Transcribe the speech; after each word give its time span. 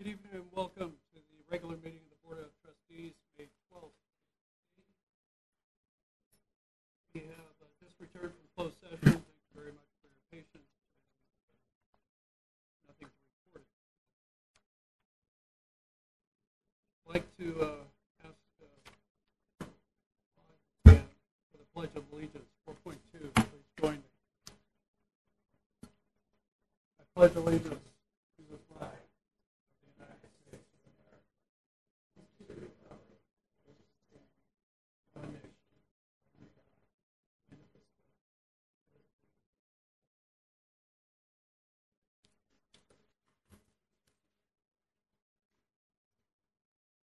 Good 0.00 0.16
evening 0.16 0.32
and 0.32 0.48
welcome 0.56 0.96
to 1.12 1.18
the 1.20 1.44
regular 1.52 1.76
meeting 1.76 2.00
of 2.00 2.08
the 2.08 2.16
Board 2.24 2.38
of 2.40 2.48
Trustees, 2.64 3.12
May 3.36 3.44
12th. 3.68 3.92
We 7.12 7.20
have 7.20 7.52
uh, 7.60 7.68
just 7.84 7.92
returned 8.00 8.32
from 8.32 8.48
closed 8.56 8.80
session. 8.80 8.96
Thank 9.20 9.20
you 9.20 9.52
very 9.52 9.72
much 9.76 9.90
for 10.00 10.08
your 10.08 10.24
patience. 10.32 10.64
Nothing 12.88 13.12
to 13.12 13.20
report. 13.52 13.68
I'd 17.04 17.12
like 17.12 17.28
to 17.36 17.48
uh, 17.60 17.84
ask 18.24 18.40
uh, 18.64 19.68
stand 20.88 21.04
for 21.52 21.58
the 21.60 21.68
Pledge 21.74 21.92
of 21.94 22.04
Allegiance, 22.12 22.48
4.2. 22.66 22.96
Please 23.34 23.68
join 23.78 24.00
me. 24.00 24.08
I 25.84 27.04
pledge 27.14 27.36
allegiance 27.36 27.84
to 28.38 28.42
the 28.50 28.56
flag 28.72 28.88
of 28.88 29.84
the 29.84 29.90
United 30.00 30.30
States 30.48 30.64
of 30.72 30.80
America, 30.96 31.20
and 32.16 32.24
to 32.38 32.42
the 32.48 32.56
republic 32.64 33.20
for 33.60 33.72
which 33.76 33.82
it 33.84 33.92
stands, 34.08 34.32
one 35.12 35.28
nation, 35.36 35.52
under 36.32 36.48
God, 36.56 36.80
indivisible, 37.50 37.50
with 37.50 37.68
liberty 37.68 37.90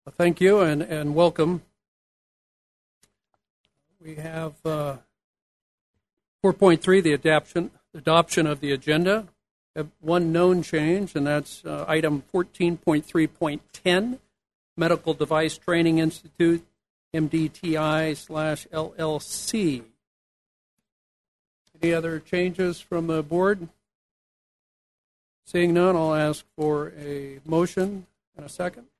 Thank 0.17 0.41
you 0.41 0.59
and, 0.59 0.81
and 0.81 1.15
welcome. 1.15 1.61
We 4.03 4.15
have 4.15 4.53
uh, 4.65 4.97
4.3, 6.43 7.01
the 7.01 7.13
adoption, 7.13 7.71
adoption 7.95 8.45
of 8.45 8.59
the 8.59 8.71
agenda. 8.71 9.27
Have 9.75 9.89
one 10.01 10.31
known 10.31 10.63
change, 10.63 11.15
and 11.15 11.25
that's 11.25 11.63
uh, 11.63 11.85
item 11.87 12.23
14.3.10, 12.33 14.19
Medical 14.75 15.13
Device 15.13 15.57
Training 15.57 15.99
Institute, 15.99 16.65
MDTI 17.13 18.17
slash 18.17 18.67
LLC. 18.73 19.83
Any 21.81 21.93
other 21.93 22.19
changes 22.19 22.81
from 22.81 23.07
the 23.07 23.23
board? 23.23 23.69
Seeing 25.45 25.73
none, 25.73 25.95
I'll 25.95 26.15
ask 26.15 26.43
for 26.57 26.91
a 26.99 27.39
motion 27.45 28.07
and 28.35 28.45
a 28.45 28.49
second. 28.49 28.90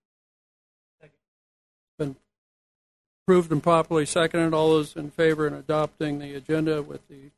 Approved 3.23 3.51
and 3.51 3.61
properly 3.61 4.05
seconded. 4.05 4.53
All 4.53 4.69
those 4.71 4.95
in 4.95 5.11
favor 5.11 5.47
in 5.47 5.53
adopting 5.53 6.19
the 6.19 6.33
agenda 6.35 6.81
with 6.81 7.07
the 7.07 7.31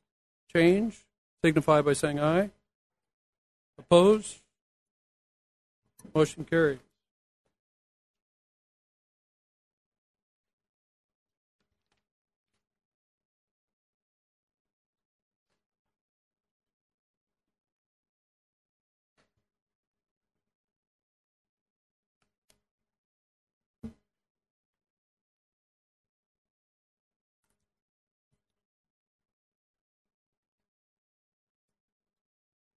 change 0.53 0.99
signify 1.43 1.81
by 1.81 1.93
saying 1.93 2.19
aye. 2.19 2.49
Opposed? 3.77 4.39
Motion 6.13 6.45
carried. 6.45 6.79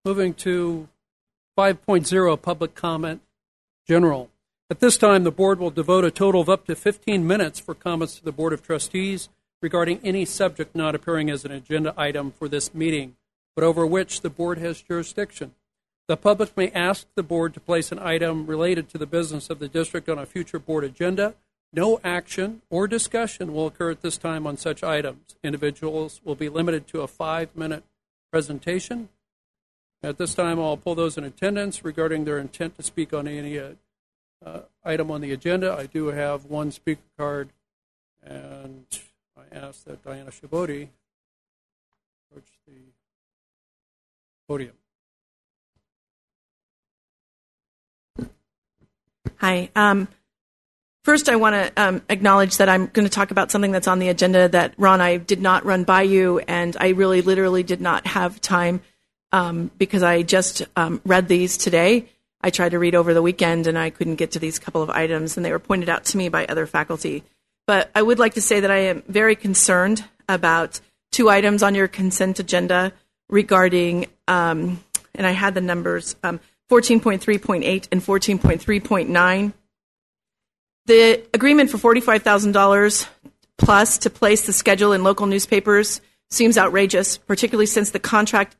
Moving 0.07 0.35
to 0.35 0.87
5.0 1.59 2.41
public 2.41 2.77
comment 2.77 3.23
general. 3.89 4.31
At 4.71 4.79
this 4.79 4.97
time, 4.97 5.25
the 5.25 5.33
board 5.33 5.59
will 5.59 5.73
devote 5.73 6.05
a 6.05 6.13
total 6.13 6.41
of 6.41 6.49
up 6.49 6.65
to 6.67 6.77
15 6.77 7.27
minutes 7.27 7.59
for 7.59 7.75
comments 7.75 8.15
to 8.15 8.25
the 8.25 8.31
Board 8.31 8.53
of 8.53 8.63
Trustees 8.63 9.29
regarding 9.61 9.99
any 10.05 10.25
subject 10.25 10.77
not 10.77 10.95
appearing 10.95 11.29
as 11.29 11.45
an 11.45 11.51
agenda 11.51 11.93
item 11.97 12.31
for 12.31 12.47
this 12.47 12.73
meeting, 12.73 13.17
but 13.57 13.65
over 13.65 13.85
which 13.85 14.21
the 14.21 14.31
board 14.31 14.59
has 14.59 14.81
jurisdiction. 14.81 15.57
The 16.07 16.17
public 16.17 16.57
may 16.57 16.71
ask 16.71 17.09
the 17.17 17.25
board 17.25 17.53
to 17.55 17.61
place 17.61 17.91
an 17.91 17.99
item 17.99 18.47
related 18.47 18.89
to 18.91 18.99
the 18.99 19.07
business 19.07 19.51
of 19.51 19.59
the 19.59 19.67
district 19.67 20.09
on 20.09 20.21
a 20.21 20.25
future 20.27 20.61
board 20.61 20.85
agenda. 20.85 21.35
No 21.73 21.99
action 22.05 22.63
or 22.71 22.87
discussion 22.87 23.53
will 23.53 23.67
occur 23.67 23.91
at 23.91 24.03
this 24.03 24.19
time 24.19 24.47
on 24.47 24.57
such 24.57 24.85
items. 24.85 25.35
Individuals 25.43 26.21
will 26.23 26.37
be 26.37 26.49
limited 26.49 26.87
to 26.87 27.01
a 27.01 27.09
five 27.09 27.57
minute 27.57 27.83
presentation. 28.31 29.09
At 30.03 30.19
this 30.19 30.35
time, 30.35 30.61
I'll 30.61 30.77
pull 30.77 30.95
those 30.95 31.17
in 31.17 31.25
attendance 31.25 31.85
regarding 31.85 32.25
their 32.25 32.39
intent 32.39 32.77
to 32.77 32.83
speak 32.83 33.13
on 33.13 33.27
any 33.27 33.59
uh, 33.59 33.71
uh, 34.45 34.61
item 34.85 35.11
on 35.11 35.21
the 35.21 35.33
agenda. 35.33 35.75
I 35.77 35.87
do 35.87 36.09
have 36.09 36.45
one 36.45 36.71
speaker 36.71 37.01
card, 37.19 37.49
and 38.23 38.85
I 39.37 39.57
ask 39.57 39.85
that 39.85 40.05
Diana 40.05 40.31
Shabodi 40.31 40.89
approach 42.31 42.49
the 42.67 42.75
podium. 44.47 44.75
Hi. 49.39 49.71
Um, 49.75 50.09
first, 51.05 51.29
I 51.29 51.37
want 51.37 51.55
to 51.55 51.73
um, 51.83 52.03
acknowledge 52.09 52.59
that 52.59 52.69
I'm 52.69 52.87
going 52.87 53.07
to 53.07 53.13
talk 53.13 53.31
about 53.31 53.51
something 53.51 53.73
that's 53.73 53.89
on 53.89 53.99
the 53.99 54.09
agenda 54.09 54.49
that 54.49 54.75
Ron, 54.77 55.01
I 55.01 55.17
did 55.17 55.41
not 55.41 55.65
run 55.65 55.85
by 55.85 56.03
you, 56.03 56.39
and 56.41 56.77
I 56.79 56.89
really 56.91 57.23
literally 57.23 57.63
did 57.63 57.81
not 57.81 58.07
have 58.07 58.41
time 58.41 58.83
um, 59.33 59.71
because 59.79 60.03
I 60.03 60.23
just 60.23 60.63
um, 60.77 61.01
read 61.05 61.29
these 61.29 61.57
today. 61.57 62.09
I 62.41 62.51
tried 62.51 62.71
to 62.71 62.79
read 62.79 62.95
over 62.95 63.15
the 63.15 63.23
weekend, 63.23 63.67
and 63.67 63.79
I 63.79 63.91
couldn't 63.91 64.17
get 64.17 64.33
to 64.33 64.39
these 64.39 64.59
couple 64.59 64.83
of 64.83 64.91
items, 64.91 65.37
and 65.37 65.45
they 65.45 65.53
were 65.53 65.59
pointed 65.59 65.89
out 65.89 66.05
to 66.07 66.17
me 66.17 66.29
by 66.29 66.47
other 66.47 66.67
faculty. 66.67 67.25
But 67.67 67.91
I 67.95 68.03
would 68.03 68.19
like 68.19 68.35
to 68.35 68.41
say 68.41 68.61
that 68.61 68.71
I 68.71 68.79
am 68.79 69.03
very 69.09 69.35
concerned 69.35 70.05
about 70.29 70.81
two 71.13 71.29
items 71.29 71.63
on 71.63 71.75
your 71.75 71.89
consent 71.89 72.39
agenda 72.39 72.93
regarding, 73.29 74.07
um, 74.29 74.83
and 75.15 75.27
I 75.27 75.33
had 75.33 75.55
the 75.55 75.61
numbers. 75.61 76.15
Um, 76.23 76.41
14.3.8 76.71 77.89
and 77.93 78.01
14.3.9. 78.03 79.53
The 80.87 81.23
agreement 81.35 81.71
for 81.71 81.79
$45,000 81.79 83.09
plus 83.59 83.99
to 83.99 84.11
place 84.11 84.47
the 84.47 84.53
schedule 84.53 84.93
in 84.93 85.03
local 85.03 85.27
newspapers 85.27 86.01
seems 86.31 86.59
outrageous, 86.59 87.19
particularly 87.19 87.67
since 87.67 87.91
the 87.91 87.99
contract 87.99 88.57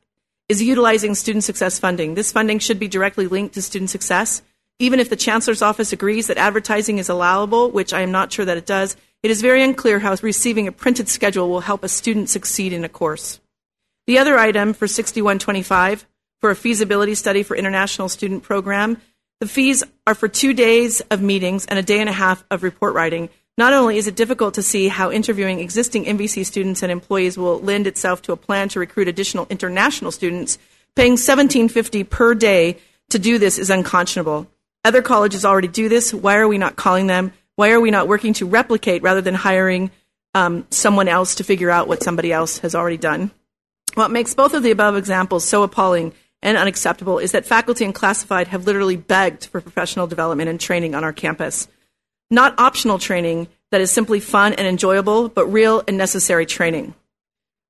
is 0.49 0.61
utilizing 0.61 1.15
student 1.15 1.43
success 1.43 1.77
funding. 1.77 2.15
This 2.15 2.31
funding 2.31 2.59
should 2.59 2.79
be 2.79 2.87
directly 2.87 3.27
linked 3.27 3.55
to 3.55 3.61
student 3.61 3.89
success. 3.89 4.41
Even 4.79 4.99
if 4.99 5.09
the 5.09 5.15
chancellor's 5.15 5.61
office 5.61 5.91
agrees 5.91 6.27
that 6.27 6.37
advertising 6.37 6.99
is 6.99 7.09
allowable, 7.09 7.71
which 7.71 7.93
I 7.93 8.01
am 8.01 8.11
not 8.11 8.31
sure 8.31 8.45
that 8.45 8.57
it 8.57 8.65
does, 8.65 8.95
it 9.23 9.31
is 9.31 9.41
very 9.41 9.63
unclear 9.63 9.99
how 9.99 10.15
receiving 10.21 10.67
a 10.67 10.71
printed 10.71 11.09
schedule 11.09 11.49
will 11.49 11.61
help 11.61 11.83
a 11.83 11.89
student 11.89 12.29
succeed 12.29 12.71
in 12.71 12.83
a 12.83 12.89
course. 12.89 13.39
The 14.05 14.19
other 14.19 14.37
item 14.37 14.73
for 14.73 14.87
6125 14.87 16.05
for 16.39 16.51
a 16.51 16.55
feasibility 16.55 17.15
study 17.15 17.43
for 17.43 17.57
international 17.57 18.09
student 18.09 18.43
program. 18.43 19.01
The 19.39 19.47
fees 19.47 19.83
are 20.05 20.15
for 20.15 20.27
two 20.27 20.53
days 20.53 21.01
of 21.11 21.21
meetings 21.21 21.65
and 21.65 21.77
a 21.77 21.83
day 21.83 21.99
and 21.99 22.09
a 22.09 22.13
half 22.13 22.45
of 22.49 22.63
report 22.63 22.93
writing. 22.93 23.29
Not 23.57 23.73
only 23.73 23.97
is 23.97 24.05
it 24.05 24.15
difficult 24.15 24.53
to 24.53 24.61
see 24.61 24.87
how 24.87 25.11
interviewing 25.11 25.59
existing 25.59 26.05
MVC 26.05 26.45
students 26.45 26.83
and 26.83 26.91
employees 26.91 27.37
will 27.37 27.59
lend 27.59 27.87
itself 27.87 28.21
to 28.23 28.31
a 28.31 28.37
plan 28.37 28.69
to 28.69 28.79
recruit 28.79 29.07
additional 29.07 29.47
international 29.49 30.11
students, 30.11 30.59
paying 30.95 31.15
$17.50 31.15 32.07
per 32.07 32.35
day 32.35 32.77
to 33.09 33.17
do 33.17 33.39
this 33.39 33.57
is 33.57 33.71
unconscionable. 33.71 34.47
Other 34.85 35.01
colleges 35.01 35.43
already 35.43 35.67
do 35.67 35.89
this. 35.89 36.13
Why 36.13 36.37
are 36.37 36.47
we 36.47 36.57
not 36.59 36.75
calling 36.75 37.07
them? 37.07 37.33
Why 37.55 37.71
are 37.71 37.79
we 37.79 37.89
not 37.89 38.07
working 38.07 38.33
to 38.33 38.45
replicate 38.45 39.01
rather 39.01 39.21
than 39.21 39.33
hiring 39.33 39.89
um, 40.35 40.67
someone 40.69 41.07
else 41.07 41.35
to 41.35 41.43
figure 41.43 41.71
out 41.71 41.87
what 41.87 42.03
somebody 42.03 42.31
else 42.31 42.59
has 42.59 42.75
already 42.75 42.97
done? 42.97 43.31
What 43.95 44.11
makes 44.11 44.35
both 44.35 44.53
of 44.53 44.61
the 44.61 44.69
above 44.69 44.95
examples 44.95 45.47
so 45.47 45.63
appalling 45.63 46.13
and 46.43 46.57
unacceptable 46.57 47.17
is 47.17 47.31
that 47.31 47.47
faculty 47.47 47.83
and 47.83 47.95
classified 47.95 48.49
have 48.49 48.67
literally 48.67 48.95
begged 48.95 49.45
for 49.45 49.59
professional 49.59 50.05
development 50.05 50.49
and 50.49 50.59
training 50.59 50.93
on 50.93 51.03
our 51.03 51.13
campus. 51.13 51.67
Not 52.29 52.59
optional 52.59 52.99
training 52.99 53.47
that 53.71 53.81
is 53.81 53.91
simply 53.91 54.19
fun 54.19 54.53
and 54.53 54.67
enjoyable, 54.67 55.29
but 55.29 55.45
real 55.47 55.83
and 55.87 55.97
necessary 55.97 56.45
training. 56.45 56.93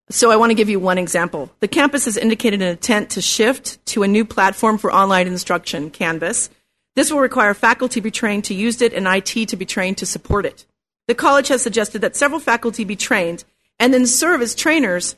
So 0.09 0.31
I 0.31 0.37
want 0.37 0.51
to 0.51 0.55
give 0.55 0.69
you 0.69 0.79
one 0.79 0.97
example. 0.97 1.51
The 1.59 1.67
campus 1.67 2.05
has 2.05 2.15
indicated 2.15 2.61
an 2.61 2.69
intent 2.69 3.09
to 3.11 3.21
shift 3.21 3.85
to 3.87 4.03
a 4.03 4.07
new 4.07 4.23
platform 4.23 4.77
for 4.77 4.93
online 4.93 5.27
instruction, 5.27 5.89
Canvas. 5.89 6.49
This 6.95 7.11
will 7.11 7.19
require 7.19 7.53
faculty 7.53 7.99
be 7.99 8.11
trained 8.11 8.45
to 8.45 8.53
use 8.53 8.81
it 8.81 8.93
and 8.93 9.05
IT 9.05 9.49
to 9.49 9.57
be 9.57 9.65
trained 9.65 9.97
to 9.97 10.05
support 10.05 10.45
it. 10.45 10.65
The 11.07 11.15
college 11.15 11.49
has 11.49 11.61
suggested 11.61 11.99
that 12.01 12.15
several 12.15 12.39
faculty 12.39 12.85
be 12.85 12.95
trained 12.95 13.43
and 13.79 13.93
then 13.93 14.07
serve 14.07 14.41
as 14.41 14.55
trainers 14.55 15.15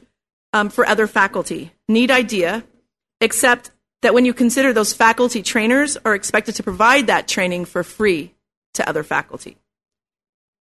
um, 0.54 0.70
for 0.70 0.86
other 0.88 1.06
faculty. 1.06 1.72
Neat 1.88 2.10
idea, 2.10 2.64
except 3.22 3.70
that 4.02 4.14
when 4.14 4.26
you 4.26 4.34
consider 4.34 4.74
those 4.74 4.94
faculty 4.94 5.44
trainers 5.44 5.98
are 6.04 6.16
expected 6.16 6.56
to 6.56 6.64
provide 6.64 7.08
that 7.08 7.28
training 7.28 7.66
for 7.66 7.84
free 7.84 8.34
to 8.74 8.88
other 8.90 9.04
faculty. 9.04 9.58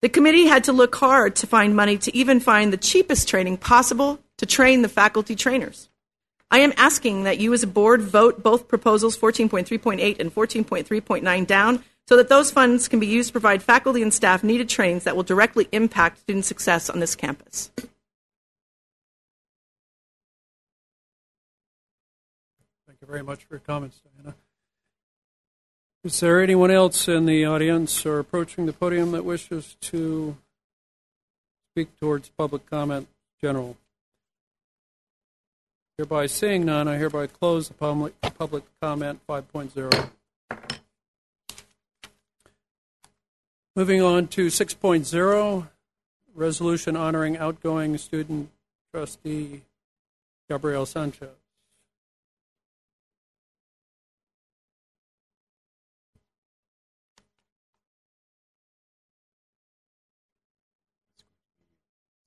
The 0.01 0.09
committee 0.09 0.45
had 0.45 0.63
to 0.65 0.73
look 0.73 0.95
hard 0.95 1.35
to 1.37 1.47
find 1.47 1.75
money 1.75 1.97
to 1.99 2.15
even 2.15 2.39
find 2.39 2.71
the 2.71 2.77
cheapest 2.77 3.27
training 3.27 3.57
possible 3.57 4.19
to 4.37 4.45
train 4.45 4.81
the 4.81 4.89
faculty 4.89 5.35
trainers. 5.35 5.89
I 6.51 6.59
am 6.59 6.73
asking 6.77 7.23
that 7.23 7.39
you 7.39 7.53
as 7.53 7.63
a 7.63 7.67
board 7.67 8.01
vote 8.01 8.43
both 8.43 8.67
proposals 8.67 9.17
14.3.8 9.17 10.19
and 10.19 10.33
14.3.9 10.33 11.47
down 11.47 11.83
so 12.07 12.15
that 12.17 12.29
those 12.29 12.51
funds 12.51 12.87
can 12.87 12.99
be 12.99 13.07
used 13.07 13.29
to 13.29 13.33
provide 13.33 13.63
faculty 13.63 14.01
and 14.01 14.13
staff 14.13 14.43
needed 14.43 14.69
trainings 14.69 15.05
that 15.05 15.15
will 15.15 15.23
directly 15.23 15.67
impact 15.71 16.19
student 16.19 16.45
success 16.45 16.89
on 16.89 16.99
this 16.99 17.15
campus. 17.15 17.71
Thank 22.85 23.01
you 23.01 23.07
very 23.07 23.23
much 23.23 23.43
for 23.45 23.55
your 23.55 23.61
comments, 23.61 24.01
Diana. 24.01 24.35
Is 26.05 26.19
there 26.19 26.39
anyone 26.39 26.69
else 26.69 27.07
in 27.07 27.25
the 27.25 27.45
audience 27.45 28.05
or 28.05 28.19
approaching 28.19 28.67
the 28.67 28.73
podium 28.73 29.09
that 29.13 29.25
wishes 29.25 29.75
to 29.81 30.37
speak 31.71 31.99
towards 31.99 32.29
public 32.29 32.69
comment 32.69 33.07
general? 33.41 33.75
Hereby 35.97 36.27
seeing 36.27 36.63
none, 36.63 36.87
I 36.87 36.97
hereby 36.97 37.25
close 37.25 37.69
the 37.69 37.73
public, 37.73 38.13
public 38.37 38.65
comment 38.79 39.19
5.0. 39.27 40.11
Moving 43.75 44.03
on 44.03 44.27
to 44.27 44.45
6.0, 44.45 45.67
resolution 46.35 46.95
honoring 46.95 47.35
outgoing 47.35 47.97
student 47.97 48.51
trustee 48.93 49.63
Gabriel 50.47 50.85
Sanchez. 50.85 51.44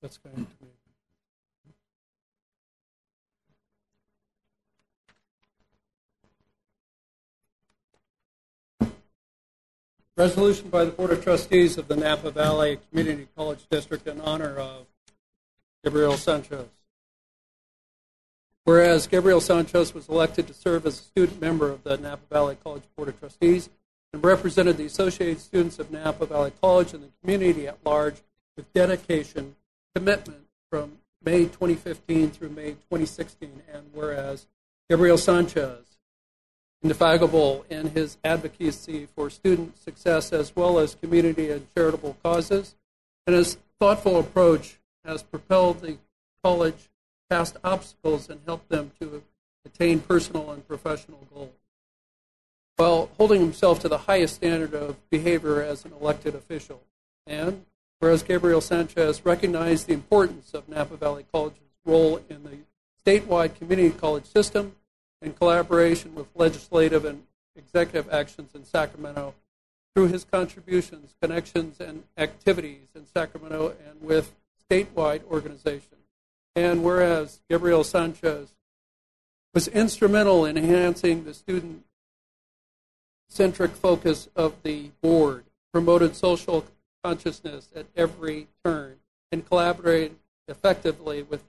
That's 0.01 0.17
going 0.17 0.35
to 0.35 0.41
be. 0.41 0.67
Resolution 10.15 10.69
by 10.69 10.83
the 10.83 10.91
Board 10.91 11.11
of 11.11 11.23
Trustees 11.23 11.77
of 11.77 11.87
the 11.87 11.95
Napa 11.95 12.31
Valley 12.31 12.77
Community 12.89 13.27
College 13.37 13.65
District 13.71 14.05
in 14.05 14.19
honor 14.19 14.57
of 14.57 14.85
Gabriel 15.83 16.17
Sanchez. 16.17 16.67
Whereas 18.65 19.07
Gabriel 19.07 19.39
Sanchez 19.39 19.93
was 19.93 20.09
elected 20.09 20.45
to 20.47 20.53
serve 20.53 20.85
as 20.85 20.99
a 20.99 21.03
student 21.03 21.39
member 21.39 21.69
of 21.69 21.83
the 21.83 21.97
Napa 21.97 22.21
Valley 22.29 22.57
College 22.63 22.83
Board 22.95 23.09
of 23.09 23.19
Trustees 23.19 23.69
and 24.13 24.23
represented 24.23 24.77
the 24.77 24.85
associated 24.85 25.39
students 25.39 25.79
of 25.79 25.89
Napa 25.89 26.25
Valley 26.25 26.51
College 26.61 26.93
and 26.93 27.03
the 27.03 27.09
community 27.21 27.67
at 27.67 27.77
large 27.85 28.15
with 28.57 28.71
dedication, 28.73 29.55
commitment 29.95 30.47
from 30.69 30.99
May 31.23 31.45
2015 31.45 32.31
through 32.31 32.49
May 32.49 32.71
2016. 32.71 33.61
And 33.73 33.89
whereas 33.93 34.47
Gabriel 34.89 35.17
Sanchez 35.17 35.89
indefatigable 36.81 37.65
in 37.69 37.89
his 37.89 38.17
advocacy 38.23 39.07
for 39.15 39.29
student 39.29 39.77
success 39.77 40.31
as 40.31 40.55
well 40.55 40.79
as 40.79 40.95
community 40.95 41.51
and 41.51 41.67
charitable 41.75 42.15
causes, 42.23 42.75
and 43.27 43.35
his 43.35 43.57
thoughtful 43.79 44.17
approach 44.17 44.77
has 45.03 45.23
propelled 45.23 45.81
the 45.81 45.97
college 46.43 46.89
past 47.29 47.57
obstacles 47.63 48.29
and 48.29 48.39
helped 48.45 48.69
them 48.69 48.91
to 48.99 49.21
attain 49.65 49.99
personal 49.99 50.51
and 50.51 50.67
professional 50.67 51.27
goals, 51.33 51.51
while 52.77 53.09
holding 53.17 53.41
himself 53.41 53.79
to 53.79 53.89
the 53.89 53.97
highest 53.99 54.35
standard 54.35 54.73
of 54.73 54.97
behavior 55.09 55.61
as 55.61 55.85
an 55.85 55.91
elected 55.99 56.33
official. 56.33 56.81
And 57.27 57.65
whereas 57.99 58.23
Gabriel 58.23 58.61
Sanchez 58.61 59.25
recognized 59.25 59.87
the 59.87 59.93
importance 59.93 60.53
of 60.53 60.67
Napa 60.67 60.97
Valley 60.97 61.25
College's 61.31 61.59
role 61.85 62.21
in 62.29 62.43
the 62.43 62.57
statewide 63.05 63.55
community 63.55 63.89
college 63.89 64.25
system 64.25 64.75
in 65.21 65.33
collaboration 65.33 66.15
with 66.15 66.27
legislative 66.35 67.05
and 67.05 67.23
executive 67.55 68.11
actions 68.11 68.51
in 68.55 68.65
Sacramento 68.65 69.33
through 69.93 70.07
his 70.07 70.23
contributions, 70.23 71.15
connections, 71.21 71.79
and 71.79 72.03
activities 72.17 72.87
in 72.95 73.05
Sacramento 73.05 73.73
and 73.87 74.01
with 74.01 74.33
statewide 74.69 75.21
organizations. 75.29 76.05
And 76.55 76.83
whereas 76.83 77.41
Gabriel 77.49 77.83
Sanchez 77.83 78.53
was 79.53 79.67
instrumental 79.67 80.45
in 80.45 80.57
enhancing 80.57 81.25
the 81.25 81.33
student 81.33 81.83
centric 83.27 83.71
focus 83.71 84.29
of 84.35 84.61
the 84.63 84.91
board, 85.01 85.45
promoted 85.71 86.15
social 86.15 86.65
consciousness 87.03 87.69
at 87.75 87.85
every 87.95 88.47
turn, 88.63 88.97
and 89.31 89.47
collaborated 89.47 90.15
effectively 90.47 91.23
with 91.23 91.43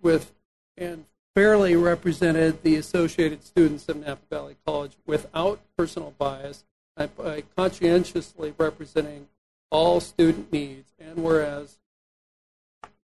with 0.00 0.32
and 0.76 1.06
fairly 1.34 1.76
represented 1.76 2.62
the 2.62 2.76
associated 2.76 3.44
students 3.44 3.88
of 3.88 3.96
Napa 3.96 4.22
Valley 4.30 4.56
College 4.66 4.92
without 5.06 5.60
personal 5.76 6.14
bias 6.18 6.64
by 6.96 7.42
conscientiously 7.56 8.54
representing 8.58 9.28
all 9.70 10.00
student 10.00 10.52
needs. 10.52 10.92
And 10.98 11.22
whereas 11.22 11.78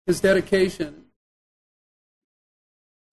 his 0.06 0.20
dedication, 0.20 1.06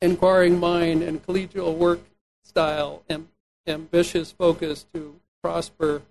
inquiring 0.01 0.60
mind, 0.60 1.01
and 1.04 1.25
collegial 1.25 1.75
work 1.75 2.01
style, 2.44 3.04
and 3.10 3.27
ambitious 3.68 4.31
focus 4.31 4.86
to 4.94 5.19
prosper. 5.42 6.01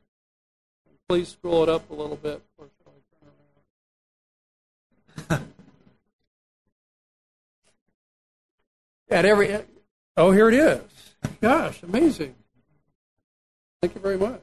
Please 1.09 1.29
scroll 1.29 1.62
it 1.62 1.69
up 1.69 1.91
a 1.91 1.95
little 1.95 2.17
bit. 2.17 2.43
before 2.56 2.71
i 5.29 5.31
turn 5.31 5.39
around 5.39 5.43
at 9.11 9.25
every. 9.25 9.59
Oh, 10.17 10.31
here 10.31 10.49
it 10.49 10.55
is. 10.55 10.81
Gosh, 11.41 11.83
amazing. 11.83 12.35
Thank 13.83 13.95
you 13.95 14.01
very 14.01 14.17
much. 14.17 14.41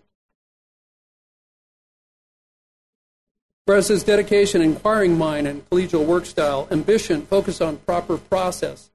Whereas 3.65 3.87
his 3.87 4.03
dedication, 4.03 4.61
inquiring 4.61 5.17
mind, 5.17 5.47
and 5.47 5.67
collegial 5.69 6.05
work 6.05 6.25
style, 6.25 6.67
ambition, 6.71 7.25
focus 7.25 7.61
on 7.61 7.77
proper 7.77 8.17
process, 8.17 8.91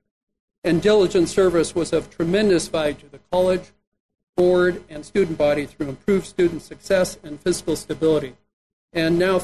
and 0.62 0.82
diligent 0.82 1.28
service 1.28 1.74
was 1.74 1.92
of 1.92 2.10
tremendous 2.10 2.68
value 2.68 2.94
to 2.94 3.08
the 3.08 3.20
college, 3.32 3.72
board, 4.36 4.82
and 4.88 5.04
student 5.04 5.38
body 5.38 5.66
through 5.66 5.88
improved 5.88 6.26
student 6.26 6.62
success 6.62 7.18
and 7.22 7.40
fiscal 7.40 7.74
stability. 7.74 8.36
And 8.92 9.18
now, 9.18 9.40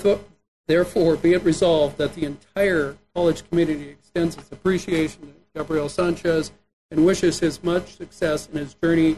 therefore, 0.66 1.16
be 1.16 1.32
it 1.32 1.42
resolved 1.42 1.98
that 1.98 2.14
the 2.14 2.24
entire 2.24 2.96
college 3.14 3.48
community 3.48 3.88
extends 3.88 4.36
its 4.36 4.52
appreciation 4.52 5.20
to 5.22 5.42
Gabriel 5.54 5.88
Sanchez, 5.88 6.52
and 6.90 7.06
wishes 7.06 7.40
his 7.40 7.62
much 7.64 7.96
success 7.96 8.48
in 8.50 8.58
his 8.58 8.74
journey 8.74 9.16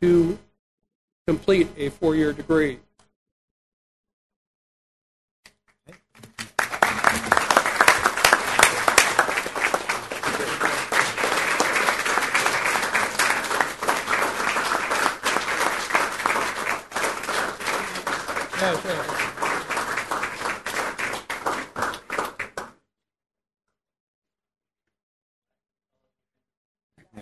to 0.00 0.38
complete 1.26 1.68
a 1.76 1.88
four 1.90 2.14
year 2.14 2.32
degree. 2.32 2.78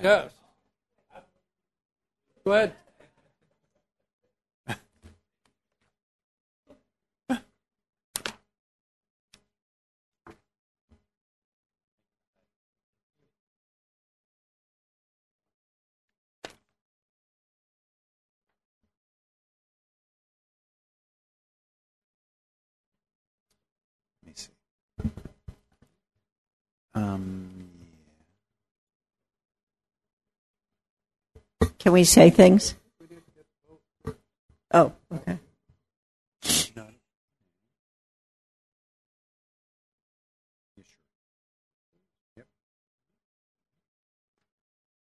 Yes. 0.02 0.30
Go 2.44 2.52
ahead. 2.52 2.74
Let 24.26 24.28
me 24.28 24.32
see. 24.36 24.48
Um, 26.94 27.47
Can 31.88 31.94
we 31.94 32.04
say 32.04 32.28
things? 32.28 32.74
Oh, 34.72 34.92
okay. 35.10 35.38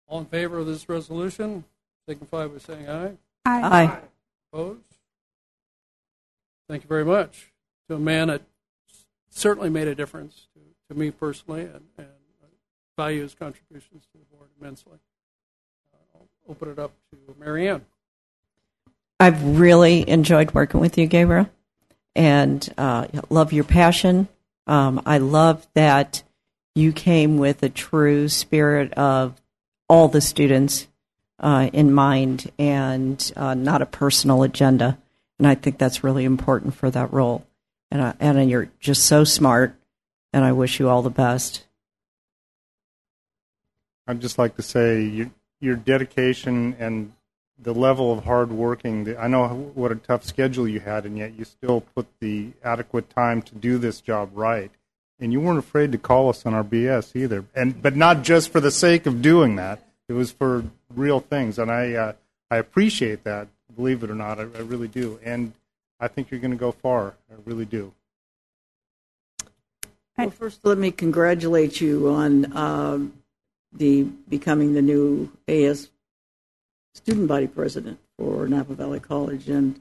All 0.07 0.19
in 0.19 0.25
favor 0.25 0.57
of 0.57 0.65
this 0.65 0.89
resolution, 0.89 1.63
signify 2.05 2.47
by 2.47 2.57
saying 2.57 2.89
aye. 2.89 3.13
Aye. 3.45 3.99
Opposed? 4.51 4.81
Thank 6.67 6.83
you 6.83 6.89
very 6.89 7.05
much. 7.05 7.53
To 7.87 7.95
a 7.95 7.99
man 7.99 8.27
that 8.27 8.41
certainly 9.29 9.69
made 9.69 9.87
a 9.87 9.95
difference 9.95 10.49
to, 10.53 10.93
to 10.93 10.99
me 10.99 11.11
personally 11.11 11.61
and, 11.61 11.85
and 11.97 12.07
value 12.97 13.21
his 13.21 13.35
contributions 13.35 14.03
to 14.11 14.17
the 14.17 14.25
board 14.35 14.49
immensely. 14.59 14.97
Uh, 16.47 16.49
I'll 16.49 16.51
open 16.51 16.69
it 16.69 16.79
up 16.79 16.91
to 17.11 17.35
Marianne. 17.39 17.85
I've 19.19 19.59
really 19.59 20.07
enjoyed 20.09 20.51
working 20.51 20.79
with 20.79 20.97
you, 20.97 21.07
Gabriel, 21.07 21.49
and 22.15 22.73
uh, 22.77 23.07
love 23.29 23.53
your 23.53 23.63
passion. 23.63 24.27
Um, 24.67 25.01
I 25.05 25.17
love 25.19 25.65
that 25.73 26.23
you 26.75 26.91
came 26.91 27.37
with 27.37 27.63
a 27.63 27.69
true 27.69 28.27
spirit 28.27 28.93
of 28.93 29.41
all 29.87 30.07
the 30.07 30.21
students 30.21 30.87
uh, 31.39 31.69
in 31.73 31.93
mind 31.93 32.51
and 32.57 33.31
uh, 33.35 33.53
not 33.53 33.81
a 33.81 33.85
personal 33.85 34.43
agenda. 34.43 34.97
And 35.39 35.47
I 35.47 35.55
think 35.55 35.77
that's 35.77 36.03
really 36.03 36.25
important 36.25 36.75
for 36.75 36.89
that 36.91 37.13
role. 37.13 37.45
And, 37.91 38.01
I, 38.01 38.15
and 38.19 38.49
you're 38.49 38.69
just 38.79 39.05
so 39.05 39.23
smart, 39.23 39.75
and 40.31 40.43
I 40.43 40.51
wish 40.51 40.79
you 40.79 40.89
all 40.89 41.01
the 41.01 41.09
best. 41.09 41.65
I'd 44.07 44.21
just 44.21 44.37
like 44.37 44.55
to 44.55 44.61
say 44.61 45.03
your 45.03 45.31
your 45.63 45.75
dedication 45.75 46.75
and 46.77 47.13
the 47.57 47.73
level 47.73 48.11
of 48.11 48.25
hard 48.25 48.51
working. 48.51 49.05
the- 49.05 49.19
I 49.19 49.27
know 49.27 49.47
what 49.73 49.91
a 49.91 49.95
tough 49.95 50.23
schedule 50.23 50.67
you 50.67 50.81
had, 50.81 51.05
and 51.05 51.17
yet 51.17 51.33
you 51.37 51.45
still 51.45 51.81
put 51.95 52.07
the 52.19 52.51
adequate 52.63 53.09
time 53.09 53.41
to 53.43 53.55
do 53.55 53.77
this 53.77 54.01
job 54.01 54.29
right. 54.33 54.71
And 55.19 55.31
you 55.31 55.39
weren't 55.39 55.59
afraid 55.59 55.91
to 55.93 55.97
call 55.97 56.29
us 56.29 56.45
on 56.45 56.53
our 56.53 56.63
BS 56.63 57.15
either, 57.15 57.45
and 57.55 57.81
but 57.81 57.95
not 57.95 58.23
just 58.23 58.49
for 58.49 58.59
the 58.59 58.71
sake 58.71 59.05
of 59.05 59.21
doing 59.21 59.55
that. 59.55 59.79
It 60.09 60.13
was 60.13 60.31
for 60.31 60.65
real 60.93 61.21
things, 61.21 61.57
and 61.57 61.71
I 61.71 61.93
uh, 61.93 62.13
I 62.51 62.57
appreciate 62.57 63.23
that. 63.23 63.47
Believe 63.73 64.03
it 64.03 64.09
or 64.09 64.15
not, 64.15 64.39
I, 64.39 64.43
I 64.43 64.61
really 64.61 64.89
do, 64.89 65.19
and 65.23 65.53
I 65.99 66.09
think 66.09 66.29
you're 66.29 66.41
going 66.41 66.51
to 66.51 66.57
go 66.57 66.71
far. 66.71 67.15
I 67.31 67.35
really 67.45 67.65
do. 67.65 67.93
Well, 70.17 70.29
first, 70.29 70.59
let 70.63 70.77
me 70.77 70.91
congratulate 70.91 71.79
you 71.81 72.09
on 72.09 72.55
um, 72.55 73.13
the 73.75 74.03
becoming 74.03 74.73
the 74.73 74.81
new 74.81 75.31
AS 75.47 75.89
student 76.93 77.27
body 77.27 77.47
president 77.47 77.99
for 78.17 78.47
Napa 78.47 78.73
Valley 78.73 78.99
College, 78.99 79.49
and 79.49 79.79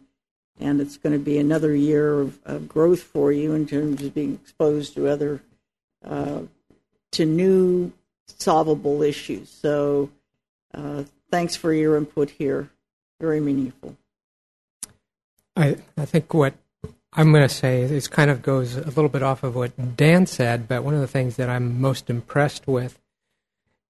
and 0.59 0.81
it's 0.81 0.97
going 0.97 1.13
to 1.13 1.19
be 1.19 1.39
another 1.39 1.75
year 1.75 2.21
of, 2.21 2.39
of 2.45 2.69
growth 2.69 3.03
for 3.03 3.33
you 3.33 3.53
in 3.53 3.67
terms 3.67 4.03
of 4.03 4.15
being 4.15 4.35
exposed 4.35 4.95
to 4.95 5.09
other 5.09 5.43
uh, 6.05 6.43
to 7.13 7.25
new 7.25 7.93
solvable 8.27 9.03
issues. 9.03 9.51
So, 9.51 10.11
uh, 10.75 11.05
thanks 11.31 11.57
for 11.57 11.73
your 11.73 11.97
input 11.97 12.31
here. 12.31 12.71
Very 13.21 13.41
meaningful. 13.41 13.97
I, 15.57 15.77
I 15.97 16.05
think 16.07 16.33
what 16.33 16.55
I'm 17.13 17.31
going 17.31 17.47
to 17.47 17.55
say 17.55 17.83
is 17.83 18.09
kind 18.09 18.31
of 18.31 18.43
goes 18.43 18.77
a 18.77 18.87
little 18.87 19.09
bit 19.09 19.23
off 19.23 19.43
of 19.43 19.55
what 19.55 19.97
Dan 19.97 20.27
said, 20.27 20.67
but 20.67 20.83
one 20.83 20.95
of 20.95 21.01
the 21.01 21.07
things 21.07 21.37
that 21.37 21.49
I'm 21.49 21.81
most 21.81 22.09
impressed 22.09 22.67
with, 22.67 22.99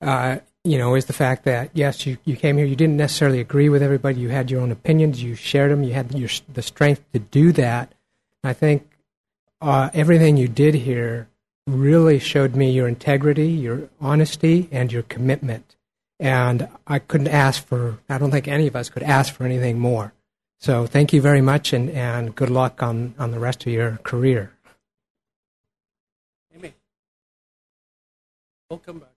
uh, 0.03 0.39
you 0.65 0.79
know, 0.79 0.95
is 0.95 1.07
the 1.07 1.13
fact 1.13 1.45
that 1.45 1.71
yes, 1.73 2.07
you, 2.07 2.19
you 2.25 2.37
came 2.37 2.57
here, 2.57 2.67
you 2.67 2.77
didn't 2.77 2.97
necessarily 2.97 3.41
agree 3.41 3.69
with 3.69 3.83
everybody, 3.83 4.21
you 4.21 4.29
had 4.29 4.51
your 4.51 4.61
own 4.61 4.71
opinions, 4.71 5.23
you 5.23 5.35
shared 5.35 5.71
them, 5.71 5.83
you 5.83 5.93
had 5.93 6.15
your, 6.15 6.29
the 6.53 6.63
strength 6.63 7.03
to 7.13 7.19
do 7.19 7.53
that. 7.53 7.95
I 8.45 8.53
think 8.53 8.89
uh, 9.61 9.91
everything 9.95 10.37
you 10.37 10.49
did 10.49 10.75
here 10.75 11.29
really 11.67 12.19
showed 12.19 12.55
me 12.55 12.71
your 12.71 12.89
integrity, 12.89 13.49
your 13.49 13.89
honesty, 14.01 14.69
and 14.71 14.93
your 14.93 15.03
commitment. 15.05 15.77
And 16.19 16.69
I 16.87 16.99
couldn't 16.99 17.29
ask 17.29 17.65
for, 17.65 17.99
I 18.09 18.19
don't 18.19 18.31
think 18.31 18.49
any 18.49 18.67
of 18.67 18.77
us 18.77 18.89
could 18.89 19.03
ask 19.03 19.33
for 19.33 19.45
anything 19.45 19.79
more. 19.79 20.13
So 20.59 20.87
thank 20.87 21.13
you 21.13 21.21
very 21.21 21.41
much, 21.41 21.73
and, 21.73 21.91
and 21.91 22.35
good 22.35 22.51
luck 22.51 22.83
on, 22.83 23.15
on 23.19 23.33
the 23.33 23.41
rest 23.41 23.67
of 23.67 23.73
your 23.73 23.99
career. 24.05 24.53
Amy. 26.55 26.75
Welcome 28.71 29.01
back. 29.01 29.12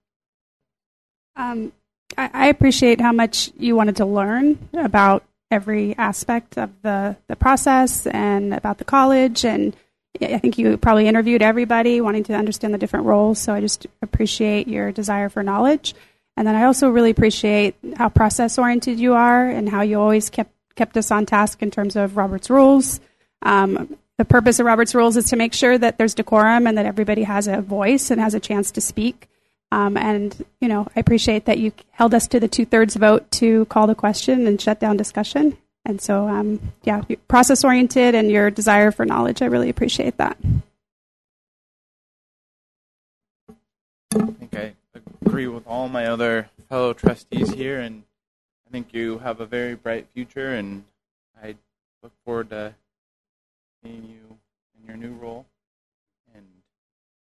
Um, 1.36 1.72
I, 2.16 2.30
I 2.32 2.46
appreciate 2.48 3.00
how 3.00 3.12
much 3.12 3.50
you 3.58 3.76
wanted 3.76 3.96
to 3.96 4.06
learn 4.06 4.58
about 4.74 5.24
every 5.50 5.96
aspect 5.96 6.58
of 6.58 6.70
the, 6.82 7.16
the 7.28 7.36
process 7.36 8.06
and 8.06 8.54
about 8.54 8.78
the 8.78 8.84
college. 8.84 9.44
And 9.44 9.76
I 10.20 10.38
think 10.38 10.58
you 10.58 10.76
probably 10.76 11.06
interviewed 11.06 11.42
everybody 11.42 12.00
wanting 12.00 12.24
to 12.24 12.34
understand 12.34 12.74
the 12.74 12.78
different 12.78 13.06
roles. 13.06 13.38
So 13.38 13.52
I 13.52 13.60
just 13.60 13.86
appreciate 14.02 14.66
your 14.66 14.92
desire 14.92 15.28
for 15.28 15.42
knowledge. 15.42 15.94
And 16.36 16.46
then 16.46 16.54
I 16.54 16.64
also 16.64 16.90
really 16.90 17.10
appreciate 17.10 17.76
how 17.96 18.08
process 18.08 18.58
oriented 18.58 18.98
you 18.98 19.14
are 19.14 19.48
and 19.48 19.68
how 19.68 19.82
you 19.82 20.00
always 20.00 20.30
kept 20.30 20.52
kept 20.74 20.96
us 20.98 21.10
on 21.10 21.24
task 21.24 21.62
in 21.62 21.70
terms 21.70 21.96
of 21.96 22.18
Robert's 22.18 22.50
rules. 22.50 23.00
Um, 23.40 23.96
the 24.18 24.26
purpose 24.26 24.60
of 24.60 24.66
Robert's 24.66 24.94
rules 24.94 25.16
is 25.16 25.24
to 25.26 25.36
make 25.36 25.54
sure 25.54 25.78
that 25.78 25.96
there's 25.96 26.14
decorum 26.14 26.66
and 26.66 26.76
that 26.76 26.84
everybody 26.84 27.22
has 27.22 27.48
a 27.48 27.62
voice 27.62 28.10
and 28.10 28.20
has 28.20 28.34
a 28.34 28.40
chance 28.40 28.70
to 28.72 28.82
speak. 28.82 29.28
Um, 29.72 29.96
and 29.96 30.44
you 30.60 30.68
know, 30.68 30.86
I 30.94 31.00
appreciate 31.00 31.44
that 31.46 31.58
you 31.58 31.72
held 31.90 32.14
us 32.14 32.26
to 32.28 32.40
the 32.40 32.48
two 32.48 32.64
thirds 32.64 32.96
vote 32.96 33.30
to 33.32 33.64
call 33.66 33.86
the 33.86 33.94
question 33.94 34.46
and 34.46 34.60
shut 34.60 34.80
down 34.80 34.96
discussion. 34.96 35.56
And 35.84 36.00
so, 36.00 36.28
um, 36.28 36.72
yeah, 36.82 37.02
process 37.28 37.62
oriented 37.62 38.16
and 38.16 38.28
your 38.28 38.50
desire 38.50 38.90
for 38.90 39.06
knowledge, 39.06 39.40
I 39.40 39.46
really 39.46 39.70
appreciate 39.70 40.16
that. 40.16 40.36
I 44.12 44.26
think 44.32 44.56
I 44.56 44.74
agree 45.24 45.46
with 45.46 45.64
all 45.66 45.88
my 45.88 46.06
other 46.06 46.50
fellow 46.68 46.92
trustees 46.92 47.52
here, 47.52 47.78
and 47.78 48.02
I 48.66 48.72
think 48.72 48.92
you 48.92 49.18
have 49.18 49.40
a 49.40 49.46
very 49.46 49.74
bright 49.76 50.08
future, 50.12 50.54
and 50.54 50.84
I 51.40 51.54
look 52.02 52.12
forward 52.24 52.50
to 52.50 52.74
seeing 53.82 54.02
you 54.04 54.38
in 54.80 54.88
your 54.88 54.96
new 54.96 55.14
role. 55.14 55.46
And 56.34 56.44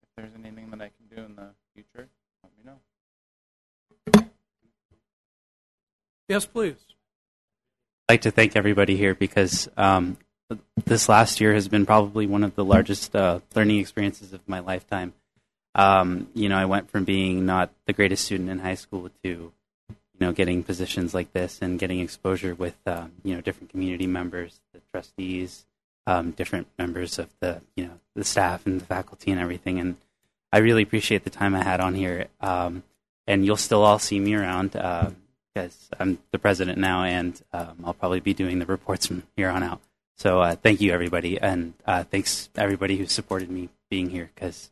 if 0.03 0.09
there's 0.17 0.33
anything 0.37 0.69
that 0.71 0.81
I 0.81 0.89
can 0.89 1.15
do 1.15 1.23
in 1.23 1.35
the 1.35 1.49
future, 1.73 2.09
let 2.43 2.51
me 2.57 2.63
know. 2.65 2.79
Yes, 6.31 6.45
please. 6.45 6.77
I'd 8.07 8.13
like 8.13 8.21
to 8.21 8.31
thank 8.31 8.55
everybody 8.55 8.95
here 8.95 9.13
because 9.13 9.67
um, 9.75 10.17
this 10.85 11.09
last 11.09 11.41
year 11.41 11.53
has 11.53 11.67
been 11.67 11.85
probably 11.85 12.25
one 12.25 12.45
of 12.45 12.55
the 12.55 12.63
largest 12.63 13.13
uh, 13.13 13.41
learning 13.53 13.79
experiences 13.79 14.31
of 14.31 14.39
my 14.47 14.59
lifetime. 14.59 15.11
Um, 15.75 16.29
you 16.33 16.47
know, 16.47 16.55
I 16.55 16.63
went 16.63 16.89
from 16.89 17.03
being 17.03 17.45
not 17.45 17.73
the 17.85 17.91
greatest 17.91 18.23
student 18.23 18.49
in 18.49 18.59
high 18.59 18.75
school 18.75 19.09
to, 19.25 19.29
you 19.29 19.51
know, 20.21 20.31
getting 20.31 20.63
positions 20.63 21.13
like 21.13 21.33
this 21.33 21.59
and 21.61 21.77
getting 21.77 21.99
exposure 21.99 22.55
with, 22.55 22.77
um, 22.85 23.11
you 23.25 23.35
know, 23.35 23.41
different 23.41 23.69
community 23.69 24.07
members, 24.07 24.61
the 24.71 24.79
trustees, 24.93 25.65
um, 26.07 26.31
different 26.31 26.67
members 26.79 27.19
of 27.19 27.27
the, 27.41 27.59
you 27.75 27.83
know, 27.83 27.99
the 28.15 28.23
staff 28.23 28.65
and 28.65 28.79
the 28.79 28.85
faculty 28.85 29.31
and 29.31 29.41
everything. 29.41 29.81
And 29.81 29.97
I 30.53 30.59
really 30.59 30.83
appreciate 30.83 31.25
the 31.25 31.29
time 31.29 31.53
I 31.53 31.63
had 31.65 31.81
on 31.81 31.93
here. 31.93 32.27
Um, 32.39 32.83
and 33.27 33.45
you'll 33.45 33.57
still 33.57 33.83
all 33.83 33.99
see 33.99 34.21
me 34.21 34.33
around 34.33 34.77
because 35.53 35.89
I'm 35.99 36.19
the 36.31 36.39
president 36.39 36.77
now, 36.77 37.03
and 37.03 37.41
um, 37.53 37.77
I'll 37.83 37.93
probably 37.93 38.19
be 38.19 38.33
doing 38.33 38.59
the 38.59 38.65
reports 38.65 39.07
from 39.07 39.23
here 39.35 39.49
on 39.49 39.63
out. 39.63 39.81
So 40.17 40.41
uh, 40.41 40.55
thank 40.55 40.81
you, 40.81 40.91
everybody, 40.91 41.39
and 41.39 41.73
uh, 41.85 42.03
thanks 42.03 42.49
everybody 42.55 42.97
who 42.97 43.07
supported 43.07 43.49
me 43.49 43.69
being 43.89 44.09
here 44.09 44.29
because 44.35 44.69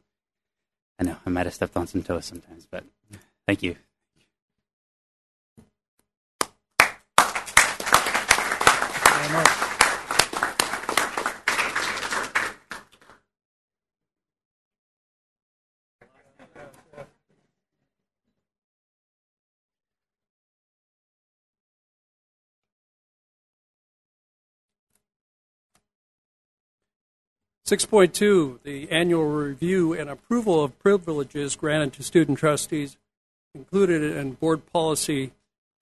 I 0.99 1.03
know 1.03 1.17
I 1.25 1.29
might 1.29 1.45
have 1.45 1.55
stepped 1.55 1.75
on 1.75 1.87
some 1.87 2.03
toes 2.03 2.25
sometimes, 2.25 2.67
but 2.69 2.83
thank 3.47 3.63
you. 3.63 3.75
6.2, 27.69 28.63
the 28.63 28.89
annual 28.89 29.25
review 29.25 29.93
and 29.93 30.09
approval 30.09 30.63
of 30.63 30.79
privileges 30.79 31.55
granted 31.55 31.93
to 31.93 32.01
student 32.01 32.39
trustees, 32.39 32.97
included 33.53 34.01
in 34.17 34.33
board 34.33 34.65
policy 34.73 35.33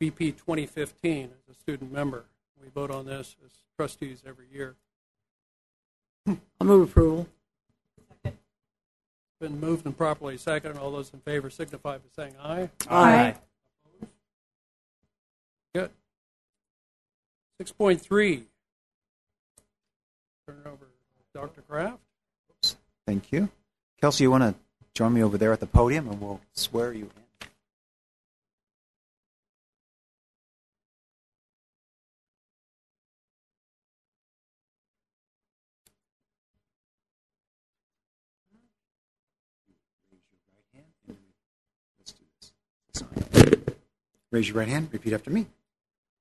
BP 0.01 0.35
2015 0.35 1.23
as 1.23 1.55
a 1.55 1.57
student 1.57 1.93
member. 1.93 2.25
We 2.61 2.67
vote 2.67 2.91
on 2.91 3.05
this 3.05 3.37
as 3.45 3.51
trustees 3.77 4.21
every 4.27 4.47
year. 4.53 4.75
I'll 6.27 6.67
move 6.67 6.89
approval. 6.89 7.29
Second. 8.21 8.37
Been 9.39 9.57
moved 9.61 9.85
and 9.85 9.97
properly 9.97 10.35
seconded. 10.35 10.81
All 10.81 10.91
those 10.91 11.13
in 11.13 11.21
favor 11.21 11.49
signify 11.49 11.99
by 11.99 12.03
saying 12.13 12.33
aye. 12.43 12.69
Aye. 12.89 13.35
aye. 14.03 14.07
Good. 15.73 15.91
6.3. 17.61 18.43
Turn 20.45 20.57
it 20.65 20.67
over. 20.67 20.86
Dr. 21.37 21.61
Kraft. 21.61 21.99
Thank 23.05 23.31
you. 23.31 23.49
Kelsey, 24.01 24.23
you 24.23 24.31
want 24.31 24.41
to 24.41 24.55
join 24.95 25.13
me 25.13 25.21
over 25.21 25.37
there 25.37 25.53
at 25.53 25.59
the 25.59 25.67
podium 25.67 26.09
and 26.09 26.19
we'll 26.19 26.41
swear 26.53 26.91
you 26.93 27.03
in. 27.03 27.11
Raise 44.31 44.47
your 44.47 44.57
right 44.57 44.67
hand. 44.67 44.89
Repeat 44.91 45.13
after 45.13 45.29
me. 45.29 45.45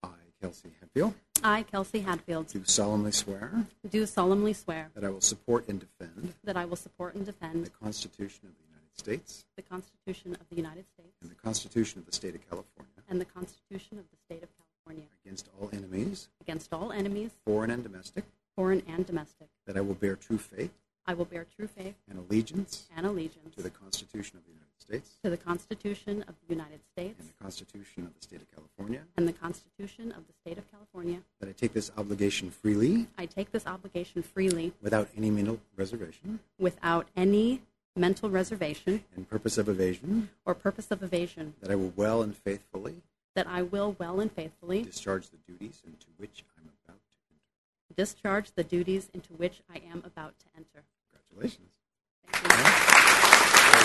I, 0.02 0.08
Kelsey 0.42 0.72
Hadfield, 0.96 1.14
I, 1.44 1.62
Kelsey 1.62 2.00
Hadfield, 2.00 2.48
do 2.48 2.62
solemnly 2.64 3.12
swear 3.12 3.66
do 3.90 4.06
solemnly 4.06 4.54
swear 4.54 4.88
that 4.94 5.04
I 5.04 5.10
will 5.10 5.20
support 5.20 5.68
and 5.68 5.78
defend 5.78 6.32
that 6.42 6.56
I 6.56 6.64
will 6.64 6.76
support 6.76 7.14
and 7.14 7.26
defend 7.26 7.66
the 7.66 7.70
Constitution 7.70 8.40
of 8.44 8.54
the 8.56 8.64
United 8.64 8.96
States 8.96 9.44
the 9.56 9.62
Constitution 9.62 10.32
of 10.40 10.48
the 10.48 10.56
United 10.56 10.86
States 10.94 11.16
and 11.20 11.30
the 11.30 11.34
Constitution 11.34 11.98
of 11.98 12.06
the 12.06 12.12
State 12.12 12.34
of 12.34 12.48
California 12.48 12.92
and 13.10 13.20
the 13.20 13.26
Constitution 13.26 13.98
of 13.98 14.06
the 14.10 14.16
State 14.16 14.42
of 14.42 14.48
California 14.56 15.08
against 15.22 15.50
all 15.60 15.68
enemies, 15.72 16.28
against 16.40 16.72
all 16.72 16.90
enemies, 16.92 17.32
foreign 17.44 17.70
and 17.70 17.82
domestic, 17.82 18.24
foreign 18.54 18.82
and 18.88 19.04
domestic. 19.06 19.48
that 19.66 19.76
I 19.76 19.82
will 19.82 19.94
bear 19.94 20.16
true 20.16 20.38
faith 20.38 20.72
I 21.06 21.14
will 21.14 21.26
bear 21.26 21.46
true 21.56 21.68
faith 21.68 21.94
and 22.08 22.18
allegiance 22.18 22.86
and 22.96 23.06
allegiance 23.06 23.54
to 23.56 23.62
the 23.62 23.70
Constitution 23.70 24.38
of 24.38 24.44
the 24.44 24.50
United 24.50 24.65
States. 24.78 25.16
To 25.24 25.30
the 25.30 25.36
Constitution 25.36 26.24
of 26.28 26.34
the 26.46 26.54
United 26.54 26.80
States. 26.92 27.18
And 27.18 27.28
the 27.28 27.42
Constitution 27.42 28.04
of 28.04 28.14
the 28.14 28.22
State 28.22 28.40
of 28.42 28.50
California, 28.54 29.02
and 29.16 29.26
the 29.28 29.32
Constitution 29.32 30.12
of 30.12 30.26
the 30.26 30.32
State 30.42 30.58
of 30.58 30.70
California. 30.70 31.20
that 31.40 31.48
I 31.48 31.52
take 31.52 31.72
this 31.72 31.90
obligation 31.96 32.50
freely. 32.50 33.08
I 33.18 33.26
take 33.26 33.52
this 33.52 33.66
obligation 33.66 34.22
freely. 34.22 34.72
Without 34.82 35.08
any 35.16 35.30
mental 35.30 35.60
reservation. 35.76 36.40
Without 36.58 37.08
any 37.16 37.62
mental 37.96 38.30
reservation. 38.30 39.04
And 39.16 39.28
purpose 39.28 39.58
of 39.58 39.68
evasion, 39.68 40.30
or 40.44 40.54
purpose 40.54 40.90
of 40.90 41.02
evasion, 41.02 41.54
that 41.60 41.70
I 41.70 41.74
will 41.74 41.92
well 41.96 42.22
and 42.22 42.36
faithfully. 42.36 43.02
That 43.34 43.46
I 43.46 43.62
will 43.62 43.96
well 43.98 44.20
and 44.20 44.30
faithfully. 44.30 44.82
Discharge 44.82 45.28
the 45.30 45.38
duties 45.46 45.82
into 45.84 46.06
which 46.16 46.44
I'm 46.56 46.70
about 46.84 47.00
to 47.00 47.12
enter. 47.30 47.94
discharge 47.96 48.52
the 48.52 48.64
duties 48.64 49.08
into 49.12 49.32
which 49.34 49.62
I 49.72 49.78
am 49.90 50.02
about 50.04 50.38
to 50.38 50.46
enter. 50.56 50.84
Congratulations. 51.10 51.68
Thank 52.32 53.70
you. 53.70 53.75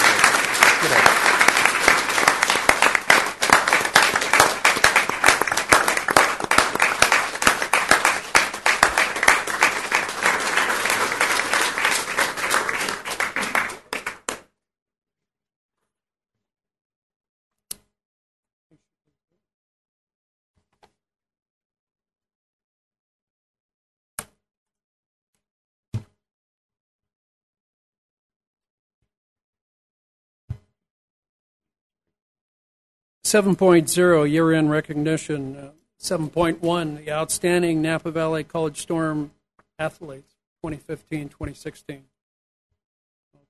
Seven 33.32 33.56
point 33.56 33.90
zero 33.90 34.24
year-end 34.24 34.70
recognition. 34.70 35.56
Uh, 35.56 35.70
Seven 35.98 36.30
point 36.30 36.62
one 36.62 36.96
the 36.96 37.14
outstanding 37.14 37.82
Napa 37.82 38.12
Valley 38.12 38.44
College 38.44 38.82
Storm 38.82 39.32
athletes 39.80 40.36
2015-2016. 40.66 41.30
I'll 41.40 42.02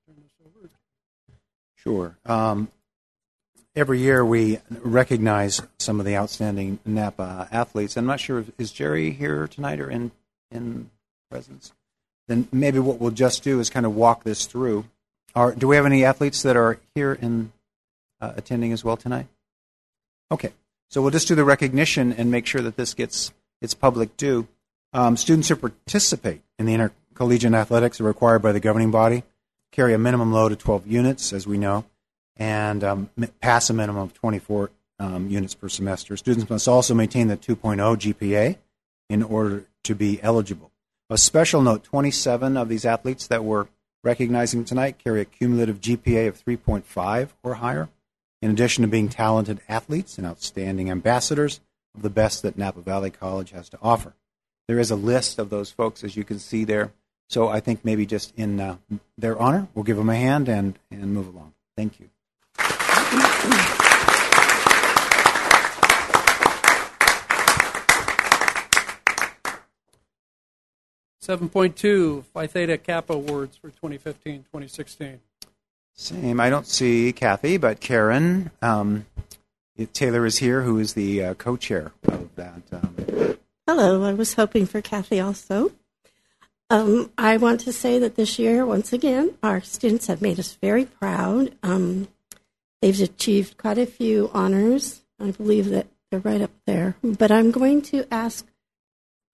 turn 0.05 0.17
this 0.21 0.33
over. 0.45 0.69
Sure. 1.73 2.15
Um, 2.27 2.67
every 3.75 3.97
year 3.97 4.23
we 4.23 4.59
recognize 4.69 5.63
some 5.79 5.99
of 5.99 6.05
the 6.05 6.15
outstanding 6.15 6.77
Napa 6.85 7.47
athletes. 7.51 7.97
I'm 7.97 8.05
not 8.05 8.19
sure 8.19 8.37
if 8.37 8.51
is 8.59 8.71
Jerry 8.71 9.09
here 9.09 9.47
tonight 9.47 9.79
or 9.79 9.89
in 9.89 10.11
in 10.51 10.91
presence. 11.31 11.73
Then 12.27 12.47
maybe 12.51 12.77
what 12.77 12.99
we'll 12.99 13.09
just 13.09 13.41
do 13.43 13.59
is 13.59 13.71
kind 13.71 13.87
of 13.87 13.95
walk 13.95 14.25
this 14.25 14.45
through. 14.45 14.85
Are, 15.33 15.55
do 15.55 15.67
we 15.67 15.75
have 15.75 15.87
any 15.87 16.05
athletes 16.05 16.43
that 16.43 16.55
are 16.55 16.77
here 16.93 17.13
in 17.13 17.51
uh, 18.21 18.33
attending 18.35 18.73
as 18.73 18.83
well 18.83 18.95
tonight? 18.95 19.25
Okay, 20.31 20.53
so 20.89 21.01
we'll 21.01 21.11
just 21.11 21.27
do 21.27 21.35
the 21.35 21.43
recognition 21.43 22.13
and 22.13 22.31
make 22.31 22.45
sure 22.45 22.61
that 22.61 22.77
this 22.77 22.93
gets 22.93 23.33
its 23.61 23.73
public 23.73 24.15
due. 24.15 24.47
Um, 24.93 25.17
students 25.17 25.49
who 25.49 25.57
participate 25.57 26.41
in 26.57 26.65
the 26.65 26.73
intercollegiate 26.73 27.53
athletics 27.53 27.99
are 27.99 28.05
required 28.05 28.41
by 28.41 28.53
the 28.53 28.59
governing 28.59 28.91
body 28.91 29.23
carry 29.71 29.93
a 29.93 29.97
minimum 29.97 30.31
load 30.31 30.51
of 30.51 30.57
12 30.57 30.87
units, 30.87 31.33
as 31.33 31.47
we 31.47 31.57
know, 31.57 31.85
and 32.37 32.83
um, 32.83 33.09
pass 33.41 33.69
a 33.69 33.73
minimum 33.73 34.03
of 34.03 34.13
24 34.13 34.69
um, 34.99 35.29
units 35.29 35.55
per 35.55 35.69
semester. 35.69 36.15
Students 36.17 36.49
must 36.49 36.67
also 36.67 36.93
maintain 36.93 37.27
the 37.27 37.37
2.0 37.37 37.77
GPA 37.97 38.57
in 39.09 39.23
order 39.23 39.65
to 39.83 39.95
be 39.95 40.21
eligible. 40.21 40.71
A 41.09 41.17
special 41.17 41.61
note 41.61 41.83
27 41.83 42.55
of 42.55 42.69
these 42.69 42.85
athletes 42.85 43.27
that 43.27 43.43
we're 43.43 43.67
recognizing 44.03 44.63
tonight 44.63 44.97
carry 44.97 45.21
a 45.21 45.25
cumulative 45.25 45.81
GPA 45.81 46.27
of 46.27 46.43
3.5 46.43 47.29
or 47.43 47.55
higher, 47.55 47.89
in 48.41 48.51
addition 48.51 48.81
to 48.81 48.87
being 48.87 49.09
talented 49.09 49.61
athletes 49.69 50.17
and 50.17 50.25
outstanding 50.25 50.89
ambassadors 50.89 51.61
of 51.95 52.01
the 52.01 52.09
best 52.09 52.41
that 52.41 52.57
Napa 52.57 52.81
Valley 52.81 53.09
College 53.09 53.51
has 53.51 53.69
to 53.69 53.79
offer. 53.81 54.13
There 54.67 54.79
is 54.79 54.91
a 54.91 54.95
list 54.95 55.37
of 55.37 55.49
those 55.49 55.71
folks, 55.71 56.03
as 56.03 56.15
you 56.15 56.23
can 56.23 56.39
see 56.39 56.63
there. 56.63 56.91
So 57.29 57.47
I 57.47 57.59
think 57.59 57.85
maybe 57.85 58.05
just 58.05 58.33
in 58.35 58.59
uh, 58.59 58.77
their 59.17 59.39
honor, 59.39 59.67
we'll 59.73 59.83
give 59.83 59.97
them 59.97 60.09
a 60.09 60.15
hand 60.15 60.49
and, 60.49 60.77
and 60.89 61.13
move 61.13 61.27
along. 61.27 61.53
Thank 61.77 61.99
you. 61.99 62.09
7.2 71.21 72.25
Phi 72.25 72.47
Theta 72.47 72.77
Kappa 72.77 73.13
Awards 73.13 73.55
for 73.55 73.69
2015-2016. 73.69 75.19
Same. 76.01 76.39
I 76.39 76.49
don't 76.49 76.65
see 76.65 77.13
Kathy, 77.13 77.57
but 77.57 77.79
Karen 77.79 78.49
um, 78.63 79.05
Taylor 79.93 80.25
is 80.25 80.39
here, 80.39 80.63
who 80.63 80.79
is 80.79 80.95
the 80.95 81.23
uh, 81.23 81.33
co-chair 81.35 81.91
of 82.07 82.35
that. 82.37 82.63
Um, 82.71 83.37
Hello, 83.67 84.03
I 84.03 84.13
was 84.13 84.33
hoping 84.33 84.65
for 84.65 84.81
Kathy 84.81 85.19
also. 85.19 85.71
Um, 86.71 87.11
I 87.19 87.37
want 87.37 87.59
to 87.61 87.71
say 87.71 87.99
that 87.99 88.15
this 88.15 88.39
year, 88.39 88.65
once 88.65 88.91
again, 88.91 89.37
our 89.43 89.61
students 89.61 90.07
have 90.07 90.23
made 90.23 90.39
us 90.39 90.53
very 90.55 90.85
proud. 90.85 91.55
Um, 91.61 92.07
they've 92.81 92.99
achieved 92.99 93.59
quite 93.59 93.77
a 93.77 93.85
few 93.85 94.31
honors. 94.33 95.01
I 95.19 95.29
believe 95.29 95.69
that 95.69 95.85
they're 96.09 96.19
right 96.19 96.41
up 96.41 96.51
there. 96.65 96.95
But 97.03 97.29
I'm 97.29 97.51
going 97.51 97.83
to 97.83 98.11
ask 98.11 98.47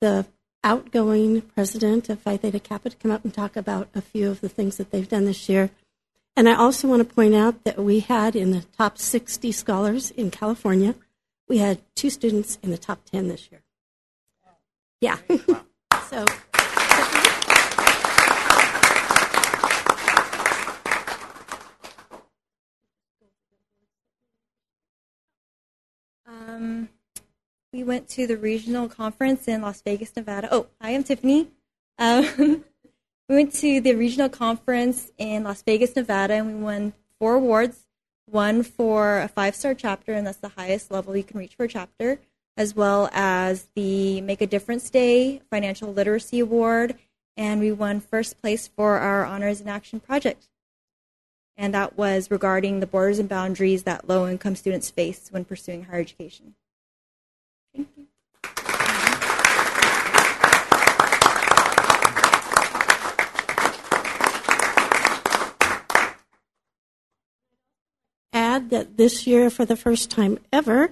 the 0.01 0.25
outgoing 0.65 1.43
president 1.43 2.09
of 2.09 2.19
Phi 2.19 2.35
Theta 2.35 2.59
Kappa 2.59 2.89
to 2.89 2.97
come 2.97 3.11
up 3.11 3.23
and 3.23 3.33
talk 3.33 3.55
about 3.55 3.87
a 3.95 4.01
few 4.01 4.29
of 4.29 4.41
the 4.41 4.49
things 4.49 4.75
that 4.75 4.91
they've 4.91 5.07
done 5.07 5.23
this 5.23 5.47
year. 5.47 5.69
And 6.37 6.47
I 6.47 6.53
also 6.53 6.87
want 6.87 6.99
to 6.99 7.15
point 7.15 7.33
out 7.33 7.63
that 7.63 7.79
we 7.79 7.99
had 7.99 8.35
in 8.35 8.51
the 8.51 8.61
top 8.77 8.99
60 8.99 9.51
scholars 9.51 10.11
in 10.11 10.29
California, 10.29 10.93
we 11.49 11.57
had 11.57 11.81
two 11.95 12.11
students 12.11 12.59
in 12.61 12.69
the 12.69 12.77
top 12.77 13.03
10 13.05 13.27
this 13.27 13.49
year. 13.51 13.63
Yeah. 15.01 15.17
so. 16.11 16.25
Um, 26.27 26.89
we 27.73 27.83
went 27.83 28.07
to 28.09 28.27
the 28.27 28.37
regional 28.37 28.87
conference 28.87 29.47
in 29.47 29.63
Las 29.63 29.81
Vegas, 29.81 30.15
Nevada. 30.15 30.49
Oh, 30.51 30.67
hi, 30.79 30.91
I'm 30.91 31.03
Tiffany. 31.03 31.47
Um, 31.97 32.63
we 33.29 33.35
went 33.35 33.53
to 33.53 33.81
the 33.81 33.95
regional 33.95 34.29
conference 34.29 35.11
in 35.17 35.43
Las 35.43 35.61
Vegas, 35.61 35.95
Nevada, 35.95 36.35
and 36.35 36.47
we 36.47 36.63
won 36.63 36.93
four 37.19 37.35
awards. 37.35 37.83
One 38.29 38.63
for 38.63 39.19
a 39.19 39.27
five 39.27 39.55
star 39.55 39.73
chapter, 39.73 40.13
and 40.13 40.27
that's 40.27 40.37
the 40.37 40.49
highest 40.49 40.91
level 40.91 41.15
you 41.15 41.23
can 41.23 41.39
reach 41.39 41.55
for 41.55 41.63
a 41.63 41.69
chapter, 41.69 42.19
as 42.57 42.75
well 42.75 43.09
as 43.13 43.69
the 43.75 44.21
Make 44.21 44.41
a 44.41 44.47
Difference 44.47 44.89
Day 44.89 45.41
Financial 45.49 45.93
Literacy 45.93 46.39
Award, 46.39 46.95
and 47.37 47.61
we 47.61 47.71
won 47.71 48.01
first 48.01 48.41
place 48.41 48.67
for 48.67 48.97
our 48.97 49.25
Honors 49.25 49.61
in 49.61 49.69
Action 49.69 49.99
project. 49.99 50.49
And 51.55 51.73
that 51.73 51.97
was 51.97 52.29
regarding 52.29 52.81
the 52.81 52.87
borders 52.87 53.17
and 53.17 53.29
boundaries 53.29 53.83
that 53.83 54.07
low 54.07 54.27
income 54.27 54.55
students 54.55 54.91
face 54.91 55.29
when 55.31 55.45
pursuing 55.45 55.85
higher 55.85 56.01
education. 56.01 56.55
Add 68.67 68.71
that 68.71 68.97
this 68.97 69.25
year, 69.25 69.49
for 69.49 69.65
the 69.65 69.75
first 69.75 70.09
time 70.11 70.39
ever, 70.51 70.91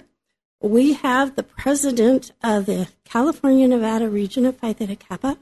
we 0.60 0.94
have 0.94 1.36
the 1.36 1.42
president 1.42 2.32
of 2.42 2.66
the 2.66 2.88
California 3.04 3.68
Nevada 3.68 4.08
region 4.08 4.46
of 4.46 4.56
Phi 4.56 4.72
Theta 4.72 4.96
Kappa 4.96 5.38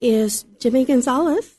is 0.00 0.44
Jimmy 0.60 0.84
Gonzalez. 0.84 1.56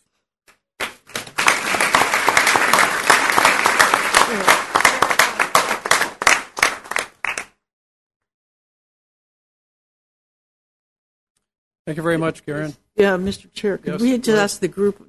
Thank 11.86 11.98
you 11.98 12.04
very 12.04 12.18
much, 12.18 12.46
Karen. 12.46 12.76
Yeah, 12.96 13.18
Mr. 13.18 13.52
Chair, 13.52 13.78
could 13.78 13.94
Yes, 13.94 14.02
we 14.02 14.12
go 14.12 14.18
just 14.18 14.28
ahead. 14.30 14.40
ask 14.44 14.60
the 14.62 14.68
group 14.68 15.06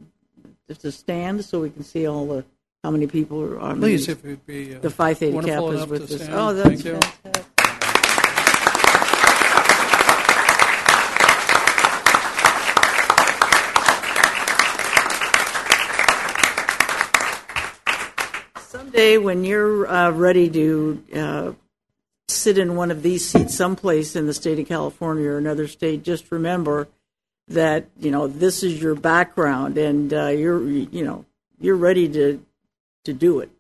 to 0.69 0.91
stand 0.91 1.45
so 1.45 1.61
we 1.61 1.71
can 1.71 1.85
see 1.85 2.07
all 2.07 2.27
the, 2.27 2.45
how 2.85 2.91
many 2.91 3.07
people 3.07 3.41
are 3.41 3.59
on 3.61 3.81
Please, 3.81 4.07
these, 4.07 4.15
if 4.15 4.23
you'd 4.23 4.45
be 4.45 4.75
uh, 4.75 4.79
the 4.79 4.91
Phi 4.91 5.15
Theta 5.15 5.39
Kappas 5.39 5.89
with 5.89 6.07
this. 6.07 6.29
Oh, 6.31 6.53
that's 6.53 6.83
Thank 6.83 7.01
fantastic. 7.01 7.47
Someday, 18.59 19.17
when 19.17 19.45
you're 19.45 19.89
uh, 19.89 20.11
ready 20.11 20.51
to 20.51 21.03
uh, 21.17 21.53
sit 22.29 22.59
in 22.59 22.77
one 22.77 22.91
of 22.91 23.03
these 23.03 23.27
seats 23.27 23.55
someplace 23.55 24.15
in 24.15 24.27
the 24.27 24.35
state 24.35 24.59
of 24.59 24.69
California 24.69 25.31
or 25.31 25.39
another 25.39 25.69
state, 25.69 26.03
just 26.03 26.31
remember 26.31 26.87
that 27.49 27.87
you 27.99 28.11
know 28.11 28.27
this 28.27 28.63
is 28.63 28.83
your 28.83 28.95
background, 28.95 29.79
and 29.79 30.13
uh, 30.13 30.27
you're 30.27 30.63
you 30.63 31.03
know 31.03 31.25
you're 31.59 31.77
ready 31.77 32.11
to 32.11 32.45
to 33.05 33.13
do 33.13 33.41
it. 33.41 33.51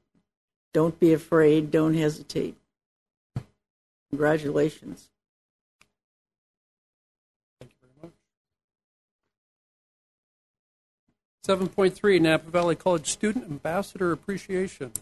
Don't 0.72 0.98
be 0.98 1.12
afraid. 1.12 1.70
Don't 1.70 1.94
hesitate. 1.94 2.56
Congratulations. 4.10 5.08
Thank 7.60 7.72
you 7.72 7.88
very 7.88 8.12
much. 11.62 12.00
7.3 12.00 12.20
Napa 12.20 12.50
Valley 12.50 12.76
College 12.76 13.10
Student 13.10 13.44
Ambassador 13.44 14.12
Appreciation. 14.12 14.92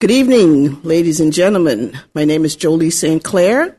Good 0.00 0.10
evening, 0.10 0.82
ladies 0.82 1.20
and 1.20 1.32
gentlemen. 1.32 1.98
My 2.12 2.24
name 2.24 2.44
is 2.44 2.56
Jolie 2.56 2.90
St. 2.90 3.24
Clair. 3.24 3.78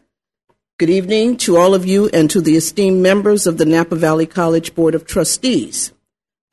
Good 0.77 0.89
evening 0.89 1.37
to 1.37 1.55
all 1.55 1.73
of 1.73 1.85
you 1.85 2.09
and 2.09 2.29
to 2.29 2.41
the 2.41 2.57
esteemed 2.57 3.01
members 3.01 3.47
of 3.47 3.57
the 3.57 3.65
Napa 3.65 3.95
Valley 3.95 4.25
College 4.25 4.75
Board 4.75 4.93
of 4.93 5.07
Trustees. 5.07 5.93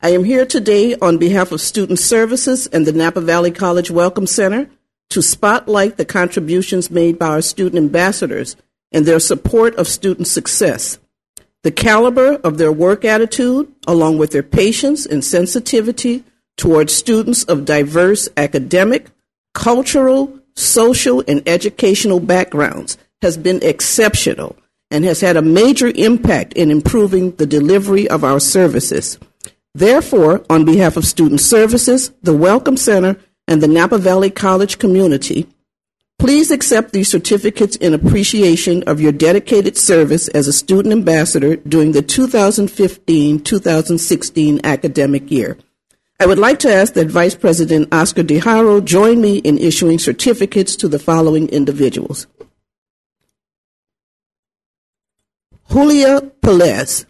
I 0.01 0.11
am 0.11 0.23
here 0.23 0.45
today 0.45 0.95
on 0.95 1.17
behalf 1.17 1.51
of 1.51 1.59
Student 1.59 1.99
Services 1.99 2.65
and 2.67 2.87
the 2.87 2.93
Napa 2.93 3.19
Valley 3.19 3.51
College 3.51 3.91
Welcome 3.91 4.25
Center 4.25 4.69
to 5.09 5.21
spotlight 5.21 5.97
the 5.97 6.05
contributions 6.05 6.89
made 6.89 7.19
by 7.19 7.27
our 7.27 7.41
student 7.41 7.75
ambassadors 7.75 8.55
and 8.93 9.05
their 9.05 9.19
support 9.19 9.75
of 9.75 9.89
student 9.89 10.29
success. 10.29 10.99
The 11.63 11.71
caliber 11.71 12.35
of 12.45 12.57
their 12.57 12.71
work 12.71 13.03
attitude, 13.03 13.73
along 13.85 14.19
with 14.19 14.31
their 14.31 14.41
patience 14.41 15.05
and 15.05 15.21
sensitivity 15.21 16.23
towards 16.55 16.93
students 16.93 17.43
of 17.43 17.65
diverse 17.65 18.29
academic, 18.37 19.07
cultural, 19.53 20.39
social, 20.55 21.25
and 21.27 21.45
educational 21.45 22.21
backgrounds, 22.21 22.97
has 23.23 23.37
been 23.37 23.59
exceptional 23.63 24.55
and 24.91 25.03
has 25.03 25.21
had 25.21 25.35
a 25.35 25.41
major 25.41 25.91
impact 25.95 26.53
in 26.53 26.69
improving 26.69 27.31
the 27.37 27.47
delivery 27.47 28.07
of 28.07 28.23
our 28.23 28.39
services. 28.39 29.17
Therefore, 29.73 30.45
on 30.51 30.65
behalf 30.65 30.97
of 30.97 31.05
Student 31.05 31.41
Services, 31.41 32.11
the 32.21 32.37
Welcome 32.37 32.77
Center, 32.77 33.17
and 33.47 33.61
the 33.61 33.67
Napa 33.67 33.97
Valley 33.97 34.29
College 34.29 34.77
community, 34.77 35.47
please 36.19 36.51
accept 36.51 36.93
these 36.93 37.09
certificates 37.09 37.75
in 37.77 37.93
appreciation 37.93 38.83
of 38.83 39.01
your 39.01 39.11
dedicated 39.11 39.77
service 39.77 40.27
as 40.27 40.47
a 40.47 40.53
student 40.53 40.91
ambassador 40.91 41.55
during 41.55 41.91
the 41.91 42.03
2015 42.03 43.39
2016 43.39 44.61
academic 44.63 45.31
year. 45.31 45.57
I 46.19 46.27
would 46.27 46.39
like 46.39 46.59
to 46.59 46.73
ask 46.73 46.93
that 46.93 47.07
Vice 47.07 47.35
President 47.35 47.91
Oscar 47.91 48.23
DeHaro 48.23 48.85
join 48.85 49.19
me 49.19 49.39
in 49.39 49.57
issuing 49.57 49.97
certificates 49.97 50.75
to 50.77 50.87
the 50.87 50.99
following 50.99 51.49
individuals. 51.49 52.27
Julia 55.73 56.21
Pelez. 56.43 57.07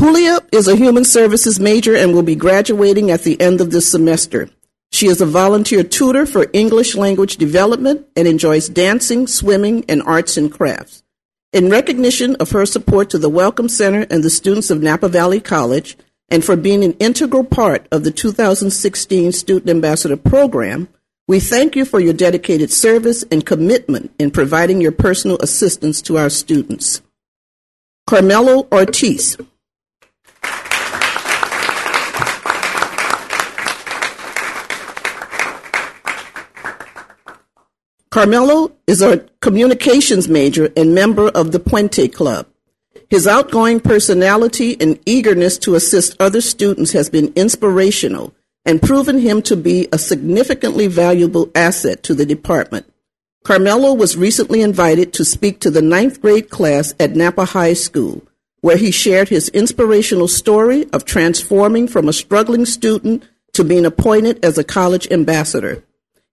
Julia 0.00 0.40
is 0.50 0.66
a 0.66 0.74
human 0.74 1.04
services 1.04 1.60
major 1.60 1.94
and 1.94 2.12
will 2.12 2.24
be 2.24 2.34
graduating 2.34 3.12
at 3.12 3.22
the 3.22 3.40
end 3.40 3.60
of 3.60 3.70
this 3.70 3.88
semester. 3.88 4.50
She 4.90 5.06
is 5.06 5.20
a 5.20 5.26
volunteer 5.26 5.84
tutor 5.84 6.26
for 6.26 6.50
English 6.52 6.96
language 6.96 7.36
development 7.36 8.08
and 8.16 8.26
enjoys 8.26 8.68
dancing, 8.68 9.28
swimming, 9.28 9.84
and 9.88 10.02
arts 10.02 10.36
and 10.36 10.52
crafts. 10.52 11.04
In 11.52 11.70
recognition 11.70 12.34
of 12.40 12.50
her 12.50 12.66
support 12.66 13.08
to 13.10 13.18
the 13.18 13.30
Welcome 13.30 13.68
Center 13.68 14.04
and 14.10 14.24
the 14.24 14.30
students 14.30 14.68
of 14.68 14.82
Napa 14.82 15.08
Valley 15.08 15.38
College, 15.38 15.96
and 16.28 16.44
for 16.44 16.56
being 16.56 16.84
an 16.84 16.92
integral 16.94 17.44
part 17.44 17.86
of 17.90 18.04
the 18.04 18.10
2016 18.10 19.32
Student 19.32 19.70
Ambassador 19.70 20.16
Program, 20.16 20.88
we 21.26 21.40
thank 21.40 21.76
you 21.76 21.84
for 21.84 22.00
your 22.00 22.12
dedicated 22.12 22.70
service 22.70 23.24
and 23.30 23.44
commitment 23.44 24.12
in 24.18 24.30
providing 24.30 24.80
your 24.80 24.92
personal 24.92 25.38
assistance 25.40 26.02
to 26.02 26.18
our 26.18 26.30
students. 26.30 27.02
Carmelo 28.06 28.66
Ortiz. 28.72 29.36
Carmelo 38.10 38.72
is 38.86 39.02
a 39.02 39.18
communications 39.40 40.28
major 40.28 40.70
and 40.76 40.94
member 40.94 41.28
of 41.28 41.52
the 41.52 41.60
Puente 41.60 42.08
Club. 42.12 42.46
His 43.10 43.26
outgoing 43.26 43.80
personality 43.80 44.76
and 44.80 44.98
eagerness 45.06 45.58
to 45.58 45.74
assist 45.74 46.20
other 46.20 46.40
students 46.40 46.92
has 46.92 47.08
been 47.08 47.32
inspirational 47.34 48.34
and 48.64 48.82
proven 48.82 49.18
him 49.18 49.40
to 49.42 49.56
be 49.56 49.88
a 49.92 49.98
significantly 49.98 50.86
valuable 50.86 51.50
asset 51.54 52.02
to 52.02 52.14
the 52.14 52.26
department. 52.26 52.86
Carmelo 53.44 53.94
was 53.94 54.16
recently 54.16 54.60
invited 54.60 55.12
to 55.14 55.24
speak 55.24 55.60
to 55.60 55.70
the 55.70 55.80
ninth 55.80 56.20
grade 56.20 56.50
class 56.50 56.94
at 57.00 57.16
Napa 57.16 57.46
High 57.46 57.72
School, 57.72 58.22
where 58.60 58.76
he 58.76 58.90
shared 58.90 59.28
his 59.30 59.48
inspirational 59.50 60.28
story 60.28 60.86
of 60.92 61.04
transforming 61.04 61.88
from 61.88 62.08
a 62.08 62.12
struggling 62.12 62.66
student 62.66 63.24
to 63.54 63.64
being 63.64 63.86
appointed 63.86 64.44
as 64.44 64.58
a 64.58 64.64
college 64.64 65.10
ambassador. 65.10 65.82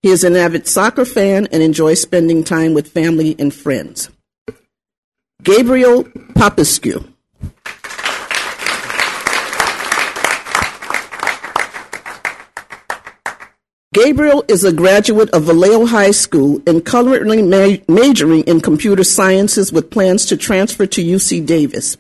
He 0.02 0.10
is 0.10 0.24
an 0.24 0.36
avid 0.36 0.68
soccer 0.68 1.06
fan 1.06 1.48
and 1.52 1.64
enjoys 1.64 2.02
spending 2.02 2.44
time 2.44 2.74
with 2.74 2.92
family 2.92 3.36
and 3.40 3.54
friends. 3.54 4.10
Gabriel 5.46 6.06
Popescu. 6.34 7.06
Gabriel 13.94 14.44
is 14.48 14.64
a 14.64 14.74
graduate 14.74 15.30
of 15.30 15.44
Vallejo 15.44 15.86
High 15.86 16.10
School 16.10 16.64
and 16.66 16.84
currently 16.84 17.44
ma- 17.44 17.78
majoring 17.88 18.42
in 18.46 18.60
computer 18.60 19.04
sciences 19.04 19.72
with 19.72 19.92
plans 19.92 20.26
to 20.26 20.36
transfer 20.36 20.88
to 20.88 21.04
UC 21.04 21.46
Davis. 21.46 21.98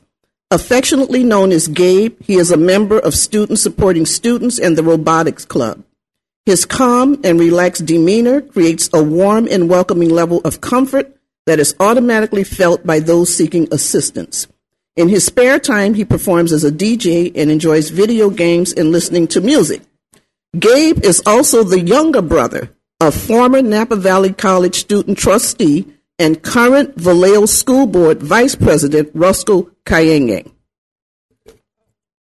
Affectionately 0.49 1.23
known 1.23 1.51
as 1.51 1.67
Gabe, 1.67 2.19
he 2.23 2.37
is 2.37 2.49
a 2.49 2.57
member 2.57 2.97
of 2.97 3.13
Students 3.13 3.61
Supporting 3.61 4.07
Students 4.07 4.57
and 4.57 4.75
the 4.75 4.83
Robotics 4.83 5.45
Club. 5.45 5.83
His 6.47 6.65
calm 6.65 7.21
and 7.23 7.39
relaxed 7.39 7.85
demeanor 7.85 8.41
creates 8.41 8.89
a 8.91 9.03
warm 9.03 9.47
and 9.47 9.69
welcoming 9.69 10.09
level 10.09 10.41
of 10.43 10.61
comfort 10.61 11.15
that 11.45 11.59
is 11.59 11.75
automatically 11.79 12.43
felt 12.43 12.85
by 12.85 12.99
those 12.99 13.33
seeking 13.35 13.67
assistance. 13.71 14.47
In 14.95 15.09
his 15.09 15.25
spare 15.25 15.59
time, 15.59 15.93
he 15.93 16.05
performs 16.05 16.53
as 16.53 16.63
a 16.63 16.71
DJ 16.71 17.31
and 17.35 17.51
enjoys 17.51 17.89
video 17.89 18.29
games 18.29 18.71
and 18.73 18.91
listening 18.91 19.27
to 19.27 19.41
music. 19.41 19.81
Gabe 20.57 21.03
is 21.03 21.21
also 21.25 21.63
the 21.63 21.81
younger 21.81 22.21
brother 22.21 22.69
of 23.01 23.13
former 23.13 23.61
Napa 23.61 23.97
Valley 23.97 24.31
College 24.31 24.75
student 24.75 25.17
trustee 25.17 25.85
and 26.17 26.41
current 26.41 26.95
Vallejo 26.95 27.45
School 27.45 27.87
Board 27.87 28.23
Vice 28.23 28.55
President 28.55 29.09
Roscoe 29.13 29.69
Kayenge. 29.85 30.49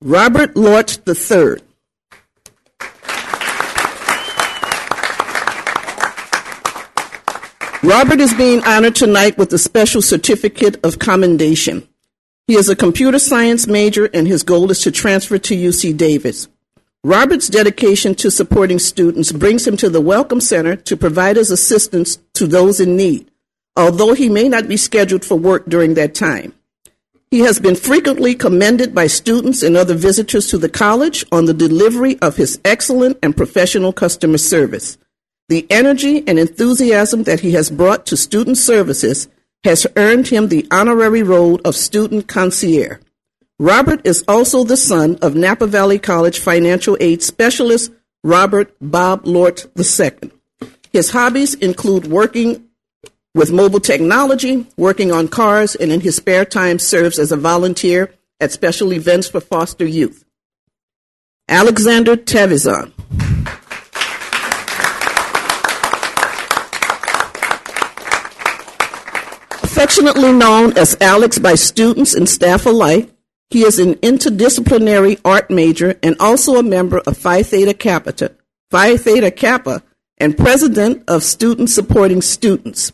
Robert 0.02 0.56
Lort 0.56 0.98
III. 1.08 1.63
Robert 7.84 8.18
is 8.18 8.32
being 8.32 8.64
honored 8.64 8.96
tonight 8.96 9.36
with 9.36 9.52
a 9.52 9.58
special 9.58 10.00
certificate 10.00 10.82
of 10.82 10.98
commendation. 10.98 11.86
He 12.46 12.54
is 12.54 12.70
a 12.70 12.74
computer 12.74 13.18
science 13.18 13.66
major 13.66 14.06
and 14.14 14.26
his 14.26 14.42
goal 14.42 14.70
is 14.70 14.80
to 14.80 14.90
transfer 14.90 15.36
to 15.36 15.54
UC 15.54 15.94
Davis. 15.94 16.48
Robert's 17.04 17.50
dedication 17.50 18.14
to 18.14 18.30
supporting 18.30 18.78
students 18.78 19.32
brings 19.32 19.66
him 19.66 19.76
to 19.76 19.90
the 19.90 20.00
Welcome 20.00 20.40
Center 20.40 20.76
to 20.76 20.96
provide 20.96 21.36
his 21.36 21.50
assistance 21.50 22.16
to 22.32 22.46
those 22.46 22.80
in 22.80 22.96
need, 22.96 23.30
although 23.76 24.14
he 24.14 24.30
may 24.30 24.48
not 24.48 24.66
be 24.66 24.78
scheduled 24.78 25.22
for 25.22 25.34
work 25.34 25.66
during 25.66 25.92
that 25.92 26.14
time. 26.14 26.54
He 27.30 27.40
has 27.40 27.60
been 27.60 27.76
frequently 27.76 28.34
commended 28.34 28.94
by 28.94 29.08
students 29.08 29.62
and 29.62 29.76
other 29.76 29.94
visitors 29.94 30.48
to 30.48 30.56
the 30.56 30.70
college 30.70 31.26
on 31.30 31.44
the 31.44 31.52
delivery 31.52 32.18
of 32.22 32.36
his 32.36 32.58
excellent 32.64 33.18
and 33.22 33.36
professional 33.36 33.92
customer 33.92 34.38
service. 34.38 34.96
The 35.48 35.66
energy 35.70 36.26
and 36.26 36.38
enthusiasm 36.38 37.24
that 37.24 37.40
he 37.40 37.52
has 37.52 37.70
brought 37.70 38.06
to 38.06 38.16
student 38.16 38.56
services 38.56 39.28
has 39.62 39.86
earned 39.96 40.28
him 40.28 40.48
the 40.48 40.66
honorary 40.70 41.22
role 41.22 41.60
of 41.64 41.76
student 41.76 42.28
concierge. 42.28 42.98
Robert 43.58 44.00
is 44.04 44.24
also 44.26 44.64
the 44.64 44.76
son 44.76 45.18
of 45.22 45.36
Napa 45.36 45.66
Valley 45.66 45.98
College 45.98 46.38
financial 46.38 46.96
aid 46.98 47.22
specialist 47.22 47.92
Robert 48.22 48.74
Bob 48.80 49.26
Lort 49.26 49.66
II. 49.78 50.30
His 50.92 51.10
hobbies 51.10 51.54
include 51.54 52.06
working 52.06 52.68
with 53.34 53.52
mobile 53.52 53.80
technology, 53.80 54.66
working 54.76 55.12
on 55.12 55.28
cars, 55.28 55.74
and 55.74 55.92
in 55.92 56.00
his 56.00 56.16
spare 56.16 56.44
time 56.44 56.78
serves 56.78 57.18
as 57.18 57.32
a 57.32 57.36
volunteer 57.36 58.14
at 58.40 58.52
special 58.52 58.92
events 58.92 59.28
for 59.28 59.40
foster 59.40 59.86
youth. 59.86 60.24
Alexander 61.48 62.16
Tevizon. 62.16 62.92
Affectionately 69.76 70.30
known 70.30 70.78
as 70.78 70.96
Alex 71.00 71.40
by 71.40 71.56
students 71.56 72.14
and 72.14 72.28
staff 72.28 72.64
alike, 72.64 73.10
he 73.50 73.64
is 73.64 73.80
an 73.80 73.96
interdisciplinary 73.96 75.20
art 75.24 75.50
major 75.50 75.98
and 76.00 76.14
also 76.20 76.60
a 76.60 76.62
member 76.62 77.00
of 77.00 77.18
Phi 77.18 77.42
Theta 77.42 77.74
Kappa, 77.74 78.30
Phi 78.70 78.96
Theta 78.96 79.32
Kappa 79.32 79.82
and 80.16 80.38
president 80.38 81.02
of 81.08 81.24
Students 81.24 81.74
Supporting 81.74 82.22
Students. 82.22 82.92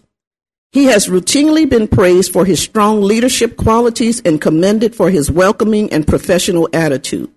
He 0.73 0.85
has 0.85 1.07
routinely 1.09 1.69
been 1.69 1.87
praised 1.87 2.33
for 2.33 2.47
his 2.47 2.61
strong 2.63 3.03
leadership 3.03 3.59
qualities 3.59 4.23
and 4.25 4.41
commended 4.41 4.95
for 4.95 5.11
his 5.11 5.31
welcoming 5.31 5.93
and 5.93 6.09
professional 6.09 6.67
attitude. 6.73 7.31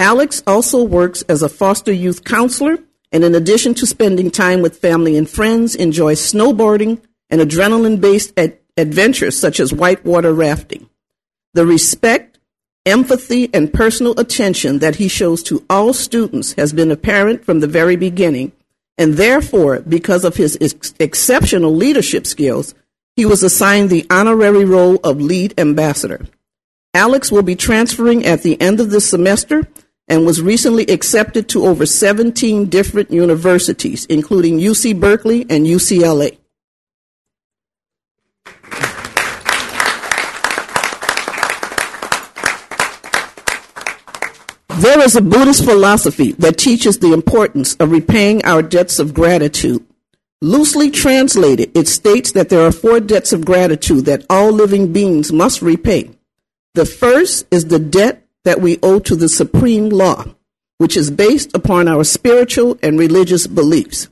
Alex 0.00 0.42
also 0.44 0.82
works 0.82 1.22
as 1.28 1.40
a 1.40 1.48
foster 1.48 1.92
youth 1.92 2.24
counselor 2.24 2.78
and 3.12 3.22
in 3.22 3.36
addition 3.36 3.74
to 3.74 3.86
spending 3.86 4.28
time 4.28 4.60
with 4.60 4.80
family 4.80 5.16
and 5.16 5.30
friends, 5.30 5.76
enjoys 5.76 6.20
snowboarding 6.20 7.00
and 7.30 7.40
adrenaline-based 7.40 8.32
ad- 8.36 8.58
adventures 8.76 9.38
such 9.38 9.60
as 9.60 9.72
whitewater 9.72 10.32
rafting. 10.32 10.88
The 11.54 11.66
respect, 11.66 12.38
empathy, 12.86 13.50
and 13.52 13.72
personal 13.72 14.18
attention 14.18 14.78
that 14.78 14.96
he 14.96 15.08
shows 15.08 15.42
to 15.44 15.64
all 15.68 15.92
students 15.92 16.52
has 16.54 16.72
been 16.72 16.90
apparent 16.90 17.44
from 17.44 17.60
the 17.60 17.66
very 17.66 17.96
beginning, 17.96 18.52
and 18.96 19.14
therefore, 19.14 19.80
because 19.80 20.24
of 20.24 20.36
his 20.36 20.56
ex- 20.60 20.94
exceptional 20.98 21.74
leadership 21.74 22.26
skills, 22.26 22.74
he 23.16 23.26
was 23.26 23.42
assigned 23.42 23.90
the 23.90 24.06
honorary 24.08 24.64
role 24.64 24.96
of 25.04 25.20
lead 25.20 25.58
ambassador. 25.58 26.26
Alex 26.94 27.30
will 27.30 27.42
be 27.42 27.56
transferring 27.56 28.24
at 28.24 28.42
the 28.42 28.60
end 28.60 28.80
of 28.80 28.90
this 28.90 29.08
semester 29.08 29.66
and 30.08 30.26
was 30.26 30.42
recently 30.42 30.84
accepted 30.84 31.48
to 31.48 31.66
over 31.66 31.86
17 31.86 32.66
different 32.66 33.10
universities, 33.10 34.04
including 34.06 34.58
UC 34.58 34.98
Berkeley 34.98 35.46
and 35.48 35.66
UCLA. 35.66 36.36
There 44.82 44.98
is 44.98 45.14
a 45.14 45.22
Buddhist 45.22 45.64
philosophy 45.64 46.32
that 46.40 46.58
teaches 46.58 46.98
the 46.98 47.12
importance 47.12 47.76
of 47.76 47.92
repaying 47.92 48.44
our 48.44 48.62
debts 48.62 48.98
of 48.98 49.14
gratitude. 49.14 49.86
Loosely 50.40 50.90
translated, 50.90 51.70
it 51.78 51.86
states 51.86 52.32
that 52.32 52.48
there 52.48 52.66
are 52.66 52.72
four 52.72 52.98
debts 52.98 53.32
of 53.32 53.44
gratitude 53.44 54.06
that 54.06 54.26
all 54.28 54.50
living 54.50 54.92
beings 54.92 55.32
must 55.32 55.62
repay. 55.62 56.10
The 56.74 56.84
first 56.84 57.46
is 57.52 57.66
the 57.66 57.78
debt 57.78 58.26
that 58.42 58.60
we 58.60 58.80
owe 58.82 58.98
to 58.98 59.14
the 59.14 59.28
supreme 59.28 59.88
law, 59.88 60.24
which 60.78 60.96
is 60.96 61.12
based 61.12 61.54
upon 61.54 61.86
our 61.86 62.02
spiritual 62.02 62.76
and 62.82 62.98
religious 62.98 63.46
beliefs. 63.46 64.08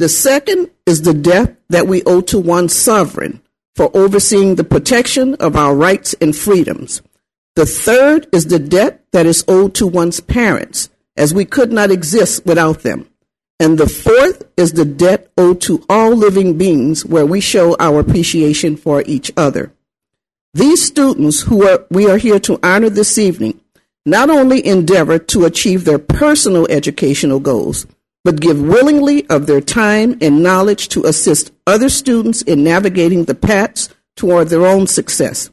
The 0.00 0.08
second 0.08 0.72
is 0.86 1.02
the 1.02 1.14
debt 1.14 1.54
that 1.68 1.86
we 1.86 2.02
owe 2.02 2.22
to 2.22 2.40
one 2.40 2.68
sovereign 2.68 3.42
for 3.76 3.96
overseeing 3.96 4.56
the 4.56 4.64
protection 4.64 5.36
of 5.36 5.54
our 5.54 5.72
rights 5.72 6.16
and 6.20 6.34
freedoms. 6.34 7.00
The 7.60 7.66
third 7.66 8.26
is 8.32 8.46
the 8.46 8.58
debt 8.58 9.04
that 9.12 9.26
is 9.26 9.44
owed 9.46 9.74
to 9.74 9.86
one's 9.86 10.18
parents, 10.20 10.88
as 11.14 11.34
we 11.34 11.44
could 11.44 11.70
not 11.70 11.90
exist 11.90 12.46
without 12.46 12.80
them. 12.80 13.06
And 13.58 13.76
the 13.76 13.86
fourth 13.86 14.44
is 14.56 14.72
the 14.72 14.86
debt 14.86 15.30
owed 15.36 15.60
to 15.68 15.84
all 15.86 16.16
living 16.16 16.56
beings, 16.56 17.04
where 17.04 17.26
we 17.26 17.42
show 17.42 17.76
our 17.78 18.00
appreciation 18.00 18.78
for 18.78 19.02
each 19.04 19.30
other. 19.36 19.74
These 20.54 20.86
students 20.86 21.42
who 21.42 21.68
are, 21.68 21.84
we 21.90 22.08
are 22.08 22.16
here 22.16 22.40
to 22.40 22.58
honor 22.62 22.88
this 22.88 23.18
evening 23.18 23.60
not 24.06 24.30
only 24.30 24.66
endeavor 24.66 25.18
to 25.18 25.44
achieve 25.44 25.84
their 25.84 25.98
personal 25.98 26.66
educational 26.70 27.40
goals, 27.40 27.86
but 28.24 28.40
give 28.40 28.58
willingly 28.58 29.28
of 29.28 29.44
their 29.44 29.60
time 29.60 30.16
and 30.22 30.42
knowledge 30.42 30.88
to 30.88 31.04
assist 31.04 31.52
other 31.66 31.90
students 31.90 32.40
in 32.40 32.64
navigating 32.64 33.24
the 33.24 33.34
paths 33.34 33.90
toward 34.16 34.48
their 34.48 34.64
own 34.64 34.86
success. 34.86 35.50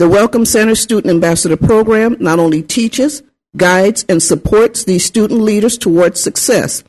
The 0.00 0.08
Welcome 0.08 0.44
Center 0.44 0.74
Student 0.74 1.14
Ambassador 1.14 1.56
Program 1.56 2.16
not 2.18 2.40
only 2.40 2.62
teaches, 2.62 3.22
guides, 3.56 4.04
and 4.08 4.20
supports 4.20 4.82
these 4.82 5.04
student 5.04 5.42
leaders 5.42 5.78
towards 5.78 6.20
success, 6.20 6.82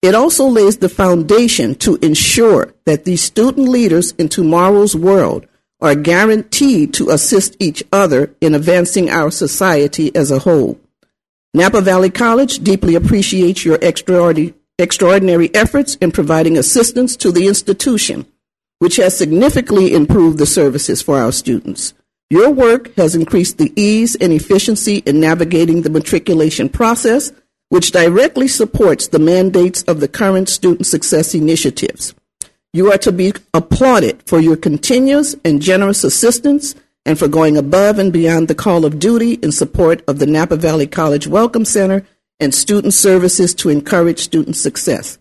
it 0.00 0.14
also 0.14 0.46
lays 0.46 0.78
the 0.78 0.88
foundation 0.88 1.74
to 1.74 1.96
ensure 1.96 2.72
that 2.86 3.04
these 3.04 3.20
student 3.20 3.68
leaders 3.68 4.12
in 4.12 4.30
tomorrow's 4.30 4.96
world 4.96 5.46
are 5.82 5.94
guaranteed 5.94 6.94
to 6.94 7.10
assist 7.10 7.58
each 7.60 7.84
other 7.92 8.34
in 8.40 8.54
advancing 8.54 9.10
our 9.10 9.30
society 9.30 10.10
as 10.16 10.30
a 10.30 10.38
whole. 10.38 10.80
Napa 11.52 11.82
Valley 11.82 12.08
College 12.08 12.60
deeply 12.60 12.94
appreciates 12.94 13.66
your 13.66 13.78
extraordinary, 13.82 14.54
efforts 15.52 15.96
in 15.96 16.10
providing 16.10 16.56
assistance 16.56 17.16
to 17.16 17.30
the 17.30 17.48
institution, 17.48 18.24
which 18.78 18.96
has 18.96 19.14
significantly 19.14 19.92
improved 19.92 20.38
the 20.38 20.46
services 20.46 21.02
for 21.02 21.18
our 21.18 21.32
students. 21.32 21.92
Your 22.28 22.50
work 22.50 22.92
has 22.96 23.14
increased 23.14 23.58
the 23.58 23.72
ease 23.80 24.16
and 24.16 24.32
efficiency 24.32 24.96
in 25.06 25.20
navigating 25.20 25.82
the 25.82 25.90
matriculation 25.90 26.68
process, 26.68 27.30
which 27.68 27.92
directly 27.92 28.48
supports 28.48 29.06
the 29.06 29.20
mandates 29.20 29.84
of 29.84 30.00
the 30.00 30.08
current 30.08 30.48
student 30.48 30.86
success 30.86 31.36
initiatives. 31.36 32.16
You 32.72 32.90
are 32.90 32.98
to 32.98 33.12
be 33.12 33.32
applauded 33.54 34.24
for 34.26 34.40
your 34.40 34.56
continuous 34.56 35.36
and 35.44 35.62
generous 35.62 36.02
assistance 36.02 36.74
and 37.04 37.16
for 37.16 37.28
going 37.28 37.56
above 37.56 38.00
and 38.00 38.12
beyond 38.12 38.48
the 38.48 38.56
call 38.56 38.84
of 38.84 38.98
duty 38.98 39.34
in 39.34 39.52
support 39.52 40.02
of 40.08 40.18
the 40.18 40.26
Napa 40.26 40.56
Valley 40.56 40.88
College 40.88 41.28
Welcome 41.28 41.64
Center 41.64 42.04
and 42.40 42.52
student 42.52 42.92
services 42.92 43.54
to 43.54 43.68
encourage 43.68 44.18
student 44.18 44.56
success. 44.56 45.16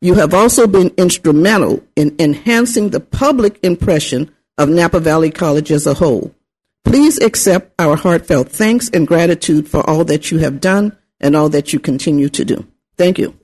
You 0.00 0.14
have 0.14 0.34
also 0.34 0.66
been 0.66 0.92
instrumental 0.96 1.84
in 1.94 2.16
enhancing 2.18 2.90
the 2.90 2.98
public 2.98 3.60
impression 3.62 4.34
of 4.58 4.68
Napa 4.68 4.98
Valley 4.98 5.30
College 5.30 5.70
as 5.70 5.86
a 5.86 5.94
whole. 5.94 6.34
Please 6.84 7.18
accept 7.18 7.72
our 7.78 7.96
heartfelt 7.96 8.48
thanks 8.48 8.88
and 8.90 9.06
gratitude 9.06 9.68
for 9.68 9.88
all 9.88 10.04
that 10.04 10.30
you 10.30 10.38
have 10.38 10.60
done 10.60 10.96
and 11.20 11.36
all 11.36 11.48
that 11.50 11.72
you 11.72 11.78
continue 11.78 12.28
to 12.28 12.44
do. 12.44 12.66
Thank 12.96 13.18
you. 13.18 13.39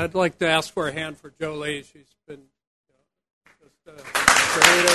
I'd 0.00 0.14
like 0.14 0.38
to 0.38 0.48
ask 0.48 0.72
for 0.72 0.88
a 0.88 0.92
hand 0.92 1.18
for 1.18 1.30
Jolie. 1.38 1.82
She's 1.82 2.16
been 2.26 2.40
uh, 3.86 3.92
just 3.92 3.98
a 3.98 4.02
creative. 4.02 4.90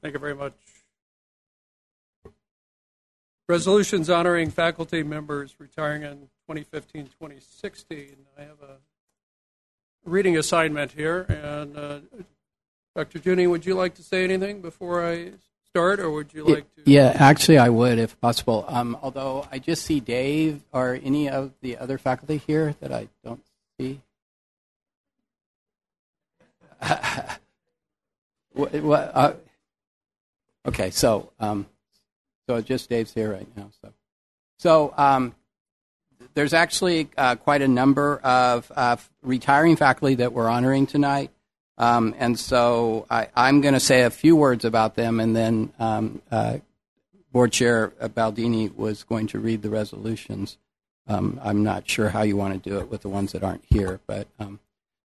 Thank 0.00 0.14
you 0.14 0.18
very 0.18 0.34
much. 0.34 0.54
Resolutions 3.46 4.08
honoring 4.08 4.48
faculty 4.50 5.02
members 5.02 5.54
retiring 5.58 6.02
in 6.02 6.30
2015 6.48 7.08
2016. 7.08 8.16
I 8.38 8.40
have 8.40 8.62
a 8.62 8.78
reading 10.06 10.38
assignment 10.38 10.92
here, 10.92 11.26
and 11.28 11.76
uh, 11.76 11.98
Dr. 12.96 13.18
Junie, 13.18 13.46
would 13.46 13.66
you 13.66 13.74
like 13.74 13.94
to 13.94 14.02
say 14.02 14.22
anything 14.24 14.60
before 14.60 15.04
I 15.04 15.32
start, 15.66 15.98
or 15.98 16.10
would 16.10 16.32
you 16.32 16.44
like 16.44 16.72
to? 16.76 16.82
Yeah, 16.84 17.12
actually, 17.14 17.58
I 17.58 17.68
would 17.68 17.98
if 17.98 18.20
possible. 18.20 18.64
Um, 18.68 18.96
although 19.02 19.48
I 19.50 19.58
just 19.58 19.84
see 19.84 19.98
Dave 19.98 20.62
or 20.72 20.98
any 21.02 21.28
of 21.28 21.52
the 21.60 21.76
other 21.78 21.98
faculty 21.98 22.36
here 22.36 22.76
that 22.80 22.92
I 22.92 23.08
don't 23.24 23.42
see. 23.78 24.00
what, 28.52 28.72
what, 28.74 29.10
uh, 29.14 29.32
okay, 30.68 30.90
so 30.90 31.32
um, 31.40 31.66
so 32.48 32.60
just 32.60 32.88
Dave's 32.88 33.12
here 33.12 33.32
right 33.32 33.48
now. 33.56 33.70
So 33.82 33.92
so 34.58 34.94
um, 34.96 35.34
there's 36.34 36.54
actually 36.54 37.08
uh, 37.16 37.34
quite 37.36 37.62
a 37.62 37.68
number 37.68 38.18
of 38.18 38.70
uh, 38.74 38.96
retiring 39.22 39.76
faculty 39.76 40.16
that 40.16 40.32
we're 40.32 40.48
honoring 40.48 40.86
tonight. 40.86 41.30
Um, 41.76 42.14
and 42.18 42.38
so 42.38 43.06
I, 43.10 43.28
am 43.34 43.60
going 43.60 43.74
to 43.74 43.80
say 43.80 44.02
a 44.02 44.10
few 44.10 44.36
words 44.36 44.64
about 44.64 44.94
them, 44.94 45.18
and 45.18 45.34
then 45.34 45.72
um, 45.78 46.22
uh, 46.30 46.58
Board 47.32 47.52
Chair 47.52 47.92
Baldini 48.00 48.74
was 48.74 49.02
going 49.02 49.26
to 49.28 49.40
read 49.40 49.62
the 49.62 49.70
resolutions. 49.70 50.56
Um, 51.08 51.40
I'm 51.42 51.64
not 51.64 51.88
sure 51.88 52.08
how 52.08 52.22
you 52.22 52.36
want 52.36 52.62
to 52.62 52.70
do 52.70 52.78
it 52.78 52.90
with 52.90 53.02
the 53.02 53.08
ones 53.08 53.32
that 53.32 53.42
aren't 53.42 53.64
here, 53.68 54.00
but 54.06 54.28
um, 54.38 54.60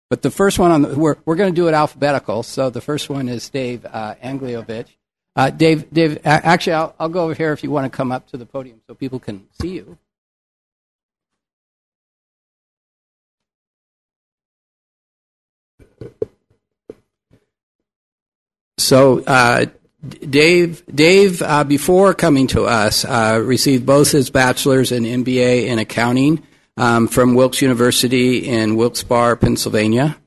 but 0.09 0.21
the 0.21 0.31
first 0.31 0.59
one 0.59 0.71
on 0.71 0.81
the, 0.83 0.97
we're 0.97 1.17
we're 1.25 1.35
going 1.35 1.53
to 1.53 1.55
do 1.55 1.67
it 1.67 1.73
alphabetical. 1.73 2.43
So 2.43 2.69
the 2.69 2.81
first 2.81 3.09
one 3.09 3.27
is 3.27 3.49
Dave 3.49 3.85
uh, 3.85 4.15
Angliovich. 4.23 4.89
Uh, 5.35 5.49
Dave, 5.49 5.89
Dave, 5.91 6.19
actually, 6.25 6.73
I'll, 6.73 6.95
I'll 6.99 7.09
go 7.09 7.23
over 7.23 7.33
here 7.33 7.53
if 7.53 7.63
you 7.63 7.71
want 7.71 7.91
to 7.91 7.95
come 7.95 8.11
up 8.11 8.27
to 8.31 8.37
the 8.37 8.45
podium 8.45 8.81
so 8.87 8.93
people 8.93 9.19
can 9.19 9.47
see 9.61 9.69
you. 9.69 9.97
So, 18.89 19.19
uh, 19.19 19.67
Dave, 20.27 20.83
Dave, 20.87 21.43
uh, 21.43 21.63
before 21.63 22.15
coming 22.15 22.47
to 22.47 22.63
us, 22.63 23.05
uh, 23.05 23.39
received 23.39 23.85
both 23.85 24.11
his 24.11 24.31
bachelor's 24.31 24.91
and 24.91 25.05
MBA 25.05 25.67
in 25.67 25.77
accounting 25.77 26.41
um, 26.75 27.07
from 27.07 27.35
Wilkes 27.35 27.61
University 27.61 28.47
in 28.47 28.75
Wilkes-Barre, 28.75 29.35
Pennsylvania. 29.35 30.17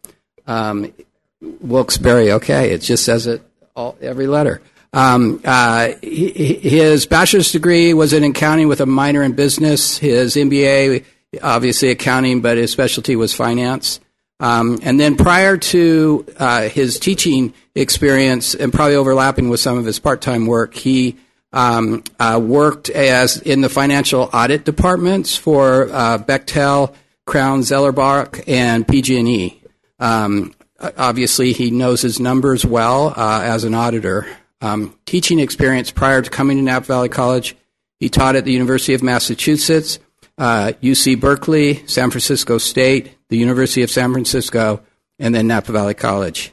Um, 0.46 0.94
Wilkes-Barre, 1.40 2.35
okay, 2.35 2.70
it 2.70 2.83
just 2.83 3.05
says 3.05 3.27
it 3.27 3.42
all 3.75 3.96
every 4.01 4.29
letter. 4.29 4.62
Um, 4.92 5.40
uh, 5.44 5.94
he, 6.01 6.55
his 6.55 7.07
bachelor's 7.07 7.51
degree 7.51 7.94
was 7.94 8.12
in 8.12 8.22
accounting 8.22 8.68
with 8.68 8.81
a 8.81 8.87
minor 8.87 9.25
in 9.25 9.33
business. 9.33 9.98
His 9.98 10.37
MBA, 10.37 11.05
obviously 11.42 11.90
accounting, 11.90 12.42
but 12.42 12.59
his 12.59 12.70
specialty 12.70 13.16
was 13.16 13.35
finance. 13.35 13.98
Um, 14.42 14.81
and 14.83 14.98
then 14.98 15.16
prior 15.16 15.57
to 15.57 16.26
uh, 16.37 16.62
his 16.62 16.98
teaching 16.98 17.55
experience, 17.76 18.57
and 18.57 18.72
probably 18.72 18.96
overlapping 18.96 19.48
with 19.48 19.61
some 19.61 19.78
of 19.78 19.85
his 19.85 20.00
part-time 20.00 20.46
work, 20.46 20.74
he 20.74 21.16
um, 21.52 22.02
uh, 22.18 22.40
worked 22.42 22.90
as 22.90 23.37
in 23.37 23.61
the 23.61 23.68
financial 23.68 24.28
audit 24.33 24.64
departments 24.64 25.37
for 25.37 25.88
uh, 25.92 26.18
Bechtel, 26.18 26.92
Crown, 27.24 27.61
Zellerbach, 27.61 28.42
and 28.48 28.87
PG&E. 28.87 29.62
Um, 30.00 30.55
obviously, 30.81 31.52
he 31.52 31.70
knows 31.70 32.02
his 32.02 32.18
numbers 32.18 32.66
well 32.66 33.14
uh, 33.16 33.42
as 33.44 33.62
an 33.62 33.74
auditor. 33.74 34.26
Um, 34.61 34.98
teaching 35.07 35.38
experience 35.38 35.92
prior 35.92 36.20
to 36.20 36.28
coming 36.28 36.57
to 36.57 36.64
Napa 36.64 36.87
Valley 36.87 37.09
College, 37.09 37.55
he 38.00 38.09
taught 38.09 38.35
at 38.35 38.44
the 38.44 38.52
University 38.52 38.94
of 38.94 39.05
Massachusetts, 39.05 40.00
uh, 40.37 40.72
UC 40.83 41.20
Berkeley, 41.20 41.87
San 41.87 42.11
Francisco 42.11 42.59
State, 42.59 43.16
the 43.33 43.38
University 43.38 43.83
of 43.83 43.90
San 43.90 44.12
Francisco, 44.12 44.83
and 45.18 45.35
then 45.35 45.47
Napa 45.47 45.73
Valley 45.73 45.95
College. 45.95 46.53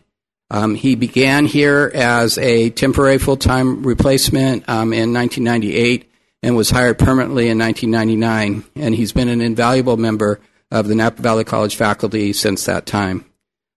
Um, 0.49 0.75
he 0.75 0.95
began 0.95 1.45
here 1.45 1.91
as 1.93 2.37
a 2.37 2.69
temporary 2.69 3.17
full 3.17 3.35
time 3.35 3.83
replacement 3.83 4.63
um, 4.69 4.93
in 4.93 5.13
1998 5.13 6.09
and 6.41 6.55
was 6.55 6.69
hired 6.69 6.97
permanently 6.97 7.49
in 7.49 7.59
1999. 7.59 8.63
And 8.81 8.95
he's 8.95 9.11
been 9.11 9.27
an 9.27 9.41
invaluable 9.41 9.97
member 9.97 10.39
of 10.71 10.87
the 10.87 10.95
Napa 10.95 11.21
Valley 11.21 11.43
College 11.43 11.75
faculty 11.75 12.31
since 12.31 12.63
that 12.65 12.85
time. 12.85 13.25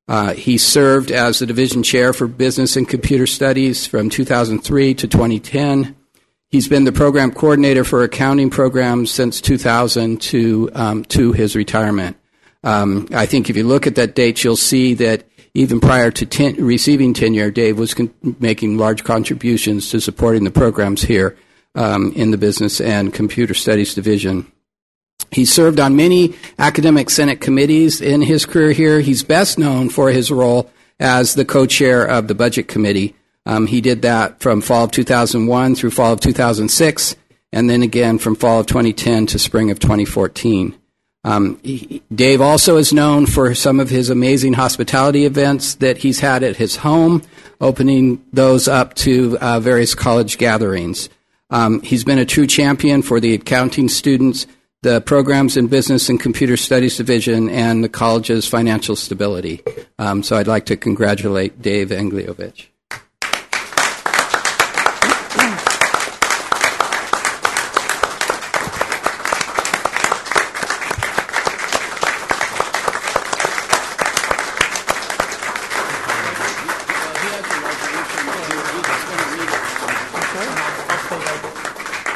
Uh, 0.06 0.34
he 0.34 0.56
served 0.56 1.10
as 1.10 1.40
the 1.40 1.46
division 1.46 1.82
chair 1.82 2.12
for 2.12 2.28
business 2.28 2.76
and 2.76 2.88
computer 2.88 3.26
studies 3.26 3.84
from 3.84 4.10
2003 4.10 4.94
to 4.94 5.08
2010. 5.08 5.96
He's 6.50 6.68
been 6.68 6.84
the 6.84 6.92
program 6.92 7.32
coordinator 7.32 7.82
for 7.82 8.04
accounting 8.04 8.50
programs 8.50 9.10
since 9.10 9.40
2000 9.40 10.20
to, 10.20 10.70
um, 10.74 11.04
to 11.06 11.32
his 11.32 11.56
retirement. 11.56 12.16
Um, 12.64 13.08
I 13.12 13.26
think 13.26 13.50
if 13.50 13.56
you 13.56 13.64
look 13.64 13.86
at 13.86 13.96
that 13.96 14.14
date, 14.14 14.44
you'll 14.44 14.56
see 14.56 14.94
that 14.94 15.24
even 15.54 15.80
prior 15.80 16.10
to 16.12 16.26
ten- 16.26 16.56
receiving 16.56 17.12
tenure, 17.12 17.50
Dave 17.50 17.78
was 17.78 17.94
con- 17.94 18.14
making 18.40 18.78
large 18.78 19.04
contributions 19.04 19.90
to 19.90 20.00
supporting 20.00 20.44
the 20.44 20.50
programs 20.50 21.02
here 21.02 21.36
um, 21.74 22.12
in 22.14 22.30
the 22.30 22.38
business 22.38 22.80
and 22.80 23.12
computer 23.12 23.54
studies 23.54 23.94
division. 23.94 24.50
He 25.30 25.44
served 25.44 25.80
on 25.80 25.96
many 25.96 26.34
academic 26.58 27.08
senate 27.08 27.40
committees 27.40 28.00
in 28.00 28.22
his 28.22 28.44
career 28.44 28.72
here. 28.72 29.00
He's 29.00 29.22
best 29.22 29.58
known 29.58 29.88
for 29.88 30.10
his 30.10 30.30
role 30.30 30.70
as 31.00 31.34
the 31.34 31.44
co-chair 31.44 32.04
of 32.06 32.28
the 32.28 32.34
budget 32.34 32.68
committee. 32.68 33.14
Um, 33.46 33.66
he 33.66 33.80
did 33.80 34.02
that 34.02 34.40
from 34.40 34.60
fall 34.60 34.84
of 34.84 34.92
2001 34.92 35.74
through 35.74 35.90
fall 35.90 36.12
of 36.12 36.20
2006, 36.20 37.16
and 37.52 37.68
then 37.68 37.82
again 37.82 38.18
from 38.18 38.36
fall 38.36 38.60
of 38.60 38.66
2010 38.66 39.26
to 39.26 39.38
spring 39.38 39.70
of 39.70 39.78
2014. 39.80 40.76
Um, 41.24 41.60
he, 41.62 42.02
Dave 42.12 42.40
also 42.40 42.76
is 42.76 42.92
known 42.92 43.26
for 43.26 43.54
some 43.54 43.78
of 43.78 43.90
his 43.90 44.10
amazing 44.10 44.54
hospitality 44.54 45.24
events 45.24 45.76
that 45.76 45.98
he's 45.98 46.20
had 46.20 46.42
at 46.42 46.56
his 46.56 46.76
home, 46.76 47.22
opening 47.60 48.24
those 48.32 48.66
up 48.66 48.94
to 48.94 49.38
uh, 49.40 49.60
various 49.60 49.94
college 49.94 50.36
gatherings. 50.38 51.08
Um, 51.50 51.80
he's 51.82 52.02
been 52.02 52.18
a 52.18 52.24
true 52.24 52.46
champion 52.46 53.02
for 53.02 53.20
the 53.20 53.34
accounting 53.34 53.88
students, 53.88 54.46
the 54.82 55.00
programs 55.00 55.56
in 55.56 55.68
business 55.68 56.08
and 56.08 56.18
computer 56.18 56.56
studies 56.56 56.96
division, 56.96 57.48
and 57.48 57.84
the 57.84 57.88
college's 57.88 58.48
financial 58.48 58.96
stability. 58.96 59.62
Um, 59.98 60.24
so 60.24 60.36
I'd 60.36 60.48
like 60.48 60.66
to 60.66 60.76
congratulate 60.76 61.62
Dave 61.62 61.90
Angliovich. 61.90 62.68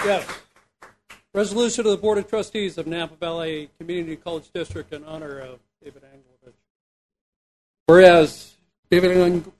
Yes. 0.06 0.24
Resolution 1.36 1.84
of 1.84 1.90
the 1.90 1.98
Board 1.98 2.16
of 2.16 2.30
Trustees 2.30 2.78
of 2.78 2.86
Napa 2.86 3.14
Valley 3.16 3.68
Community 3.78 4.16
College 4.16 4.50
District 4.54 4.90
in 4.90 5.04
honor 5.04 5.38
of 5.38 5.58
David 5.84 6.02
Anglovich. 6.04 6.54
Whereas 7.84 8.54
David 8.90 9.10
Ang- 9.18 9.52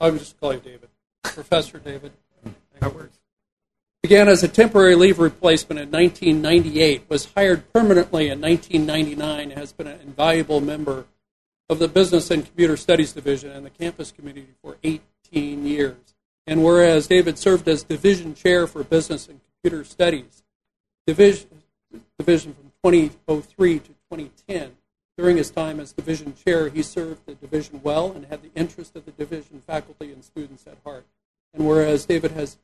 I'm 0.00 0.16
just 0.20 0.38
calling 0.38 0.60
David, 0.60 0.88
Professor 1.24 1.78
David. 1.80 2.12
That 2.78 2.94
works. 2.94 3.18
Began 4.00 4.28
as 4.28 4.44
a 4.44 4.48
temporary 4.48 4.94
leave 4.94 5.18
replacement 5.18 5.80
in 5.80 5.90
1998, 5.90 7.06
was 7.08 7.32
hired 7.36 7.72
permanently 7.72 8.28
in 8.28 8.40
1999, 8.40 9.50
has 9.50 9.72
been 9.72 9.88
an 9.88 9.98
invaluable 10.00 10.60
member 10.60 11.06
of 11.68 11.80
the 11.80 11.88
Business 11.88 12.30
and 12.30 12.46
Computer 12.46 12.76
Studies 12.76 13.12
Division 13.12 13.50
and 13.50 13.66
the 13.66 13.70
campus 13.70 14.12
community 14.12 14.54
for 14.62 14.76
18 14.84 15.66
years. 15.66 16.14
And 16.46 16.62
whereas 16.62 17.08
David 17.08 17.38
served 17.38 17.66
as 17.66 17.82
division 17.82 18.36
chair 18.36 18.68
for 18.68 18.84
Business 18.84 19.28
and 19.28 19.40
Computer 19.60 19.82
Studies, 19.82 20.44
division, 21.08 21.48
from 22.54 22.72
2003 22.84 23.78
to 23.78 23.86
2010. 23.86 24.76
During 25.16 25.38
his 25.38 25.50
time 25.50 25.80
as 25.80 25.92
division 25.92 26.34
chair, 26.34 26.68
he 26.68 26.82
served 26.82 27.24
the 27.24 27.34
division 27.34 27.80
well 27.82 28.12
and 28.12 28.26
had 28.26 28.42
the 28.42 28.50
interest 28.54 28.94
of 28.94 29.06
the 29.06 29.10
division 29.12 29.62
faculty 29.66 30.12
and 30.12 30.22
students 30.22 30.66
at 30.66 30.76
heart. 30.84 31.06
And 31.54 31.66
whereas 31.66 32.04
David 32.04 32.32
has 32.32 32.58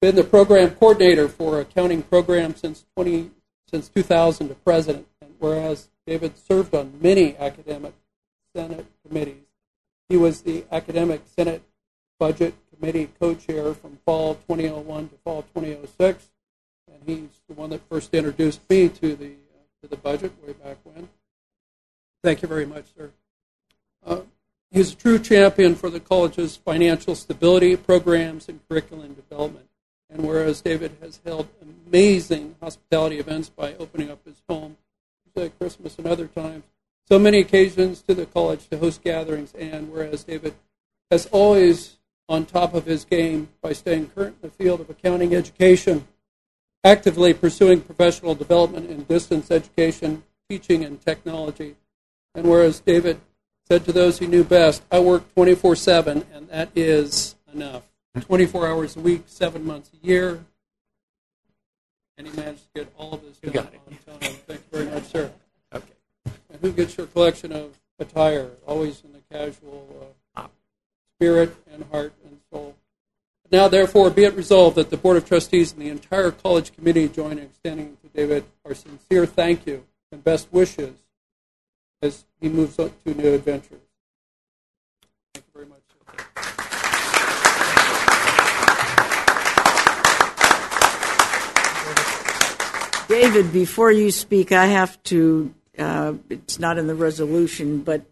been 0.00 0.16
the 0.16 0.24
program 0.24 0.72
coordinator 0.72 1.28
for 1.28 1.60
accounting 1.60 2.02
program 2.02 2.56
since 2.56 2.84
20 2.96 3.30
since 3.70 3.88
2000 3.88 4.48
to 4.48 4.54
president, 4.56 5.06
and 5.20 5.32
whereas 5.38 5.88
David 6.06 6.36
served 6.36 6.74
on 6.74 6.98
many 7.00 7.36
academic 7.38 7.94
senate 8.54 8.86
committees, 9.06 9.46
he 10.08 10.16
was 10.16 10.42
the 10.42 10.64
academic 10.70 11.22
senate 11.34 11.62
budget 12.18 12.54
committee 12.74 13.08
co-chair 13.18 13.72
from 13.72 13.98
fall 14.04 14.34
2001 14.34 15.08
to 15.08 15.14
fall 15.24 15.42
2006 15.54 16.28
and 16.92 17.02
he's 17.06 17.40
the 17.48 17.54
one 17.54 17.70
that 17.70 17.88
first 17.88 18.14
introduced 18.14 18.60
me 18.68 18.88
to 18.88 19.14
the 19.16 19.32
uh, 19.32 19.64
to 19.82 19.88
the 19.88 19.96
budget 19.96 20.32
way 20.46 20.52
back 20.52 20.78
when. 20.84 21.08
Thank 22.22 22.42
you 22.42 22.48
very 22.48 22.66
much, 22.66 22.84
sir. 22.96 23.10
Uh, 24.04 24.20
he's 24.70 24.92
a 24.92 24.96
true 24.96 25.18
champion 25.18 25.74
for 25.74 25.90
the 25.90 26.00
college's 26.00 26.56
financial 26.56 27.14
stability 27.14 27.76
programs 27.76 28.48
and 28.48 28.60
curriculum 28.68 29.14
development. 29.14 29.68
And 30.10 30.24
whereas 30.26 30.60
David 30.60 30.92
has 31.00 31.20
held 31.24 31.48
amazing 31.86 32.56
hospitality 32.62 33.18
events 33.18 33.48
by 33.48 33.74
opening 33.74 34.10
up 34.10 34.24
his 34.24 34.42
home 34.48 34.76
at 35.36 35.58
Christmas 35.58 35.98
and 35.98 36.06
other 36.06 36.28
times, 36.28 36.64
so 37.08 37.18
many 37.18 37.38
occasions 37.38 38.00
to 38.02 38.14
the 38.14 38.26
college 38.26 38.68
to 38.68 38.78
host 38.78 39.02
gatherings, 39.02 39.52
and 39.54 39.90
whereas 39.92 40.24
David 40.24 40.54
has 41.10 41.26
always 41.26 41.96
on 42.28 42.46
top 42.46 42.72
of 42.72 42.86
his 42.86 43.04
game 43.04 43.48
by 43.60 43.72
staying 43.72 44.08
current 44.10 44.36
in 44.40 44.48
the 44.48 44.54
field 44.54 44.80
of 44.80 44.88
accounting 44.88 45.34
education 45.34 46.06
actively 46.84 47.32
pursuing 47.32 47.80
professional 47.80 48.34
development 48.34 48.90
in 48.90 49.04
distance 49.04 49.50
education, 49.50 50.22
teaching, 50.48 50.84
and 50.84 51.00
technology. 51.00 51.76
And 52.34 52.46
whereas 52.46 52.80
David 52.80 53.20
said 53.66 53.84
to 53.86 53.92
those 53.92 54.18
he 54.18 54.26
knew 54.26 54.44
best, 54.44 54.82
I 54.92 55.00
work 55.00 55.32
24 55.34 55.76
7, 55.76 56.24
and 56.32 56.48
that 56.48 56.70
is 56.76 57.34
enough. 57.52 57.82
24 58.20 58.68
hours 58.68 58.96
a 58.96 59.00
week, 59.00 59.22
seven 59.26 59.66
months 59.66 59.90
a 59.92 60.06
year. 60.06 60.44
And 62.16 62.28
he 62.28 62.36
managed 62.36 62.62
to 62.74 62.82
get 62.82 62.92
all 62.96 63.14
of 63.14 63.22
this 63.22 63.38
done 63.38 63.52
got 63.52 63.74
it. 63.74 63.80
on 63.86 64.20
time. 64.20 64.32
Thank 64.46 64.60
you 64.60 64.78
very 64.78 64.90
much, 64.90 65.04
sir. 65.04 65.32
Okay. 65.74 65.86
And 66.26 66.60
who 66.60 66.70
gets 66.70 66.96
your 66.96 67.08
collection 67.08 67.52
of 67.52 67.76
attire? 67.98 68.50
Always 68.68 69.02
in 69.02 69.12
the 69.12 69.20
casual 69.34 70.14
uh, 70.36 70.46
spirit 71.16 71.56
and 71.72 71.84
heart 71.90 72.12
and 72.24 72.38
soul. 72.52 72.76
Now, 73.54 73.68
therefore, 73.68 74.10
be 74.10 74.24
it 74.24 74.34
resolved 74.34 74.74
that 74.78 74.90
the 74.90 74.96
Board 74.96 75.16
of 75.16 75.28
Trustees 75.28 75.72
and 75.72 75.80
the 75.80 75.88
entire 75.88 76.32
college 76.32 76.74
committee 76.74 77.08
join 77.08 77.38
in 77.38 77.44
extending 77.44 77.96
to 78.02 78.08
David 78.08 78.42
our 78.66 78.74
sincere 78.74 79.26
thank 79.26 79.64
you 79.64 79.84
and 80.10 80.24
best 80.24 80.48
wishes 80.50 80.96
as 82.02 82.24
he 82.40 82.48
moves 82.48 82.76
on 82.80 82.90
to 83.06 83.14
new 83.14 83.32
adventures. 83.32 83.78
Thank 85.32 85.46
you 85.46 85.52
very 85.54 85.66
much. 85.66 85.82
David, 93.08 93.52
before 93.52 93.92
you 93.92 94.10
speak, 94.10 94.50
I 94.50 94.66
have 94.66 95.00
to, 95.04 95.54
uh, 95.78 96.14
it's 96.28 96.58
not 96.58 96.76
in 96.76 96.88
the 96.88 96.96
resolution, 96.96 97.84
but 97.84 98.02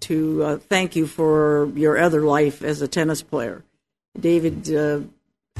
to 0.00 0.42
uh, 0.42 0.56
thank 0.56 0.96
you 0.96 1.06
for 1.06 1.70
your 1.74 1.98
other 1.98 2.22
life 2.22 2.62
as 2.62 2.80
a 2.80 2.88
tennis 2.88 3.20
player. 3.20 3.64
David 4.18 4.74
uh, 4.74 5.00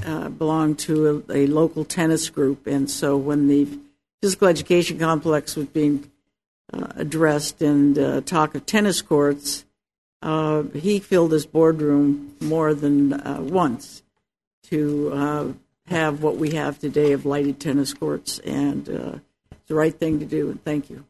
uh, 0.04 0.28
belonged 0.28 0.78
to 0.80 1.24
a, 1.28 1.44
a, 1.44 1.46
local 1.46 1.84
tennis 1.84 2.28
group, 2.30 2.66
and 2.66 2.90
so 2.90 3.16
when 3.16 3.48
the 3.48 3.68
physical 4.20 4.48
education 4.48 4.98
complex 4.98 5.56
was 5.56 5.66
being 5.66 6.10
uh, 6.72 6.88
addressed 6.96 7.62
and 7.62 7.98
uh, 7.98 8.20
talk 8.20 8.54
of 8.54 8.66
tennis 8.66 9.02
courts, 9.02 9.64
uh, 10.22 10.62
he 10.74 10.98
filled 10.98 11.32
his 11.32 11.46
boardroom 11.46 12.34
more 12.40 12.74
than 12.74 13.12
uh, 13.12 13.38
once 13.40 14.02
to 14.64 15.56
have 15.86 16.22
what 16.22 16.36
we 16.36 16.50
have 16.50 16.78
today 16.78 17.12
of 17.12 17.24
lighted 17.24 17.58
tennis 17.58 17.94
courts, 17.94 18.38
and 18.40 18.88
it's 18.88 19.68
the 19.68 19.74
right 19.74 19.98
thing 19.98 20.18
to 20.18 20.26
do. 20.26 20.50
And 20.50 20.62
thank 20.62 20.90
you. 20.90 21.04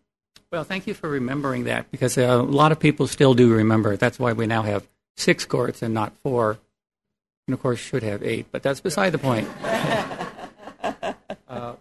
Well, 0.52 0.64
thank 0.64 0.86
you 0.86 0.94
for 0.94 1.08
remembering 1.10 1.64
that 1.64 1.90
because 1.90 2.16
a 2.16 2.36
lot 2.36 2.72
of 2.72 2.78
people 2.78 3.06
still 3.06 3.34
do 3.34 3.52
remember. 3.52 3.96
That's 3.96 4.18
why 4.18 4.32
we 4.32 4.46
now 4.46 4.62
have 4.62 4.86
six 5.16 5.44
courts 5.44 5.82
and 5.82 5.92
not 5.92 6.16
four 6.18 6.58
and 7.48 7.54
of 7.54 7.62
course 7.62 7.80
should 7.80 8.02
have 8.02 8.22
eight, 8.22 8.46
but 8.52 8.62
that's 8.62 8.80
beside 8.80 9.10
the 9.10 9.18
point. 9.18 9.48
uh, 11.48 11.74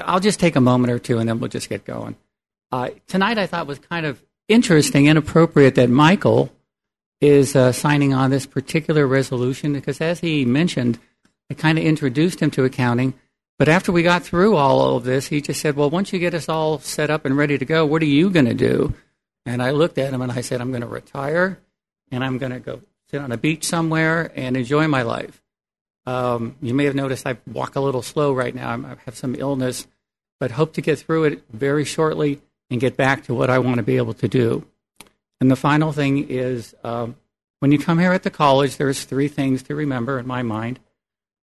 I'll 0.00 0.20
just 0.20 0.38
take 0.38 0.54
a 0.54 0.60
moment 0.60 0.92
or 0.92 1.00
two 1.00 1.18
and 1.18 1.28
then 1.28 1.40
we'll 1.40 1.48
just 1.48 1.68
get 1.68 1.84
going. 1.84 2.14
Uh, 2.70 2.90
tonight 3.08 3.36
I 3.36 3.46
thought 3.46 3.66
was 3.66 3.80
kind 3.80 4.06
of 4.06 4.22
interesting 4.48 5.08
and 5.08 5.18
appropriate 5.18 5.74
that 5.74 5.90
Michael 5.90 6.52
is 7.20 7.56
uh, 7.56 7.72
signing 7.72 8.14
on 8.14 8.30
this 8.30 8.46
particular 8.46 9.06
resolution 9.06 9.72
because, 9.72 10.00
as 10.00 10.20
he 10.20 10.44
mentioned, 10.44 11.00
I 11.50 11.54
kind 11.54 11.78
of 11.78 11.84
introduced 11.84 12.40
him 12.40 12.52
to 12.52 12.64
accounting. 12.64 13.14
But 13.58 13.68
after 13.68 13.90
we 13.90 14.04
got 14.04 14.22
through 14.22 14.56
all 14.56 14.96
of 14.96 15.04
this, 15.04 15.26
he 15.26 15.40
just 15.40 15.60
said, 15.60 15.76
Well, 15.76 15.90
once 15.90 16.12
you 16.12 16.18
get 16.18 16.34
us 16.34 16.48
all 16.48 16.78
set 16.78 17.10
up 17.10 17.24
and 17.24 17.36
ready 17.36 17.58
to 17.58 17.64
go, 17.64 17.84
what 17.84 18.02
are 18.02 18.06
you 18.06 18.30
going 18.30 18.46
to 18.46 18.54
do? 18.54 18.94
And 19.44 19.62
I 19.62 19.72
looked 19.72 19.98
at 19.98 20.12
him 20.12 20.22
and 20.22 20.32
I 20.32 20.40
said, 20.40 20.60
I'm 20.60 20.70
going 20.70 20.82
to 20.82 20.86
retire 20.86 21.58
and 22.10 22.22
I'm 22.24 22.38
going 22.38 22.52
to 22.52 22.60
go 22.60 22.80
sit 23.12 23.20
on 23.20 23.30
a 23.30 23.36
beach 23.36 23.64
somewhere 23.64 24.32
and 24.34 24.56
enjoy 24.56 24.88
my 24.88 25.02
life. 25.02 25.42
Um, 26.06 26.56
you 26.62 26.72
may 26.72 26.84
have 26.84 26.94
noticed 26.94 27.26
I 27.26 27.36
walk 27.46 27.76
a 27.76 27.80
little 27.80 28.02
slow 28.02 28.32
right 28.32 28.54
now. 28.54 28.70
I 28.70 28.96
have 29.04 29.16
some 29.16 29.34
illness, 29.34 29.86
but 30.40 30.52
hope 30.52 30.72
to 30.74 30.80
get 30.80 30.98
through 30.98 31.24
it 31.24 31.44
very 31.52 31.84
shortly 31.84 32.40
and 32.70 32.80
get 32.80 32.96
back 32.96 33.24
to 33.24 33.34
what 33.34 33.50
I 33.50 33.58
want 33.58 33.76
to 33.76 33.82
be 33.82 33.98
able 33.98 34.14
to 34.14 34.28
do. 34.28 34.66
And 35.40 35.50
the 35.50 35.56
final 35.56 35.92
thing 35.92 36.30
is 36.30 36.74
um, 36.82 37.16
when 37.60 37.70
you 37.70 37.78
come 37.78 37.98
here 37.98 38.12
at 38.12 38.22
the 38.22 38.30
college, 38.30 38.76
there's 38.78 39.04
three 39.04 39.28
things 39.28 39.62
to 39.64 39.74
remember 39.74 40.18
in 40.18 40.26
my 40.26 40.42
mind. 40.42 40.80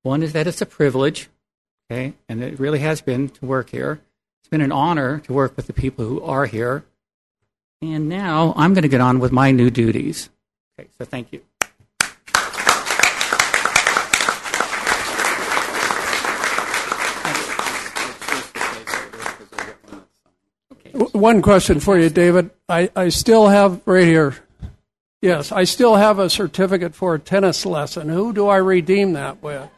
One 0.02 0.22
is 0.22 0.32
that 0.32 0.46
it's 0.46 0.62
a 0.62 0.66
privilege, 0.66 1.28
okay, 1.90 2.14
and 2.28 2.42
it 2.42 2.58
really 2.58 2.78
has 2.78 3.00
been 3.00 3.28
to 3.28 3.46
work 3.46 3.70
here. 3.70 4.00
It's 4.40 4.48
been 4.48 4.62
an 4.62 4.72
honor 4.72 5.18
to 5.20 5.32
work 5.32 5.54
with 5.56 5.66
the 5.66 5.72
people 5.72 6.06
who 6.06 6.22
are 6.22 6.46
here. 6.46 6.84
And 7.82 8.08
now 8.08 8.54
I'm 8.56 8.72
going 8.72 8.82
to 8.82 8.88
get 8.88 9.00
on 9.00 9.18
with 9.18 9.32
my 9.32 9.50
new 9.50 9.70
duties. 9.70 10.30
Okay, 10.78 10.88
so 10.96 11.04
thank 11.04 11.32
you. 11.32 11.42
One 21.12 21.42
question 21.42 21.80
for 21.80 21.98
you, 21.98 22.10
David. 22.10 22.50
I, 22.68 22.90
I 22.96 23.08
still 23.10 23.48
have 23.48 23.80
right 23.86 24.04
here. 24.04 24.36
Yes, 25.20 25.50
I 25.50 25.64
still 25.64 25.96
have 25.96 26.18
a 26.18 26.30
certificate 26.30 26.94
for 26.94 27.14
a 27.14 27.18
tennis 27.18 27.66
lesson. 27.66 28.08
Who 28.08 28.32
do 28.32 28.48
I 28.48 28.56
redeem 28.56 29.14
that 29.14 29.42
with? 29.42 29.68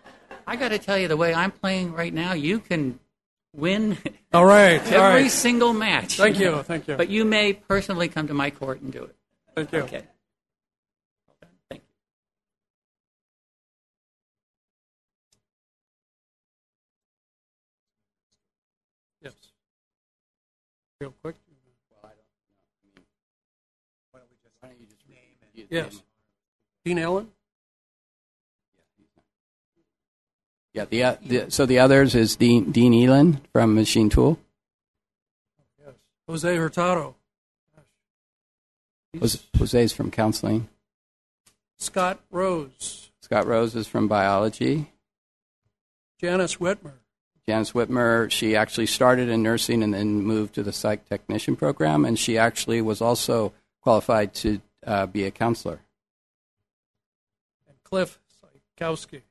I 0.46 0.56
got 0.56 0.70
to 0.70 0.78
tell 0.78 0.98
you, 0.98 1.08
the 1.08 1.16
way 1.16 1.32
I'm 1.32 1.50
playing 1.50 1.92
right 1.92 2.12
now, 2.12 2.32
you 2.32 2.58
can 2.58 2.98
win. 3.54 3.96
All 4.32 4.44
right, 4.44 4.80
every 4.80 4.96
all 4.96 5.02
right. 5.02 5.30
single 5.30 5.72
match. 5.72 6.16
Thank 6.16 6.38
you, 6.38 6.62
thank 6.62 6.86
you. 6.86 6.94
But 6.94 7.08
you 7.08 7.24
may 7.24 7.52
personally 7.52 8.08
come 8.08 8.28
to 8.28 8.34
my 8.34 8.50
court 8.50 8.80
and 8.80 8.92
do 8.92 9.02
it. 9.02 9.16
Thank 9.56 9.72
you. 9.72 9.80
Okay. 9.80 10.04
Real 21.00 21.14
quick. 21.22 21.36
Why 22.02 22.10
don't 24.12 24.28
we 24.30 24.36
just 24.44 24.54
why 24.60 24.68
don't 24.68 24.80
you 24.80 24.86
just 24.86 25.08
name? 25.08 25.66
Yes. 25.70 26.02
Dean 26.84 26.98
Allen? 26.98 27.28
Yeah, 30.74 30.84
the, 30.84 31.02
uh, 31.02 31.16
the 31.22 31.50
so 31.50 31.66
the 31.66 31.78
others 31.78 32.14
is 32.14 32.36
Dean 32.36 32.70
Dean 32.70 32.92
Elin 32.92 33.40
from 33.52 33.74
Machine 33.74 34.10
Tool. 34.10 34.38
Yes. 35.84 35.94
Jose 36.28 36.56
Hurtado. 36.56 37.16
Jose, 39.18 39.40
Jose's 39.58 39.92
from 39.92 40.10
counseling. 40.10 40.68
Scott 41.76 42.20
Rose. 42.30 43.10
Scott 43.20 43.46
Rose 43.46 43.74
is 43.74 43.88
from 43.88 44.06
biology. 44.06 44.92
Janice 46.20 46.56
Whitmer. 46.56 46.99
Janice 47.50 47.72
Whitmer, 47.72 48.30
she 48.30 48.54
actually 48.54 48.86
started 48.86 49.28
in 49.28 49.42
nursing 49.42 49.82
and 49.82 49.92
then 49.92 50.22
moved 50.22 50.54
to 50.54 50.62
the 50.62 50.72
psych 50.72 51.08
technician 51.08 51.56
program, 51.56 52.04
and 52.04 52.16
she 52.16 52.38
actually 52.38 52.80
was 52.80 53.00
also 53.00 53.52
qualified 53.80 54.34
to 54.34 54.60
uh, 54.86 55.06
be 55.06 55.24
a 55.24 55.32
counselor. 55.32 55.80
And 57.66 57.76
Cliff 57.82 58.20
Sikowski. 58.78 59.22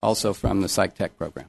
Also 0.00 0.32
from 0.32 0.60
the 0.60 0.68
psych 0.68 0.94
tech 0.94 1.16
program. 1.18 1.48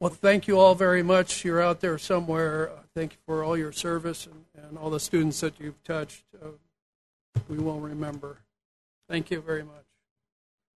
Well, 0.00 0.10
thank 0.10 0.48
you 0.48 0.58
all 0.58 0.74
very 0.74 1.04
much. 1.04 1.44
You're 1.44 1.62
out 1.62 1.78
there 1.78 1.98
somewhere. 1.98 2.70
Uh, 2.70 2.80
thank 2.92 3.12
you 3.12 3.18
for 3.24 3.44
all 3.44 3.56
your 3.56 3.70
service 3.70 4.26
and, 4.26 4.66
and 4.66 4.76
all 4.76 4.90
the 4.90 4.98
students 4.98 5.38
that 5.42 5.60
you've 5.60 5.80
touched. 5.84 6.24
Uh, 6.44 6.48
we 7.48 7.58
will 7.58 7.78
remember. 7.78 8.38
Thank 9.08 9.30
you 9.30 9.40
very 9.40 9.62
much. 9.62 9.84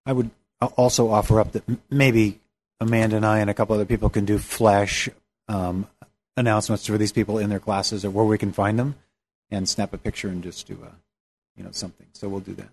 I 0.05 0.13
would 0.13 0.31
also 0.61 1.11
offer 1.11 1.41
up 1.41 1.53
that 1.53 1.65
maybe 1.91 2.41
Amanda 2.81 3.17
and 3.17 3.27
I 3.27 3.39
and 3.39 3.51
a 3.51 3.55
couple 3.55 3.75
other 3.75 3.85
people 3.85 4.09
can 4.09 4.25
do 4.25 4.39
flash 4.39 5.09
um, 5.49 5.87
announcements 6.37 6.87
for 6.87 6.99
these 6.99 7.13
people 7.13 7.39
in 7.39 7.51
their 7.51 7.61
classes 7.61 8.05
or 8.05 8.11
where 8.11 8.25
we 8.25 8.39
can 8.39 8.53
find 8.53 8.79
them 8.79 8.95
and 9.51 9.69
snap 9.69 9.93
a 9.93 9.99
picture 9.99 10.29
and 10.29 10.43
just 10.43 10.67
do 10.67 10.79
a, 10.83 10.93
you 11.57 11.65
know, 11.65 11.71
something. 11.73 12.07
So 12.13 12.29
we'll 12.29 12.41
do 12.41 12.55
that. 12.55 12.69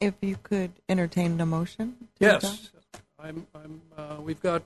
If 0.00 0.14
you 0.20 0.36
could 0.42 0.72
entertain 0.88 1.40
a 1.40 1.46
motion. 1.46 1.96
Yes. 2.18 2.70
I'm, 3.18 3.46
I'm, 3.54 3.80
uh, 3.96 4.20
we've 4.20 4.40
got 4.40 4.62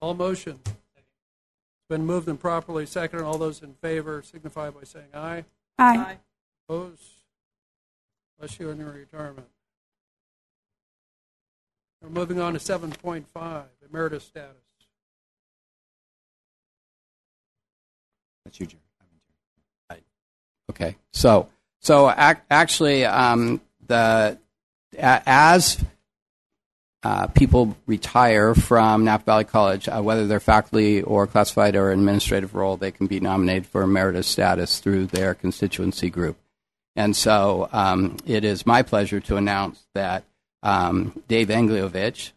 all 0.00 0.14
motion. 0.14 0.60
It's 0.66 1.88
been 1.88 2.06
moved 2.06 2.28
and 2.28 2.38
properly 2.38 2.86
seconded. 2.86 3.26
All 3.26 3.38
those 3.38 3.62
in 3.62 3.74
favor 3.74 4.22
signify 4.22 4.70
by 4.70 4.84
saying 4.84 5.06
aye. 5.14 5.44
Aye. 5.78 6.18
Opposed? 6.68 7.02
Bless 8.42 8.58
you 8.58 8.70
in 8.70 8.78
your 8.80 8.90
retirement. 8.90 9.46
We're 12.02 12.08
moving 12.08 12.40
on 12.40 12.54
to 12.54 12.58
7.5, 12.58 13.64
emeritus 13.88 14.24
status. 14.24 14.56
That's 18.44 18.58
you, 18.58 18.66
Jerry. 18.66 20.02
Okay, 20.70 20.96
so 21.12 21.50
so 21.80 22.10
ac- 22.10 22.40
actually, 22.50 23.04
um, 23.04 23.60
the 23.86 24.36
a- 24.98 25.22
as 25.24 25.84
uh, 27.04 27.28
people 27.28 27.76
retire 27.86 28.56
from 28.56 29.04
Napa 29.04 29.24
Valley 29.24 29.44
College, 29.44 29.88
uh, 29.88 30.00
whether 30.02 30.26
they're 30.26 30.40
faculty 30.40 31.00
or 31.00 31.28
classified 31.28 31.76
or 31.76 31.92
administrative 31.92 32.56
role, 32.56 32.76
they 32.76 32.90
can 32.90 33.06
be 33.06 33.20
nominated 33.20 33.66
for 33.66 33.82
emeritus 33.82 34.26
status 34.26 34.80
through 34.80 35.06
their 35.06 35.32
constituency 35.32 36.10
group. 36.10 36.41
And 36.94 37.16
so 37.16 37.68
um, 37.72 38.16
it 38.26 38.44
is 38.44 38.66
my 38.66 38.82
pleasure 38.82 39.20
to 39.20 39.36
announce 39.36 39.86
that 39.94 40.24
um, 40.62 41.22
Dave 41.28 41.48
Angliovich, 41.48 42.32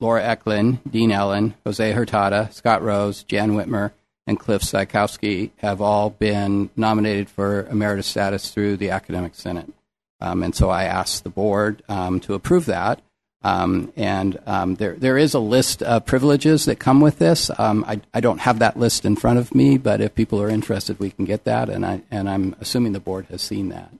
Laura 0.00 0.22
Eklund, 0.22 0.80
Dean 0.88 1.10
Ellen, 1.10 1.54
Jose 1.64 1.92
Hurtado, 1.92 2.48
Scott 2.52 2.82
Rose, 2.82 3.24
Jan 3.24 3.52
Whitmer, 3.52 3.92
and 4.26 4.38
Cliff 4.38 4.62
Sykowski 4.62 5.50
have 5.58 5.80
all 5.80 6.10
been 6.10 6.70
nominated 6.76 7.28
for 7.28 7.66
emeritus 7.66 8.06
status 8.06 8.50
through 8.50 8.76
the 8.76 8.90
Academic 8.90 9.34
Senate. 9.34 9.72
Um, 10.20 10.42
and 10.42 10.54
so 10.54 10.70
I 10.70 10.84
asked 10.84 11.24
the 11.24 11.30
board 11.30 11.82
um, 11.88 12.20
to 12.20 12.34
approve 12.34 12.66
that. 12.66 13.00
Um, 13.46 13.92
and 13.94 14.40
um, 14.44 14.74
there, 14.74 14.96
there 14.96 15.16
is 15.16 15.32
a 15.32 15.38
list 15.38 15.80
of 15.80 16.04
privileges 16.04 16.64
that 16.64 16.80
come 16.80 17.00
with 17.00 17.20
this. 17.20 17.48
Um, 17.56 17.84
I, 17.86 18.00
I 18.12 18.20
don't 18.20 18.40
have 18.40 18.58
that 18.58 18.76
list 18.76 19.04
in 19.04 19.14
front 19.14 19.38
of 19.38 19.54
me, 19.54 19.78
but 19.78 20.00
if 20.00 20.16
people 20.16 20.42
are 20.42 20.48
interested, 20.48 20.98
we 20.98 21.10
can 21.10 21.26
get 21.26 21.44
that. 21.44 21.68
And, 21.68 21.86
I, 21.86 22.02
and 22.10 22.28
I'm 22.28 22.56
assuming 22.60 22.92
the 22.92 22.98
board 22.98 23.26
has 23.26 23.42
seen 23.42 23.68
that. 23.68 23.92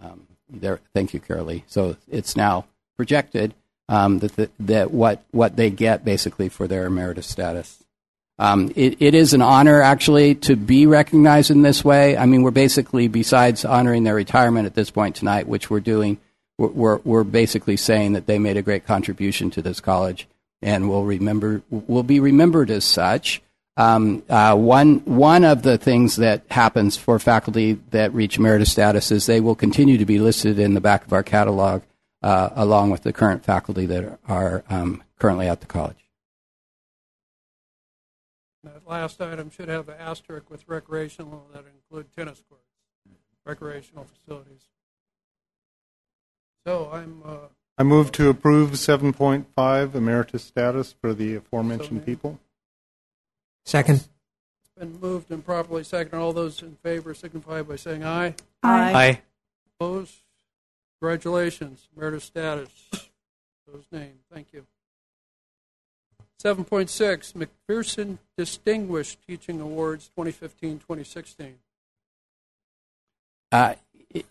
Um, 0.00 0.28
there, 0.48 0.78
thank 0.94 1.12
you, 1.12 1.18
Carolee. 1.18 1.64
So 1.66 1.96
it's 2.08 2.36
now 2.36 2.66
projected 2.96 3.54
um, 3.88 4.20
that, 4.20 4.36
the, 4.36 4.50
that 4.60 4.92
what, 4.92 5.24
what 5.32 5.56
they 5.56 5.70
get 5.70 6.04
basically 6.04 6.48
for 6.48 6.68
their 6.68 6.86
emeritus 6.86 7.26
status. 7.26 7.82
Um, 8.38 8.70
it, 8.76 9.02
it 9.02 9.14
is 9.16 9.32
an 9.32 9.42
honor, 9.42 9.82
actually, 9.82 10.36
to 10.46 10.54
be 10.54 10.86
recognized 10.86 11.50
in 11.50 11.62
this 11.62 11.84
way. 11.84 12.16
I 12.16 12.26
mean, 12.26 12.42
we're 12.42 12.52
basically, 12.52 13.08
besides 13.08 13.64
honoring 13.64 14.04
their 14.04 14.14
retirement 14.14 14.66
at 14.66 14.74
this 14.74 14.92
point 14.92 15.16
tonight, 15.16 15.48
which 15.48 15.70
we're 15.70 15.80
doing, 15.80 16.18
we're, 16.58 16.96
we're, 17.04 17.24
basically 17.24 17.76
saying 17.76 18.14
that 18.14 18.26
they 18.26 18.38
made 18.38 18.56
a 18.56 18.62
great 18.62 18.86
contribution 18.86 19.50
to 19.50 19.62
this 19.62 19.80
college 19.80 20.26
and 20.62 20.88
will 20.88 21.04
remember 21.04 21.62
will 21.70 22.02
be 22.02 22.20
remembered 22.20 22.70
as 22.70 22.84
such. 22.84 23.42
Um, 23.76 24.22
uh, 24.30 24.56
one 24.56 24.98
one 25.04 25.44
of 25.44 25.62
the 25.62 25.76
things 25.76 26.16
that 26.16 26.44
happens 26.50 26.96
for 26.96 27.18
faculty 27.18 27.74
that 27.90 28.14
reach 28.14 28.38
emeritus 28.38 28.72
status 28.72 29.10
is 29.10 29.26
they 29.26 29.40
will 29.40 29.54
continue 29.54 29.98
to 29.98 30.06
be 30.06 30.18
listed 30.18 30.58
in 30.58 30.72
the 30.72 30.80
back 30.80 31.04
of 31.04 31.12
our 31.12 31.22
catalog, 31.22 31.82
uh, 32.22 32.48
along 32.54 32.90
with 32.90 33.02
the 33.02 33.12
current 33.12 33.44
faculty 33.44 33.84
that 33.84 34.18
are 34.26 34.64
um, 34.70 35.02
currently 35.18 35.46
at 35.46 35.60
the 35.60 35.66
college. 35.66 36.08
That 38.64 38.88
last 38.88 39.20
item 39.20 39.50
should 39.50 39.68
have 39.68 39.90
an 39.90 39.96
asterisk 39.98 40.48
with 40.50 40.66
recreational 40.66 41.46
that 41.52 41.64
include 41.66 42.06
tennis 42.16 42.42
courts, 42.48 42.64
recreational 43.44 44.04
facilities. 44.04 44.62
So 46.66 46.90
I'm, 46.92 47.22
uh, 47.24 47.36
I 47.78 47.84
move 47.84 48.10
to 48.12 48.28
approve 48.28 48.72
7.5 48.72 49.94
emeritus 49.94 50.42
status 50.42 50.96
for 51.00 51.14
the 51.14 51.36
aforementioned 51.36 52.04
people. 52.04 52.40
Second. 53.64 53.96
it's 53.98 54.72
been 54.76 54.98
moved 55.00 55.30
and 55.30 55.44
properly 55.44 55.84
seconded. 55.84 56.20
All 56.20 56.32
those 56.32 56.62
in 56.62 56.74
favor 56.82 57.14
signify 57.14 57.62
by 57.62 57.76
saying 57.76 58.02
aye. 58.02 58.34
Aye. 58.64 58.92
Aye. 58.92 59.22
Opposed? 59.78 60.16
Congratulations, 61.00 61.86
emeritus 61.94 62.24
status. 62.24 62.70
Those 63.72 63.84
named. 63.92 64.18
Thank 64.32 64.48
you. 64.52 64.66
7.6 66.42 67.48
McPherson 67.68 68.18
Distinguished 68.36 69.20
Teaching 69.24 69.60
Awards 69.60 70.10
2015-2016. 70.18 71.52
Uh, 73.52 73.74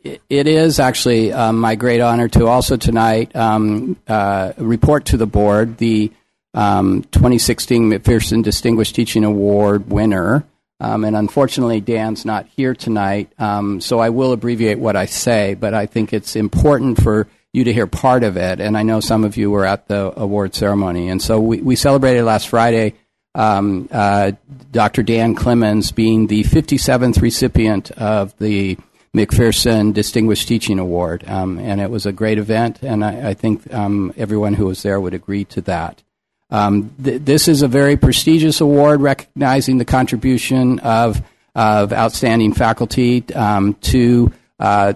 it, 0.04 0.48
is 0.48 0.80
actually 0.80 1.32
um, 1.32 1.60
my 1.60 1.76
great 1.76 2.02
honor 2.02 2.28
to 2.30 2.48
also 2.48 2.78
tonight 2.78 3.36
um, 3.36 3.98
uh, 4.08 4.54
report 4.58 5.06
to 5.06 5.18
the 5.18 5.26
board 5.26 5.78
the 5.78 6.12
um, 6.54 7.04
2016 7.12 7.92
McPherson 7.92 8.44
Distinguished 8.44 8.96
Teaching 8.96 9.24
Award 9.24 9.90
winner. 9.90 10.46
Um, 10.80 11.04
and 11.04 11.16
unfortunately, 11.16 11.80
Dan's 11.82 12.26
not 12.26 12.48
here 12.48 12.74
tonight, 12.74 13.32
um, 13.40 13.80
so 13.80 14.00
I 14.00 14.10
will 14.10 14.34
abbreviate 14.34 14.80
what 14.80 14.96
I 14.96 15.06
say, 15.06 15.54
but 15.54 15.74
I 15.74 15.86
think 15.86 16.12
it's 16.12 16.36
important 16.36 17.02
for 17.02 17.28
you 17.54 17.64
to 17.64 17.74
hear 17.74 17.88
part 17.88 18.24
of 18.24 18.36
it. 18.36 18.60
And 18.60 18.78
I 18.78 18.84
know 18.84 19.00
some 19.00 19.24
of 19.24 19.38
you 19.38 19.50
were 19.50 19.66
at 19.66 19.88
the 19.88 20.14
award 20.20 20.54
ceremony. 20.54 21.10
And 21.10 21.22
so 21.22 21.40
we, 21.40 21.62
we 21.62 21.76
celebrated 21.78 22.24
last 22.24 22.50
Friday 22.50 22.96
um, 23.36 23.90
uh, 23.92 24.32
Dr. 24.72 25.04
Dan 25.04 25.36
Clemens 25.36 25.92
being 25.92 26.28
the 26.28 26.44
57th 26.44 27.22
recipient 27.22 27.92
of 27.92 28.36
the 28.40 28.78
McPherson 29.16 29.94
Distinguished 29.94 30.48
Teaching 30.48 30.78
Award. 30.78 31.24
Um, 31.28 31.58
and 31.58 31.80
it 31.80 31.90
was 31.90 32.06
a 32.06 32.12
great 32.12 32.38
event, 32.38 32.80
and 32.84 33.04
I, 33.04 33.30
I 33.30 33.34
think 33.34 33.74
um, 33.74 34.14
everyone 34.18 34.54
who 34.54 34.66
was 34.66 34.84
there 34.84 35.00
would 35.00 35.14
agree 35.14 35.46
to 35.46 35.62
that. 35.62 36.04
Um, 36.52 36.94
th- 37.02 37.22
this 37.24 37.48
is 37.48 37.62
a 37.62 37.68
very 37.68 37.96
prestigious 37.96 38.62
award 38.62 39.02
recognizing 39.02 39.78
the 39.78 39.86
contribution 39.86 40.80
of, 40.80 41.22
of 41.56 41.94
outstanding 41.94 42.54
faculty 42.54 43.24
um, 43.34 43.76
to 43.76 44.34
uh, 44.60 44.94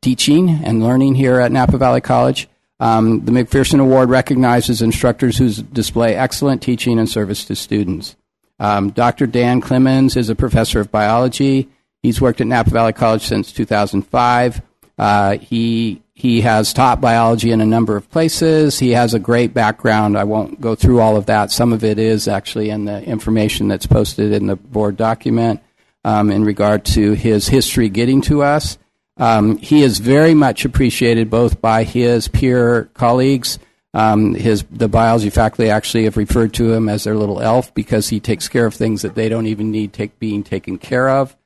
teaching 0.00 0.48
and 0.48 0.82
learning 0.82 1.16
here 1.16 1.40
at 1.40 1.50
Napa 1.50 1.76
Valley 1.76 2.00
College. 2.00 2.48
Um, 2.78 3.24
the 3.24 3.32
McPherson 3.32 3.80
Award 3.80 4.10
recognizes 4.10 4.80
instructors 4.80 5.38
who 5.38 5.50
display 5.50 6.14
excellent 6.14 6.62
teaching 6.62 6.98
and 6.98 7.08
service 7.08 7.44
to 7.46 7.56
students. 7.56 8.14
Um, 8.58 8.90
Dr. 8.90 9.26
Dan 9.26 9.60
Clemens 9.60 10.16
is 10.16 10.30
a 10.30 10.34
professor 10.34 10.80
of 10.80 10.92
biology. 10.92 11.68
He's 12.06 12.20
worked 12.20 12.40
at 12.40 12.46
Napa 12.46 12.70
Valley 12.70 12.92
College 12.92 13.22
since 13.26 13.50
2005. 13.50 14.62
Uh, 14.96 15.38
he 15.38 16.02
he 16.14 16.42
has 16.42 16.72
taught 16.72 17.00
biology 17.00 17.50
in 17.50 17.60
a 17.60 17.66
number 17.66 17.96
of 17.96 18.08
places. 18.12 18.78
He 18.78 18.92
has 18.92 19.12
a 19.12 19.18
great 19.18 19.52
background. 19.52 20.16
I 20.16 20.22
won't 20.22 20.60
go 20.60 20.76
through 20.76 21.00
all 21.00 21.16
of 21.16 21.26
that. 21.26 21.50
Some 21.50 21.72
of 21.72 21.82
it 21.82 21.98
is 21.98 22.28
actually 22.28 22.70
in 22.70 22.84
the 22.84 23.02
information 23.02 23.66
that's 23.66 23.88
posted 23.88 24.30
in 24.30 24.46
the 24.46 24.54
board 24.54 24.96
document 24.96 25.60
um, 26.04 26.30
in 26.30 26.44
regard 26.44 26.84
to 26.84 27.14
his 27.14 27.48
history 27.48 27.88
getting 27.88 28.20
to 28.20 28.44
us. 28.44 28.78
Um, 29.16 29.56
he 29.58 29.82
is 29.82 29.98
very 29.98 30.32
much 30.32 30.64
appreciated 30.64 31.28
both 31.28 31.60
by 31.60 31.82
his 31.82 32.28
peer 32.28 32.84
colleagues. 32.94 33.58
Um, 33.94 34.36
his 34.36 34.62
the 34.70 34.86
biology 34.86 35.30
faculty 35.30 35.70
actually 35.70 36.04
have 36.04 36.16
referred 36.16 36.54
to 36.54 36.72
him 36.72 36.88
as 36.88 37.02
their 37.02 37.16
little 37.16 37.40
elf 37.40 37.74
because 37.74 38.10
he 38.10 38.20
takes 38.20 38.46
care 38.46 38.64
of 38.64 38.74
things 38.74 39.02
that 39.02 39.16
they 39.16 39.28
don't 39.28 39.46
even 39.46 39.72
need 39.72 39.92
take, 39.92 40.20
being 40.20 40.44
taken 40.44 40.78
care 40.78 41.08
of. 41.08 41.36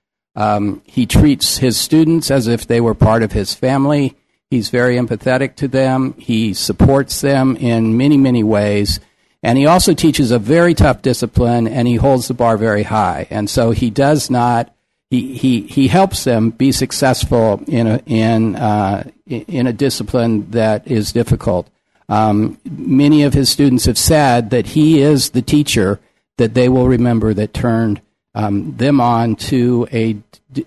Um, 0.40 0.80
he 0.86 1.04
treats 1.04 1.58
his 1.58 1.76
students 1.76 2.30
as 2.30 2.46
if 2.46 2.66
they 2.66 2.80
were 2.80 2.94
part 2.94 3.22
of 3.22 3.32
his 3.32 3.52
family. 3.52 4.16
He's 4.48 4.70
very 4.70 4.96
empathetic 4.96 5.54
to 5.56 5.68
them. 5.68 6.14
He 6.16 6.54
supports 6.54 7.20
them 7.20 7.56
in 7.56 7.98
many, 7.98 8.16
many 8.16 8.42
ways. 8.42 9.00
And 9.42 9.58
he 9.58 9.66
also 9.66 9.92
teaches 9.92 10.30
a 10.30 10.38
very 10.38 10.72
tough 10.72 11.02
discipline 11.02 11.68
and 11.68 11.86
he 11.86 11.96
holds 11.96 12.26
the 12.26 12.32
bar 12.32 12.56
very 12.56 12.84
high. 12.84 13.26
And 13.28 13.50
so 13.50 13.72
he 13.72 13.90
does 13.90 14.30
not, 14.30 14.74
he, 15.10 15.34
he, 15.34 15.60
he 15.66 15.88
helps 15.88 16.24
them 16.24 16.50
be 16.50 16.72
successful 16.72 17.62
in 17.66 17.86
a, 17.86 18.02
in, 18.06 18.56
uh, 18.56 19.10
in 19.26 19.66
a 19.66 19.74
discipline 19.74 20.50
that 20.52 20.86
is 20.86 21.12
difficult. 21.12 21.68
Um, 22.08 22.58
many 22.64 23.24
of 23.24 23.34
his 23.34 23.50
students 23.50 23.84
have 23.84 23.98
said 23.98 24.48
that 24.50 24.68
he 24.68 25.02
is 25.02 25.30
the 25.30 25.42
teacher 25.42 26.00
that 26.38 26.54
they 26.54 26.70
will 26.70 26.88
remember 26.88 27.34
that 27.34 27.52
turned 27.52 28.00
um, 28.34 28.76
them 28.76 29.00
on 29.00 29.36
to 29.36 29.88
a, 29.92 30.16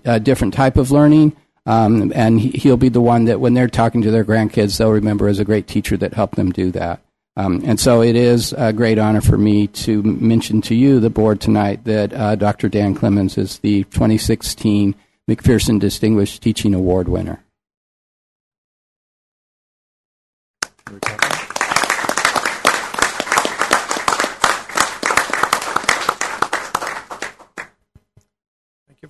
a 0.04 0.20
different 0.20 0.54
type 0.54 0.76
of 0.76 0.90
learning 0.90 1.36
um, 1.66 2.12
and 2.14 2.40
he'll 2.40 2.76
be 2.76 2.90
the 2.90 3.00
one 3.00 3.24
that 3.24 3.40
when 3.40 3.54
they're 3.54 3.68
talking 3.68 4.02
to 4.02 4.10
their 4.10 4.24
grandkids, 4.24 4.76
they'll 4.76 4.90
remember 4.90 5.28
as 5.28 5.38
a 5.38 5.44
great 5.44 5.66
teacher 5.66 5.96
that 5.96 6.14
helped 6.14 6.36
them 6.36 6.52
do 6.52 6.70
that. 6.72 7.00
Um, 7.36 7.62
and 7.64 7.80
so 7.80 8.02
it 8.02 8.14
is 8.14 8.52
a 8.52 8.72
great 8.72 8.98
honor 8.98 9.20
for 9.20 9.38
me 9.38 9.66
to 9.68 10.02
mention 10.02 10.60
to 10.62 10.74
you, 10.74 11.00
the 11.00 11.10
board 11.10 11.40
tonight, 11.40 11.84
that 11.84 12.12
uh, 12.12 12.36
Dr. 12.36 12.68
Dan 12.68 12.94
Clemens 12.94 13.36
is 13.38 13.58
the 13.58 13.84
2016 13.84 14.94
McPherson 15.28 15.80
Distinguished 15.80 16.42
Teaching 16.42 16.74
Award 16.74 17.08
winner. 17.08 17.42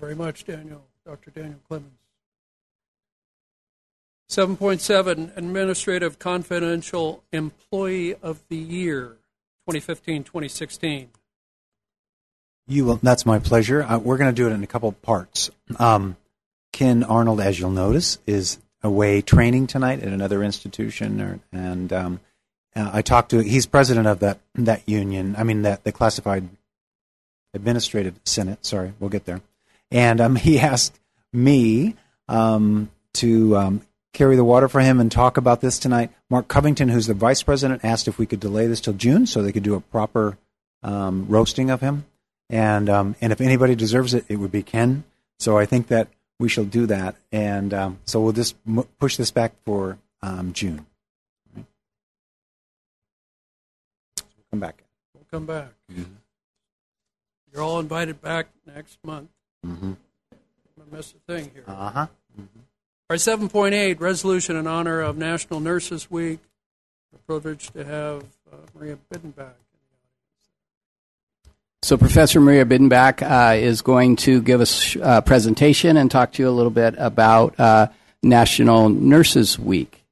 Very 0.05 0.15
much, 0.15 0.45
Daniel, 0.45 0.85
Dr. 1.07 1.31
Daniel 1.31 1.59
Clemens. 1.67 1.91
7.7 4.29 5.35
Administrative 5.35 6.19
Confidential 6.19 7.25
Employee 7.33 8.15
of 8.17 8.43
the 8.51 8.57
Year 8.57 9.17
2015 9.67 10.25
2016. 10.25 11.09
You 12.67 12.85
will, 12.85 12.97
that's 13.03 13.25
my 13.25 13.39
pleasure. 13.39 13.83
Uh, 13.83 13.99
we're 13.99 14.19
going 14.19 14.29
to 14.29 14.35
do 14.35 14.47
it 14.47 14.53
in 14.53 14.63
a 14.63 14.67
couple 14.67 14.93
parts. 14.93 15.51
Um, 15.79 16.19
Ken 16.75 17.03
Arnold, 17.03 17.41
as 17.41 17.59
you'll 17.59 17.71
notice, 17.71 18.19
is 18.27 18.59
away 18.83 19.23
training 19.23 19.69
tonight 19.69 20.03
at 20.03 20.13
another 20.13 20.45
institution, 20.45 21.19
or, 21.23 21.41
and 21.51 21.91
um, 21.95 22.21
uh, 22.77 22.91
I 22.93 23.01
talked 23.01 23.31
to. 23.31 23.39
He's 23.39 23.65
president 23.65 24.07
of 24.07 24.19
that 24.19 24.41
that 24.57 24.87
union. 24.87 25.35
I 25.39 25.45
mean, 25.45 25.63
that 25.63 25.85
the 25.85 25.93
classified 25.93 26.49
administrative 27.55 28.21
senate. 28.25 28.67
Sorry, 28.67 28.93
we'll 29.01 29.09
get 29.09 29.25
there. 29.25 29.41
And 29.95 30.21
um, 30.21 30.37
he 30.37 30.59
asked 30.59 31.01
me 31.33 31.97
um, 32.29 32.91
to 33.15 33.57
um, 33.57 33.81
carry 34.13 34.37
the 34.37 34.45
water 34.45 34.69
for 34.69 34.81
him 34.81 35.01
and 35.01 35.11
talk 35.11 35.39
about 35.39 35.63
this 35.63 35.79
tonight. 35.79 36.11
Mark 36.29 36.49
Covington, 36.49 36.91
who's 36.91 37.07
the 37.07 37.15
vice 37.15 37.43
president, 37.43 37.83
asked 37.85 38.09
if 38.09 38.19
we 38.19 38.27
could 38.27 38.41
delay 38.41 38.67
this 38.67 38.83
till 38.83 38.93
June 38.93 39.25
so 39.25 39.41
they 39.41 39.53
could 39.53 39.63
do 39.63 39.75
a 39.75 39.81
proper 39.81 40.37
um, 40.83 41.27
roasting 41.29 41.71
of 41.71 41.81
him. 41.81 42.05
And 42.51 42.91
um, 42.91 43.17
and 43.23 43.33
if 43.33 43.41
anybody 43.41 43.75
deserves 43.75 44.13
it, 44.13 44.27
it 44.29 44.37
would 44.37 44.53
be 44.53 44.63
Ken. 44.63 45.05
So 45.39 45.57
I 45.57 45.65
think 45.65 45.87
that 45.89 46.09
we 46.39 46.49
shall 46.49 46.65
do 46.65 46.85
that. 46.87 47.17
And 47.33 47.97
so 48.05 48.21
we'll 48.21 48.35
just 48.35 48.55
m- 48.69 48.87
push 49.01 49.17
this 49.17 49.31
back 49.31 49.55
for 49.65 49.99
June. 50.53 50.85
Come 54.51 54.61
back. 54.61 54.85
We'll 55.15 55.25
come 55.31 55.47
back. 55.47 55.73
You're 57.51 57.63
all 57.63 57.81
invited 57.81 58.21
back 58.21 58.49
next 58.67 58.99
month. 59.03 59.31
Mm-hmm. 59.65 59.85
I'm 59.87 59.97
gonna 60.77 60.97
miss 60.97 61.15
a 61.15 61.33
thing 61.33 61.51
here. 61.55 61.65
Uh 61.67 61.91
huh. 61.91 62.07
All 62.39 62.47
right, 63.11 63.21
7.8 63.21 64.01
resolution 64.01 64.57
in 64.57 64.67
honor 64.67 65.01
of 65.01 65.19
National 65.19 65.61
Nurses 65.61 66.11
Week. 66.11 66.41
We're 67.13 67.41
privileged 67.41 67.75
to 67.75 67.85
have 67.85 68.25
uh, 68.51 68.57
Maria 68.75 68.99
Biddenbach. 69.13 69.53
So 71.83 71.99
Professor 71.99 72.41
Maria 72.41 72.65
Biddenbach 72.65 73.23
uh, 73.23 73.57
is 73.57 73.83
going 73.83 74.17
to 74.17 74.41
give 74.41 74.63
us 74.63 74.97
a 75.03 75.21
presentation 75.21 75.99
and 75.99 76.11
talk 76.11 76.33
to 76.33 76.43
you 76.43 76.49
a 76.49 76.51
little 76.51 76.71
bit 76.71 76.95
about 76.97 77.61
uh, 77.61 77.89
National 78.23 78.89
Nurses 78.89 79.59
Week. 79.59 80.04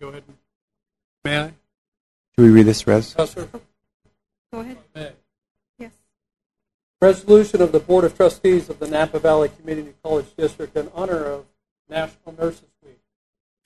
Go 0.00 0.08
ahead 0.08 0.22
and 0.26 0.36
may 1.24 1.38
I? 1.38 1.46
Should 2.34 2.44
we 2.44 2.48
read 2.48 2.66
this, 2.66 2.86
Res? 2.86 3.14
Yes, 3.18 3.32
sir. 3.32 3.48
Go 4.52 4.60
ahead. 4.60 4.78
May. 4.94 5.12
Yes. 5.78 5.92
Resolution 7.00 7.60
of 7.60 7.72
the 7.72 7.80
Board 7.80 8.04
of 8.04 8.16
Trustees 8.16 8.70
of 8.70 8.78
the 8.78 8.88
Napa 8.88 9.18
Valley 9.18 9.50
Community 9.60 9.92
College 10.02 10.34
District 10.36 10.74
in 10.76 10.90
honor 10.94 11.24
of 11.24 11.44
National 11.88 12.34
Nurses 12.38 12.68
Week. 12.84 12.98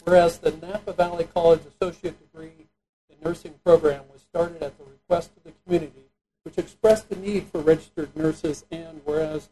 Whereas 0.02 0.38
the 0.38 0.50
Napa 0.50 0.92
Valley 0.92 1.24
College 1.32 1.60
Associate 1.66 2.14
Degree 2.18 2.66
in 3.08 3.16
Nursing 3.24 3.54
program 3.64 4.02
was 4.12 4.22
started 4.22 4.60
at 4.62 4.76
the 4.76 4.84
request 4.84 5.30
of 5.36 5.44
the 5.44 5.52
community, 5.64 6.04
which 6.42 6.58
expressed 6.58 7.08
the 7.08 7.16
need 7.16 7.46
for 7.46 7.60
registered 7.60 8.14
nurses, 8.16 8.64
and 8.70 9.00
whereas 9.04 9.48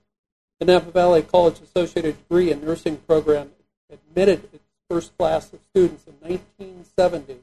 the 0.59 0.67
Napa 0.67 0.91
Valley 0.91 1.23
College 1.23 1.61
Associated 1.61 2.17
Degree 2.19 2.51
in 2.51 2.65
Nursing 2.65 2.97
program 2.97 3.53
admitted 3.89 4.49
its 4.53 4.62
first 4.93 5.17
class 5.17 5.51
of 5.55 5.61
students 5.71 6.07
in 6.07 6.13
1970, 6.21 7.39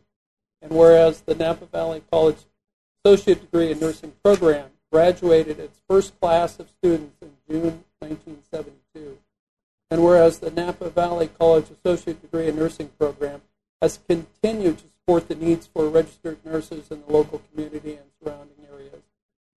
and 0.61 0.71
whereas 0.71 1.21
the 1.21 1.33
Napa 1.33 1.65
Valley 1.65 2.03
College 2.11 2.37
Associate 3.03 3.41
Degree 3.41 3.71
in 3.71 3.79
Nursing 3.79 4.13
program 4.23 4.69
graduated 4.91 5.59
its 5.59 5.81
first 5.89 6.19
class 6.19 6.59
of 6.59 6.69
students 6.69 7.15
in 7.23 7.31
June 7.49 7.83
1972. 8.01 9.17
And 9.89 10.03
whereas 10.03 10.37
the 10.37 10.51
Napa 10.51 10.91
Valley 10.91 11.27
College 11.39 11.71
Associate 11.71 12.21
Degree 12.21 12.49
in 12.49 12.55
Nursing 12.55 12.89
program 12.99 13.41
has 13.81 13.99
continued 14.07 14.77
to 14.77 14.83
support 14.83 15.27
the 15.27 15.33
needs 15.33 15.65
for 15.65 15.89
registered 15.89 16.45
nurses 16.45 16.91
in 16.91 17.01
the 17.01 17.11
local 17.11 17.41
community 17.51 17.93
and 17.93 18.05
surrounding 18.21 18.57
areas. 18.71 19.01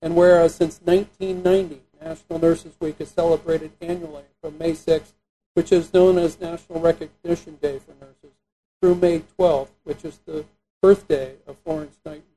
And 0.01 0.17
whereas 0.17 0.55
since 0.55 0.81
1990, 0.83 1.83
National 2.03 2.39
Nurses 2.39 2.73
Week 2.81 2.97
is 3.01 3.11
celebrated 3.11 3.73
annually 3.83 4.25
from 4.41 4.57
May 4.57 4.73
6th, 4.73 5.13
which 5.55 5.73
is 5.73 5.93
known 5.93 6.19
as 6.19 6.41
National 6.41 6.81
Recognition 6.81 7.57
Day 7.61 7.79
for 7.79 7.93
Nurses, 8.05 8.37
through 8.81 8.95
May 8.97 9.23
12th, 9.39 9.69
which 9.85 10.05
is 10.05 10.19
the 10.27 10.45
birthday 10.81 11.35
of 11.47 11.57
Florence 11.65 11.97
Nightingale 12.05 12.33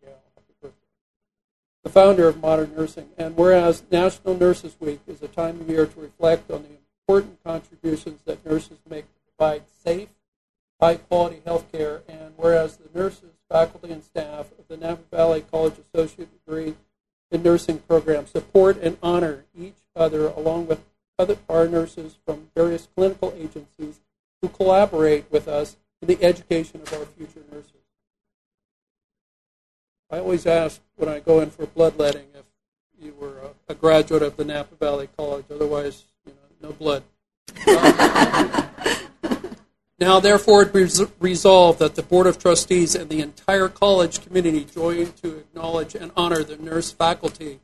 the 1.86 1.91
founder 1.91 2.28
of 2.28 2.41
modern 2.41 2.76
nursing. 2.76 3.09
And 3.18 3.38
whereas 3.38 3.84
National 3.91 4.36
Nurses 4.36 4.76
Week 4.80 4.99
is 5.07 5.22
a 5.22 5.28
time 5.28 5.61
of 5.61 5.70
year 5.70 5.86
to 5.86 5.99
reflect 6.01 6.49
on 6.51 6.63
the 6.63 6.70
important 7.07 7.41
contributions 7.43 8.22
that 8.26 8.43
nurses 8.43 8.80
make 8.89 9.05
to 9.05 9.20
provide 9.38 9.61
safe, 9.84 10.09
high 10.82 10.95
quality 10.95 11.41
health 11.45 11.72
care, 11.72 12.01
and 12.09 12.34
whereas 12.36 12.78
the 12.78 12.99
nurses, 12.99 13.30
faculty, 13.49 13.91
and 13.91 14.03
staff 14.03 14.51
of 14.57 14.68
the 14.68 14.78
Napa 14.78 15.03
Valley 15.11 15.45
College 15.49 15.76
Associate 15.78 16.28
Degree 16.43 16.74
in 17.30 17.43
Nursing 17.43 17.78
program 17.78 18.26
support 18.26 18.82
and 18.82 18.97
honor 19.03 19.45
each 19.55 19.78
other 19.95 20.28
along 20.30 20.66
with 20.66 20.84
other 21.18 21.38
our 21.49 21.68
nurses 21.68 22.18
from 22.26 22.49
various 22.55 22.88
clinical 22.95 23.34
agencies 23.38 24.01
who 24.41 24.49
collaborate 24.49 25.26
with 25.32 25.47
us 25.47 25.78
in 26.01 26.07
the 26.07 26.24
education 26.24 26.82
of 26.82 26.93
our 26.93 27.05
future 27.05 27.41
nurses. 27.51 27.72
I 30.11 30.20
always 30.20 30.45
ask 30.45 30.82
when 30.95 31.09
I 31.09 31.20
go 31.20 31.39
in 31.39 31.49
for 31.49 31.66
bloodletting 31.66 32.28
if 32.36 32.45
you 33.01 33.13
were 33.20 33.38
a, 33.39 33.49
a 33.72 33.76
graduate 33.76 34.22
of 34.22 34.38
the 34.38 34.45
Napa 34.45 34.76
Valley 34.76 35.09
College. 35.18 35.45
Otherwise, 35.51 36.03
you 36.26 36.34
know, 36.34 36.70
no 36.70 36.74
blood. 36.74 37.03
now, 39.99 40.20
therefore, 40.20 40.61
it 40.63 40.74
be 40.74 40.88
resolved 41.20 41.80
that 41.80 41.95
the 41.95 42.03
Board 42.03 42.28
of 42.28 42.38
Trustees 42.38 42.93
and 42.95 43.09
the 43.09 43.22
entire 43.22 43.68
college 43.68 44.24
community 44.26 44.63
join 44.63 45.11
to 45.24 45.38
acknowledge 45.38 45.95
and 45.95 46.11
honor 46.16 46.43
the 46.43 46.57
nurse 46.57 46.91
faculty, 46.91 47.59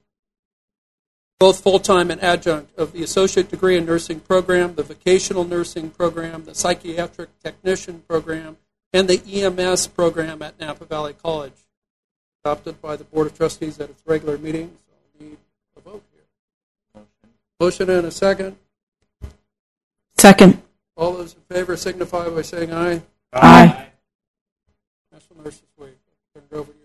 both 1.42 1.64
full 1.64 1.80
time 1.80 2.12
and 2.12 2.22
adjunct, 2.22 2.72
of 2.78 2.94
the 2.94 3.02
Associate 3.02 3.50
Degree 3.50 3.76
in 3.76 3.84
Nursing 3.84 4.20
program, 4.20 4.76
the 4.76 4.84
Vocational 4.84 5.44
Nursing 5.44 5.89
program, 5.89 6.46
the 6.46 6.54
Psychiatric 6.54 7.30
Technician 7.44 8.04
program, 8.08 8.58
and 8.94 9.08
the 9.08 9.20
EMS 9.28 9.88
program 9.88 10.44
at 10.44 10.60
Napa 10.60 10.86
Valley 10.86 11.14
College 11.14 11.54
adopted 12.46 12.80
by 12.80 12.96
the 12.96 13.04
Board 13.06 13.26
of 13.26 13.36
Trustees 13.36 13.80
at 13.80 13.89
its 13.89 14.04
regular 14.06 14.38
meeting. 14.38 14.70
So 14.86 14.94
I'll 14.94 15.28
need 15.28 15.38
a 15.76 15.80
vote 15.80 16.04
here. 16.14 16.22
Motion. 16.94 17.34
Motion 17.60 17.89
and 17.89 18.06
a 18.06 18.12
second. 18.12 18.56
Second. 20.18 20.62
All 20.96 21.14
those 21.14 21.34
in 21.34 21.56
favor 21.56 21.76
signify 21.76 22.30
by 22.30 22.44
saying 22.44 22.72
aye. 22.72 23.02
Aye. 23.34 23.88
National 25.12 25.44
Nurses 25.44 25.64
Week. 25.80 25.98
Turn 26.36 26.44
it 26.52 26.56
over 26.56 26.72
to 26.72 26.78
you. 26.78 26.81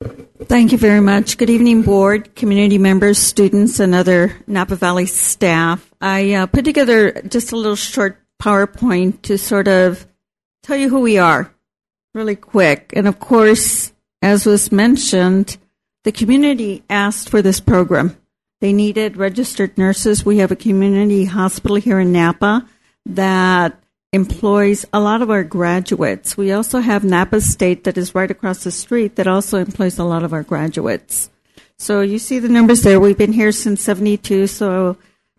Thank 0.00 0.70
you 0.70 0.78
very 0.78 1.00
much. 1.00 1.38
Good 1.38 1.50
evening, 1.50 1.82
board, 1.82 2.36
community 2.36 2.78
members, 2.78 3.18
students, 3.18 3.80
and 3.80 3.96
other 3.96 4.36
Napa 4.46 4.76
Valley 4.76 5.06
staff. 5.06 5.92
I 6.00 6.34
uh, 6.34 6.46
put 6.46 6.64
together 6.64 7.20
just 7.22 7.50
a 7.50 7.56
little 7.56 7.74
short 7.74 8.16
PowerPoint 8.40 9.22
to 9.22 9.36
sort 9.36 9.66
of 9.66 10.06
tell 10.62 10.76
you 10.76 10.88
who 10.88 11.00
we 11.00 11.18
are 11.18 11.52
really 12.14 12.36
quick. 12.36 12.92
And 12.94 13.08
of 13.08 13.18
course, 13.18 13.92
as 14.22 14.46
was 14.46 14.70
mentioned, 14.70 15.56
the 16.04 16.12
community 16.12 16.84
asked 16.88 17.28
for 17.28 17.42
this 17.42 17.58
program. 17.58 18.16
They 18.60 18.72
needed 18.72 19.16
registered 19.16 19.76
nurses. 19.76 20.24
We 20.24 20.38
have 20.38 20.52
a 20.52 20.56
community 20.56 21.24
hospital 21.24 21.76
here 21.76 21.98
in 21.98 22.12
Napa 22.12 22.68
that 23.04 23.82
employs 24.12 24.86
a 24.92 25.00
lot 25.00 25.20
of 25.22 25.30
our 25.30 25.44
graduates. 25.44 26.36
We 26.36 26.52
also 26.52 26.80
have 26.80 27.04
Napa 27.04 27.40
State 27.40 27.84
that 27.84 27.98
is 27.98 28.14
right 28.14 28.30
across 28.30 28.64
the 28.64 28.70
street 28.70 29.16
that 29.16 29.26
also 29.26 29.58
employs 29.58 29.98
a 29.98 30.04
lot 30.04 30.24
of 30.24 30.32
our 30.32 30.42
graduates. 30.42 31.30
So 31.76 32.00
you 32.00 32.18
see 32.18 32.38
the 32.38 32.48
numbers 32.48 32.82
there. 32.82 32.98
We've 32.98 33.18
been 33.18 33.32
here 33.32 33.52
since 33.52 33.82
72. 33.82 34.46
So 34.46 34.96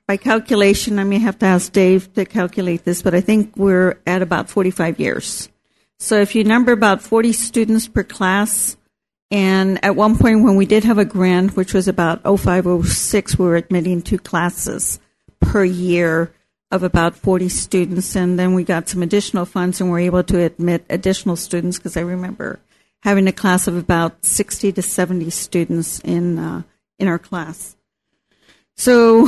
by 0.08 0.18
calculation, 0.18 1.00
I 1.00 1.04
may 1.04 1.20
have 1.20 1.40
to 1.40 1.46
ask 1.46 1.72
Dave 1.72 2.14
to 2.14 2.26
calculate 2.26 2.86
this, 2.86 3.02
but 3.02 3.16
I 3.16 3.22
think 3.22 3.58
we're 3.58 4.00
at 4.06 4.22
about 4.22 4.50
45 4.50 5.00
years. 5.00 5.50
So 5.98 6.22
if 6.22 6.36
you 6.36 6.44
number 6.44 6.72
about 6.72 7.02
40 7.02 7.34
students 7.34 7.88
per 7.88 8.04
class, 8.04 8.78
and 9.32 9.84
at 9.84 9.96
one 9.96 10.18
point 10.18 10.44
when 10.44 10.56
we 10.56 10.66
did 10.66 10.84
have 10.86 10.98
a 10.98 11.06
grant, 11.06 11.56
which 11.56 11.74
was 11.74 11.88
about 11.88 12.22
0506, 12.24 13.38
we 13.38 13.46
were 13.46 13.56
admitting 13.56 14.02
two 14.02 14.18
classes 14.18 15.00
per 15.42 15.64
year 15.64 16.32
of 16.72 16.84
about 16.84 17.16
40 17.16 17.50
students. 17.50 18.16
And 18.16 18.38
then 18.38 18.54
we 18.54 18.64
got 18.64 18.90
some 18.90 19.02
additional 19.02 19.46
funds 19.46 19.82
and 19.82 19.90
were 19.90 20.00
able 20.00 20.24
to 20.24 20.40
admit 20.40 20.86
additional 20.90 21.36
students 21.36 21.78
because 21.78 21.98
I 21.98 22.02
remember 22.02 22.60
having 23.02 23.28
a 23.28 23.32
class 23.32 23.68
of 23.68 23.76
about 23.76 24.26
60 24.26 24.74
to 24.74 24.82
70 24.82 25.30
students 25.30 26.00
in, 26.02 26.38
uh, 26.38 26.64
in 26.98 27.08
our 27.08 27.20
class. 27.20 27.78
So 28.76 29.28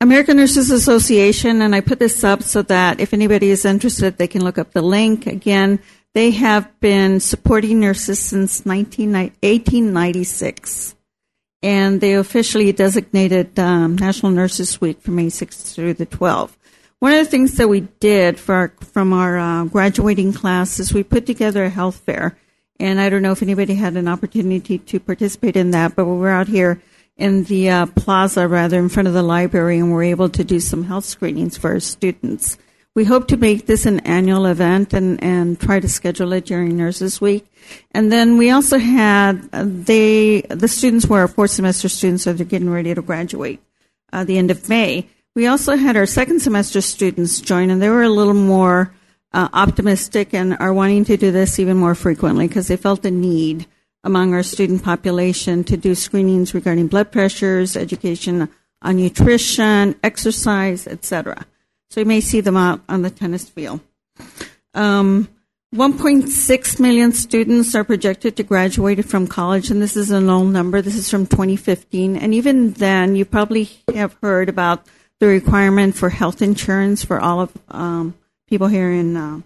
American 0.00 0.36
Nurses 0.36 0.70
Association, 0.70 1.60
and 1.62 1.74
I 1.74 1.80
put 1.80 1.98
this 1.98 2.22
up 2.24 2.42
so 2.42 2.60
that 2.62 3.00
if 3.00 3.14
anybody 3.14 3.50
is 3.50 3.64
interested, 3.64 4.18
they 4.18 4.28
can 4.28 4.44
look 4.44 4.58
up 4.58 4.72
the 4.72 4.82
link. 4.82 5.26
Again, 5.26 5.80
they 6.12 6.30
have 6.32 6.78
been 6.80 7.20
supporting 7.20 7.80
nurses 7.80 8.18
since 8.18 8.64
1896, 8.64 10.94
and 11.64 12.02
they 12.02 12.12
officially 12.12 12.70
designated 12.72 13.58
um, 13.58 13.96
National 13.96 14.30
Nurses 14.30 14.82
Week 14.82 15.00
from 15.00 15.16
May 15.16 15.28
6th 15.28 15.74
through 15.74 15.94
the 15.94 16.04
12th. 16.04 16.52
One 16.98 17.12
of 17.12 17.24
the 17.24 17.30
things 17.30 17.54
that 17.54 17.68
we 17.68 17.80
did 18.00 18.38
our, 18.50 18.74
from 18.92 19.14
our 19.14 19.38
uh, 19.38 19.64
graduating 19.64 20.34
class 20.34 20.78
is 20.78 20.92
we 20.92 21.02
put 21.02 21.24
together 21.24 21.64
a 21.64 21.70
health 21.70 21.96
fair, 22.04 22.36
and 22.78 23.00
I 23.00 23.08
don't 23.08 23.22
know 23.22 23.32
if 23.32 23.42
anybody 23.42 23.74
had 23.76 23.96
an 23.96 24.08
opportunity 24.08 24.76
to 24.76 25.00
participate 25.00 25.56
in 25.56 25.70
that, 25.70 25.96
but 25.96 26.04
we 26.04 26.18
were 26.18 26.28
out 26.28 26.48
here 26.48 26.82
in 27.16 27.44
the 27.44 27.70
uh, 27.70 27.86
plaza, 27.86 28.46
rather, 28.46 28.78
in 28.78 28.90
front 28.90 29.08
of 29.08 29.14
the 29.14 29.22
library, 29.22 29.78
and 29.78 29.90
we're 29.90 30.04
able 30.04 30.28
to 30.28 30.44
do 30.44 30.60
some 30.60 30.84
health 30.84 31.06
screenings 31.06 31.56
for 31.56 31.70
our 31.70 31.80
students. 31.80 32.58
We 32.94 33.04
hope 33.04 33.26
to 33.28 33.36
make 33.36 33.66
this 33.66 33.86
an 33.86 34.00
annual 34.00 34.46
event 34.46 34.94
and, 34.94 35.20
and 35.22 35.58
try 35.58 35.80
to 35.80 35.88
schedule 35.88 36.32
it 36.32 36.44
during 36.44 36.76
Nurses 36.76 37.20
Week. 37.20 37.44
And 37.90 38.12
then 38.12 38.38
we 38.38 38.50
also 38.50 38.78
had 38.78 39.48
uh, 39.52 39.64
they 39.66 40.42
the 40.42 40.68
students 40.68 41.06
were 41.06 41.18
our 41.18 41.28
fourth 41.28 41.50
semester 41.50 41.88
students, 41.88 42.22
so 42.22 42.32
they're 42.32 42.46
getting 42.46 42.70
ready 42.70 42.94
to 42.94 43.02
graduate 43.02 43.60
uh, 44.12 44.22
the 44.22 44.38
end 44.38 44.52
of 44.52 44.68
May. 44.68 45.08
We 45.34 45.48
also 45.48 45.74
had 45.74 45.96
our 45.96 46.06
second 46.06 46.40
semester 46.40 46.80
students 46.80 47.40
join, 47.40 47.70
and 47.70 47.82
they 47.82 47.88
were 47.88 48.04
a 48.04 48.08
little 48.08 48.32
more 48.32 48.94
uh, 49.32 49.48
optimistic 49.52 50.32
and 50.32 50.56
are 50.60 50.72
wanting 50.72 51.04
to 51.06 51.16
do 51.16 51.32
this 51.32 51.58
even 51.58 51.76
more 51.76 51.96
frequently 51.96 52.46
because 52.46 52.68
they 52.68 52.76
felt 52.76 53.02
the 53.02 53.10
need 53.10 53.66
among 54.04 54.34
our 54.34 54.44
student 54.44 54.84
population 54.84 55.64
to 55.64 55.76
do 55.76 55.96
screenings 55.96 56.54
regarding 56.54 56.86
blood 56.86 57.10
pressures, 57.10 57.76
education 57.76 58.48
on 58.82 58.96
nutrition, 58.96 59.96
exercise, 60.04 60.86
etc. 60.86 61.44
So 61.94 62.00
you 62.00 62.06
may 62.06 62.20
see 62.20 62.40
them 62.40 62.56
out 62.56 62.80
on 62.88 63.02
the 63.02 63.10
tennis 63.10 63.48
field. 63.48 63.78
Um, 64.74 65.28
1.6 65.72 66.80
million 66.80 67.12
students 67.12 67.72
are 67.76 67.84
projected 67.84 68.34
to 68.36 68.42
graduate 68.42 69.04
from 69.04 69.28
college, 69.28 69.70
and 69.70 69.80
this 69.80 69.96
is 69.96 70.10
a 70.10 70.18
low 70.18 70.42
number. 70.42 70.82
This 70.82 70.96
is 70.96 71.08
from 71.08 71.28
2015. 71.28 72.16
And 72.16 72.34
even 72.34 72.72
then, 72.72 73.14
you 73.14 73.24
probably 73.24 73.70
have 73.94 74.16
heard 74.20 74.48
about 74.48 74.84
the 75.20 75.28
requirement 75.28 75.94
for 75.94 76.08
health 76.08 76.42
insurance 76.42 77.04
for 77.04 77.20
all 77.20 77.42
of 77.42 77.52
um, 77.68 78.14
people 78.48 78.66
here 78.66 78.90
in 78.90 79.16
uh, 79.16 79.40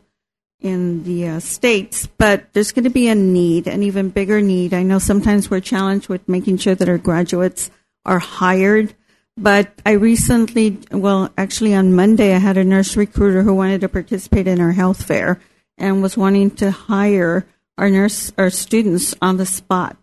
in 0.63 1.05
the 1.05 1.29
uh, 1.29 1.41
states, 1.41 2.07
but 2.17 2.51
there's 2.55 2.73
going 2.73 2.85
to 2.85 2.91
be 2.91 3.09
a 3.09 3.15
need, 3.15 3.67
an 3.67 3.83
even 3.83 4.09
bigger 4.09 4.41
need. 4.41 4.73
I 4.73 4.85
know 4.85 4.99
sometimes 4.99 5.51
we're 5.51 5.61
challenged 5.61 6.09
with 6.09 6.27
making 6.27 6.57
sure 6.57 6.75
that 6.75 6.89
our 6.89 6.97
graduates 6.97 7.71
are 8.07 8.19
hired, 8.19 8.95
but 9.39 9.73
I 9.87 9.93
recently, 9.93 10.79
well, 10.91 11.31
actually 11.39 11.75
on 11.75 11.95
Monday, 11.95 12.35
I 12.35 12.39
had 12.39 12.57
a 12.57 12.65
nurse 12.65 12.97
recruiter 12.97 13.43
who 13.43 13.55
wanted 13.55 13.83
to 13.83 13.89
participate 13.89 14.49
in 14.49 14.61
our 14.61 14.73
health 14.73 15.05
fair 15.05 15.41
and 15.79 16.03
was 16.03 16.17
wanting 16.17 16.51
to 16.57 16.73
hire 16.73 17.47
our 17.79 17.89
nurse, 17.89 18.33
our 18.37 18.51
students 18.51 19.15
on 19.23 19.37
the 19.37 19.47
spot. 19.47 19.97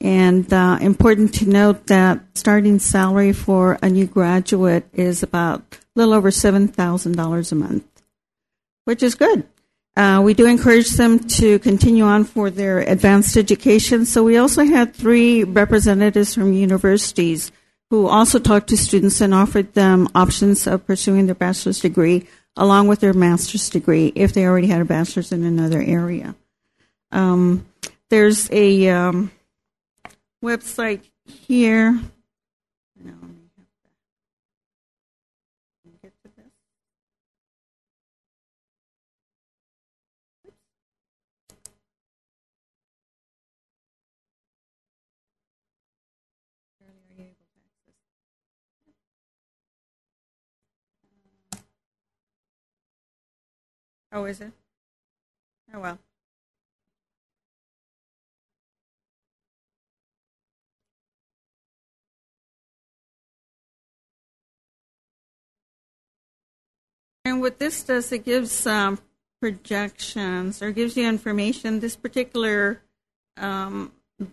And 0.00 0.50
uh, 0.52 0.78
important 0.80 1.34
to 1.34 1.48
note 1.48 1.88
that 1.88 2.20
starting 2.34 2.78
salary 2.78 3.32
for 3.32 3.78
a 3.82 3.90
new 3.90 4.06
graduate 4.06 4.86
is 4.92 5.24
about 5.24 5.60
a 5.72 5.76
little 5.96 6.14
over 6.14 6.30
$7,000 6.30 7.52
a 7.52 7.54
month, 7.56 8.02
which 8.84 9.02
is 9.02 9.16
good. 9.16 9.44
Uh, 9.96 10.22
we 10.24 10.34
do 10.34 10.46
encourage 10.46 10.90
them 10.90 11.18
to 11.18 11.58
continue 11.58 12.04
on 12.04 12.22
for 12.22 12.50
their 12.50 12.78
advanced 12.78 13.36
education. 13.36 14.06
So 14.06 14.22
we 14.22 14.36
also 14.36 14.64
had 14.64 14.94
three 14.94 15.42
representatives 15.42 16.36
from 16.36 16.52
universities 16.52 17.50
who 17.90 18.06
also 18.06 18.38
talked 18.38 18.68
to 18.68 18.76
students 18.76 19.20
and 19.20 19.34
offered 19.34 19.72
them 19.74 20.08
options 20.14 20.66
of 20.66 20.86
pursuing 20.86 21.26
their 21.26 21.34
bachelor's 21.34 21.80
degree 21.80 22.26
along 22.56 22.88
with 22.88 23.00
their 23.00 23.14
master's 23.14 23.70
degree 23.70 24.12
if 24.14 24.32
they 24.32 24.44
already 24.44 24.66
had 24.66 24.80
a 24.80 24.84
bachelor's 24.84 25.32
in 25.32 25.44
another 25.44 25.80
area. 25.80 26.34
Um, 27.12 27.66
there's 28.10 28.50
a 28.50 28.88
um, 28.88 29.30
website 30.42 31.02
here. 31.24 31.98
Oh, 54.10 54.24
is 54.24 54.40
it? 54.40 54.52
Oh, 55.74 55.80
well. 55.80 55.98
And 67.24 67.42
what 67.42 67.58
this 67.58 67.82
does, 67.84 68.10
it 68.12 68.24
gives 68.24 68.66
um, 68.66 68.98
projections 69.40 70.62
or 70.62 70.72
gives 70.72 70.96
you 70.96 71.06
information. 71.06 71.80
This 71.80 71.94
particular 71.94 72.80
um, 73.36 73.92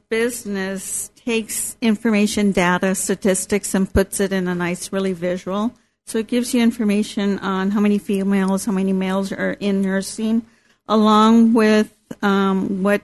business 0.09 1.11
takes 1.15 1.76
information, 1.82 2.53
data, 2.53 2.95
statistics, 2.95 3.73
and 3.73 3.91
puts 3.91 4.21
it 4.21 4.32
in 4.32 4.47
a 4.47 4.55
nice, 4.55 4.93
really 4.93 5.11
visual. 5.11 5.73
So 6.08 6.20
it 6.20 6.28
gives 6.28 6.53
you 6.53 6.62
information 6.62 7.39
on 7.39 7.72
how 7.72 7.80
many 7.80 7.97
females, 7.97 8.66
how 8.66 8.72
many 8.72 8.93
males 8.93 9.32
are 9.32 9.58
in 9.60 9.82
nursing, 9.82 10.45
along 10.88 11.53
with 11.53 11.95
um, 12.22 12.84
what 12.84 13.01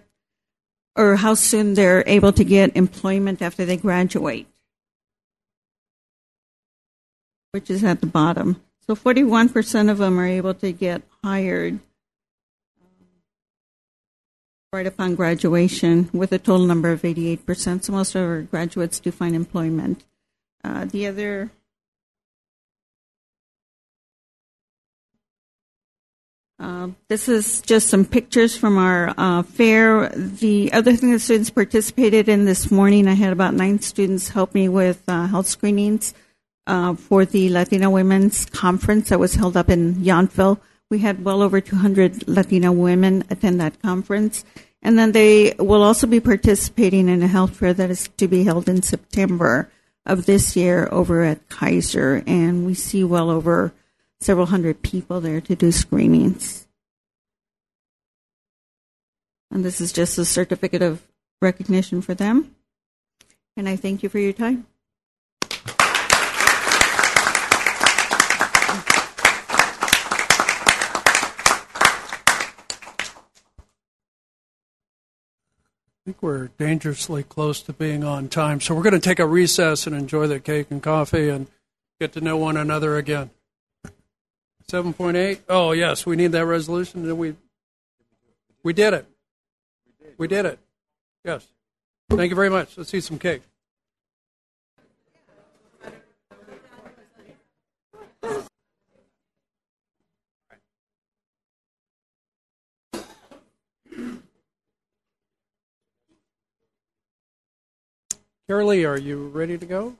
or 0.95 1.15
how 1.15 1.33
soon 1.33 1.73
they're 1.73 2.03
able 2.05 2.31
to 2.33 2.43
get 2.43 2.75
employment 2.75 3.41
after 3.41 3.65
they 3.65 3.77
graduate, 3.77 4.47
which 7.51 7.69
is 7.69 7.83
at 7.83 8.01
the 8.01 8.07
bottom. 8.07 8.61
So 8.87 8.95
41% 8.95 9.89
of 9.89 9.97
them 9.97 10.19
are 10.19 10.27
able 10.27 10.53
to 10.55 10.71
get 10.71 11.01
hired 11.23 11.79
right 14.73 14.87
upon 14.87 15.15
graduation, 15.15 16.09
with 16.13 16.31
a 16.31 16.39
total 16.39 16.65
number 16.65 16.91
of 16.91 17.01
88%. 17.01 17.83
So 17.83 17.91
most 17.91 18.15
of 18.15 18.21
our 18.21 18.41
graduates 18.43 19.01
do 19.01 19.11
find 19.11 19.35
employment. 19.35 20.05
Uh, 20.63 20.85
the 20.85 21.07
other 21.07 21.51
Uh, 26.61 26.89
this 27.07 27.27
is 27.27 27.59
just 27.61 27.89
some 27.89 28.05
pictures 28.05 28.55
from 28.55 28.77
our 28.77 29.15
uh, 29.17 29.41
fair. 29.41 30.09
The 30.09 30.71
other 30.73 30.95
thing 30.95 31.11
that 31.11 31.19
students 31.19 31.49
participated 31.49 32.29
in 32.29 32.45
this 32.45 32.69
morning, 32.69 33.07
I 33.07 33.15
had 33.15 33.33
about 33.33 33.55
nine 33.55 33.79
students 33.79 34.29
help 34.29 34.53
me 34.53 34.69
with 34.69 35.01
uh, 35.07 35.25
health 35.25 35.47
screenings 35.47 36.13
uh, 36.67 36.93
for 36.93 37.25
the 37.25 37.49
Latina 37.49 37.89
Women's 37.89 38.45
Conference 38.45 39.09
that 39.09 39.19
was 39.19 39.33
held 39.33 39.57
up 39.57 39.71
in 39.71 39.95
Yountville. 39.95 40.59
We 40.91 40.99
had 40.99 41.25
well 41.25 41.41
over 41.41 41.61
200 41.61 42.27
Latina 42.27 42.71
women 42.71 43.23
attend 43.31 43.59
that 43.59 43.81
conference. 43.81 44.45
And 44.83 44.99
then 44.99 45.13
they 45.13 45.55
will 45.57 45.81
also 45.81 46.05
be 46.05 46.19
participating 46.19 47.09
in 47.09 47.23
a 47.23 47.27
health 47.27 47.55
fair 47.55 47.73
that 47.73 47.89
is 47.89 48.07
to 48.17 48.27
be 48.27 48.43
held 48.43 48.69
in 48.69 48.83
September 48.83 49.71
of 50.05 50.27
this 50.27 50.55
year 50.55 50.87
over 50.91 51.23
at 51.23 51.49
Kaiser. 51.49 52.23
And 52.27 52.67
we 52.67 52.75
see 52.75 53.03
well 53.03 53.31
over 53.31 53.73
several 54.21 54.45
hundred 54.45 54.81
people 54.81 55.19
there 55.19 55.41
to 55.41 55.55
do 55.55 55.71
screenings. 55.71 56.67
And 59.49 59.65
this 59.65 59.81
is 59.81 59.91
just 59.91 60.17
a 60.17 60.25
certificate 60.25 60.81
of 60.81 61.05
recognition 61.41 62.01
for 62.01 62.13
them. 62.13 62.55
And 63.57 63.67
I 63.67 63.75
thank 63.75 64.03
you 64.03 64.09
for 64.09 64.19
your 64.19 64.31
time. 64.31 64.67
I 75.93 76.05
think 76.05 76.23
we're 76.23 76.47
dangerously 76.47 77.23
close 77.23 77.61
to 77.63 77.73
being 77.73 78.03
on 78.03 78.27
time, 78.27 78.59
so 78.59 78.73
we're 78.73 78.83
going 78.83 78.93
to 78.93 78.99
take 78.99 79.19
a 79.19 79.25
recess 79.25 79.85
and 79.85 79.95
enjoy 79.95 80.27
the 80.27 80.39
cake 80.39 80.67
and 80.71 80.81
coffee 80.81 81.29
and 81.29 81.47
get 81.99 82.13
to 82.13 82.21
know 82.21 82.37
one 82.37 82.57
another 82.57 82.97
again. 82.97 83.29
7.8. 84.71 85.39
Oh, 85.49 85.73
yes, 85.73 86.05
we 86.05 86.15
need 86.15 86.31
that 86.31 86.45
resolution. 86.45 87.17
We 87.17 87.35
we 88.63 88.71
did 88.71 88.93
it. 88.93 89.05
We 90.17 90.29
did 90.29 90.45
it. 90.45 90.59
Yes. 91.25 91.45
Thank 92.09 92.29
you 92.29 92.37
very 92.37 92.49
much. 92.49 92.77
Let's 92.77 92.89
see 92.89 93.01
some 93.01 93.19
cake. 93.19 93.41
Carolee, 108.49 108.87
are 108.87 108.97
you 108.97 109.27
ready 109.29 109.57
to 109.57 109.65
go? 109.65 109.95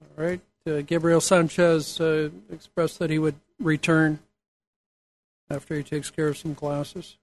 All 0.00 0.24
right. 0.24 0.40
Uh, 0.66 0.80
Gabriel 0.80 1.20
Sanchez 1.20 2.00
uh, 2.00 2.30
expressed 2.50 2.98
that 2.98 3.10
he 3.10 3.18
would 3.18 3.34
return 3.60 4.18
after 5.50 5.74
he 5.74 5.82
takes 5.82 6.10
care 6.10 6.28
of 6.28 6.38
some 6.38 6.54
classes. 6.54 7.18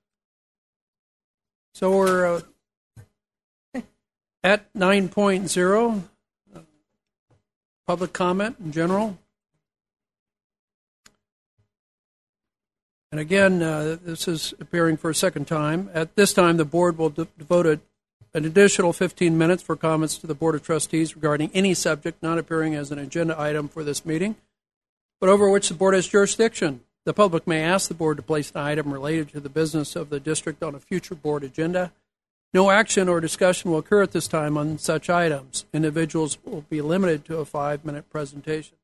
So 1.73 1.97
we're 1.97 2.35
uh, 2.35 2.41
at 4.43 4.71
9.0, 4.73 6.03
uh, 6.55 6.59
public 7.87 8.13
comment 8.13 8.57
in 8.63 8.71
general. 8.71 9.17
And 13.11 13.19
again, 13.19 13.63
uh, 13.63 13.97
this 14.03 14.27
is 14.27 14.53
appearing 14.59 14.97
for 14.97 15.09
a 15.09 15.15
second 15.15 15.47
time. 15.47 15.89
At 15.95 16.15
this 16.15 16.31
time, 16.31 16.57
the 16.57 16.65
board 16.65 16.99
will 16.99 17.09
de- 17.09 17.27
devote 17.39 17.65
a 17.65 17.79
an 18.33 18.45
additional 18.45 18.93
15 18.93 19.37
minutes 19.37 19.61
for 19.61 19.75
comments 19.75 20.17
to 20.17 20.27
the 20.27 20.35
Board 20.35 20.55
of 20.55 20.63
Trustees 20.63 21.15
regarding 21.15 21.51
any 21.53 21.73
subject 21.73 22.23
not 22.23 22.37
appearing 22.37 22.75
as 22.75 22.91
an 22.91 22.99
agenda 22.99 23.39
item 23.39 23.67
for 23.67 23.83
this 23.83 24.05
meeting, 24.05 24.35
but 25.19 25.29
over 25.29 25.49
which 25.49 25.69
the 25.69 25.75
Board 25.75 25.93
has 25.93 26.07
jurisdiction. 26.07 26.81
The 27.03 27.13
public 27.13 27.45
may 27.47 27.61
ask 27.61 27.87
the 27.87 27.93
Board 27.93 28.17
to 28.17 28.23
place 28.23 28.51
an 28.51 28.61
item 28.61 28.93
related 28.93 29.29
to 29.29 29.39
the 29.39 29.49
business 29.49 29.95
of 29.95 30.09
the 30.09 30.19
district 30.19 30.63
on 30.63 30.75
a 30.75 30.79
future 30.79 31.15
Board 31.15 31.43
agenda. 31.43 31.91
No 32.53 32.69
action 32.69 33.09
or 33.09 33.19
discussion 33.19 33.71
will 33.71 33.79
occur 33.79 34.03
at 34.03 34.11
this 34.11 34.27
time 34.27 34.57
on 34.57 34.77
such 34.77 35.09
items. 35.09 35.65
Individuals 35.73 36.37
will 36.43 36.65
be 36.69 36.81
limited 36.81 37.25
to 37.25 37.37
a 37.37 37.45
five 37.45 37.85
minute 37.85 38.09
presentation. 38.09 38.75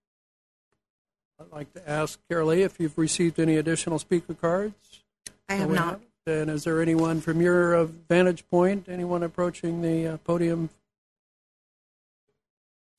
I'd 1.39 1.51
like 1.51 1.73
to 1.73 1.87
ask 1.89 2.19
Carolee 2.29 2.61
if 2.61 2.79
you've 2.79 2.97
received 2.97 3.39
any 3.39 3.57
additional 3.57 3.99
speaker 3.99 4.33
cards. 4.33 5.03
I 5.47 5.55
have 5.55 5.69
not. 5.69 6.01
And 6.27 6.49
is 6.49 6.65
there 6.65 6.81
anyone 6.81 7.21
from 7.21 7.41
your 7.41 7.73
uh, 7.73 7.85
vantage 7.85 8.47
point, 8.49 8.87
anyone 8.89 9.23
approaching 9.23 9.81
the 9.81 10.07
uh, 10.07 10.17
podium? 10.17 10.69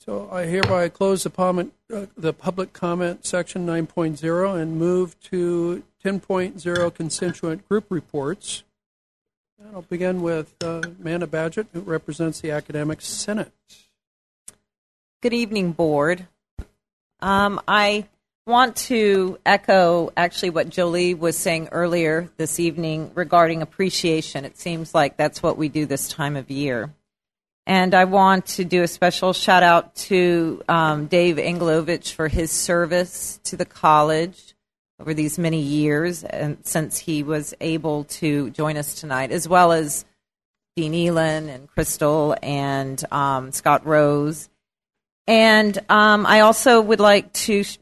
So 0.01 0.29
I 0.33 0.47
hereby 0.47 0.89
close 0.89 1.25
the, 1.25 1.71
uh, 1.93 2.07
the 2.17 2.33
public 2.33 2.73
comment 2.73 3.27
section 3.27 3.67
9.0 3.67 4.59
and 4.59 4.79
move 4.79 5.21
to 5.25 5.83
10.0 6.03 6.95
constituent 6.95 7.69
group 7.69 7.85
reports. 7.91 8.65
And 9.59 9.75
I'll 9.75 9.83
begin 9.83 10.23
with 10.23 10.55
uh, 10.63 10.81
Amanda 11.01 11.27
Badgett, 11.27 11.67
who 11.75 11.81
represents 11.81 12.41
the 12.41 12.51
Academic 12.53 13.03
Senate. 13.03 13.53
Good 15.21 15.35
evening, 15.35 15.73
Board. 15.73 16.29
Um, 17.21 17.61
I 17.69 18.07
want 18.49 18.77
to 18.77 19.39
echo 19.45 20.11
actually 20.17 20.49
what 20.49 20.71
Jolie 20.71 21.13
was 21.13 21.37
saying 21.37 21.69
earlier 21.71 22.31
this 22.39 22.59
evening 22.59 23.11
regarding 23.15 23.61
appreciation. 23.61 24.47
It 24.47 24.57
seems 24.57 24.95
like 24.95 25.19
that's 25.19 25.43
what 25.43 25.59
we 25.59 25.69
do 25.69 25.85
this 25.85 26.09
time 26.09 26.35
of 26.35 26.51
year. 26.51 26.91
And 27.67 27.95
I 27.95 28.07
want 28.07 28.47
to 28.47 28.65
do 28.65 28.83
a 28.83 28.89
special 28.89 29.35
shout 29.35 29.63
out 29.63 29.95
to 29.97 30.63
um, 30.67 31.09
Dave 31.09 31.37
Englovich 31.37 32.15
for 32.15 32.27
his 32.27 32.51
service 32.51 33.39
to 33.45 33.59
the 33.59 33.67
college 33.67 34.55
over 34.99 35.13
these 35.13 35.39
many 35.39 35.61
years 35.61 36.25
and 36.25 36.57
since 36.63 36.99
he 36.99 37.23
was 37.23 37.53
able 37.61 38.05
to 38.05 38.49
join 38.51 38.79
us 38.79 38.99
tonight, 38.99 39.31
as 39.31 39.47
well 39.47 39.73
as 39.73 40.07
Dean 40.75 40.95
Elin 40.95 41.51
and 41.51 41.69
Crystal 41.69 42.35
and 42.43 43.05
um, 43.13 43.53
Scott 43.53 43.85
Rose. 43.85 44.49
And 45.27 45.79
um, 45.91 46.25
I 46.25 46.41
also 46.41 46.81
would 46.81 47.01
like 47.01 47.31
to 47.35 47.63
sh- 47.63 47.77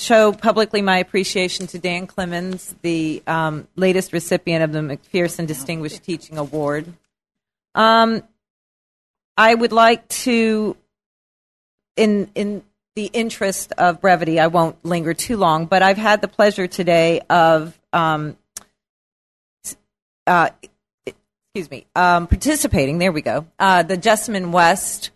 show 0.00 0.32
publicly 0.32 0.80
my 0.80 0.98
appreciation 0.98 1.66
to 1.68 1.78
Dan 1.78 2.06
Clemens, 2.06 2.74
the 2.80 3.22
um, 3.26 3.68
latest 3.76 4.12
recipient 4.12 4.64
of 4.64 4.72
the 4.72 4.80
McPherson 4.80 5.46
Distinguished 5.46 6.02
Teaching 6.02 6.38
Award. 6.38 6.86
Um, 7.74 8.22
I 9.36 9.54
would 9.54 9.72
like 9.72 10.08
to, 10.08 10.76
in 11.96 12.30
in 12.34 12.62
the 12.96 13.06
interest 13.06 13.72
of 13.78 14.00
brevity, 14.00 14.40
I 14.40 14.48
won't 14.48 14.82
linger 14.84 15.14
too 15.14 15.36
long, 15.36 15.66
but 15.66 15.82
I've 15.82 15.98
had 15.98 16.20
the 16.20 16.28
pleasure 16.28 16.66
today 16.66 17.20
of, 17.30 17.78
um, 17.92 18.36
uh, 20.26 20.50
excuse 21.06 21.70
me, 21.70 21.86
um, 21.94 22.26
participating. 22.26 22.98
There 22.98 23.12
we 23.12 23.22
go. 23.22 23.46
Uh, 23.58 23.82
the 23.82 23.96
Jessamyn 23.96 24.50
West 24.50 25.10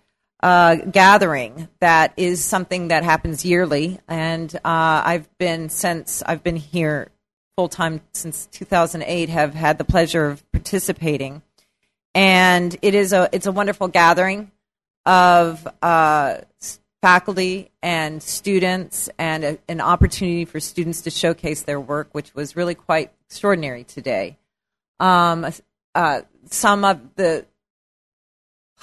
uh, 0.45 0.77
gathering 0.77 1.69
that 1.81 2.13
is 2.19 2.45
something 2.45 2.89
that 2.89 3.03
happens 3.03 3.47
yearly, 3.47 3.99
and 4.07 4.55
uh, 4.57 4.61
I've 4.63 5.27
been 5.39 5.71
since 5.71 6.23
I've 6.23 6.43
been 6.43 6.57
here 6.57 7.09
full 7.57 7.71
time 7.71 8.03
since 8.13 8.47
2008. 8.53 9.31
Have 9.31 9.55
had 9.55 9.79
the 9.79 9.85
pleasure 9.85 10.27
of 10.27 10.53
participating, 10.53 11.41
and 12.15 12.77
it 12.83 12.95
is 12.95 13.15
a 13.15 13.31
it's 13.33 13.47
a 13.47 13.53
wonderful 13.53 13.89
gathering 13.89 14.53
of 15.07 15.67
uh, 15.81 16.41
faculty 17.01 17.71
and 17.83 18.23
students, 18.23 19.09
and 19.19 19.45
a, 19.45 19.59
an 19.67 19.81
opportunity 19.81 20.45
for 20.45 20.61
students 20.61 21.01
to 21.03 21.11
showcase 21.11 21.63
their 21.63 21.81
work, 21.81 22.09
which 22.13 22.35
was 22.35 22.55
really 22.55 22.75
quite 22.75 23.11
extraordinary 23.27 23.85
today. 23.85 24.37
Um, 25.01 25.47
uh, 25.95 26.21
some 26.51 26.85
of 26.85 27.01
the 27.15 27.47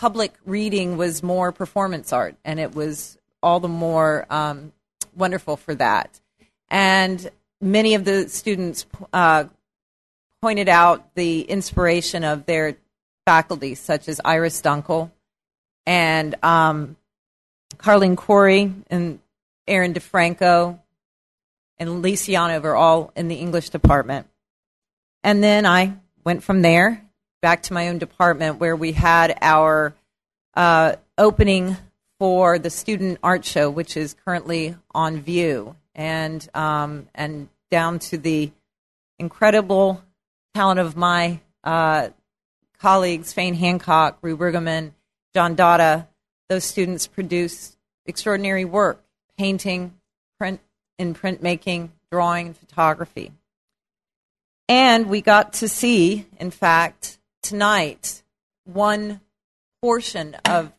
public 0.02 0.34
reading 0.48 0.98
was 0.98 1.22
more 1.22 1.52
performance 1.52 2.12
art, 2.12 2.36
and 2.44 2.60
it 2.60 2.74
was 2.74 3.20
all 3.44 3.60
the 3.60 3.68
more 3.68 4.26
um, 4.32 4.72
wonderful 5.16 5.56
for 5.56 5.76
that. 5.76 6.20
And 6.70 7.30
many 7.62 7.94
of 7.94 8.04
the 8.04 8.28
students 8.28 8.88
uh, 9.14 9.44
pointed 10.42 10.70
out 10.70 11.14
the 11.14 11.42
inspiration 11.42 12.24
of 12.24 12.48
their 12.48 12.78
faculty, 13.28 13.76
such 13.76 14.08
as 14.08 14.20
Iris 14.26 14.60
Dunkle 14.64 15.12
and 15.86 16.34
um, 16.44 16.96
Carlene 17.78 18.18
Corey 18.18 18.74
and 18.90 19.20
Aaron 19.68 19.94
DeFranco 19.94 20.80
and 21.78 22.02
Lisa 22.02 22.32
Yanover, 22.32 22.76
all 22.76 23.12
in 23.16 23.28
the 23.28 23.36
English 23.36 23.70
department. 23.70 24.26
And 25.24 25.44
then 25.44 25.68
I 25.68 25.94
went 26.24 26.42
from 26.42 26.64
there 26.64 27.08
back 27.42 27.64
to 27.64 27.74
my 27.74 27.90
own 27.90 27.98
department 27.98 28.60
where 28.60 28.76
we 28.76 28.92
had 28.92 29.38
our 29.42 29.94
uh, 30.54 30.96
opening 31.18 31.76
for 32.20 32.60
the 32.60 32.70
student 32.70 33.18
art 33.24 33.44
show, 33.44 33.70
which 33.70 33.98
is 33.98 34.16
currently 34.26 34.76
on 34.92 35.22
view, 35.22 35.76
and 35.96 36.48
um, 36.54 37.08
and 37.16 37.50
down 37.72 37.98
to 37.98 38.18
the 38.18 38.52
incredible 39.18 40.04
talent 40.54 40.80
of 40.80 40.96
my 40.96 41.40
uh, 41.64 42.10
colleagues, 42.80 43.34
Fane 43.34 43.56
Hancock, 43.56 44.18
Rue 44.22 44.38
Bergerman, 44.38 44.92
John 45.34 45.56
Dada. 45.56 46.08
Those 46.50 46.64
students 46.64 47.08
produced 47.08 47.78
extraordinary 48.06 48.66
work, 48.66 49.04
painting, 49.38 49.98
print 50.38 50.60
in 51.00 51.16
printmaking, 51.16 51.90
drawing, 52.12 52.48
and 52.48 52.58
photography. 52.58 53.32
And 54.68 55.10
we 55.10 55.22
got 55.22 55.54
to 55.54 55.68
see, 55.68 56.28
in 56.40 56.52
fact, 56.52 57.18
tonight, 57.42 58.24
one 58.66 59.22
portion 59.82 60.36
of 60.46 60.72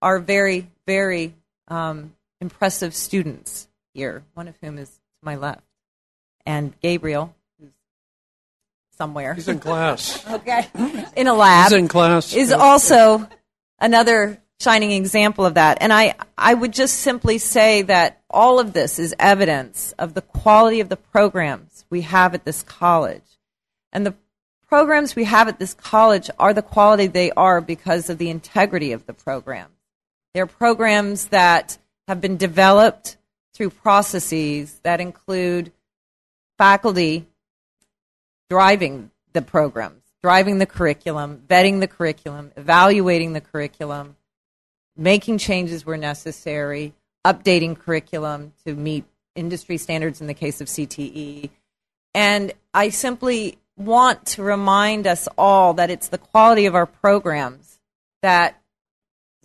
our 0.00 0.18
very, 0.18 0.70
very 0.86 1.34
um, 1.68 2.14
impressive 2.40 2.94
students 2.94 3.68
here, 3.94 4.24
one 4.34 4.48
of 4.48 4.54
whom 4.60 4.78
is 4.78 4.88
to 4.88 5.24
my 5.24 5.36
left, 5.36 5.62
and 6.44 6.78
Gabriel, 6.80 7.34
who's 7.58 7.70
somewhere. 8.96 9.34
He's 9.34 9.48
in 9.48 9.60
class. 9.60 10.26
okay. 10.30 10.66
In 11.16 11.26
a 11.26 11.34
lab. 11.34 11.70
He's 11.70 11.78
in 11.78 11.88
class. 11.88 12.34
Is 12.34 12.52
also 12.52 13.28
another 13.78 14.42
shining 14.60 14.92
example 14.92 15.44
of 15.44 15.54
that. 15.54 15.78
And 15.80 15.92
I, 15.92 16.14
I 16.38 16.54
would 16.54 16.72
just 16.72 17.00
simply 17.00 17.38
say 17.38 17.82
that 17.82 18.22
all 18.30 18.60
of 18.60 18.72
this 18.72 18.98
is 18.98 19.14
evidence 19.18 19.92
of 19.98 20.14
the 20.14 20.22
quality 20.22 20.80
of 20.80 20.88
the 20.88 20.96
programs 20.96 21.84
we 21.90 22.02
have 22.02 22.34
at 22.34 22.44
this 22.44 22.62
college. 22.62 23.22
And 23.92 24.06
the 24.06 24.14
programs 24.72 25.14
we 25.14 25.24
have 25.24 25.48
at 25.48 25.58
this 25.58 25.74
college 25.74 26.30
are 26.38 26.54
the 26.54 26.62
quality 26.62 27.06
they 27.06 27.30
are 27.32 27.60
because 27.60 28.08
of 28.08 28.16
the 28.16 28.30
integrity 28.30 28.92
of 28.92 29.04
the 29.04 29.12
program. 29.12 29.68
They're 30.32 30.46
programs 30.46 31.26
that 31.26 31.76
have 32.08 32.22
been 32.22 32.38
developed 32.38 33.18
through 33.52 33.68
processes 33.68 34.80
that 34.82 34.98
include 34.98 35.72
faculty 36.56 37.26
driving 38.48 39.10
the 39.34 39.42
programs, 39.42 40.04
driving 40.22 40.56
the 40.56 40.64
curriculum, 40.64 41.42
vetting 41.46 41.80
the 41.80 41.86
curriculum, 41.86 42.50
evaluating 42.56 43.34
the 43.34 43.42
curriculum, 43.42 44.16
making 44.96 45.36
changes 45.36 45.84
where 45.84 45.98
necessary, 45.98 46.94
updating 47.26 47.78
curriculum 47.78 48.54
to 48.64 48.74
meet 48.74 49.04
industry 49.34 49.76
standards 49.76 50.22
in 50.22 50.28
the 50.28 50.32
case 50.32 50.62
of 50.62 50.66
CTE. 50.68 51.50
And 52.14 52.54
I 52.72 52.88
simply 52.88 53.58
want 53.76 54.26
to 54.26 54.42
remind 54.42 55.06
us 55.06 55.28
all 55.36 55.74
that 55.74 55.90
it's 55.90 56.08
the 56.08 56.18
quality 56.18 56.66
of 56.66 56.74
our 56.74 56.86
programs 56.86 57.78
that 58.22 58.60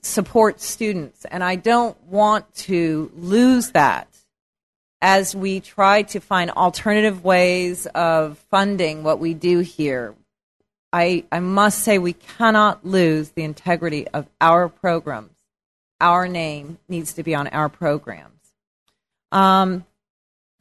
support 0.01 0.61
students. 0.61 1.25
And 1.25 1.43
I 1.43 1.55
don't 1.55 2.01
want 2.03 2.53
to 2.55 3.11
lose 3.15 3.71
that 3.71 4.07
as 5.01 5.35
we 5.35 5.59
try 5.59 6.01
to 6.01 6.19
find 6.19 6.49
alternative 6.51 7.23
ways 7.23 7.85
of 7.87 8.37
funding 8.49 9.03
what 9.03 9.19
we 9.19 9.33
do 9.33 9.59
here. 9.59 10.15
I, 10.91 11.25
I 11.31 11.39
must 11.39 11.83
say 11.83 11.97
we 11.97 12.13
cannot 12.13 12.85
lose 12.85 13.29
the 13.29 13.43
integrity 13.43 14.07
of 14.07 14.27
our 14.39 14.69
programs. 14.69 15.33
Our 15.99 16.27
name 16.27 16.77
needs 16.87 17.13
to 17.13 17.23
be 17.23 17.35
on 17.35 17.47
our 17.47 17.69
programs. 17.69 18.33
Um, 19.31 19.85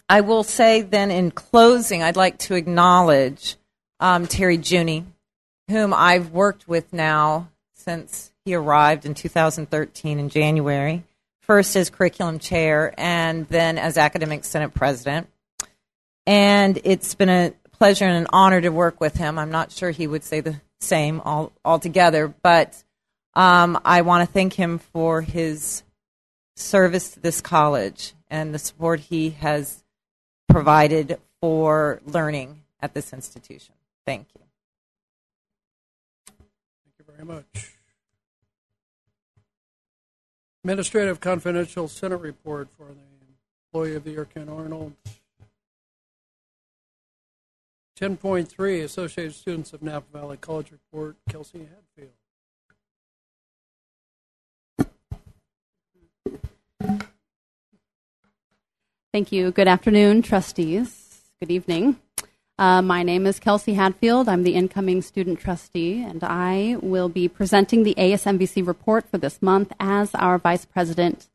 I 0.09 0.21
will 0.21 0.45
say 0.45 0.83
then 0.83 1.11
in 1.11 1.31
closing, 1.33 2.03
I'd 2.03 2.17
like 2.17 2.39
to 2.41 2.55
acknowledge 2.55 3.57
um, 3.99 4.27
Terry 4.27 4.59
Juni, 4.59 5.05
whom 5.69 5.93
I've 5.93 6.31
worked 6.31 6.69
with 6.69 6.93
now 6.93 7.49
since 7.75 8.31
he 8.45 8.55
arrived 8.55 9.05
in 9.05 9.15
2013 9.15 10.21
in 10.21 10.29
January, 10.29 11.03
first 11.41 11.75
as 11.75 11.91
curriculum 11.91 12.39
chair 12.39 12.95
and 12.97 13.49
then 13.49 13.79
as 13.79 13.99
academic 13.99 14.45
senate 14.45 14.75
president. 14.75 15.29
And 16.25 16.79
it's 16.85 17.15
been 17.15 17.29
a 17.29 17.53
pleasure 17.73 18.05
and 18.05 18.17
an 18.17 18.27
honor 18.33 18.61
to 18.61 18.71
work 18.71 19.01
with 19.01 19.17
him. 19.17 19.39
I'm 19.39 19.51
not 19.51 19.73
sure 19.73 19.91
he 19.91 20.07
would 20.07 20.25
say 20.25 20.41
the 20.41 20.61
same 20.81 21.21
all, 21.25 21.53
altogether, 21.65 22.33
but 22.43 22.83
um, 23.35 23.79
I 23.85 24.03
want 24.03 24.27
to 24.27 24.33
thank 24.33 24.55
him 24.55 24.79
for 24.79 25.21
his 25.21 25.83
service 26.55 27.11
to 27.13 27.21
this 27.21 27.41
college 27.41 28.15
and 28.29 28.55
the 28.55 28.59
support 28.59 29.01
he 29.01 29.31
has 29.31 29.85
provided 30.49 31.19
for 31.41 32.01
learning 32.07 32.63
at 32.81 32.95
this 32.95 33.13
institution. 33.13 33.75
Thank 34.05 34.29
you. 34.35 34.43
Thank 36.27 36.95
you 36.99 37.05
very 37.15 37.25
much. 37.25 37.73
Administrative 40.65 41.21
Confidential 41.21 41.89
Senate 41.89 42.21
Report 42.21 42.69
for 42.77 42.87
the 42.87 43.01
Employee 43.69 43.95
of 43.95 44.05
the 44.05 44.11
Year, 44.11 44.25
Ken 44.25 44.49
Arnold. 44.49 44.95
10.3 48.01 48.83
Associated 48.83 49.35
Students 49.35 49.73
of 49.73 49.83
Napa 49.83 50.07
Valley 50.13 50.37
College 50.37 50.71
Report, 50.71 51.17
Kelsey 51.31 51.61
Hadfield. 51.61 52.13
Thank 59.17 59.33
you. 59.33 59.51
Good 59.51 59.67
afternoon, 59.67 60.21
trustees. 60.21 61.23
Good 61.41 61.51
evening. 61.51 61.99
Uh, 62.59 62.83
my 62.83 63.03
name 63.03 63.25
is 63.25 63.41
Kelsey 63.41 63.73
Hadfield. 63.73 64.29
I'm 64.29 64.43
the 64.43 64.55
incoming 64.55 65.01
student 65.01 65.41
trustee, 65.41 66.03
and 66.03 66.23
I 66.23 66.77
will 66.83 67.09
be 67.09 67.27
presenting 67.27 67.83
the 67.83 67.95
ASNVC 67.95 68.67
report 68.67 69.11
for 69.11 69.17
this 69.17 69.41
month 69.41 69.73
as 69.81 70.15
our 70.15 70.37
vice 70.37 70.67
president 70.67 71.31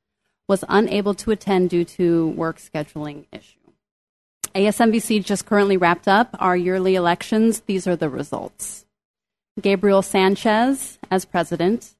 was 0.48 0.64
unable 0.70 1.16
to 1.16 1.32
attend 1.32 1.72
due 1.72 1.84
to 1.86 2.28
work 2.28 2.60
scheduling 2.60 3.26
issue. 3.32 3.58
ASNVC 4.54 5.26
just 5.26 5.48
currently 5.48 5.76
wrapped 5.76 6.08
up 6.08 6.36
our 6.38 6.56
yearly 6.56 6.94
elections. 6.94 7.62
These 7.62 7.88
are 7.88 7.96
the 7.96 8.10
results 8.10 8.86
Gabriel 9.60 10.04
Sanchez 10.04 11.00
as 11.10 11.26
president, 11.26 11.96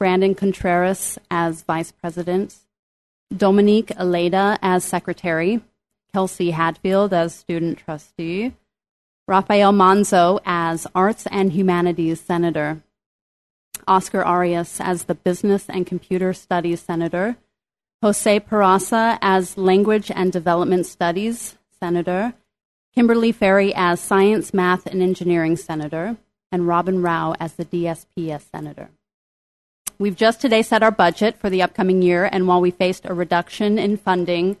Brandon 0.00 0.34
Contreras 0.34 1.16
as 1.30 1.62
vice 1.62 1.92
president, 1.92 2.56
Dominique 3.36 3.88
Aleda 3.88 4.58
as 4.62 4.84
secretary, 4.84 5.60
Kelsey 6.12 6.50
Hadfield 6.50 7.12
as 7.12 7.34
student 7.34 7.78
trustee, 7.78 8.52
Rafael 9.26 9.72
Manzo 9.72 10.40
as 10.44 10.86
Arts 10.94 11.26
and 11.30 11.52
Humanities 11.52 12.20
Senator, 12.20 12.82
Oscar 13.86 14.22
Arias 14.22 14.80
as 14.80 15.04
the 15.04 15.14
Business 15.14 15.68
and 15.68 15.86
Computer 15.86 16.32
Studies 16.32 16.80
Senator, 16.80 17.36
Jose 18.02 18.40
Peraza 18.40 19.18
as 19.22 19.56
Language 19.56 20.10
and 20.10 20.32
Development 20.32 20.84
Studies 20.84 21.56
Senator, 21.78 22.34
Kimberly 22.94 23.32
Ferry 23.32 23.72
as 23.74 24.00
Science, 24.00 24.52
Math, 24.52 24.86
and 24.86 25.00
Engineering 25.00 25.56
Senator, 25.56 26.16
and 26.50 26.66
Robin 26.66 27.00
Rao 27.00 27.34
as 27.40 27.54
the 27.54 27.64
DSPS 27.64 28.42
Senator. 28.50 28.90
We've 30.02 30.16
just 30.16 30.40
today 30.40 30.62
set 30.62 30.82
our 30.82 30.90
budget 30.90 31.36
for 31.38 31.48
the 31.48 31.62
upcoming 31.62 32.02
year, 32.02 32.28
and 32.32 32.48
while 32.48 32.60
we 32.60 32.72
faced 32.72 33.04
a 33.04 33.14
reduction 33.14 33.78
in 33.78 33.96
funding 33.96 34.56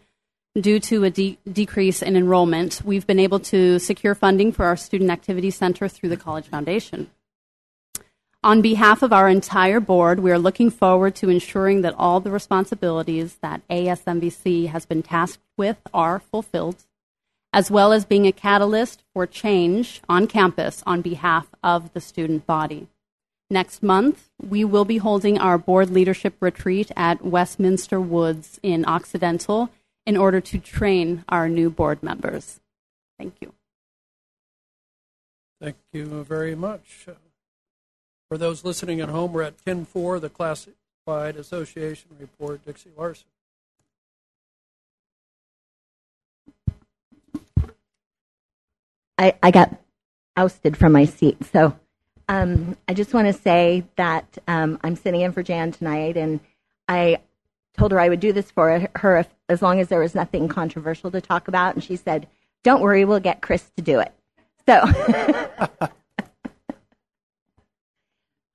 due 0.54 0.78
to 0.78 1.02
a 1.02 1.10
de- 1.10 1.36
decrease 1.50 2.00
in 2.00 2.14
enrollment, 2.14 2.80
we've 2.84 3.08
been 3.08 3.18
able 3.18 3.40
to 3.40 3.80
secure 3.80 4.14
funding 4.14 4.52
for 4.52 4.66
our 4.66 4.76
Student 4.76 5.10
Activity 5.10 5.50
Center 5.50 5.88
through 5.88 6.10
the 6.10 6.16
College 6.16 6.46
Foundation. 6.46 7.10
On 8.44 8.62
behalf 8.62 9.02
of 9.02 9.12
our 9.12 9.28
entire 9.28 9.80
board, 9.80 10.20
we 10.20 10.30
are 10.30 10.38
looking 10.38 10.70
forward 10.70 11.16
to 11.16 11.28
ensuring 11.28 11.80
that 11.80 11.96
all 11.98 12.20
the 12.20 12.30
responsibilities 12.30 13.38
that 13.42 13.66
ASNVC 13.66 14.68
has 14.68 14.86
been 14.86 15.02
tasked 15.02 15.42
with 15.58 15.78
are 15.92 16.20
fulfilled, 16.20 16.84
as 17.52 17.68
well 17.68 17.92
as 17.92 18.04
being 18.04 18.28
a 18.28 18.32
catalyst 18.32 19.02
for 19.12 19.26
change 19.26 20.02
on 20.08 20.28
campus 20.28 20.84
on 20.86 21.02
behalf 21.02 21.48
of 21.64 21.92
the 21.94 22.00
student 22.00 22.46
body. 22.46 22.86
Next 23.52 23.82
month, 23.82 24.30
we 24.40 24.64
will 24.64 24.86
be 24.86 24.96
holding 24.96 25.36
our 25.36 25.58
board 25.58 25.90
leadership 25.90 26.36
retreat 26.40 26.90
at 26.96 27.22
Westminster 27.22 28.00
Woods 28.00 28.58
in 28.62 28.86
Occidental 28.86 29.68
in 30.06 30.16
order 30.16 30.40
to 30.40 30.58
train 30.58 31.22
our 31.28 31.50
new 31.50 31.68
board 31.68 32.02
members. 32.02 32.60
Thank 33.18 33.34
you. 33.40 33.52
Thank 35.60 35.76
you 35.92 36.24
very 36.24 36.54
much. 36.54 37.08
For 38.30 38.38
those 38.38 38.64
listening 38.64 39.02
at 39.02 39.10
home, 39.10 39.34
we're 39.34 39.42
at 39.42 39.62
10.4, 39.66 40.22
the 40.22 40.30
Classified 40.30 41.36
Association 41.36 42.08
Report. 42.18 42.64
Dixie 42.64 42.88
Larson. 42.96 43.26
I, 49.18 49.34
I 49.42 49.50
got 49.50 49.78
ousted 50.38 50.78
from 50.78 50.92
my 50.92 51.04
seat. 51.04 51.36
So 51.52 51.78
um, 52.32 52.78
I 52.88 52.94
just 52.94 53.12
want 53.12 53.26
to 53.26 53.34
say 53.34 53.84
that 53.96 54.38
um, 54.48 54.78
I'm 54.82 54.96
sitting 54.96 55.20
in 55.20 55.32
for 55.32 55.42
Jan 55.42 55.70
tonight, 55.70 56.16
and 56.16 56.40
I 56.88 57.18
told 57.76 57.92
her 57.92 58.00
I 58.00 58.08
would 58.08 58.20
do 58.20 58.32
this 58.32 58.50
for 58.50 58.88
her 58.96 59.18
if, 59.18 59.28
as 59.50 59.60
long 59.60 59.80
as 59.80 59.88
there 59.88 60.00
was 60.00 60.14
nothing 60.14 60.48
controversial 60.48 61.10
to 61.10 61.20
talk 61.20 61.46
about. 61.46 61.74
And 61.74 61.84
she 61.84 61.94
said, 61.94 62.26
Don't 62.64 62.80
worry, 62.80 63.04
we'll 63.04 63.20
get 63.20 63.42
Chris 63.42 63.70
to 63.76 63.82
do 63.82 64.00
it. 64.00 64.14
So. 64.66 64.82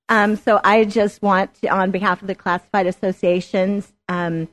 um, 0.08 0.34
so 0.34 0.60
I 0.64 0.84
just 0.84 1.22
want 1.22 1.54
to, 1.60 1.68
on 1.68 1.92
behalf 1.92 2.20
of 2.20 2.26
the 2.26 2.34
classified 2.34 2.88
associations, 2.88 3.92
um, 4.08 4.48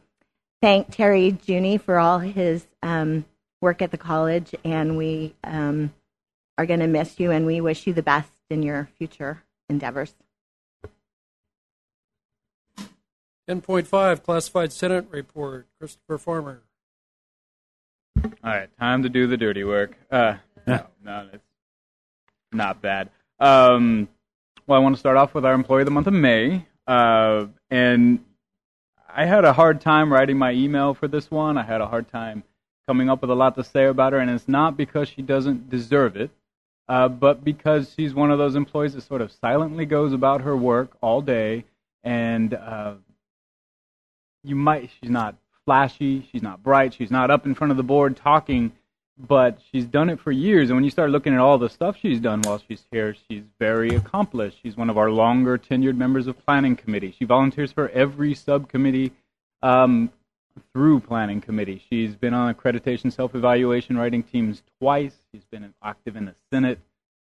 thank 0.62 0.92
Terry 0.92 1.32
Juni 1.32 1.82
for 1.82 1.98
all 1.98 2.20
his 2.20 2.68
um, 2.84 3.26
work 3.60 3.82
at 3.82 3.90
the 3.90 3.98
college, 3.98 4.54
and 4.64 4.98
we 4.98 5.34
um, 5.44 5.92
are 6.60 6.68
going 6.68 6.82
to 6.82 6.88
miss 6.88 7.20
you, 7.20 7.32
and 7.32 7.48
we 7.48 7.60
wish 7.60 7.88
you 7.88 7.94
the 7.94 8.04
best 8.04 8.30
in 8.50 8.64
your 8.64 8.90
future 8.98 9.44
endeavors. 9.70 10.14
10.5 13.50 14.24
Classified 14.24 14.72
Senate 14.72 15.06
Report. 15.12 15.68
Christopher 15.80 16.18
Farmer. 16.18 16.62
All 18.24 18.32
right, 18.44 18.70
time 18.80 19.04
to 19.04 19.10
do 19.10 19.28
the 19.28 19.38
dirty 19.38 19.64
work. 19.64 19.96
Uh, 20.10 20.36
no, 20.66 20.88
no, 21.04 21.30
it's 21.32 21.44
not 22.52 22.82
bad. 22.82 23.10
Um, 23.40 24.08
well, 24.66 24.80
I 24.80 24.84
want 24.84 24.96
to 24.96 25.00
start 25.00 25.18
off 25.18 25.36
with 25.36 25.46
our 25.46 25.54
employee 25.54 25.82
of 25.82 25.86
the 25.86 25.92
month 25.92 26.08
of 26.08 26.14
May. 26.14 26.66
Uh, 26.88 27.48
and 27.70 28.24
I 29.08 29.26
had 29.26 29.46
a 29.46 29.54
hard 29.54 29.82
time 29.82 30.12
writing 30.12 30.38
my 30.38 30.52
email 30.52 30.94
for 30.94 31.08
this 31.08 31.30
one. 31.30 31.58
I 31.58 31.64
had 31.64 31.82
a 31.82 31.88
hard 31.88 32.10
time 32.10 32.44
coming 32.88 33.10
up 33.10 33.22
with 33.22 33.30
a 33.30 33.36
lot 33.36 33.56
to 33.56 33.64
say 33.64 33.86
about 33.86 34.14
her, 34.14 34.20
and 34.20 34.30
it's 34.30 34.48
not 34.48 34.78
because 34.78 35.08
she 35.10 35.22
doesn't 35.22 35.70
deserve 35.70 36.16
it, 36.16 36.32
uh, 36.88 37.08
but 37.08 37.44
because 37.44 37.94
she's 37.96 38.14
one 38.14 38.32
of 38.32 38.38
those 38.38 38.56
employees 38.56 38.94
that 38.94 39.02
sort 39.02 39.22
of 39.22 39.32
silently 39.32 39.86
goes 39.86 40.14
about 40.14 40.42
her 40.42 40.56
work 40.56 40.92
all 41.02 41.22
day 41.22 41.66
and 42.04 42.54
uh, 42.54 42.94
you 44.44 44.56
might 44.56 44.92
she's 45.00 45.10
not 45.10 45.36
flashy, 45.66 46.28
she's 46.32 46.44
not 46.44 46.62
bright, 46.62 46.94
she's 46.94 47.12
not 47.12 47.32
up 47.32 47.46
in 47.46 47.56
front 47.56 47.72
of 47.72 47.78
the 47.78 47.84
board 47.84 48.16
talking, 48.16 48.72
but 49.18 49.60
she's 49.72 49.86
done 49.86 50.10
it 50.10 50.20
for 50.20 50.32
years. 50.32 50.70
And 50.70 50.78
when 50.78 50.84
you 50.84 50.92
start 50.92 51.10
looking 51.10 51.34
at 51.34 51.40
all 51.40 51.58
the 51.58 51.70
stuff 51.70 51.98
she's 52.00 52.20
done 52.20 52.42
while 52.44 52.62
she's 52.68 52.86
here, 52.92 53.16
she's 53.28 53.44
very 53.60 53.90
accomplished. 53.96 54.60
She's 54.62 54.78
one 54.78 54.90
of 54.90 54.98
our 54.98 55.10
longer 55.10 55.58
tenured 55.58 55.98
members 55.98 56.28
of 56.28 56.44
planning 56.46 56.76
committee. 56.76 57.16
She 57.18 57.26
volunteers 57.26 57.72
for 57.72 57.90
every 57.90 58.36
subcommittee 58.36 59.14
um, 59.64 60.12
through 60.74 61.00
planning 61.02 61.42
committee. 61.42 61.82
She's 61.90 62.16
been 62.16 62.34
on 62.34 62.54
accreditation 62.54 63.12
self-evaluation 63.12 63.98
writing 63.98 64.24
teams 64.24 64.64
twice. 64.80 65.16
She's 65.32 65.46
been 65.46 65.74
active 65.84 66.16
in 66.16 66.26
the 66.26 66.36
Senate 66.52 66.80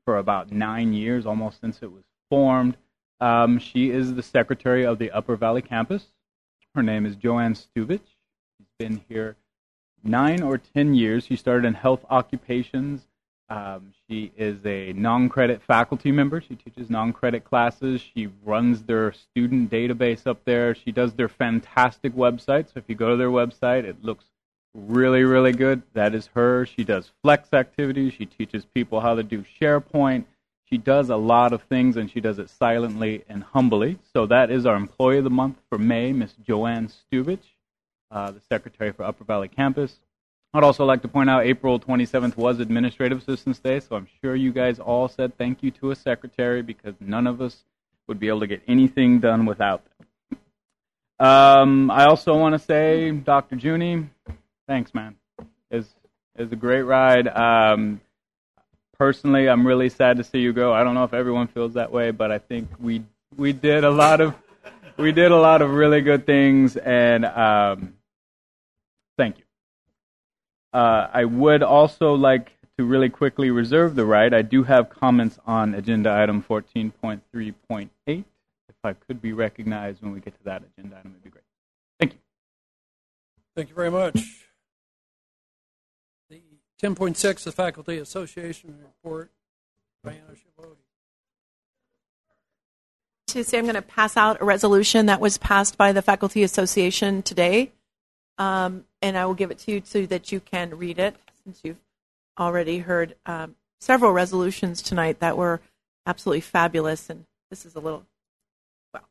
for 0.04 0.18
about 0.18 0.52
nine 0.52 0.92
years, 0.92 1.26
almost 1.26 1.60
since 1.60 1.82
it 1.82 1.90
was 1.92 2.04
formed. 2.30 2.76
Um, 3.20 3.58
she 3.58 3.90
is 3.90 4.14
the 4.14 4.22
secretary 4.22 4.84
of 4.84 4.98
the 4.98 5.10
Upper 5.10 5.36
Valley 5.36 5.62
campus. 5.62 6.06
Her 6.74 6.82
name 6.82 7.06
is 7.06 7.16
Joanne 7.16 7.54
Stuvich. 7.54 8.00
She's 8.58 8.68
been 8.78 9.02
here 9.08 9.36
nine 10.04 10.42
or 10.42 10.58
ten 10.58 10.94
years. 10.94 11.24
She 11.24 11.36
started 11.36 11.66
in 11.66 11.74
health 11.74 12.04
occupations. 12.10 13.08
Um, 13.48 13.92
she 14.08 14.32
is 14.36 14.64
a 14.66 14.92
non-credit 14.92 15.62
faculty 15.62 16.10
member. 16.10 16.40
She 16.40 16.56
teaches 16.56 16.90
non-credit 16.90 17.44
classes. 17.44 18.00
She 18.00 18.28
runs 18.44 18.82
their 18.82 19.12
student 19.12 19.70
database 19.70 20.26
up 20.26 20.44
there. 20.44 20.74
She 20.74 20.90
does 20.90 21.14
their 21.14 21.28
fantastic 21.28 22.14
website. 22.14 22.66
So 22.66 22.78
if 22.78 22.84
you 22.88 22.96
go 22.96 23.10
to 23.10 23.16
their 23.16 23.30
website, 23.30 23.84
it 23.84 24.02
looks 24.02 24.24
really, 24.74 25.22
really 25.22 25.52
good. 25.52 25.82
That 25.94 26.14
is 26.14 26.28
her. 26.34 26.66
She 26.66 26.82
does 26.82 27.12
flex 27.22 27.52
activities. 27.52 28.14
She 28.14 28.26
teaches 28.26 28.64
people 28.64 29.00
how 29.00 29.14
to 29.14 29.22
do 29.22 29.44
SharePoint. 29.60 30.24
She 30.64 30.78
does 30.78 31.10
a 31.10 31.16
lot 31.16 31.52
of 31.52 31.62
things, 31.62 31.96
and 31.96 32.10
she 32.10 32.20
does 32.20 32.40
it 32.40 32.50
silently 32.50 33.24
and 33.28 33.44
humbly. 33.44 34.00
So 34.12 34.26
that 34.26 34.50
is 34.50 34.66
our 34.66 34.74
Employee 34.74 35.18
of 35.18 35.24
the 35.24 35.30
Month 35.30 35.58
for 35.68 35.78
May, 35.78 36.12
Miss 36.12 36.34
Joanne 36.44 36.88
Stuvich, 36.88 37.54
uh, 38.10 38.32
the 38.32 38.40
Secretary 38.40 38.90
for 38.90 39.04
Upper 39.04 39.22
Valley 39.22 39.46
Campus. 39.46 40.00
I'd 40.54 40.64
also 40.64 40.84
like 40.84 41.02
to 41.02 41.08
point 41.08 41.28
out 41.28 41.44
April 41.44 41.78
27th 41.78 42.36
was 42.36 42.60
Administrative 42.60 43.18
Assistance 43.18 43.58
Day, 43.58 43.80
so 43.80 43.96
I'm 43.96 44.08
sure 44.22 44.34
you 44.34 44.52
guys 44.52 44.78
all 44.78 45.08
said 45.08 45.36
thank 45.36 45.62
you 45.62 45.70
to 45.72 45.90
a 45.90 45.96
secretary 45.96 46.62
because 46.62 46.94
none 47.00 47.26
of 47.26 47.42
us 47.42 47.64
would 48.06 48.18
be 48.18 48.28
able 48.28 48.40
to 48.40 48.46
get 48.46 48.62
anything 48.66 49.20
done 49.20 49.44
without 49.44 49.82
them. 49.84 50.38
Um, 51.18 51.90
I 51.90 52.06
also 52.06 52.38
want 52.38 52.54
to 52.54 52.58
say, 52.58 53.10
Dr. 53.10 53.56
Juni, 53.56 54.08
thanks, 54.66 54.94
man. 54.94 55.16
It's, 55.70 55.88
it's 56.36 56.52
a 56.52 56.56
great 56.56 56.82
ride. 56.82 57.28
Um, 57.28 58.00
personally, 58.98 59.48
I'm 59.48 59.66
really 59.66 59.88
sad 59.88 60.18
to 60.18 60.24
see 60.24 60.38
you 60.38 60.52
go. 60.52 60.72
I 60.72 60.84
don't 60.84 60.94
know 60.94 61.04
if 61.04 61.14
everyone 61.14 61.48
feels 61.48 61.74
that 61.74 61.90
way, 61.90 62.10
but 62.10 62.30
I 62.30 62.38
think 62.38 62.68
we 62.80 63.02
we 63.36 63.52
did 63.52 63.84
a 63.84 63.90
lot 63.90 64.20
of 64.20 64.34
we 64.96 65.12
did 65.12 65.30
a 65.30 65.36
lot 65.36 65.62
of 65.62 65.70
really 65.70 66.00
good 66.00 66.26
things, 66.26 66.76
and 66.76 67.24
um, 67.24 67.94
thank 69.16 69.38
you. 69.38 69.45
Uh, 70.72 71.08
I 71.12 71.24
would 71.24 71.62
also 71.62 72.14
like 72.14 72.52
to 72.78 72.84
really 72.84 73.08
quickly 73.08 73.50
reserve 73.50 73.94
the 73.94 74.04
right. 74.04 74.32
I 74.32 74.42
do 74.42 74.62
have 74.64 74.90
comments 74.90 75.38
on 75.46 75.74
agenda 75.74 76.12
item 76.12 76.42
14.3.8. 76.42 77.88
If 78.06 78.24
I 78.84 78.92
could 78.92 79.22
be 79.22 79.32
recognized 79.32 80.02
when 80.02 80.12
we 80.12 80.20
get 80.20 80.36
to 80.38 80.44
that 80.44 80.62
agenda 80.62 80.96
item, 80.98 81.12
it'd 81.12 81.24
be 81.24 81.30
great. 81.30 81.44
Thank 81.98 82.12
you. 82.12 82.18
Thank 83.54 83.68
you 83.70 83.74
very 83.74 83.90
much. 83.90 84.46
10.6, 86.82 87.44
the 87.44 87.52
Faculty 87.52 87.98
Association 87.98 88.76
report. 88.80 89.30
Diana 90.04 90.20
Shavodi. 90.32 90.76
To 93.28 93.56
I'm 93.56 93.64
going 93.64 93.74
to 93.74 93.82
pass 93.82 94.16
out 94.16 94.40
a 94.40 94.44
resolution 94.44 95.06
that 95.06 95.20
was 95.20 95.38
passed 95.38 95.76
by 95.76 95.92
the 95.92 96.02
Faculty 96.02 96.42
Association 96.42 97.22
today, 97.22 97.72
um, 98.38 98.84
and 99.02 99.16
I 99.16 99.26
will 99.26 99.34
give 99.34 99.50
it 99.50 99.58
to 99.60 99.72
you 99.72 99.82
so 99.84 100.06
that 100.06 100.32
you 100.32 100.40
can 100.40 100.76
read 100.76 100.98
it, 100.98 101.16
since 101.44 101.60
you've 101.64 101.80
already 102.38 102.78
heard 102.78 103.14
um, 103.24 103.56
several 103.80 104.12
resolutions 104.12 104.82
tonight 104.82 105.20
that 105.20 105.36
were 105.36 105.60
absolutely 106.06 106.40
fabulous, 106.40 107.08
and 107.08 107.24
this 107.50 107.64
is 107.64 107.74
a 107.74 107.80
little, 107.80 108.04
well, 108.92 109.08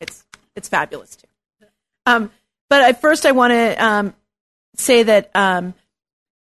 it's 0.00 0.24
it's 0.56 0.68
fabulous 0.68 1.16
too. 1.16 1.28
Um, 2.06 2.30
but 2.68 2.82
at 2.82 3.00
first, 3.00 3.26
I 3.26 3.32
want 3.32 3.52
to 3.52 3.84
um, 3.84 4.14
say 4.76 5.02
that 5.02 5.30
um, 5.34 5.74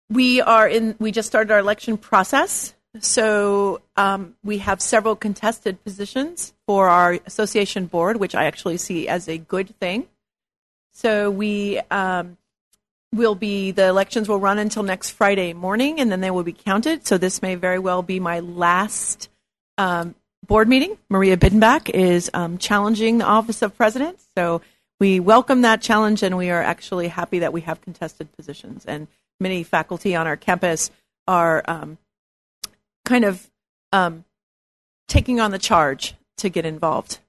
we 0.10 0.42
are 0.42 0.68
in. 0.68 0.96
We 1.00 1.12
just 1.12 1.28
started 1.28 1.52
our 1.52 1.60
election 1.60 1.98
process, 1.98 2.74
so 3.00 3.82
um, 3.96 4.36
we 4.44 4.60
have 4.60 4.82
several 4.82 5.16
contested 5.16 5.84
positions 5.84 6.54
for 6.66 6.90
our 6.90 7.20
association 7.26 7.86
board, 7.86 8.18
which 8.18 8.36
I 8.36 8.46
actually 8.46 8.78
see 8.78 9.08
as 9.08 9.28
a 9.28 9.38
good 9.38 9.78
thing. 9.80 10.08
So 10.98 11.30
we 11.30 11.80
um, 11.92 12.38
will 13.14 13.36
be 13.36 13.70
the 13.70 13.86
elections 13.86 14.28
will 14.28 14.40
run 14.40 14.58
until 14.58 14.82
next 14.82 15.12
Friday 15.12 15.54
morning, 15.54 16.00
and 16.00 16.12
then 16.12 16.22
they 16.22 16.32
will 16.32 16.42
be 16.42 16.54
counted. 16.54 17.06
So 17.06 17.20
this 17.20 17.40
may 17.40 17.54
very 17.54 17.78
well 17.78 18.02
be 18.02 18.20
my 18.20 18.40
last 18.40 19.30
um, 19.78 20.16
board 20.48 20.68
meeting. 20.68 20.98
Maria 21.08 21.38
Biddenbach 21.38 21.92
is 21.92 22.32
um, 22.34 22.58
challenging 22.58 23.20
the 23.20 23.26
office 23.26 23.62
of 23.62 23.78
president. 23.78 24.20
So 24.36 24.64
we 25.00 25.20
welcome 25.20 25.62
that 25.62 25.84
challenge, 25.84 26.24
and 26.24 26.36
we 26.36 26.50
are 26.50 26.64
actually 26.64 27.10
happy 27.10 27.40
that 27.40 27.54
we 27.54 27.62
have 27.62 27.80
contested 27.80 28.36
positions. 28.36 28.84
And 28.84 29.08
many 29.40 29.62
faculty 29.62 30.16
on 30.16 30.26
our 30.26 30.36
campus 30.36 30.90
are 31.28 31.64
um, 31.68 32.00
kind 33.06 33.24
of 33.24 33.48
um, 33.94 34.26
taking 35.08 35.40
on 35.40 35.52
the 35.52 35.60
charge 35.60 36.16
to 36.38 36.50
get 36.50 36.66
involved. 36.66 37.20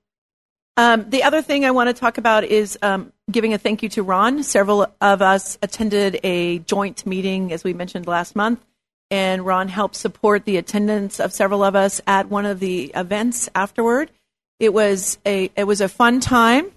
Um, 0.79 1.11
the 1.11 1.25
other 1.25 1.43
thing 1.43 1.67
I 1.67 1.73
want 1.73 1.89
to 1.89 1.93
talk 1.93 2.17
about 2.17 2.45
is 2.45 2.79
um, 2.81 3.13
giving 3.31 3.55
a 3.55 3.59
thank 3.59 3.83
you 3.83 3.89
to 3.91 4.03
Ron. 4.03 4.43
Several 4.43 4.87
of 5.01 5.23
us 5.23 5.59
attended 5.63 6.21
a 6.25 6.59
joint 6.61 7.07
meeting, 7.07 7.53
as 7.53 7.65
we 7.65 7.73
mentioned 7.73 8.07
last 8.07 8.35
month, 8.35 8.65
and 9.11 9.45
Ron 9.45 9.69
helped 9.69 9.97
support 9.97 10.45
the 10.45 10.57
attendance 10.57 11.21
of 11.21 11.33
several 11.33 11.63
of 11.63 11.77
us 11.77 12.01
at 12.07 12.29
one 12.29 12.47
of 12.47 12.61
the 12.61 12.93
events 12.95 13.49
afterward. 13.55 14.11
It 14.59 14.73
was 14.73 15.19
a 15.25 15.51
it 15.57 15.65
was 15.65 15.81
a 15.81 15.89
fun 15.89 16.21
time 16.21 16.71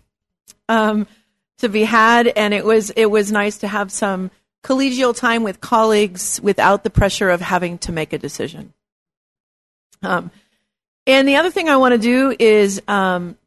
um, 0.70 1.08
to 1.60 1.70
be 1.70 1.84
had, 1.84 2.28
and 2.28 2.54
it 2.54 2.66
was 2.66 2.92
it 2.92 3.08
was 3.08 3.32
nice 3.32 3.60
to 3.60 3.68
have 3.68 3.92
some 3.92 4.32
collegial 4.64 5.16
time 5.16 5.44
with 5.44 5.60
colleagues 5.60 6.40
without 6.42 6.84
the 6.84 6.90
pressure 6.90 7.30
of 7.30 7.42
having 7.42 7.78
to 7.80 7.92
make 7.92 8.14
a 8.14 8.18
decision. 8.18 8.74
Um, 10.04 10.32
and 11.08 11.28
the 11.28 11.38
other 11.38 11.50
thing 11.50 11.70
I 11.70 11.78
want 11.78 11.94
to 11.94 11.98
do 11.98 12.36
is 12.38 12.82
um, 12.88 13.38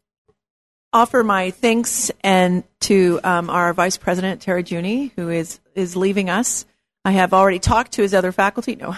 offer 0.94 1.24
my 1.24 1.50
thanks 1.50 2.10
and 2.22 2.62
to 2.80 3.20
um, 3.24 3.50
our 3.50 3.74
Vice 3.74 3.98
President 3.98 4.40
Terry 4.40 4.62
Juni, 4.62 5.10
who 5.16 5.28
is 5.28 5.60
is 5.74 5.96
leaving 5.96 6.30
us. 6.30 6.64
I 7.04 7.10
have 7.10 7.34
already 7.34 7.58
talked 7.58 7.92
to 7.92 8.02
his 8.02 8.14
other 8.14 8.32
faculty. 8.32 8.76
No, 8.76 8.94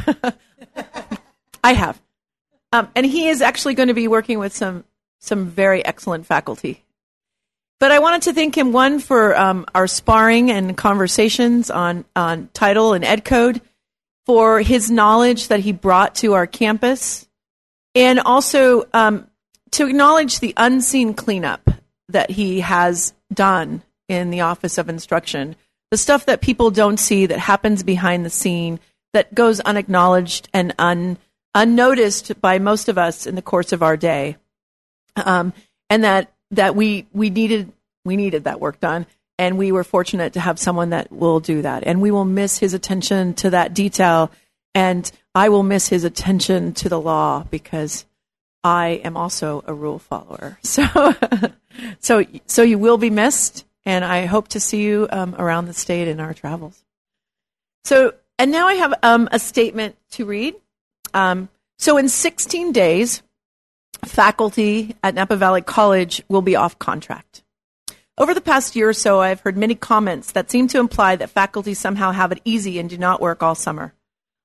I 1.65 1.73
have, 1.73 2.01
um, 2.71 2.89
and 2.95 3.05
he 3.05 3.29
is 3.29 3.41
actually 3.43 3.75
going 3.75 3.89
to 3.89 3.95
be 3.95 4.07
working 4.07 4.39
with 4.39 4.55
some 4.55 4.85
some 5.19 5.47
very 5.47 5.85
excellent 5.85 6.27
faculty. 6.27 6.85
But 7.81 7.91
I 7.91 7.99
wanted 7.99 8.23
to 8.23 8.33
thank 8.33 8.57
him 8.57 8.73
one 8.73 9.01
for 9.01 9.37
um, 9.37 9.67
our 9.75 9.87
sparring 9.87 10.51
and 10.51 10.77
conversations 10.77 11.71
on 11.71 12.05
on 12.15 12.51
title 12.53 12.93
and 12.93 13.05
ed 13.05 13.25
code, 13.25 13.63
for 14.27 14.61
his 14.61 14.91
knowledge 14.91 15.49
that 15.49 15.61
he 15.61 15.73
brought 15.73 16.17
to 16.17 16.35
our 16.35 16.47
campus, 16.47 17.27
and 17.95 18.21
also 18.21 18.85
um, 18.93 19.29
to 19.73 19.87
acknowledge 19.87 20.39
the 20.39 20.53
unseen 20.57 21.15
cleanup 21.15 21.71
that 22.09 22.31
he 22.31 22.61
has 22.61 23.13
done 23.33 23.83
in 24.09 24.31
the 24.31 24.43
Office 24.43 24.79
of 24.79 24.89
Instruction, 24.89 25.57
the 25.91 25.97
stuff 25.97 26.27
that 26.27 26.41
people 26.41 26.71
don't 26.71 26.99
see 26.99 27.27
that 27.27 27.39
happens 27.39 27.83
behind 27.83 28.25
the 28.25 28.31
scene, 28.31 28.81
that 29.13 29.35
goes 29.35 29.61
unacknowledged 29.61 30.49
and 30.53 30.75
un, 30.79 31.19
unnoticed 31.55 32.41
by 32.41 32.59
most 32.59 32.89
of 32.89 32.99
us 32.99 33.27
in 33.27 33.35
the 33.35 33.43
course 33.43 33.73
of 33.73 33.83
our 33.83 33.97
day, 33.97 34.37
um, 35.17 35.53
and 35.89 36.05
that 36.05 36.33
that 36.51 36.77
we 36.77 37.07
we 37.13 37.31
needed 37.31 37.73
we 38.05 38.17
needed 38.17 38.45
that 38.45 38.61
work 38.61 38.79
done, 38.81 39.07
and 39.39 39.59
we 39.59 39.73
were 39.73 39.85
fortunate 39.85 40.35
to 40.35 40.41
have 40.41 40.59
someone 40.59 40.91
that 40.91 41.11
will 41.11 41.41
do 41.41 41.63
that, 41.63 41.85
and 41.87 42.01
we 42.01 42.11
will 42.11 42.25
miss 42.25 42.59
his 42.59 42.75
attention 42.75 43.35
to 43.35 43.51
that 43.51 43.75
detail, 43.75 44.31
and 44.75 45.11
I 45.35 45.49
will 45.49 45.63
miss 45.63 45.89
his 45.89 46.05
attention 46.05 46.73
to 46.75 46.89
the 46.89 47.01
law 47.01 47.45
because 47.51 48.05
I 48.67 49.01
am 49.05 49.17
also 49.17 49.63
a 49.65 49.73
rule 49.73 50.01
follower. 50.01 50.59
So, 50.67 51.15
so, 52.01 52.25
so 52.47 52.63
you 52.63 52.79
will 52.79 52.99
be 52.99 53.11
missed, 53.11 53.65
and 53.85 54.05
I 54.05 54.27
hope 54.27 54.49
to 54.49 54.61
see 54.61 54.83
you 54.83 55.07
um, 55.11 55.37
around 55.39 55.67
the 55.67 55.73
state 55.73 56.09
in 56.09 56.21
our 56.21 56.35
travels. 56.35 56.83
So, 57.85 58.15
and 58.39 58.51
now 58.51 58.67
I 58.67 58.75
have 58.75 58.95
um, 59.03 59.29
a 59.31 59.39
statement 59.39 59.97
to 60.13 60.25
read. 60.25 60.55
Um, 61.15 61.49
so, 61.79 61.97
in 61.97 62.09
16 62.09 62.73
days, 62.73 63.23
faculty 64.05 64.97
at 65.03 65.15
Napa 65.15 65.37
Valley 65.37 65.63
College 65.63 66.23
will 66.29 66.43
be 66.43 66.57
off 66.57 66.79
contract. 66.79 67.45
Over 68.19 68.35
the 68.35 68.41
past 68.41 68.75
year 68.75 68.89
or 68.89 68.95
so, 68.95 69.21
I've 69.21 69.41
heard 69.41 69.57
many 69.57 69.75
comments 69.75 70.33
that 70.33 70.51
seem 70.51 70.67
to 70.69 70.81
imply 70.81 71.15
that 71.17 71.31
faculty 71.31 71.75
somehow 71.75 72.11
have 72.11 72.33
it 72.33 72.41
easy 72.45 72.79
and 72.79 72.91
do 72.91 72.99
not 72.99 73.21
work 73.21 73.43
all 73.43 73.55
summer. 73.55 73.93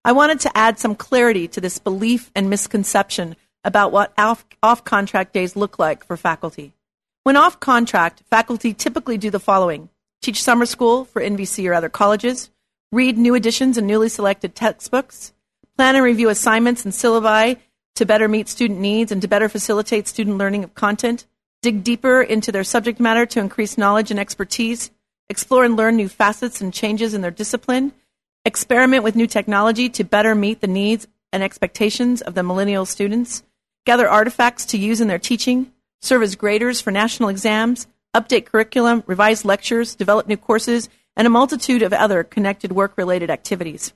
I 0.05 0.11
wanted 0.11 0.41
to 0.41 0.55
add 0.55 0.77
some 0.77 0.95
clarity 0.95 1.47
to 1.47 1.61
this 1.61 1.79
belief 1.79 2.29
and 2.35 2.49
misconception 2.49 3.35
about 3.63 3.91
what 3.91 4.13
off 4.17 4.83
contract 4.83 5.33
days 5.33 5.55
look 5.55 5.77
like 5.77 6.05
for 6.05 6.17
faculty. 6.17 6.73
When 7.23 7.37
off 7.37 7.59
contract, 7.59 8.23
faculty 8.29 8.73
typically 8.73 9.17
do 9.17 9.29
the 9.29 9.39
following. 9.39 9.89
Teach 10.21 10.41
summer 10.41 10.65
school 10.65 11.05
for 11.05 11.21
NVC 11.21 11.69
or 11.69 11.73
other 11.73 11.89
colleges, 11.89 12.49
read 12.91 13.17
new 13.17 13.35
editions 13.35 13.77
and 13.77 13.87
newly 13.87 14.09
selected 14.09 14.55
textbooks, 14.55 15.33
plan 15.77 15.95
and 15.95 16.03
review 16.03 16.29
assignments 16.29 16.83
and 16.85 16.93
syllabi 16.93 17.57
to 17.95 18.05
better 18.05 18.27
meet 18.27 18.49
student 18.49 18.79
needs 18.79 19.11
and 19.11 19.21
to 19.21 19.27
better 19.27 19.49
facilitate 19.49 20.07
student 20.07 20.37
learning 20.37 20.63
of 20.63 20.73
content, 20.73 21.25
dig 21.61 21.83
deeper 21.83 22.21
into 22.21 22.51
their 22.51 22.63
subject 22.63 22.99
matter 22.99 23.25
to 23.25 23.39
increase 23.39 23.77
knowledge 23.77 24.11
and 24.11 24.19
expertise, 24.19 24.91
explore 25.29 25.63
and 25.63 25.75
learn 25.75 25.95
new 25.95 26.09
facets 26.09 26.61
and 26.61 26.73
changes 26.73 27.13
in 27.13 27.21
their 27.21 27.31
discipline, 27.31 27.91
experiment 28.45 29.03
with 29.03 29.15
new 29.15 29.27
technology 29.27 29.89
to 29.89 30.03
better 30.03 30.33
meet 30.33 30.61
the 30.61 30.67
needs 30.67 31.07
and 31.31 31.43
expectations 31.43 32.21
of 32.21 32.33
the 32.33 32.43
millennial 32.43 32.85
students, 32.85 33.43
gather 33.85 34.09
artifacts 34.09 34.65
to 34.67 34.77
use 34.77 35.01
in 35.01 35.07
their 35.07 35.19
teaching, 35.19 35.71
serve 36.01 36.23
as 36.23 36.35
graders 36.35 36.81
for 36.81 36.91
national 36.91 37.29
exams, 37.29 37.87
update 38.15 38.45
curriculum, 38.45 39.03
revise 39.07 39.45
lectures, 39.45 39.95
develop 39.95 40.27
new 40.27 40.37
courses, 40.37 40.89
and 41.15 41.25
a 41.25 41.29
multitude 41.29 41.81
of 41.81 41.93
other 41.93 42.23
connected 42.23 42.71
work 42.71 42.97
related 42.97 43.29
activities. 43.29 43.93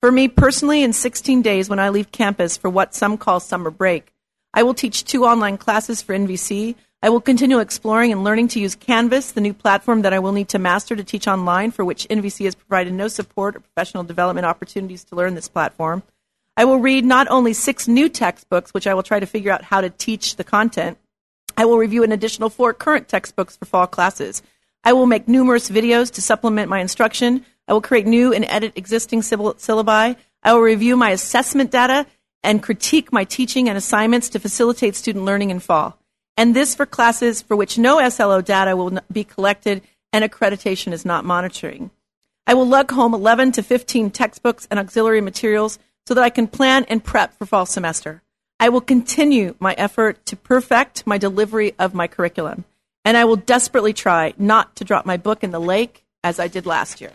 For 0.00 0.10
me 0.10 0.28
personally, 0.28 0.82
in 0.82 0.92
16 0.92 1.42
days 1.42 1.68
when 1.68 1.78
I 1.78 1.90
leave 1.90 2.10
campus 2.10 2.56
for 2.56 2.70
what 2.70 2.94
some 2.94 3.18
call 3.18 3.40
summer 3.40 3.70
break, 3.70 4.12
I 4.54 4.62
will 4.62 4.74
teach 4.74 5.04
two 5.04 5.24
online 5.24 5.58
classes 5.58 6.02
for 6.02 6.14
NVC. 6.14 6.74
I 7.02 7.10
will 7.10 7.20
continue 7.20 7.58
exploring 7.60 8.10
and 8.10 8.24
learning 8.24 8.48
to 8.48 8.60
use 8.60 8.74
Canvas, 8.74 9.32
the 9.32 9.40
new 9.40 9.54
platform 9.54 10.02
that 10.02 10.12
I 10.12 10.18
will 10.18 10.32
need 10.32 10.48
to 10.48 10.58
master 10.58 10.96
to 10.96 11.04
teach 11.04 11.28
online, 11.28 11.70
for 11.70 11.84
which 11.84 12.08
NVC 12.08 12.46
has 12.46 12.54
provided 12.54 12.94
no 12.94 13.08
support 13.08 13.56
or 13.56 13.60
professional 13.60 14.02
development 14.02 14.46
opportunities 14.46 15.04
to 15.04 15.16
learn 15.16 15.34
this 15.34 15.48
platform. 15.48 16.02
I 16.56 16.64
will 16.64 16.78
read 16.78 17.04
not 17.04 17.28
only 17.30 17.52
six 17.52 17.88
new 17.88 18.08
textbooks, 18.08 18.74
which 18.74 18.86
I 18.86 18.94
will 18.94 19.02
try 19.02 19.20
to 19.20 19.26
figure 19.26 19.52
out 19.52 19.62
how 19.62 19.80
to 19.80 19.90
teach 19.90 20.36
the 20.36 20.44
content, 20.44 20.98
I 21.56 21.64
will 21.64 21.78
review 21.78 22.02
an 22.02 22.12
additional 22.12 22.50
four 22.50 22.72
current 22.72 23.08
textbooks 23.08 23.56
for 23.56 23.64
fall 23.64 23.86
classes. 23.86 24.42
I 24.82 24.92
will 24.92 25.06
make 25.06 25.28
numerous 25.28 25.68
videos 25.68 26.10
to 26.12 26.22
supplement 26.22 26.70
my 26.70 26.80
instruction. 26.80 27.44
I 27.68 27.72
will 27.72 27.80
create 27.80 28.06
new 28.06 28.32
and 28.32 28.44
edit 28.46 28.72
existing 28.76 29.20
syllabi. 29.20 30.16
I 30.42 30.52
will 30.52 30.60
review 30.60 30.96
my 30.96 31.10
assessment 31.10 31.70
data 31.70 32.06
and 32.42 32.62
critique 32.62 33.12
my 33.12 33.24
teaching 33.24 33.68
and 33.68 33.76
assignments 33.76 34.30
to 34.30 34.38
facilitate 34.38 34.96
student 34.96 35.24
learning 35.24 35.50
in 35.50 35.60
fall. 35.60 35.98
And 36.36 36.56
this 36.56 36.74
for 36.74 36.86
classes 36.86 37.42
for 37.42 37.54
which 37.54 37.76
no 37.76 38.08
SLO 38.08 38.40
data 38.40 38.74
will 38.74 38.98
be 39.12 39.24
collected 39.24 39.82
and 40.12 40.24
accreditation 40.24 40.92
is 40.92 41.04
not 41.04 41.24
monitoring. 41.24 41.90
I 42.46 42.54
will 42.54 42.66
lug 42.66 42.90
home 42.90 43.12
11 43.12 43.52
to 43.52 43.62
15 43.62 44.10
textbooks 44.10 44.66
and 44.70 44.80
auxiliary 44.80 45.20
materials 45.20 45.78
so 46.10 46.14
that 46.14 46.24
I 46.24 46.30
can 46.30 46.48
plan 46.48 46.84
and 46.88 47.04
prep 47.04 47.38
for 47.38 47.46
fall 47.46 47.64
semester. 47.64 48.20
I 48.58 48.68
will 48.68 48.80
continue 48.80 49.54
my 49.60 49.74
effort 49.74 50.26
to 50.26 50.34
perfect 50.34 51.06
my 51.06 51.18
delivery 51.18 51.76
of 51.78 51.94
my 51.94 52.08
curriculum, 52.08 52.64
and 53.04 53.16
I 53.16 53.24
will 53.24 53.36
desperately 53.36 53.92
try 53.92 54.34
not 54.36 54.74
to 54.74 54.84
drop 54.84 55.06
my 55.06 55.16
book 55.16 55.44
in 55.44 55.52
the 55.52 55.60
lake 55.60 56.02
as 56.24 56.40
I 56.40 56.48
did 56.48 56.66
last 56.66 57.00
year. 57.00 57.12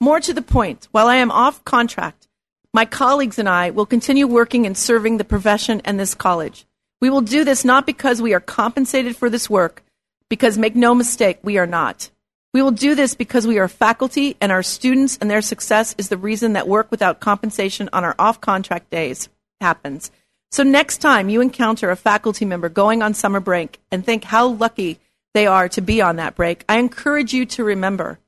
More 0.00 0.18
to 0.18 0.34
the 0.34 0.42
point, 0.42 0.88
while 0.90 1.06
I 1.06 1.14
am 1.18 1.30
off 1.30 1.64
contract, 1.64 2.26
my 2.74 2.84
colleagues 2.84 3.38
and 3.38 3.48
I 3.48 3.70
will 3.70 3.86
continue 3.86 4.26
working 4.26 4.66
and 4.66 4.76
serving 4.76 5.18
the 5.18 5.24
profession 5.24 5.80
and 5.84 6.00
this 6.00 6.16
college. 6.16 6.66
We 7.00 7.10
will 7.10 7.20
do 7.20 7.44
this 7.44 7.64
not 7.64 7.86
because 7.86 8.20
we 8.20 8.34
are 8.34 8.40
compensated 8.40 9.14
for 9.16 9.30
this 9.30 9.48
work, 9.48 9.84
because 10.28 10.58
make 10.58 10.74
no 10.74 10.96
mistake, 10.96 11.38
we 11.44 11.58
are 11.58 11.66
not. 11.68 12.10
We 12.54 12.60
will 12.60 12.70
do 12.70 12.94
this 12.94 13.14
because 13.14 13.46
we 13.46 13.58
are 13.58 13.68
faculty 13.68 14.36
and 14.38 14.52
our 14.52 14.62
students 14.62 15.16
and 15.18 15.30
their 15.30 15.40
success 15.40 15.94
is 15.96 16.10
the 16.10 16.18
reason 16.18 16.52
that 16.52 16.68
work 16.68 16.90
without 16.90 17.18
compensation 17.18 17.88
on 17.94 18.04
our 18.04 18.14
off 18.18 18.42
contract 18.42 18.90
days 18.90 19.30
happens. 19.60 20.10
So 20.50 20.62
next 20.62 20.98
time 20.98 21.30
you 21.30 21.40
encounter 21.40 21.90
a 21.90 21.96
faculty 21.96 22.44
member 22.44 22.68
going 22.68 23.00
on 23.02 23.14
summer 23.14 23.40
break 23.40 23.80
and 23.90 24.04
think 24.04 24.24
how 24.24 24.48
lucky 24.48 24.98
they 25.32 25.46
are 25.46 25.66
to 25.70 25.80
be 25.80 26.02
on 26.02 26.16
that 26.16 26.34
break, 26.34 26.62
I 26.68 26.78
encourage 26.78 27.32
you 27.32 27.46
to 27.46 27.64
remember 27.64 28.18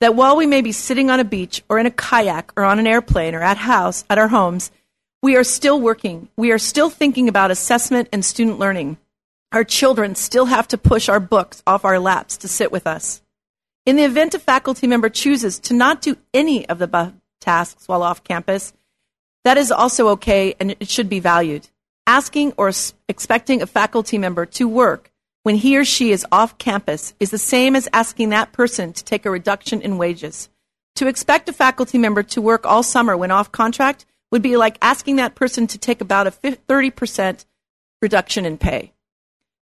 that 0.00 0.14
while 0.14 0.34
we 0.34 0.46
may 0.46 0.62
be 0.62 0.72
sitting 0.72 1.10
on 1.10 1.20
a 1.20 1.24
beach 1.24 1.62
or 1.68 1.78
in 1.78 1.84
a 1.84 1.90
kayak 1.90 2.54
or 2.56 2.64
on 2.64 2.78
an 2.78 2.86
airplane 2.86 3.34
or 3.34 3.42
at 3.42 3.58
house 3.58 4.04
at 4.08 4.16
our 4.16 4.28
homes, 4.28 4.70
we 5.22 5.36
are 5.36 5.44
still 5.44 5.78
working. 5.78 6.28
We 6.36 6.52
are 6.52 6.58
still 6.58 6.88
thinking 6.88 7.28
about 7.28 7.50
assessment 7.50 8.08
and 8.12 8.24
student 8.24 8.58
learning. 8.58 8.96
Our 9.52 9.62
children 9.62 10.14
still 10.14 10.46
have 10.46 10.66
to 10.68 10.78
push 10.78 11.10
our 11.10 11.20
books 11.20 11.62
off 11.66 11.84
our 11.84 11.98
laps 11.98 12.38
to 12.38 12.48
sit 12.48 12.72
with 12.72 12.86
us. 12.86 13.21
In 13.84 13.96
the 13.96 14.04
event 14.04 14.34
a 14.34 14.38
faculty 14.38 14.86
member 14.86 15.08
chooses 15.08 15.58
to 15.60 15.74
not 15.74 16.02
do 16.02 16.16
any 16.32 16.68
of 16.68 16.78
the 16.78 16.84
above 16.84 17.14
tasks 17.40 17.88
while 17.88 18.04
off 18.04 18.22
campus, 18.22 18.72
that 19.44 19.58
is 19.58 19.72
also 19.72 20.08
okay 20.10 20.54
and 20.60 20.70
it 20.70 20.88
should 20.88 21.08
be 21.08 21.18
valued. 21.18 21.68
Asking 22.06 22.52
or 22.56 22.70
expecting 23.08 23.60
a 23.60 23.66
faculty 23.66 24.18
member 24.18 24.46
to 24.46 24.68
work 24.68 25.10
when 25.42 25.56
he 25.56 25.76
or 25.76 25.84
she 25.84 26.12
is 26.12 26.24
off 26.30 26.58
campus 26.58 27.14
is 27.18 27.30
the 27.30 27.38
same 27.38 27.74
as 27.74 27.88
asking 27.92 28.28
that 28.28 28.52
person 28.52 28.92
to 28.92 29.04
take 29.04 29.26
a 29.26 29.30
reduction 29.30 29.82
in 29.82 29.98
wages. 29.98 30.48
To 30.96 31.08
expect 31.08 31.48
a 31.48 31.52
faculty 31.52 31.98
member 31.98 32.22
to 32.22 32.40
work 32.40 32.64
all 32.64 32.84
summer 32.84 33.16
when 33.16 33.32
off 33.32 33.50
contract 33.50 34.06
would 34.30 34.42
be 34.42 34.56
like 34.56 34.78
asking 34.80 35.16
that 35.16 35.34
person 35.34 35.66
to 35.66 35.78
take 35.78 36.00
about 36.00 36.28
a 36.28 36.30
30% 36.30 37.44
reduction 38.00 38.46
in 38.46 38.58
pay. 38.58 38.92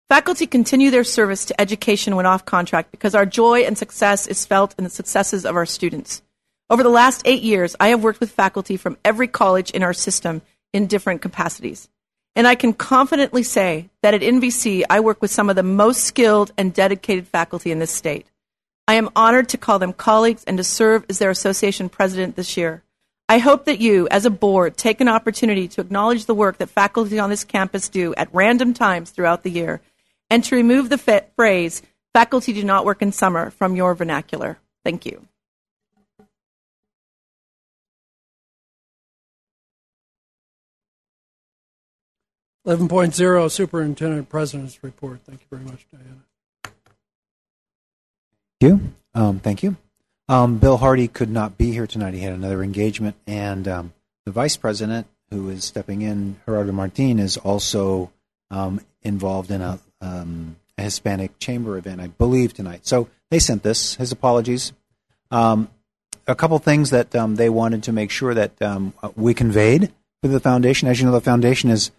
Faculty 0.09 0.47
continue 0.47 0.91
their 0.91 1.05
service 1.05 1.45
to 1.45 1.61
education 1.61 2.17
when 2.17 2.25
off 2.25 2.47
contract 2.47 2.91
because 2.91 3.15
our 3.15 3.27
joy 3.27 3.61
and 3.61 3.77
success 3.77 4.27
is 4.27 4.47
felt 4.47 4.75
in 4.79 4.85
the 4.85 4.89
successes 4.89 5.45
of 5.45 5.55
our 5.55 5.67
students. 5.67 6.23
Over 6.71 6.83
the 6.83 6.89
last 6.89 7.21
eight 7.27 7.43
years, 7.43 7.77
I 7.79 7.89
have 7.89 8.03
worked 8.03 8.19
with 8.19 8.31
faculty 8.31 8.79
from 8.79 8.97
every 9.05 9.29
college 9.29 9.71
in 9.71 9.83
our 9.83 9.93
system 9.93 10.41
in 10.73 10.87
different 10.87 11.21
capacities. 11.21 11.91
And 12.35 12.47
I 12.47 12.55
can 12.55 12.73
confidently 12.73 13.43
say 13.43 13.91
that 14.03 14.15
at 14.15 14.23
NVC, 14.23 14.83
I 14.89 15.01
work 15.01 15.21
with 15.21 15.31
some 15.31 15.51
of 15.51 15.57
the 15.57 15.63
most 15.63 16.05
skilled 16.05 16.53
and 16.57 16.73
dedicated 16.73 17.29
faculty 17.29 17.71
in 17.71 17.79
this 17.79 17.91
state. 17.91 18.31
I 18.87 18.95
am 18.95 19.11
honored 19.15 19.51
to 19.51 19.59
call 19.59 19.79
them 19.79 19.93
colleagues 19.93 20.43
and 20.45 20.57
to 20.57 20.65
serve 20.65 21.05
as 21.11 21.19
their 21.19 21.29
association 21.29 21.91
president 21.91 22.35
this 22.35 22.57
year. 22.57 22.83
I 23.29 23.41
hope 23.41 23.67
that 23.67 23.81
you, 23.81 24.09
as 24.11 24.25
a 24.25 24.31
board, 24.31 24.79
take 24.79 25.03
an 25.03 25.09
opportunity 25.09 25.69
to 25.69 25.83
acknowledge 25.83 26.25
the 26.25 26.35
work 26.35 26.57
that 26.59 26.71
faculty 26.71 27.19
on 27.19 27.29
this 27.29 27.45
campus 27.45 27.91
do 27.91 28.15
at 28.15 28.33
random 28.33 28.73
times 28.73 29.11
throughout 29.11 29.43
the 29.43 29.51
year 29.51 29.83
and 30.31 30.45
to 30.45 30.57
remove 30.57 30.89
the 30.89 30.99
phrase, 31.37 31.83
faculty 32.13 32.53
do 32.53 32.65
not 32.65 32.85
work 32.85 33.03
in 33.03 33.13
summer, 33.13 33.51
from 33.51 33.77
your 33.77 33.95
vernacular. 33.95 34.59
Thank 34.85 35.07
you. 35.07 35.27
11.0 42.69 43.51
Superintendent 43.51 44.29
President's 44.29 44.85
Report. 44.85 45.21
Thank 45.25 45.41
you 45.41 45.47
very 45.51 45.65
much, 45.65 45.87
Diana. 45.91 46.75
Thank 48.61 48.83
you. 48.83 48.93
Um, 49.15 49.39
thank 49.39 49.63
you. 49.63 49.77
Um, 50.29 50.59
Bill 50.59 50.77
Hardy 50.77 51.09
could 51.09 51.31
not 51.31 51.57
be 51.57 51.73
here 51.73 51.87
tonight. 51.87 52.13
He 52.13 52.21
had 52.21 52.35
another 52.35 52.63
engagement, 52.63 53.17
and 53.27 53.67
um, 53.67 53.95
the 54.27 54.33
vice 54.33 54.59
president, 54.59 55.07
who 55.31 55.49
is 55.49 55.65
stepping 55.65 56.03
in, 56.03 56.37
Gerardo 56.45 56.73
Martin, 56.73 57.19
is 57.19 57.39
also 57.39 58.11
um, 58.51 58.83
involved 59.03 59.51
in 59.51 59.63
a, 59.63 59.79
um, 60.01 60.57
a, 60.77 60.83
Hispanic 60.83 61.39
chamber 61.39 61.77
event, 61.77 62.01
I 62.01 62.09
believe, 62.09 62.55
tonight. 62.55 62.87
So 62.87 63.09
they 63.31 63.39
sent 63.39 63.63
this. 63.63 63.95
His 63.97 64.13
apologies. 64.13 64.73
Um, 65.31 65.69
a 66.27 66.35
couple 66.35 66.59
things 66.59 66.91
that 66.91 67.11
they 67.11 67.49
wanted 67.49 67.83
to 67.85 67.93
make 67.93 68.11
sure 68.11 68.35
that 68.35 68.53
we 69.17 69.35
conveyed 69.35 69.93
for 70.23 70.29
the 70.29 70.41
foundation. 70.41 70.89
As 70.89 71.01
you 71.01 71.07
know, 71.07 71.13
the 71.13 71.21
foundation 71.21 71.71
is 71.71 71.91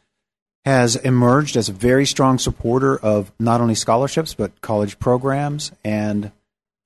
has 0.66 0.96
emerged 0.98 1.56
as 1.56 1.70
a 1.70 1.74
very 1.74 2.06
strong 2.06 2.38
supporter 2.38 2.98
of 2.98 3.32
not 3.40 3.62
only 3.62 3.76
scholarships 3.76 4.34
but 4.34 4.60
college 4.62 5.00
programs. 5.00 5.72
And 5.84 6.32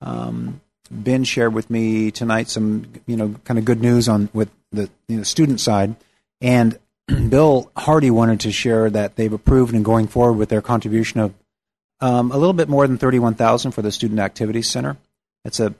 um, 0.00 0.60
Ben 0.90 1.24
shared 1.24 1.52
with 1.52 1.70
me 1.70 2.10
tonight 2.10 2.48
some, 2.48 2.86
you 3.06 3.16
know, 3.16 3.34
kind 3.44 3.58
of 3.58 3.64
good 3.64 3.80
news 3.80 4.08
on 4.08 4.28
with 4.32 4.50
the 4.70 4.88
you 5.08 5.18
know, 5.18 5.22
student 5.22 5.60
side. 5.60 5.96
And 6.40 6.78
Bill 7.28 7.70
Hardy 7.76 8.10
wanted 8.10 8.40
to 8.40 8.52
share 8.52 8.90
that 8.90 9.16
they've 9.16 9.32
approved 9.32 9.74
and 9.74 9.84
going 9.84 10.06
forward 10.06 10.34
with 10.34 10.48
their 10.48 10.62
contribution 10.62 11.20
of 11.20 11.34
um, 12.00 12.32
a 12.32 12.36
little 12.36 12.52
bit 12.52 12.68
more 12.68 12.86
than 12.86 12.98
thirty-one 12.98 13.34
thousand 13.34 13.72
for 13.72 13.82
the 13.82 13.92
Student 13.92 14.20
Activities 14.20 14.68
Center. 14.68 14.96
It's 15.44 15.60
a, 15.60 15.74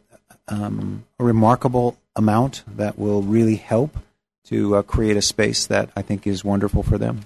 um, 0.48 1.04
a 1.18 1.24
remarkable 1.24 1.96
amount 2.16 2.62
that 2.76 2.98
will 2.98 3.22
really 3.22 3.56
help 3.56 3.96
to 4.44 4.76
uh, 4.76 4.82
create 4.82 5.16
a 5.16 5.22
space 5.22 5.66
that 5.66 5.90
I 5.96 6.02
think 6.02 6.26
is 6.26 6.44
wonderful 6.44 6.82
for 6.82 6.98
them. 6.98 7.22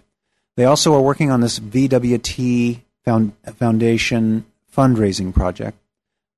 They 0.56 0.64
also 0.64 0.94
are 0.94 1.00
working 1.00 1.30
on 1.30 1.40
this 1.40 1.58
VWT 1.58 2.80
Foundation 3.04 4.44
fundraising 4.74 5.34
project. 5.34 5.78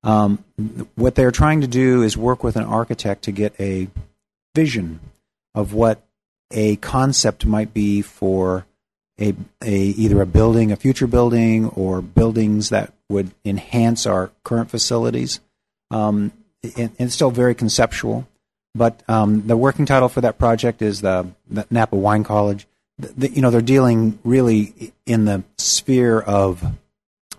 Um, 0.03 0.45
what 0.95 1.15
they're 1.15 1.31
trying 1.31 1.61
to 1.61 1.67
do 1.67 2.03
is 2.03 2.17
work 2.17 2.43
with 2.43 2.57
an 2.57 2.65
architect 2.65 3.25
to 3.25 3.33
get 3.33 3.55
a 3.61 3.89
vision 4.55 5.01
of 5.55 5.75
what 5.75 6.03
a 6.51 6.77
concept 6.77 7.47
might 7.47 7.73
be 7.73 8.03
for 8.03 8.67
a, 9.21 9.35
a 9.63 9.73
either 9.73 10.21
a 10.23 10.27
building, 10.27 10.73
a 10.73 10.77
future 10.77 11.07
building, 11.07 11.69
or 11.69 12.01
buildings 12.01 12.71
that 12.71 12.93
would 13.09 13.31
enhance 13.45 14.07
our 14.07 14.31
current 14.45 14.71
facilities. 14.71 15.41
Um, 15.91 16.33
and, 16.77 16.93
it's 16.99 17.15
still 17.15 17.31
very 17.31 17.55
conceptual, 17.55 18.29
but 18.75 19.03
um, 19.09 19.47
the 19.47 19.57
working 19.57 19.87
title 19.87 20.09
for 20.09 20.21
that 20.23 20.39
project 20.39 20.83
is 20.83 21.01
the, 21.01 21.29
the 21.49 21.67
Napa 21.71 21.97
Wine 21.97 22.25
College 22.25 22.67
the, 23.01 23.31
you 23.31 23.43
know, 23.43 23.51
they're 23.51 23.61
dealing 23.61 24.19
really 24.25 24.93
in 25.07 25.25
the 25.25 25.43
sphere 25.59 26.21
of 26.21 26.65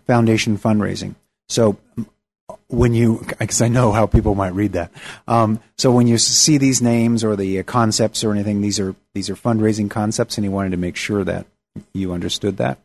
foundation 0.06 0.58
fundraising. 0.58 1.16
So 1.50 1.78
when 2.68 2.94
you, 2.94 3.26
because 3.40 3.62
I 3.62 3.68
know 3.68 3.92
how 3.92 4.06
people 4.06 4.36
might 4.36 4.54
read 4.54 4.74
that. 4.74 4.92
Um, 5.28 5.60
so 5.78 5.92
when 5.92 6.08
you 6.08 6.18
see 6.18 6.58
these 6.58 6.82
names 6.82 7.24
or 7.24 7.36
the 7.36 7.64
concepts 7.64 8.24
or 8.24 8.32
anything, 8.32 8.62
these 8.62 8.80
are 8.80 8.96
these 9.14 9.30
are 9.30 9.36
fundraising 9.36 9.90
concepts, 9.90 10.38
and 10.38 10.46
he 10.46 10.50
wanted 10.50 10.72
to 10.72 10.78
make 10.78 10.96
sure 10.96 11.24
that 11.24 11.46
you 11.94 12.14
understood 12.14 12.58
that. 12.58 12.80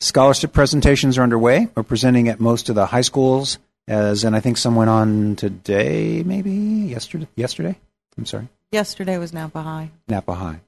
Scholarship 0.00 0.52
presentations 0.52 1.16
are 1.18 1.22
underway. 1.22 1.68
We're 1.74 1.82
presenting 1.82 2.28
at 2.28 2.40
most 2.40 2.68
of 2.68 2.74
the 2.74 2.86
high 2.86 3.02
schools, 3.02 3.58
as 3.86 4.24
and 4.24 4.34
I 4.34 4.40
think 4.40 4.56
some 4.56 4.74
went 4.74 4.90
on 4.90 5.36
today, 5.36 6.22
maybe 6.24 6.50
yesterday. 6.50 7.28
Yesterday, 7.36 7.78
I'm 8.18 8.26
sorry. 8.26 8.48
Yesterday 8.72 9.18
was 9.18 9.32
Napa 9.32 9.62
High. 9.62 9.90
Napa 10.08 10.34
High. 10.34 10.60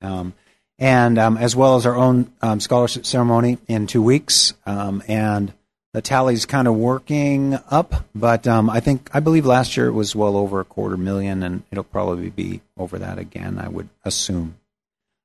Um, 0.00 0.34
and 0.78 1.18
um, 1.18 1.36
as 1.36 1.56
well 1.56 1.76
as 1.76 1.86
our 1.86 1.96
own 1.96 2.30
um, 2.40 2.60
scholarship 2.60 3.04
ceremony 3.04 3.58
in 3.66 3.86
two 3.86 4.02
weeks. 4.02 4.54
Um, 4.64 5.02
and 5.08 5.52
the 5.94 6.02
tally's 6.02 6.44
kind 6.44 6.68
of 6.68 6.74
working 6.74 7.58
up, 7.70 8.06
but 8.14 8.46
um, 8.46 8.68
I 8.68 8.80
think 8.80 9.08
I 9.14 9.20
believe 9.20 9.46
last 9.46 9.76
year 9.76 9.86
it 9.86 9.92
was 9.92 10.14
well 10.14 10.36
over 10.36 10.60
a 10.60 10.64
quarter 10.64 10.96
million, 10.96 11.42
and 11.42 11.62
it'll 11.70 11.84
probably 11.84 12.30
be 12.30 12.60
over 12.76 12.98
that 12.98 13.18
again. 13.18 13.58
I 13.58 13.68
would 13.68 13.88
assume. 14.04 14.56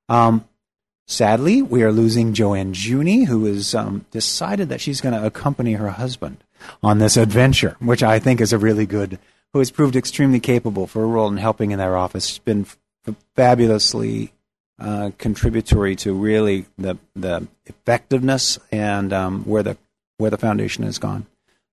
Um, 0.08 0.46
sadly, 1.06 1.60
we 1.60 1.82
are 1.82 1.92
losing 1.92 2.34
Joanne 2.34 2.72
Juni, 2.72 3.26
who 3.26 3.44
has 3.44 3.74
um, 3.74 4.06
decided 4.10 4.70
that 4.70 4.80
she's 4.80 5.00
going 5.00 5.14
to 5.14 5.26
accompany 5.26 5.74
her 5.74 5.90
husband 5.90 6.38
on 6.82 6.98
this 6.98 7.16
adventure, 7.16 7.76
which 7.78 8.02
I 8.02 8.18
think 8.18 8.40
is 8.40 8.52
a 8.52 8.58
really 8.58 8.86
good. 8.86 9.18
Who 9.52 9.60
has 9.60 9.70
proved 9.70 9.94
extremely 9.94 10.40
capable 10.40 10.88
for 10.88 11.04
a 11.04 11.06
role 11.06 11.28
in 11.28 11.36
helping 11.36 11.70
in 11.70 11.78
their 11.78 11.96
office. 11.96 12.26
She's 12.26 12.38
been 12.38 12.66
f- 13.06 13.14
fabulously 13.36 14.32
uh, 14.80 15.12
contributory 15.18 15.94
to 15.94 16.12
really 16.12 16.66
the 16.76 16.96
the 17.14 17.46
effectiveness 17.66 18.58
and 18.72 19.12
um, 19.12 19.44
where 19.44 19.62
the 19.62 19.76
where 20.24 20.30
the 20.30 20.38
foundation 20.38 20.84
has 20.84 20.96
gone. 20.96 21.26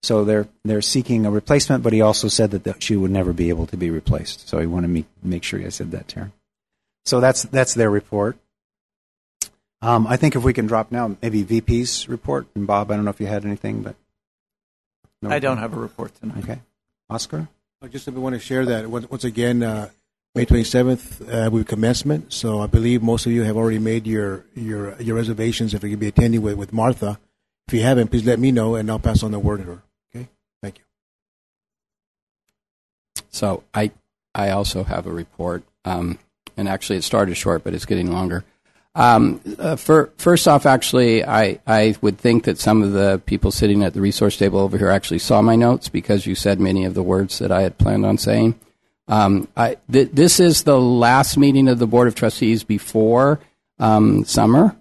So 0.03 0.25
they're 0.25 0.47
they're 0.65 0.81
seeking 0.81 1.25
a 1.25 1.31
replacement, 1.31 1.83
but 1.83 1.93
he 1.93 2.01
also 2.01 2.27
said 2.27 2.51
that 2.51 2.65
the, 2.65 2.75
she 2.79 2.97
would 2.97 3.11
never 3.11 3.31
be 3.31 3.47
able 3.47 3.65
to 3.67 3.77
be 3.77 3.89
replaced. 3.89 4.49
So 4.49 4.59
he 4.59 4.65
wanted 4.65 4.89
me 4.89 5.05
make 5.23 5.43
sure 5.43 5.65
I 5.65 5.69
said 5.69 5.91
that 5.91 6.09
to 6.09 6.19
her. 6.19 6.31
So 7.05 7.21
that's 7.21 7.43
that's 7.43 7.73
their 7.75 7.89
report. 7.89 8.35
Um, 9.81 10.05
I 10.05 10.17
think 10.17 10.35
if 10.35 10.43
we 10.43 10.51
can 10.51 10.67
drop 10.67 10.91
now, 10.91 11.15
maybe 11.21 11.43
VP's 11.43 12.09
report. 12.09 12.47
And 12.53 12.67
Bob, 12.67 12.91
I 12.91 12.97
don't 12.97 13.05
know 13.05 13.11
if 13.11 13.21
you 13.21 13.27
had 13.27 13.45
anything, 13.45 13.83
but 13.83 13.95
no 15.21 15.29
I 15.29 15.39
don't 15.39 15.59
have 15.59 15.73
a 15.73 15.79
report 15.79 16.13
tonight. 16.19 16.43
Okay, 16.43 16.59
Oscar. 17.09 17.47
I 17.81 17.87
just 17.87 18.09
want 18.09 18.33
to 18.33 18.39
share 18.39 18.65
that 18.65 18.87
once 18.87 19.23
again. 19.23 19.63
Uh, 19.63 19.91
May 20.35 20.45
27th 20.45 21.21
uh, 21.21 21.49
will 21.49 21.59
be 21.59 21.65
commencement. 21.65 22.33
So 22.33 22.61
I 22.61 22.67
believe 22.67 23.01
most 23.01 23.25
of 23.25 23.31
you 23.31 23.43
have 23.43 23.57
already 23.57 23.79
made 23.79 24.07
your 24.07 24.45
your 24.55 24.99
your 25.01 25.15
reservations 25.15 25.73
if 25.73 25.83
you 25.83 25.91
can 25.91 25.99
be 25.99 26.07
attending 26.07 26.41
with, 26.41 26.57
with 26.57 26.73
Martha. 26.73 27.19
If 27.71 27.75
you 27.75 27.83
haven't, 27.83 28.09
please 28.09 28.25
let 28.25 28.37
me 28.37 28.51
know 28.51 28.75
and 28.75 28.91
I'll 28.91 28.99
pass 28.99 29.23
on 29.23 29.31
the 29.31 29.39
word 29.39 29.59
to 29.59 29.63
her. 29.63 29.81
Okay? 30.13 30.27
Thank 30.61 30.79
you. 30.79 30.83
So 33.29 33.63
I 33.73 33.91
I 34.35 34.49
also 34.49 34.83
have 34.83 35.07
a 35.07 35.11
report. 35.11 35.63
Um, 35.85 36.19
and 36.57 36.67
actually 36.67 36.97
it 36.97 37.05
started 37.05 37.35
short, 37.35 37.63
but 37.63 37.73
it's 37.73 37.85
getting 37.85 38.11
longer. 38.11 38.43
Um, 38.93 39.39
uh, 39.57 39.77
for, 39.77 40.11
first 40.17 40.49
off, 40.49 40.65
actually, 40.65 41.23
I, 41.23 41.61
I 41.65 41.95
would 42.01 42.17
think 42.17 42.43
that 42.43 42.59
some 42.59 42.83
of 42.83 42.91
the 42.91 43.21
people 43.25 43.51
sitting 43.51 43.85
at 43.85 43.93
the 43.93 44.01
resource 44.01 44.35
table 44.35 44.59
over 44.59 44.77
here 44.77 44.89
actually 44.89 45.19
saw 45.19 45.41
my 45.41 45.55
notes 45.55 45.87
because 45.87 46.25
you 46.25 46.35
said 46.35 46.59
many 46.59 46.83
of 46.83 46.93
the 46.93 47.01
words 47.01 47.39
that 47.39 47.53
I 47.53 47.61
had 47.61 47.77
planned 47.77 48.05
on 48.05 48.17
saying. 48.17 48.59
Um, 49.07 49.47
I, 49.55 49.77
th- 49.89 50.09
this 50.11 50.41
is 50.41 50.63
the 50.63 50.77
last 50.77 51.37
meeting 51.37 51.69
of 51.69 51.79
the 51.79 51.87
Board 51.87 52.09
of 52.09 52.15
Trustees 52.15 52.65
before 52.65 53.39
um, 53.79 54.25
summer, 54.25 54.75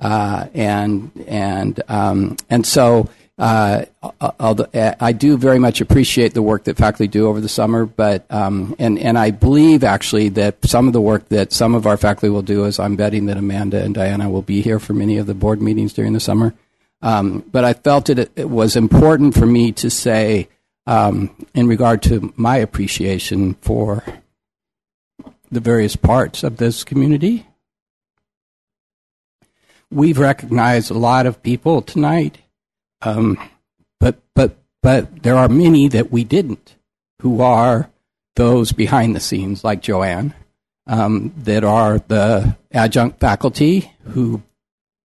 uh, 0.00 0.46
and 0.54 1.10
and 1.26 1.82
um, 1.88 2.36
and 2.48 2.66
so 2.66 3.10
uh, 3.38 3.84
I 4.02 5.12
do 5.12 5.38
very 5.38 5.58
much 5.58 5.80
appreciate 5.80 6.34
the 6.34 6.42
work 6.42 6.64
that 6.64 6.76
faculty 6.76 7.08
do 7.08 7.26
over 7.26 7.40
the 7.40 7.48
summer, 7.48 7.86
but 7.86 8.24
um, 8.30 8.76
and 8.78 8.98
and 8.98 9.18
I 9.18 9.30
believe 9.30 9.82
actually 9.82 10.28
that 10.30 10.64
some 10.64 10.86
of 10.86 10.92
the 10.92 11.00
work 11.00 11.28
that 11.30 11.52
some 11.52 11.74
of 11.74 11.86
our 11.86 11.96
faculty 11.96 12.28
will 12.28 12.42
do 12.42 12.64
is 12.64 12.78
I'm 12.78 12.96
betting 12.96 13.26
that 13.26 13.38
Amanda 13.38 13.82
and 13.82 13.94
Diana 13.94 14.28
will 14.28 14.42
be 14.42 14.60
here 14.60 14.78
for 14.78 14.92
many 14.92 15.16
of 15.16 15.26
the 15.26 15.34
board 15.34 15.62
meetings 15.62 15.92
during 15.92 16.12
the 16.12 16.20
summer. 16.20 16.54
Um, 17.02 17.42
but 17.50 17.64
I 17.64 17.72
felt 17.72 18.10
it, 18.10 18.30
it 18.36 18.50
was 18.50 18.76
important 18.76 19.34
for 19.34 19.46
me 19.46 19.72
to 19.72 19.88
say 19.88 20.48
um, 20.86 21.34
in 21.54 21.66
regard 21.66 22.02
to 22.02 22.32
my 22.36 22.58
appreciation 22.58 23.54
for 23.62 24.04
the 25.50 25.60
various 25.60 25.96
parts 25.96 26.44
of 26.44 26.58
this 26.58 26.84
community. 26.84 27.46
We've 29.90 30.18
recognized 30.18 30.90
a 30.90 30.94
lot 30.98 31.26
of 31.26 31.42
people 31.42 31.82
tonight 31.82 32.38
Um, 33.02 33.38
but 33.98 34.18
but 34.34 34.56
but 34.82 35.22
there 35.22 35.36
are 35.36 35.48
many 35.48 35.88
that 35.88 36.10
we 36.10 36.24
didn't, 36.24 36.76
who 37.22 37.40
are 37.42 37.90
those 38.36 38.72
behind 38.72 39.14
the 39.14 39.20
scenes, 39.20 39.64
like 39.64 39.82
Joanne, 39.82 40.34
um, 40.86 41.32
that 41.38 41.64
are 41.64 41.98
the 42.08 42.56
adjunct 42.72 43.20
faculty 43.20 43.92
who 44.04 44.42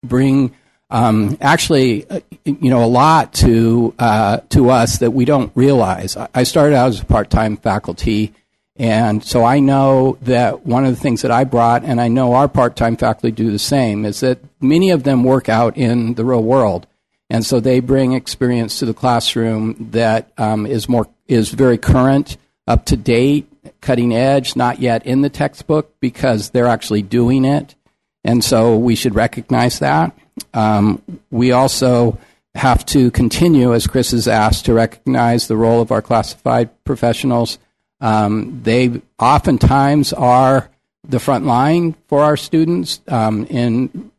bring 0.04 0.54
um, 0.90 1.38
actually, 1.40 2.08
uh, 2.10 2.20
you 2.44 2.70
know, 2.70 2.84
a 2.84 2.86
lot 2.86 3.32
to 3.34 3.94
uh, 3.98 4.38
to 4.50 4.70
us 4.70 4.98
that 4.98 5.12
we 5.12 5.24
don't 5.24 5.52
realize. 5.54 6.16
I 6.34 6.42
started 6.44 6.76
out 6.76 6.88
as 6.90 7.00
a 7.00 7.04
part 7.04 7.30
time 7.30 7.56
faculty, 7.56 8.34
and 8.82 9.22
so 9.22 9.44
I 9.44 9.60
know 9.60 10.18
that 10.22 10.66
one 10.66 10.84
of 10.84 10.92
the 10.92 11.00
things 11.00 11.22
that 11.22 11.30
I 11.30 11.44
brought, 11.44 11.84
and 11.84 12.00
I 12.00 12.08
know 12.08 12.34
our 12.34 12.48
part 12.48 12.74
time 12.74 12.96
faculty 12.96 13.30
do 13.30 13.52
the 13.52 13.58
same, 13.60 14.04
is 14.04 14.18
that 14.20 14.40
many 14.60 14.90
of 14.90 15.04
them 15.04 15.22
work 15.22 15.48
out 15.48 15.76
in 15.76 16.14
the 16.14 16.24
real 16.24 16.42
world, 16.42 16.88
and 17.30 17.46
so 17.46 17.60
they 17.60 17.78
bring 17.78 18.12
experience 18.12 18.80
to 18.80 18.86
the 18.86 18.92
classroom 18.92 19.90
that 19.92 20.32
um, 20.36 20.66
is 20.66 20.88
more 20.88 21.06
is 21.28 21.50
very 21.50 21.78
current, 21.78 22.36
up 22.66 22.84
to 22.86 22.96
date, 22.96 23.48
cutting 23.80 24.12
edge, 24.12 24.56
not 24.56 24.80
yet 24.80 25.06
in 25.06 25.20
the 25.20 25.30
textbook 25.30 25.94
because 26.00 26.50
they're 26.50 26.66
actually 26.66 27.02
doing 27.02 27.44
it, 27.44 27.76
and 28.24 28.42
so 28.42 28.76
we 28.76 28.96
should 28.96 29.14
recognize 29.14 29.78
that. 29.78 30.12
Um, 30.54 31.00
we 31.30 31.52
also 31.52 32.18
have 32.56 32.84
to 32.86 33.12
continue, 33.12 33.74
as 33.74 33.86
Chris 33.86 34.10
has 34.10 34.26
asked, 34.26 34.64
to 34.64 34.74
recognize 34.74 35.46
the 35.46 35.56
role 35.56 35.80
of 35.80 35.92
our 35.92 36.02
classified 36.02 36.68
professionals. 36.82 37.58
Um, 38.02 38.60
they 38.64 39.00
oftentimes 39.18 40.12
are 40.12 40.68
the 41.08 41.20
front 41.20 41.46
line 41.46 41.94
for 42.08 42.22
our 42.22 42.36
students 42.36 43.00
um, 43.08 43.46
in 43.46 44.10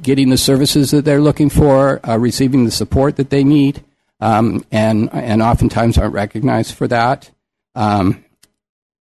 getting 0.00 0.28
the 0.28 0.36
services 0.36 0.90
that 0.90 1.04
they're 1.04 1.20
looking 1.20 1.48
for, 1.48 2.06
uh, 2.06 2.18
receiving 2.18 2.64
the 2.66 2.70
support 2.70 3.16
that 3.16 3.30
they 3.30 3.42
need, 3.42 3.82
um, 4.20 4.64
and 4.70 5.12
and 5.12 5.42
oftentimes 5.42 5.98
aren't 5.98 6.14
recognized 6.14 6.74
for 6.74 6.86
that. 6.88 7.30
Um, 7.74 8.24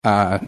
uh, 0.05 0.39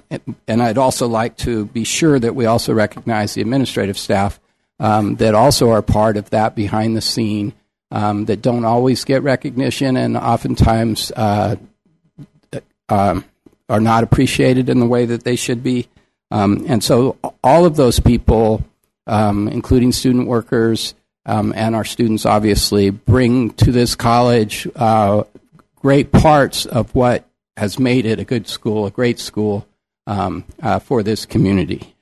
and 0.47 0.63
I'd 0.63 0.79
also 0.79 1.09
like 1.09 1.37
to 1.39 1.65
be 1.65 1.83
sure 1.83 2.19
that 2.19 2.35
we 2.35 2.47
also 2.47 2.73
recognize 2.75 3.35
the 3.35 3.41
administrative 3.41 3.99
staff 3.99 4.39
um, 4.79 5.17
that 5.17 5.35
also 5.35 5.71
are 5.71 5.83
part 5.83 6.17
of 6.17 6.31
that 6.31 6.55
behind 6.55 6.97
the 6.97 7.01
scene 7.01 7.55
um, 7.91 8.27
that 8.27 8.43
don't 8.43 8.65
always 8.65 9.05
get 9.05 9.23
recognition 9.23 9.97
and 9.97 10.17
oftentimes 10.17 11.11
uh, 11.17 11.57
um, 12.89 13.25
are 13.69 13.81
not 13.81 14.05
appreciated 14.05 14.69
in 14.69 14.81
the 14.81 14.87
way 14.87 15.05
that 15.07 15.25
they 15.25 15.37
should 15.37 15.63
be. 15.63 15.89
Um, 16.31 16.65
and 16.69 16.83
so 16.83 17.17
all 17.43 17.65
of 17.65 17.77
those 17.77 18.01
people, 18.01 18.65
um, 19.07 19.49
including 19.49 19.93
student 19.93 20.27
workers 20.27 20.95
um, 21.27 21.53
and 21.57 21.75
our 21.75 21.85
students, 21.85 22.27
obviously, 22.27 22.91
bring 22.91 23.51
to 23.51 23.73
this 23.73 23.95
college 23.95 24.67
uh, 24.77 25.25
great 25.77 26.13
parts 26.13 26.67
of 26.67 26.95
what 26.95 27.25
has 27.57 27.79
made 27.79 28.07
it 28.07 28.19
a 28.19 28.25
good 28.25 28.47
school, 28.47 28.87
a 28.87 28.91
great 28.91 29.19
school 29.19 29.67
uh, 30.07 30.79
for 30.79 31.03
this 31.03 31.27
community. 31.27 31.95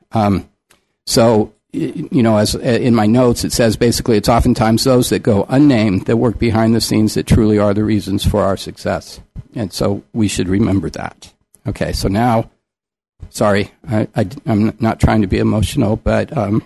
so 1.06 1.52
you 1.76 2.22
know, 2.22 2.38
as 2.38 2.54
in 2.54 2.94
my 2.94 3.06
notes, 3.06 3.44
it 3.44 3.52
says 3.52 3.76
basically 3.76 4.16
it's 4.16 4.28
oftentimes 4.28 4.84
those 4.84 5.10
that 5.10 5.22
go 5.22 5.44
unnamed 5.48 6.06
that 6.06 6.16
work 6.16 6.38
behind 6.38 6.74
the 6.74 6.80
scenes 6.80 7.14
that 7.14 7.26
truly 7.26 7.58
are 7.58 7.74
the 7.74 7.84
reasons 7.84 8.24
for 8.24 8.42
our 8.42 8.56
success. 8.56 9.20
And 9.54 9.72
so 9.72 10.02
we 10.12 10.28
should 10.28 10.48
remember 10.48 10.88
that. 10.90 11.32
Okay, 11.66 11.92
so 11.92 12.08
now, 12.08 12.50
sorry, 13.30 13.72
I, 13.88 14.06
am 14.46 14.76
not 14.78 15.00
trying 15.00 15.22
to 15.22 15.26
be 15.26 15.38
emotional, 15.38 15.96
but 15.96 16.36
um, 16.36 16.62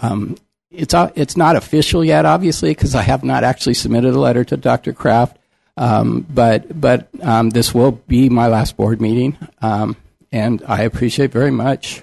um, 0.00 0.36
it's, 0.70 0.94
uh, 0.94 1.10
it's 1.14 1.36
not 1.36 1.56
official 1.56 2.02
yet, 2.02 2.24
obviously, 2.24 2.70
because 2.70 2.94
I 2.94 3.02
have 3.02 3.24
not 3.24 3.44
actually 3.44 3.74
submitted 3.74 4.14
a 4.14 4.20
letter 4.20 4.42
to 4.44 4.56
Dr. 4.56 4.94
Kraft. 4.94 5.36
Um, 5.76 6.26
but 6.28 6.78
but 6.78 7.08
um, 7.22 7.50
this 7.50 7.74
will 7.74 7.92
be 7.92 8.28
my 8.28 8.46
last 8.46 8.76
board 8.76 9.00
meeting, 9.00 9.38
um, 9.62 9.96
and 10.30 10.62
I 10.68 10.82
appreciate 10.82 11.32
very 11.32 11.50
much 11.50 12.02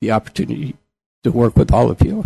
the 0.00 0.12
opportunity 0.12 0.74
to 1.24 1.30
work 1.30 1.56
with 1.56 1.70
all 1.72 1.90
of 1.90 2.00
you. 2.02 2.24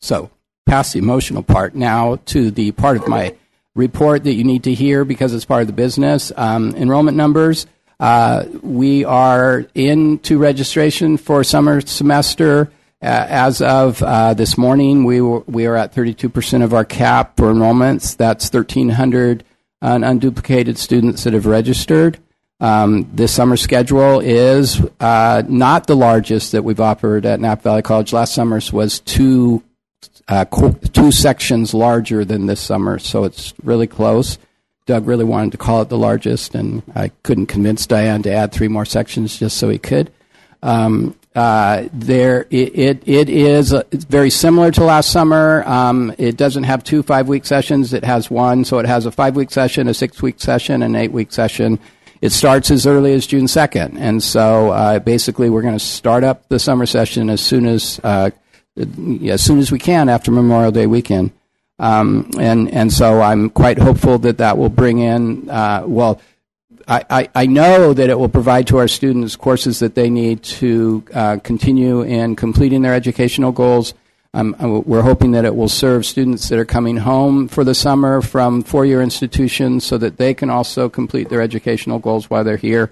So, 0.00 0.30
past 0.66 0.92
the 0.92 0.98
emotional 0.98 1.42
part, 1.42 1.74
now 1.74 2.16
to 2.26 2.50
the 2.50 2.72
part 2.72 2.96
of 2.96 3.08
my 3.08 3.34
report 3.74 4.24
that 4.24 4.34
you 4.34 4.44
need 4.44 4.64
to 4.64 4.74
hear 4.74 5.04
because 5.04 5.32
it's 5.32 5.44
part 5.44 5.62
of 5.62 5.66
the 5.66 5.72
business. 5.72 6.32
Um, 6.36 6.74
enrollment 6.74 7.16
numbers. 7.16 7.66
Uh, 7.98 8.44
we 8.62 9.04
are 9.04 9.64
into 9.74 10.38
registration 10.38 11.16
for 11.16 11.42
summer 11.44 11.80
semester. 11.80 12.70
Uh, 13.02 13.26
as 13.28 13.62
of 13.62 14.02
uh, 14.02 14.34
this 14.34 14.58
morning, 14.58 15.04
we 15.04 15.20
were, 15.20 15.40
we 15.40 15.66
are 15.66 15.76
at 15.76 15.94
32% 15.94 16.62
of 16.62 16.74
our 16.74 16.84
cap 16.84 17.36
for 17.36 17.52
enrollments. 17.52 18.16
That's 18.16 18.52
1,300 18.52 19.44
unduplicated 19.82 20.76
students 20.76 21.24
that 21.24 21.32
have 21.32 21.46
registered. 21.46 22.18
Um, 22.58 23.08
this 23.12 23.32
summer 23.32 23.56
schedule 23.56 24.20
is 24.20 24.80
uh, 24.98 25.42
not 25.46 25.86
the 25.86 25.96
largest 25.96 26.52
that 26.52 26.64
we've 26.64 26.80
offered 26.80 27.26
at 27.26 27.38
Napa 27.38 27.62
Valley 27.62 27.82
College. 27.82 28.12
Last 28.12 28.34
summer's 28.34 28.72
was 28.72 29.00
two 29.00 29.62
uh, 30.28 30.44
two 30.92 31.12
sections 31.12 31.72
larger 31.74 32.24
than 32.24 32.46
this 32.46 32.60
summer, 32.60 32.98
so 32.98 33.24
it's 33.24 33.54
really 33.62 33.86
close. 33.86 34.38
Doug 34.86 35.06
really 35.06 35.24
wanted 35.24 35.52
to 35.52 35.58
call 35.58 35.82
it 35.82 35.88
the 35.88 35.98
largest, 35.98 36.54
and 36.54 36.82
I 36.94 37.10
couldn't 37.22 37.46
convince 37.46 37.86
Diane 37.86 38.22
to 38.22 38.32
add 38.32 38.52
three 38.52 38.68
more 38.68 38.84
sections 38.84 39.38
just 39.38 39.56
so 39.56 39.68
he 39.68 39.78
could. 39.78 40.12
Um, 40.62 41.16
uh, 41.34 41.88
there, 41.92 42.46
it, 42.50 42.78
it, 42.78 43.08
it 43.08 43.28
is 43.28 43.72
uh, 43.72 43.82
very 43.92 44.30
similar 44.30 44.70
to 44.70 44.84
last 44.84 45.10
summer. 45.10 45.62
Um, 45.66 46.14
it 46.16 46.36
doesn't 46.36 46.64
have 46.64 46.82
two 46.82 47.02
five 47.02 47.28
week 47.28 47.44
sessions, 47.44 47.92
it 47.92 48.04
has 48.04 48.30
one. 48.30 48.64
So 48.64 48.78
it 48.78 48.86
has 48.86 49.06
a 49.06 49.12
five 49.12 49.36
week 49.36 49.50
session, 49.50 49.86
a 49.86 49.94
six 49.94 50.22
week 50.22 50.40
session, 50.40 50.82
an 50.82 50.94
eight 50.94 51.12
week 51.12 51.32
session. 51.32 51.78
It 52.22 52.32
starts 52.32 52.70
as 52.70 52.86
early 52.86 53.12
as 53.12 53.26
June 53.26 53.44
2nd. 53.44 53.98
And 53.98 54.22
so 54.22 54.70
uh, 54.70 54.98
basically, 54.98 55.50
we're 55.50 55.62
going 55.62 55.78
to 55.78 55.84
start 55.84 56.24
up 56.24 56.48
the 56.48 56.58
summer 56.58 56.86
session 56.86 57.28
as 57.28 57.40
soon 57.42 57.66
as, 57.66 58.00
uh, 58.02 58.30
as 58.76 59.42
soon 59.42 59.58
as 59.58 59.72
we 59.72 59.78
can 59.78 60.08
after 60.08 60.30
Memorial 60.30 60.72
Day 60.72 60.86
weekend. 60.86 61.32
Um, 61.78 62.30
and, 62.38 62.70
and 62.72 62.92
so 62.92 63.20
I'm 63.20 63.50
quite 63.50 63.78
hopeful 63.78 64.18
that 64.18 64.38
that 64.38 64.56
will 64.56 64.70
bring 64.70 64.98
in, 64.98 65.50
uh, 65.50 65.84
well, 65.86 66.20
I, 66.88 67.28
I, 67.34 67.46
know 67.46 67.92
that 67.92 68.10
it 68.10 68.16
will 68.16 68.28
provide 68.28 68.68
to 68.68 68.78
our 68.78 68.86
students 68.86 69.34
courses 69.34 69.80
that 69.80 69.96
they 69.96 70.08
need 70.08 70.44
to 70.44 71.04
uh, 71.12 71.38
continue 71.42 72.02
in 72.02 72.36
completing 72.36 72.82
their 72.82 72.94
educational 72.94 73.50
goals. 73.50 73.92
Um, 74.32 74.54
uh, 74.62 74.68
we're 74.68 75.02
hoping 75.02 75.32
that 75.32 75.44
it 75.44 75.56
will 75.56 75.68
serve 75.68 76.06
students 76.06 76.48
that 76.48 76.60
are 76.60 76.64
coming 76.64 76.98
home 76.98 77.48
for 77.48 77.64
the 77.64 77.74
summer 77.74 78.22
from 78.22 78.62
four-year 78.62 79.02
institutions 79.02 79.84
so 79.84 79.98
that 79.98 80.16
they 80.16 80.32
can 80.32 80.48
also 80.48 80.88
complete 80.88 81.28
their 81.28 81.42
educational 81.42 81.98
goals 81.98 82.30
while 82.30 82.44
they're 82.44 82.56
here 82.56 82.90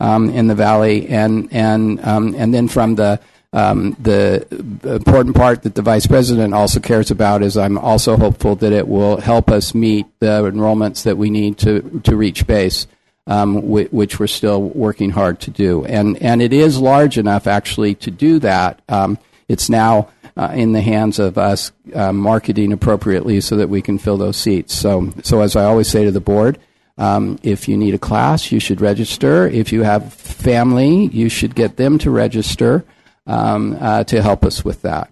um, 0.00 0.28
in 0.30 0.48
the 0.48 0.54
valley. 0.56 1.06
And 1.06 1.48
and 1.52 2.04
um, 2.04 2.34
and 2.36 2.52
then 2.52 2.66
from 2.66 2.96
the 2.96 3.20
um, 3.52 3.96
the 4.00 4.46
important 4.84 5.36
part 5.36 5.62
that 5.62 5.74
the 5.74 5.82
vice 5.82 6.06
president 6.06 6.52
also 6.52 6.80
cares 6.80 7.10
about 7.10 7.42
is 7.42 7.56
I'm 7.56 7.78
also 7.78 8.16
hopeful 8.16 8.56
that 8.56 8.72
it 8.72 8.86
will 8.86 9.20
help 9.20 9.50
us 9.50 9.74
meet 9.74 10.06
the 10.20 10.42
enrollments 10.42 11.04
that 11.04 11.16
we 11.16 11.30
need 11.30 11.58
to 11.58 12.00
to 12.04 12.16
reach 12.16 12.46
base 12.46 12.86
um, 13.26 13.68
which 13.68 14.20
we're 14.20 14.26
still 14.26 14.62
working 14.62 15.10
hard 15.10 15.40
to 15.40 15.50
do. 15.50 15.84
And, 15.84 16.20
and 16.22 16.40
it 16.40 16.52
is 16.52 16.78
large 16.78 17.18
enough 17.18 17.46
actually 17.46 17.94
to 17.96 18.10
do 18.10 18.38
that. 18.40 18.80
Um, 18.88 19.18
it's 19.48 19.68
now 19.68 20.08
uh, 20.36 20.52
in 20.54 20.72
the 20.72 20.80
hands 20.80 21.18
of 21.18 21.38
us 21.38 21.72
uh, 21.94 22.12
marketing 22.12 22.72
appropriately 22.72 23.40
so 23.40 23.56
that 23.56 23.68
we 23.68 23.82
can 23.82 23.98
fill 23.98 24.16
those 24.16 24.36
seats. 24.36 24.74
So, 24.74 25.12
so 25.22 25.40
as 25.40 25.56
I 25.56 25.64
always 25.64 25.88
say 25.88 26.04
to 26.04 26.12
the 26.12 26.20
board, 26.20 26.58
um, 26.98 27.38
if 27.42 27.68
you 27.68 27.76
need 27.76 27.94
a 27.94 27.98
class, 27.98 28.52
you 28.52 28.60
should 28.60 28.80
register. 28.80 29.46
If 29.48 29.72
you 29.72 29.82
have 29.82 30.14
family, 30.14 31.06
you 31.06 31.28
should 31.28 31.54
get 31.54 31.76
them 31.76 31.98
to 31.98 32.10
register 32.10 32.84
um, 33.26 33.76
uh, 33.80 34.04
to 34.04 34.22
help 34.22 34.44
us 34.44 34.64
with 34.64 34.82
that. 34.82 35.10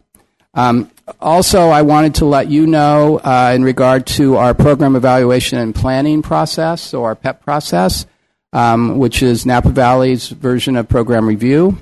Um, 0.55 0.91
also, 1.21 1.69
I 1.69 1.83
wanted 1.83 2.17
to 2.17 2.25
let 2.25 2.49
you 2.49 2.67
know 2.67 3.19
uh, 3.19 3.53
in 3.55 3.65
regard 3.65 4.07
to 4.07 4.37
our 4.37 4.55
program 4.55 4.97
evaluation 4.97 5.59
and 5.59 5.75
planning 5.75 6.23
process, 6.23 6.81
so 6.81 7.05
our 7.05 7.15
PEP 7.15 7.43
process, 7.43 8.07
um, 8.53 8.99
which 8.99 9.23
is 9.23 9.45
Napa 9.45 9.71
Valley's 9.71 10.29
version 10.29 10.77
of 10.77 10.89
program 10.89 11.27
review. 11.27 11.79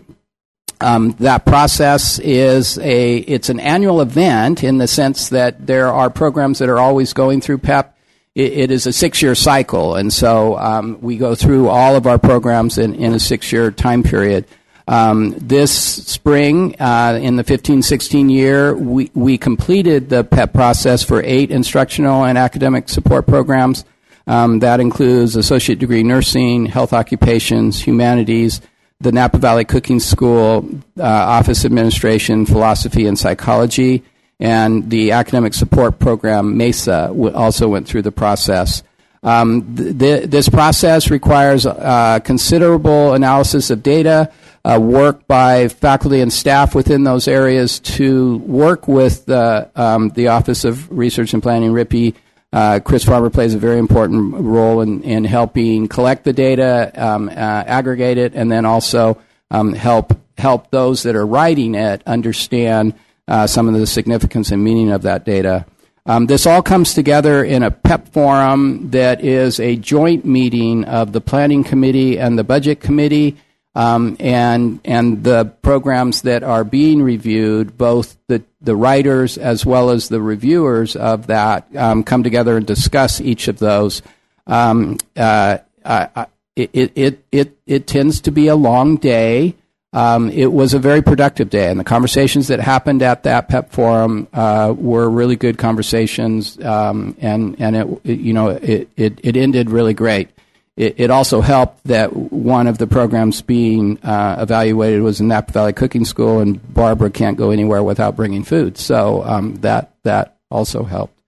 Um, 0.81 1.13
that 1.21 1.45
process 1.45 2.19
is 2.19 2.77
a 2.79 3.19
it's 3.19 3.49
an 3.51 3.61
annual 3.61 4.01
event 4.01 4.65
in 4.65 4.79
the 4.79 4.89
sense 4.89 5.29
that 5.29 5.65
there 5.65 5.87
are 5.87 6.11
programs 6.11 6.59
that 6.59 6.69
are 6.69 6.79
always 6.81 7.13
going 7.13 7.41
through 7.41 7.59
PEP. 7.59 7.97
it, 8.35 8.53
it 8.53 8.71
is 8.73 8.89
a 8.89 8.93
six 8.93 9.23
year 9.23 9.37
cycle, 9.37 9.95
and 9.95 10.13
so 10.13 10.59
um, 10.59 10.99
we 11.01 11.19
go 11.19 11.37
through 11.37 11.69
all 11.69 11.95
of 11.95 12.09
our 12.09 12.19
programs 12.19 12.79
in, 12.79 12.97
in 12.97 13.15
a 13.15 13.21
six 13.21 13.53
year 13.53 13.71
time 13.71 14.03
period. 14.03 14.47
Um, 14.89 15.35
this 15.39 15.73
spring, 15.73 16.75
uh, 16.81 17.19
in 17.23 17.37
the 17.37 17.45
15-16 17.45 18.31
year, 18.31 18.75
we, 18.75 19.11
we 19.15 19.39
completed 19.39 20.09
the 20.09 20.25
PEP 20.25 20.53
process 20.53 21.05
for 21.05 21.23
eight 21.23 21.51
instructional 21.51 22.25
and 22.25 22.37
academic 22.37 22.89
support 22.89 23.27
programs. 23.27 23.85
Um, 24.27 24.61
that 24.61 24.81
includes 24.81 25.37
associate 25.37 25.79
degree 25.79 26.03
nursing, 26.03 26.67
health 26.67 26.93
occupations, 26.93 27.81
humanities, 27.81 28.61
the 29.01 29.13
Napa 29.13 29.39
Valley 29.39 29.65
Cooking 29.65 29.99
School 29.99 30.69
uh, 30.99 31.03
Office 31.03 31.65
Administration, 31.65 32.47
Philosophy 32.47 33.07
and 33.07 33.19
Psychology, 33.19 34.05
and 34.39 34.91
the 34.91 35.13
Academic 35.13 35.55
Support 35.55 35.99
Program, 35.99 36.57
MESA, 36.57 37.09
w- 37.09 37.35
also 37.35 37.69
went 37.69 37.87
through 37.87 38.03
the 38.03 38.13
process. 38.13 38.83
Um, 39.25 39.77
th- 39.77 39.99
th- 39.99 40.25
this 40.31 40.49
process 40.49 41.11
requires 41.11 41.67
uh, 41.67 42.21
considerable 42.25 43.15
analysis 43.15 43.71
of 43.71 43.83
data, 43.83 44.33
uh, 44.65 44.79
work 44.81 45.27
by 45.27 45.69
faculty 45.69 46.21
and 46.21 46.33
staff 46.33 46.75
within 46.75 47.05
those 47.05 47.27
areas 47.27 47.81
to 47.81 48.39
work 48.39 48.87
with 48.87 49.27
the, 49.27 49.71
um, 49.75 50.11
the 50.11 50.29
Office 50.29 50.65
of 50.65 50.91
Research 50.91 51.35
and 51.35 51.43
Planning, 51.43 51.73
RIPI. 51.73 52.15
Uh, 52.53 52.81
Chris 52.85 53.05
Farmer 53.05 53.31
plays 53.31 53.55
a 53.55 53.59
very 53.59 53.79
important 53.79 54.35
role 54.35 54.83
in, 54.83 55.03
in 55.03 55.25
helping 55.25 55.89
collect 55.89 56.25
the 56.25 56.33
data, 56.33 56.93
um, 56.95 57.29
uh, 57.29 57.33
aggregate 57.33 58.19
it, 58.19 58.35
and 58.35 58.53
then 58.53 58.67
also 58.67 59.21
um, 59.51 59.73
help 59.73 60.19
help 60.39 60.71
those 60.71 61.03
that 61.03 61.15
are 61.15 61.27
writing 61.27 61.75
it 61.75 62.03
understand 62.07 62.95
uh, 63.29 63.47
some 63.47 63.69
of 63.69 63.75
the 63.75 63.87
significance 63.87 64.51
and 64.51 64.63
meaning 64.63 64.91
of 64.91 65.03
that 65.03 65.25
data. 65.25 65.65
Um, 66.05 66.27
this 66.27 66.47
all 66.47 66.63
comes 66.63 66.95
together 66.95 67.45
in 67.45 67.63
a 67.63 67.71
PEP 67.71 68.09
forum 68.09 68.91
that 68.91 69.25
is 69.25 69.61
a 69.61 69.77
joint 69.77 70.25
meeting 70.25 70.85
of 70.85 71.13
the 71.13 71.21
Planning 71.21 71.63
Committee 71.63 72.19
and 72.19 72.37
the 72.37 72.43
Budget 72.45 72.81
Committee, 72.81 73.37
um, 73.75 74.17
and 74.21 74.81
and 74.85 75.25
the 75.25 75.47
programs 75.63 76.23
that 76.23 76.43
are 76.43 76.65
being 76.65 77.03
reviewed. 77.03 77.79
Both 77.79 78.17
the 78.27 78.43
the 78.61 78.77
writers 78.77 79.39
as 79.39 79.65
well 79.65 79.91
as 79.91 80.09
the 80.09 80.21
reviewers 80.21 80.97
of 80.97 81.27
that 81.29 81.67
um, 81.77 82.05
come 82.05 82.23
together 82.23 82.57
and 82.57 82.67
discuss 82.67 83.21
each 83.21 83.49
of 83.49 83.59
those. 83.59 84.03
Um, 84.47 84.99
uh, 85.17 85.59
I, 85.85 86.27
it, 86.57 86.93
it 86.95 87.25
it 87.33 87.57
it 87.67 87.87
tends 87.87 88.21
to 88.23 88.31
be 88.31 88.49
a 88.49 88.57
long 88.57 88.97
day. 88.97 89.55
Um, 89.95 90.31
it 90.31 90.51
was 90.51 90.73
a 90.73 90.79
very 90.79 91.03
productive 91.03 91.51
day, 91.51 91.71
and 91.71 91.79
the 91.79 91.85
conversations 91.85 92.49
that 92.49 92.61
happened 92.61 93.03
at 93.03 93.25
that 93.25 93.49
PEP 93.49 93.73
forum 93.73 94.27
uh, 94.33 94.75
were 94.77 95.09
really 95.09 95.37
good 95.37 95.59
conversations, 95.59 96.59
um, 96.65 97.15
and 97.21 97.57
and 97.61 97.77
it, 98.05 98.19
you 98.19 98.33
know 98.33 98.49
it, 98.49 98.89
it, 98.97 99.21
it 99.23 99.37
ended 99.37 99.71
really 99.71 99.95
great. 99.95 100.31
It, 100.77 100.95
it, 100.99 101.11
also 101.11 101.43
helped 101.43 101.85
that 101.85 102.17
one 102.17 102.67
of 102.67 102.79
the 102.79 102.87
programs 102.87 103.43
being 103.43 104.03
uh, 104.03 104.37
evaluated 104.41 105.03
was 105.03 105.21
in 105.21 105.29
Napa 105.29 105.53
Valley 105.53 105.75
Cooking 105.75 106.07
School, 106.07 106.41
and 106.41 106.61
Barbara 106.73 107.11
can't 107.11 107.37
go 107.37 107.51
anywhere 107.51 107.83
without 107.83 108.17
bringing 108.17 108.43
food, 108.43 108.79
so 108.79 109.23
um, 109.25 109.57
that 109.57 109.93
that 110.03 110.39
also 110.51 110.85
helped. 110.85 111.19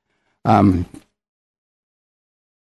Um, 0.47 0.87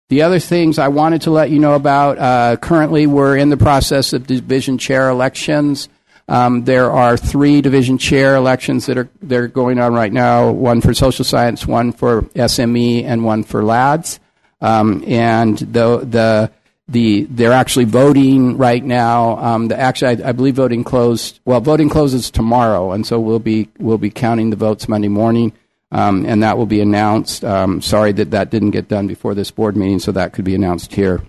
the 0.09 0.21
other 0.21 0.39
things 0.39 0.77
I 0.77 0.89
wanted 0.89 1.23
to 1.23 1.31
let 1.31 1.49
you 1.49 1.59
know 1.59 1.75
about 1.75 2.17
uh, 2.19 2.57
currently, 2.57 3.07
we're 3.07 3.37
in 3.37 3.49
the 3.49 3.57
process 3.57 4.13
of 4.13 4.27
division 4.27 4.77
chair 4.77 5.09
elections. 5.09 5.89
Um, 6.27 6.65
there 6.65 6.91
are 6.91 7.17
three 7.17 7.61
division 7.61 7.97
chair 7.97 8.35
elections 8.35 8.85
that 8.87 8.97
are 8.97 9.09
that 9.23 9.37
are 9.37 9.47
going 9.47 9.79
on 9.79 9.93
right 9.93 10.11
now. 10.11 10.51
One 10.51 10.81
for 10.81 10.93
social 10.93 11.23
science, 11.23 11.65
one 11.65 11.91
for 11.91 12.23
SME, 12.23 13.03
and 13.03 13.23
one 13.23 13.43
for 13.43 13.63
LADS. 13.63 14.19
Um, 14.61 15.03
and 15.07 15.57
the 15.57 15.99
the 15.99 16.51
the 16.87 17.23
they're 17.29 17.53
actually 17.53 17.85
voting 17.85 18.57
right 18.57 18.83
now. 18.83 19.37
Um, 19.37 19.67
the, 19.69 19.79
actually, 19.79 20.23
I, 20.23 20.29
I, 20.29 20.31
believe 20.31 20.55
voting 20.55 20.83
closed. 20.83 21.39
Well, 21.45 21.59
voting 21.61 21.89
closes 21.89 22.29
tomorrow, 22.29 22.91
and 22.91 23.05
so 23.05 23.19
we'll 23.19 23.39
be 23.39 23.69
we'll 23.79 23.97
be 23.97 24.11
counting 24.11 24.49
the 24.51 24.55
votes 24.55 24.87
Monday 24.87 25.07
morning 25.07 25.53
um, 25.95 26.25
and 26.25 26.43
that 26.43 26.57
will 26.57 26.65
be 26.65 26.81
announced. 26.81 27.45
Um, 27.45 27.81
sorry 27.81 28.11
that 28.13 28.31
that 28.31 28.49
didn't 28.49 28.71
get 28.71 28.87
done 28.87 29.07
before 29.07 29.33
this 29.33 29.49
board 29.49 29.77
meeting, 29.77 29.99
so 29.99 30.11
that 30.11 30.33
could 30.33 30.45
be 30.45 30.55
announced 30.55 30.93
here. 30.93 31.21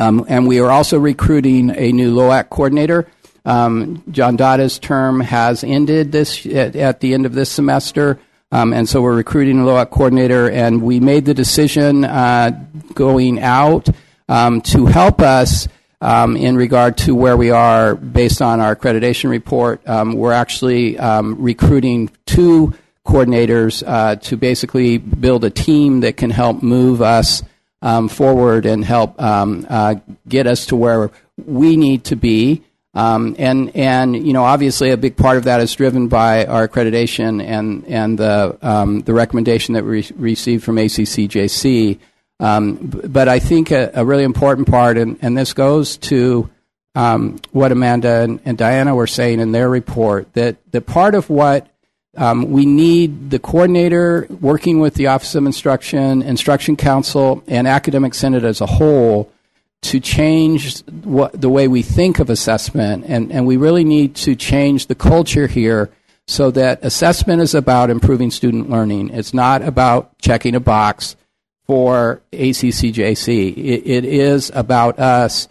Um, 0.00 0.24
and 0.26 0.46
we 0.46 0.58
are 0.60 0.70
also 0.70 0.98
recruiting 0.98 1.70
a 1.70 1.92
new 1.92 2.14
LOAC 2.14 2.48
coordinator. 2.48 3.06
Um, 3.44 4.02
John 4.10 4.36
Dada's 4.36 4.78
term 4.78 5.20
has 5.20 5.62
ended 5.62 6.12
this 6.12 6.46
at, 6.46 6.74
at 6.74 7.00
the 7.00 7.12
end 7.12 7.26
of 7.26 7.34
this 7.34 7.50
semester. 7.50 8.18
Um, 8.50 8.72
and 8.72 8.88
so 8.88 9.02
we're 9.02 9.16
recruiting 9.16 9.60
a 9.60 9.64
LOAC 9.64 9.90
coordinator, 9.90 10.48
and 10.48 10.80
we 10.82 10.98
made 10.98 11.26
the 11.26 11.34
decision 11.34 12.04
uh, 12.04 12.64
going 12.94 13.40
out 13.40 13.88
um, 14.28 14.60
to 14.62 14.86
help 14.86 15.20
us 15.20 15.68
um, 16.00 16.36
in 16.36 16.56
regard 16.56 16.96
to 16.98 17.14
where 17.14 17.36
we 17.36 17.50
are 17.50 17.94
based 17.94 18.42
on 18.42 18.60
our 18.60 18.76
accreditation 18.76 19.30
report. 19.30 19.86
Um, 19.88 20.12
we're 20.12 20.32
actually 20.32 20.98
um, 20.98 21.40
recruiting 21.40 22.10
two 22.26 22.74
coordinators 23.06 23.82
uh, 23.86 24.16
to 24.16 24.36
basically 24.36 24.98
build 24.98 25.44
a 25.44 25.50
team 25.50 26.00
that 26.00 26.16
can 26.16 26.30
help 26.30 26.62
move 26.62 27.02
us 27.02 27.42
um, 27.82 28.08
forward 28.08 28.66
and 28.66 28.84
help 28.84 29.14
uh, 29.18 29.94
get 30.26 30.46
us 30.46 30.66
to 30.66 30.76
where 30.76 31.10
we 31.36 31.76
need 31.76 32.04
to 32.04 32.16
be. 32.16 32.62
Um, 32.94 33.34
and 33.40 33.74
and 33.74 34.14
you 34.24 34.32
know 34.32 34.44
obviously 34.44 34.90
a 34.90 34.96
big 34.96 35.16
part 35.16 35.36
of 35.36 35.44
that 35.44 35.60
is 35.60 35.74
driven 35.74 36.06
by 36.06 36.46
our 36.46 36.68
accreditation 36.68 37.42
and 37.42 37.84
and 37.86 38.16
the 38.16 38.56
um, 38.62 39.00
the 39.00 39.12
recommendation 39.12 39.74
that 39.74 39.84
we 39.84 40.06
received 40.14 40.62
from 40.62 40.76
ACCJC. 40.76 41.98
Um, 42.44 42.76
but 43.06 43.26
I 43.26 43.38
think 43.38 43.70
a, 43.70 43.90
a, 43.94 44.04
really 44.04 44.22
important 44.22 44.68
part, 44.68 44.98
and, 44.98 45.16
and 45.22 45.34
this 45.34 45.54
goes 45.54 45.96
to 46.12 46.50
um, 46.94 47.40
what 47.52 47.72
Amanda 47.72 48.20
and, 48.20 48.38
and 48.44 48.58
Diana 48.58 48.94
were 48.94 49.06
saying 49.06 49.40
in 49.40 49.52
their 49.52 49.70
report, 49.70 50.30
that 50.34 50.56
the 50.70 50.82
part 50.82 51.14
of 51.14 51.30
what 51.30 51.66
um, 52.18 52.50
we 52.50 52.66
need 52.66 53.30
the 53.30 53.38
coordinator 53.38 54.26
working 54.42 54.78
with 54.78 54.92
the 54.92 55.06
Office 55.06 55.34
of 55.34 55.46
Instruction, 55.46 56.20
Instruction 56.20 56.76
Council, 56.76 57.42
and 57.46 57.66
Academic 57.66 58.12
Senate 58.12 58.44
as 58.44 58.60
a 58.60 58.66
whole 58.66 59.32
to 59.80 59.98
change 59.98 60.84
what, 61.02 61.40
the 61.40 61.48
way 61.48 61.66
we 61.66 61.80
think 61.80 62.18
of 62.18 62.28
assessment. 62.28 63.06
And, 63.08 63.32
and 63.32 63.46
we 63.46 63.56
really 63.56 63.84
need 63.84 64.16
to 64.16 64.36
change 64.36 64.88
the 64.88 64.94
culture 64.94 65.46
here 65.46 65.90
so 66.26 66.50
that 66.50 66.84
assessment 66.84 67.40
is 67.40 67.54
about 67.54 67.88
improving 67.88 68.30
student 68.30 68.68
learning. 68.68 69.10
It's 69.14 69.32
not 69.32 69.62
about 69.62 70.18
checking 70.18 70.54
a 70.54 70.60
box 70.60 71.16
for 71.66 72.20
ACCJC. 72.32 73.56
it, 73.56 73.86
it 73.86 74.04
is 74.04 74.50
about 74.54 74.98
us 74.98 75.48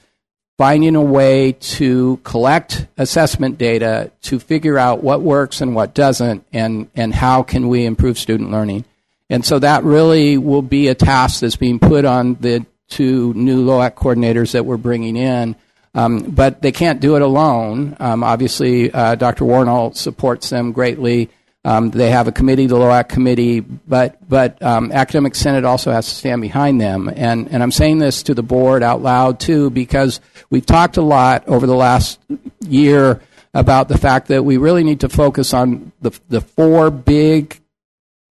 finding 0.57 0.95
a 0.95 1.01
way 1.01 1.53
to 1.53 2.17
collect 2.23 2.87
assessment 2.97 3.57
data 3.57 4.11
to 4.21 4.39
figure 4.39 4.77
out 4.77 5.03
what 5.03 5.21
works 5.21 5.61
and 5.61 5.75
what 5.75 5.93
doesn't 5.93 6.45
and, 6.53 6.89
and 6.95 7.13
how 7.13 7.41
can 7.41 7.67
we 7.67 7.85
improve 7.85 8.19
student 8.19 8.51
learning. 8.51 8.85
And 9.29 9.43
so 9.43 9.57
that 9.59 9.83
really 9.83 10.37
will 10.37 10.61
be 10.61 10.89
a 10.89 10.95
task 10.95 11.41
that's 11.41 11.55
being 11.55 11.79
put 11.79 12.05
on 12.05 12.35
the 12.35 12.65
two 12.87 13.33
new 13.33 13.65
LOAC 13.65 13.95
coordinators 13.95 14.51
that 14.51 14.65
we're 14.65 14.77
bringing 14.77 15.15
in. 15.15 15.55
Um, 15.95 16.31
but 16.31 16.61
they 16.61 16.71
can't 16.71 16.99
do 16.99 17.15
it 17.15 17.21
alone. 17.21 17.95
Um, 17.99 18.23
obviously, 18.23 18.91
uh, 18.91 19.15
Dr. 19.15 19.45
Warnall 19.45 19.95
supports 19.95 20.49
them 20.49 20.71
greatly. 20.71 21.29
Um, 21.65 21.91
they 21.91 22.11
have 22.11 22.27
a 22.27 22.33
committee, 22.33 22.67
the 22.67 22.75
LOAC 22.75 23.07
committee, 23.07 23.61
but 23.61 24.17
but 24.27 24.61
um, 24.61 24.91
academic 24.91 25.33
senate 25.33 25.63
also 25.63 25.91
has 25.91 26.07
to 26.07 26.13
stand 26.13 26.41
behind 26.41 26.81
them. 26.81 27.09
And 27.15 27.47
and 27.49 27.63
I'm 27.63 27.71
saying 27.71 27.99
this 27.99 28.23
to 28.23 28.33
the 28.33 28.43
board 28.43 28.83
out 28.83 29.01
loud 29.01 29.39
too 29.39 29.69
because 29.69 30.19
we've 30.49 30.65
talked 30.65 30.97
a 30.97 31.01
lot 31.01 31.47
over 31.47 31.65
the 31.65 31.75
last 31.75 32.19
year 32.59 33.21
about 33.53 33.87
the 33.87 33.97
fact 33.97 34.27
that 34.27 34.43
we 34.43 34.57
really 34.57 34.83
need 34.83 34.99
to 35.01 35.09
focus 35.09 35.53
on 35.53 35.93
the 36.01 36.11
the 36.27 36.41
four 36.41 36.91
big 36.91 37.61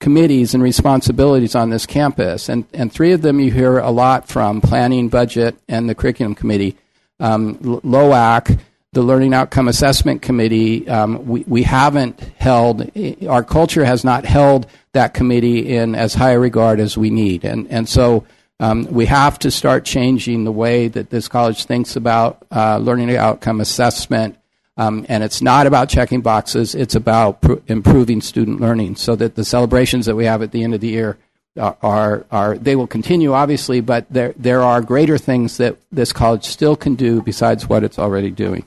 committees 0.01 0.53
and 0.53 0.61
responsibilities 0.61 1.55
on 1.55 1.69
this 1.69 1.85
campus, 1.85 2.49
and 2.49 2.65
and 2.73 2.91
three 2.91 3.13
of 3.13 3.21
them 3.21 3.39
you 3.39 3.49
hear 3.49 3.77
a 3.77 3.91
lot 3.91 4.27
from: 4.27 4.59
planning, 4.59 5.07
budget, 5.07 5.55
and 5.69 5.89
the 5.89 5.95
curriculum 5.95 6.35
committee. 6.35 6.75
Um, 7.21 7.55
LOAC 7.59 8.59
the 8.93 9.01
Learning 9.01 9.33
Outcome 9.33 9.69
Assessment 9.69 10.21
Committee, 10.21 10.85
um, 10.89 11.25
we, 11.25 11.45
we 11.47 11.63
haven't 11.63 12.19
held, 12.37 12.91
our 13.25 13.41
culture 13.41 13.85
has 13.85 14.03
not 14.03 14.25
held 14.25 14.67
that 14.91 15.13
committee 15.13 15.75
in 15.75 15.95
as 15.95 16.13
high 16.13 16.31
a 16.31 16.39
regard 16.39 16.81
as 16.81 16.97
we 16.97 17.09
need. 17.09 17.45
And, 17.45 17.71
and 17.71 17.87
so 17.87 18.25
um, 18.59 18.83
we 18.91 19.05
have 19.05 19.39
to 19.39 19.51
start 19.51 19.85
changing 19.85 20.43
the 20.43 20.51
way 20.51 20.89
that 20.89 21.09
this 21.09 21.29
college 21.29 21.63
thinks 21.63 21.95
about 21.95 22.45
uh, 22.51 22.79
learning 22.79 23.15
outcome 23.15 23.61
assessment. 23.61 24.37
Um, 24.75 25.05
and 25.07 25.23
it's 25.23 25.41
not 25.41 25.67
about 25.67 25.87
checking 25.87 26.19
boxes, 26.19 26.75
it's 26.75 26.95
about 26.95 27.41
pr- 27.41 27.53
improving 27.67 28.19
student 28.19 28.59
learning 28.59 28.97
so 28.97 29.15
that 29.15 29.35
the 29.35 29.45
celebrations 29.45 30.05
that 30.07 30.17
we 30.17 30.25
have 30.25 30.41
at 30.41 30.51
the 30.51 30.65
end 30.65 30.73
of 30.73 30.81
the 30.81 30.89
year 30.89 31.17
are, 31.57 32.25
are 32.29 32.57
they 32.57 32.75
will 32.75 32.87
continue, 32.87 33.31
obviously, 33.31 33.79
but 33.79 34.05
there, 34.09 34.33
there 34.35 34.61
are 34.61 34.81
greater 34.81 35.17
things 35.17 35.57
that 35.57 35.77
this 35.93 36.11
college 36.11 36.43
still 36.43 36.75
can 36.75 36.95
do 36.95 37.21
besides 37.21 37.69
what 37.69 37.85
it's 37.85 37.97
already 37.97 38.31
doing. 38.31 38.65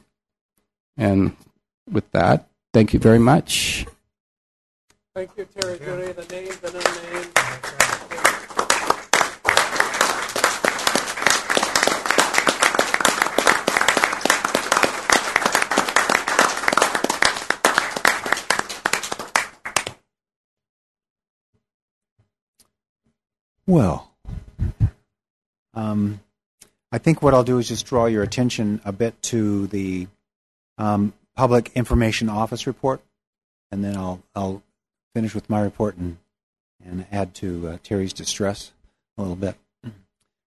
And 0.96 1.36
with 1.90 2.10
that, 2.12 2.48
thank 2.72 2.92
you 2.92 2.98
very 3.00 3.18
much. 3.18 3.86
Thank 5.14 5.30
you, 5.36 5.44
Terry 5.44 5.78
Juni, 5.78 6.14
the 6.14 6.34
names 6.34 6.58
and 6.62 6.74
unnamed. 6.74 7.30
Well, 23.66 24.10
um, 25.72 26.20
I 26.92 26.98
think 26.98 27.22
what 27.22 27.32
I'll 27.34 27.44
do 27.44 27.58
is 27.58 27.68
just 27.68 27.86
draw 27.86 28.06
your 28.06 28.22
attention 28.22 28.80
a 28.84 28.92
bit 28.92 29.20
to 29.22 29.66
the 29.68 30.06
um, 30.78 31.12
public 31.36 31.70
information 31.74 32.28
office 32.28 32.66
report, 32.66 33.00
and 33.70 33.84
then 33.84 33.96
I'll 33.96 34.22
I'll 34.34 34.62
finish 35.14 35.34
with 35.34 35.48
my 35.50 35.60
report 35.60 35.96
and 35.96 36.18
and 36.84 37.06
add 37.10 37.34
to 37.36 37.68
uh, 37.68 37.78
Terry's 37.82 38.12
distress 38.12 38.72
a 39.16 39.22
little 39.22 39.36
bit. 39.36 39.56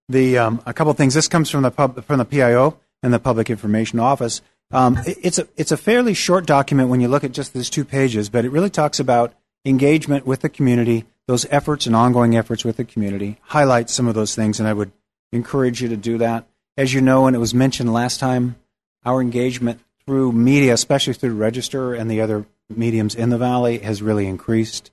The 0.08 0.38
um, 0.38 0.62
a 0.64 0.72
couple 0.72 0.90
of 0.90 0.96
things. 0.96 1.14
This 1.14 1.28
comes 1.28 1.50
from 1.50 1.62
the 1.62 1.70
pub, 1.70 2.04
from 2.04 2.18
the 2.18 2.24
PIO 2.24 2.78
and 3.02 3.12
the 3.12 3.18
Public 3.18 3.50
Information 3.50 4.00
Office. 4.00 4.40
Um, 4.70 4.98
it- 5.06 5.18
it's 5.22 5.38
a 5.38 5.48
it's 5.56 5.72
a 5.72 5.76
fairly 5.76 6.14
short 6.14 6.46
document 6.46 6.88
when 6.88 7.00
you 7.00 7.08
look 7.08 7.24
at 7.24 7.32
just 7.32 7.52
these 7.52 7.68
two 7.70 7.84
pages, 7.84 8.28
but 8.28 8.44
it 8.44 8.50
really 8.50 8.70
talks 8.70 8.98
about 9.00 9.34
engagement 9.64 10.26
with 10.26 10.40
the 10.40 10.48
community, 10.48 11.04
those 11.26 11.44
efforts 11.50 11.86
and 11.86 11.94
ongoing 11.94 12.36
efforts 12.36 12.64
with 12.64 12.76
the 12.76 12.84
community. 12.84 13.38
Highlights 13.42 13.92
some 13.92 14.06
of 14.08 14.14
those 14.14 14.34
things, 14.34 14.58
and 14.58 14.68
I 14.68 14.72
would 14.72 14.92
encourage 15.32 15.82
you 15.82 15.88
to 15.88 15.96
do 15.96 16.16
that. 16.18 16.46
As 16.76 16.94
you 16.94 17.00
know, 17.02 17.26
and 17.26 17.34
it 17.36 17.40
was 17.40 17.52
mentioned 17.52 17.92
last 17.92 18.18
time, 18.20 18.56
our 19.04 19.20
engagement 19.20 19.80
through 20.08 20.32
media, 20.32 20.72
especially 20.72 21.12
through 21.12 21.34
Register 21.34 21.92
and 21.92 22.10
the 22.10 22.22
other 22.22 22.46
mediums 22.74 23.14
in 23.14 23.28
the 23.28 23.36
Valley, 23.36 23.76
has 23.80 24.00
really 24.00 24.26
increased. 24.26 24.90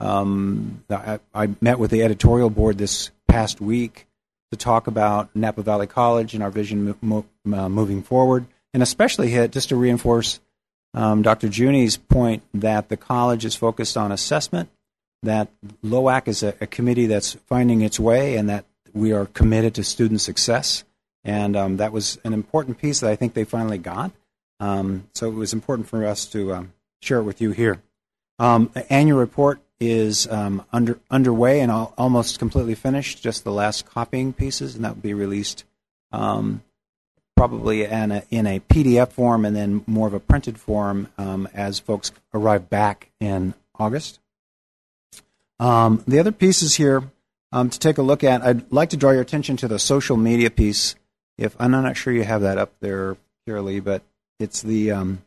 Um, 0.00 0.82
I, 0.90 1.20
I 1.32 1.50
met 1.60 1.78
with 1.78 1.92
the 1.92 2.02
editorial 2.02 2.50
board 2.50 2.76
this 2.76 3.12
past 3.28 3.60
week 3.60 4.08
to 4.50 4.56
talk 4.56 4.88
about 4.88 5.30
Napa 5.36 5.62
Valley 5.62 5.86
College 5.86 6.34
and 6.34 6.42
our 6.42 6.50
vision 6.50 6.96
mo- 7.00 7.24
mo- 7.44 7.56
uh, 7.56 7.68
moving 7.68 8.02
forward, 8.02 8.44
and 8.74 8.82
especially 8.82 9.28
hit 9.28 9.52
just 9.52 9.68
to 9.68 9.76
reinforce 9.76 10.40
um, 10.94 11.22
Dr. 11.22 11.48
Juni's 11.48 11.96
point 11.96 12.42
that 12.52 12.88
the 12.88 12.96
college 12.96 13.44
is 13.44 13.54
focused 13.54 13.96
on 13.96 14.10
assessment, 14.10 14.68
that 15.22 15.48
LOAC 15.84 16.26
is 16.26 16.42
a, 16.42 16.54
a 16.60 16.66
committee 16.66 17.06
that's 17.06 17.34
finding 17.46 17.82
its 17.82 18.00
way, 18.00 18.34
and 18.34 18.48
that 18.48 18.64
we 18.92 19.12
are 19.12 19.26
committed 19.26 19.76
to 19.76 19.84
student 19.84 20.20
success. 20.20 20.82
And 21.22 21.54
um, 21.54 21.76
that 21.76 21.92
was 21.92 22.18
an 22.24 22.32
important 22.32 22.78
piece 22.78 22.98
that 22.98 23.10
I 23.10 23.14
think 23.14 23.34
they 23.34 23.44
finally 23.44 23.78
got. 23.78 24.10
Um, 24.60 25.08
so 25.14 25.28
it 25.28 25.34
was 25.34 25.52
important 25.52 25.88
for 25.88 26.04
us 26.04 26.26
to 26.26 26.54
um, 26.54 26.72
share 27.00 27.18
it 27.18 27.24
with 27.24 27.40
you 27.40 27.50
here. 27.50 27.82
Um, 28.38 28.70
the 28.74 28.90
annual 28.92 29.18
report 29.18 29.60
is 29.80 30.26
um, 30.28 30.64
under 30.72 30.98
underway 31.10 31.60
and 31.60 31.70
al- 31.70 31.92
almost 31.98 32.38
completely 32.38 32.74
finished. 32.74 33.22
Just 33.22 33.44
the 33.44 33.52
last 33.52 33.86
copying 33.86 34.32
pieces, 34.32 34.74
and 34.74 34.84
that 34.84 34.96
will 34.96 35.02
be 35.02 35.14
released 35.14 35.64
um, 36.12 36.62
probably 37.36 37.84
in 37.84 38.12
a, 38.12 38.22
in 38.30 38.46
a 38.46 38.60
PDF 38.60 39.12
form 39.12 39.44
and 39.44 39.54
then 39.54 39.84
more 39.86 40.06
of 40.06 40.14
a 40.14 40.20
printed 40.20 40.58
form 40.58 41.08
um, 41.18 41.46
as 41.52 41.78
folks 41.78 42.10
arrive 42.32 42.70
back 42.70 43.10
in 43.20 43.52
August. 43.78 44.20
The 45.58 46.18
other 46.18 46.32
pieces 46.32 46.76
here 46.76 47.04
to 47.52 47.78
take 47.78 47.98
a 47.98 48.02
look 48.02 48.24
at, 48.24 48.42
I'd 48.42 48.70
like 48.72 48.90
to 48.90 48.96
draw 48.96 49.10
your 49.10 49.22
attention 49.22 49.56
to 49.58 49.68
the 49.68 49.78
social 49.78 50.16
media 50.16 50.50
piece. 50.50 50.94
If 51.38 51.54
I'm 51.58 51.70
not 51.70 51.96
sure 51.96 52.12
you 52.12 52.24
have 52.24 52.42
that 52.42 52.58
up 52.58 52.72
there, 52.80 53.16
Lee, 53.46 53.80
but 53.80 54.02
it's 54.38 54.62
the 54.62 54.92
um, 54.92 55.22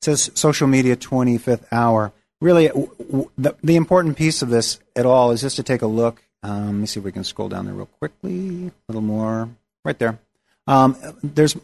it 0.00 0.04
says 0.04 0.30
social 0.34 0.66
media 0.66 0.96
25th 0.96 1.64
hour. 1.72 2.12
Really, 2.40 2.68
w- 2.68 2.90
w- 2.98 3.30
the, 3.38 3.56
the 3.62 3.76
important 3.76 4.16
piece 4.16 4.42
of 4.42 4.50
this 4.50 4.78
at 4.94 5.06
all 5.06 5.30
is 5.30 5.40
just 5.40 5.56
to 5.56 5.62
take 5.62 5.82
a 5.82 5.86
look. 5.86 6.22
Um, 6.42 6.66
let 6.66 6.74
me 6.74 6.86
see 6.86 7.00
if 7.00 7.04
we 7.04 7.12
can 7.12 7.24
scroll 7.24 7.48
down 7.48 7.64
there 7.64 7.74
real 7.74 7.86
quickly. 7.86 8.68
A 8.68 8.72
little 8.88 9.02
more, 9.02 9.48
right 9.84 9.98
there. 9.98 10.18
Um, 10.66 10.96
there's 11.22 11.56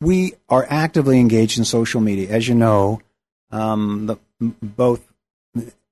we 0.00 0.34
are 0.48 0.66
actively 0.68 1.18
engaged 1.18 1.58
in 1.58 1.64
social 1.64 2.00
media, 2.00 2.30
as 2.30 2.48
you 2.48 2.54
know. 2.54 3.00
Um, 3.50 4.06
the, 4.06 4.16
both 4.40 5.06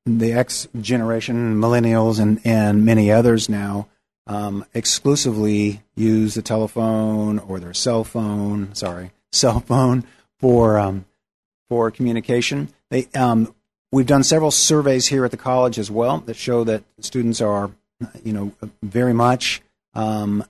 the 0.06 0.32
X 0.32 0.68
generation, 0.80 1.60
millennials, 1.60 2.20
and 2.20 2.40
and 2.44 2.84
many 2.84 3.10
others 3.10 3.48
now 3.48 3.88
um, 4.26 4.64
exclusively 4.74 5.82
use 5.96 6.34
the 6.34 6.42
telephone 6.42 7.38
or 7.38 7.58
their 7.58 7.74
cell 7.74 8.04
phone. 8.04 8.74
Sorry, 8.74 9.10
cell 9.32 9.60
phone 9.60 10.04
for 10.38 10.78
um, 10.78 11.04
for 11.68 11.90
communication. 11.90 12.68
They 12.90 13.08
um, 13.14 13.54
we've 13.92 14.06
done 14.06 14.22
several 14.22 14.50
surveys 14.50 15.06
here 15.06 15.24
at 15.24 15.30
the 15.30 15.36
college 15.36 15.78
as 15.78 15.90
well 15.90 16.18
that 16.18 16.36
show 16.36 16.64
that 16.64 16.84
students 17.00 17.40
are, 17.40 17.70
you 18.24 18.32
know, 18.32 18.52
very 18.82 19.12
much 19.12 19.62
um, 19.94 20.44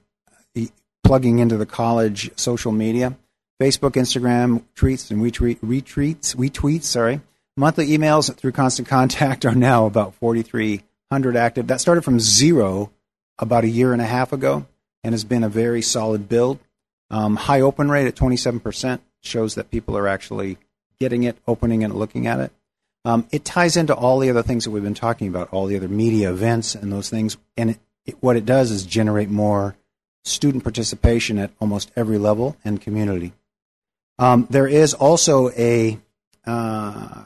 plugging 1.09 1.39
into 1.39 1.57
the 1.57 1.65
college 1.65 2.31
social 2.37 2.71
media, 2.71 3.17
Facebook, 3.61 3.93
Instagram, 3.93 4.63
tweets 4.77 5.11
and 5.11 5.23
retweet, 5.23 5.59
retweets, 5.61 6.37
retweets. 6.37 6.85
Sorry, 6.85 7.21
monthly 7.57 7.89
emails 7.89 8.33
through 8.35 8.53
Constant 8.53 8.89
Contact 8.89 9.47
are 9.47 9.55
now 9.55 9.87
about 9.87 10.15
4,300 10.17 11.37
active. 11.37 11.67
That 11.67 11.81
started 11.81 12.03
from 12.03 12.21
zero 12.21 12.91
about 13.39 13.65
a 13.65 13.69
year 13.69 13.93
and 13.93 14.03
a 14.03 14.07
half 14.07 14.33
ago 14.35 14.67
and 15.03 15.15
has 15.15 15.25
been 15.25 15.45
a 15.45 15.49
very 15.49 15.81
solid 15.81 16.29
build. 16.29 16.59
Um, 17.11 17.37
high 17.37 17.61
open 17.61 17.91
rate 17.91 18.07
at 18.07 18.15
27% 18.15 19.01
shows 19.21 19.55
that 19.55 19.71
people 19.71 19.97
are 19.97 20.09
actually 20.09 20.59
getting 21.01 21.23
it, 21.23 21.39
opening 21.47 21.83
it, 21.83 21.89
looking 21.91 22.27
at 22.27 22.41
it. 22.41 22.53
Um, 23.05 23.27
it 23.31 23.45
ties 23.45 23.77
into 23.77 23.95
all 23.95 24.19
the 24.19 24.31
other 24.31 24.43
things 24.43 24.65
that 24.65 24.71
we've 24.71 24.83
been 24.83 24.95
talking 24.95 25.29
about, 25.29 25.49
all 25.53 25.67
the 25.67 25.77
other 25.77 25.89
media 25.89 26.31
events 26.31 26.75
and 26.75 26.93
those 26.93 27.09
things. 27.09 27.37
And 27.57 27.71
it, 27.71 27.79
it, 28.05 28.17
what 28.21 28.37
it 28.37 28.45
does 28.45 28.71
is 28.71 28.85
generate 28.85 29.31
more 29.31 29.77
student 30.25 30.65
participation 30.65 31.39
at 31.39 31.51
almost 31.61 31.91
every 31.97 32.19
level 32.19 32.57
and 32.65 32.81
community. 32.81 33.33
Um, 34.19 34.47
there 34.51 34.67
is 34.67 34.95
also 34.95 35.51
a 35.51 35.99
uh, 36.45 37.25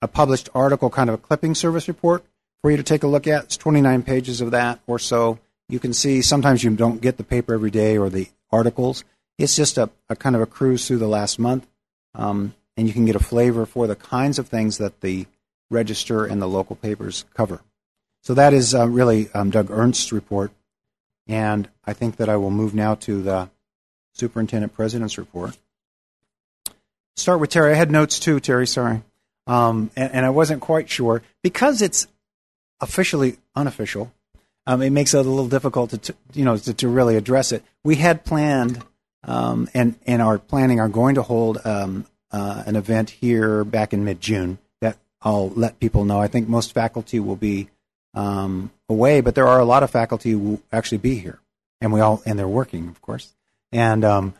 a 0.00 0.08
published 0.08 0.48
article, 0.54 0.90
kind 0.90 1.10
of 1.10 1.14
a 1.14 1.18
clipping 1.18 1.54
service 1.54 1.88
report 1.88 2.24
for 2.62 2.70
you 2.70 2.76
to 2.76 2.82
take 2.82 3.02
a 3.02 3.06
look 3.06 3.26
at. 3.26 3.44
It's 3.44 3.56
29 3.56 4.02
pages 4.02 4.40
of 4.40 4.50
that 4.52 4.80
or 4.86 4.98
so. 4.98 5.38
You 5.68 5.78
can 5.78 5.92
see 5.92 6.22
sometimes 6.22 6.62
you 6.62 6.70
don't 6.70 7.00
get 7.00 7.16
the 7.16 7.24
paper 7.24 7.54
every 7.54 7.70
day 7.70 7.98
or 7.98 8.08
the 8.08 8.28
articles. 8.50 9.04
It's 9.38 9.56
just 9.56 9.78
a, 9.78 9.90
a 10.08 10.16
kind 10.16 10.34
of 10.34 10.42
a 10.42 10.46
cruise 10.46 10.86
through 10.86 10.98
the 10.98 11.08
last 11.08 11.38
month, 11.38 11.66
um, 12.14 12.54
and 12.76 12.86
you 12.86 12.92
can 12.92 13.04
get 13.04 13.16
a 13.16 13.20
flavor 13.20 13.66
for 13.66 13.86
the 13.86 13.96
kinds 13.96 14.38
of 14.38 14.48
things 14.48 14.78
that 14.78 15.00
the 15.00 15.26
register 15.70 16.24
and 16.24 16.40
the 16.42 16.48
local 16.48 16.76
papers 16.76 17.24
cover. 17.34 17.60
So 18.22 18.34
that 18.34 18.52
is 18.52 18.74
uh, 18.74 18.88
really 18.88 19.30
um, 19.32 19.50
Doug 19.50 19.70
Ernst's 19.70 20.12
report, 20.12 20.50
and 21.26 21.68
I 21.84 21.92
think 21.92 22.16
that 22.16 22.28
I 22.28 22.36
will 22.36 22.50
move 22.50 22.74
now 22.74 22.96
to 22.96 23.22
the 23.22 23.50
superintendent 24.14 24.74
president's 24.74 25.18
report. 25.18 25.56
Start 27.16 27.40
with 27.40 27.50
Terry. 27.50 27.72
I 27.72 27.76
had 27.76 27.90
notes 27.90 28.18
too, 28.18 28.40
Terry. 28.40 28.66
Sorry, 28.66 29.02
um, 29.46 29.90
and, 29.94 30.12
and 30.12 30.26
I 30.26 30.30
wasn't 30.30 30.60
quite 30.60 30.90
sure 30.90 31.22
because 31.42 31.80
it's 31.80 32.08
officially 32.80 33.38
unofficial. 33.54 34.12
Um, 34.68 34.82
it 34.82 34.90
makes 34.90 35.14
it 35.14 35.16
a 35.16 35.22
little 35.22 35.48
difficult 35.48 35.90
to, 35.90 35.98
to 35.98 36.14
you 36.34 36.44
know 36.44 36.58
to, 36.58 36.74
to, 36.74 36.88
really 36.88 37.16
address 37.16 37.52
it. 37.52 37.64
We 37.84 37.96
had 37.96 38.26
planned 38.26 38.84
um, 39.24 39.66
and 39.72 39.98
and 40.06 40.20
are 40.20 40.38
planning 40.38 40.78
are 40.78 40.90
going 40.90 41.14
to 41.14 41.22
hold 41.22 41.58
um, 41.64 42.04
uh, 42.30 42.64
an 42.66 42.76
event 42.76 43.08
here 43.08 43.64
back 43.64 43.94
in 43.94 44.04
mid 44.04 44.20
June 44.20 44.58
that 44.82 44.98
I'll 45.22 45.48
let 45.48 45.80
people 45.80 46.04
know. 46.04 46.20
I 46.20 46.28
think 46.28 46.50
most 46.50 46.74
faculty 46.74 47.18
will 47.18 47.34
be 47.34 47.70
um, 48.12 48.70
away, 48.90 49.22
but 49.22 49.34
there 49.34 49.48
are 49.48 49.58
a 49.58 49.64
lot 49.64 49.82
of 49.82 49.90
faculty 49.90 50.32
who 50.32 50.38
will 50.38 50.62
actually 50.70 50.98
be 50.98 51.14
here, 51.14 51.38
and 51.80 51.90
we 51.90 52.00
all 52.00 52.22
and 52.26 52.38
they're 52.38 52.46
working, 52.46 52.88
of 52.88 53.00
course, 53.00 53.32
and 53.72 54.04
um, 54.04 54.34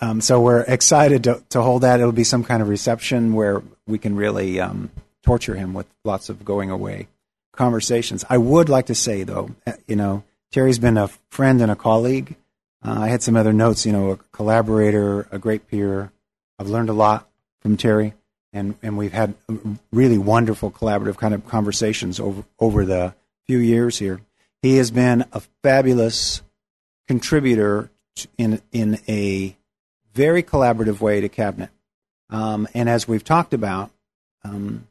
um, 0.00 0.20
so 0.20 0.40
we're 0.40 0.60
excited 0.60 1.24
to, 1.24 1.42
to 1.48 1.60
hold 1.60 1.82
that. 1.82 1.98
It'll 1.98 2.12
be 2.12 2.22
some 2.22 2.44
kind 2.44 2.62
of 2.62 2.68
reception 2.68 3.32
where 3.32 3.64
we 3.88 3.98
can 3.98 4.14
really 4.14 4.60
torture 5.24 5.56
him 5.56 5.74
with 5.74 5.88
lots 6.04 6.28
of 6.28 6.44
going 6.44 6.70
away 6.70 7.08
conversations. 7.52 8.24
I 8.28 8.38
would 8.38 8.68
like 8.68 8.86
to 8.86 8.94
say, 8.94 9.22
though, 9.24 9.50
uh, 9.66 9.72
you 9.86 9.96
know, 9.96 10.24
Terry's 10.50 10.78
been 10.78 10.96
a 10.96 11.08
friend 11.30 11.60
and 11.60 11.70
a 11.70 11.76
colleague. 11.76 12.36
Uh, 12.84 13.00
I 13.00 13.08
had 13.08 13.22
some 13.22 13.36
other 13.36 13.52
notes, 13.52 13.86
you 13.86 13.92
know, 13.92 14.10
a 14.10 14.16
collaborator, 14.32 15.28
a 15.30 15.38
great 15.38 15.68
peer. 15.68 16.10
I've 16.58 16.68
learned 16.68 16.90
a 16.90 16.94
lot 16.94 17.28
from 17.60 17.76
Terry, 17.76 18.14
and, 18.52 18.74
and 18.82 18.98
we've 18.98 19.12
had 19.12 19.34
really 19.92 20.18
wonderful 20.18 20.70
collaborative 20.70 21.16
kind 21.16 21.34
of 21.34 21.46
conversations 21.46 22.18
over, 22.18 22.44
over 22.58 22.84
the 22.84 23.14
few 23.46 23.58
years 23.58 23.98
here. 23.98 24.20
He 24.62 24.76
has 24.76 24.90
been 24.90 25.24
a 25.32 25.40
fabulous 25.62 26.42
contributor 27.08 27.90
in, 28.38 28.60
in 28.72 28.98
a 29.08 29.56
very 30.14 30.42
collaborative 30.42 31.00
way 31.00 31.20
to 31.20 31.28
cabinet. 31.28 31.70
Um, 32.30 32.68
and 32.74 32.88
as 32.88 33.08
we've 33.08 33.24
talked 33.24 33.54
about, 33.54 33.90
um, 34.44 34.86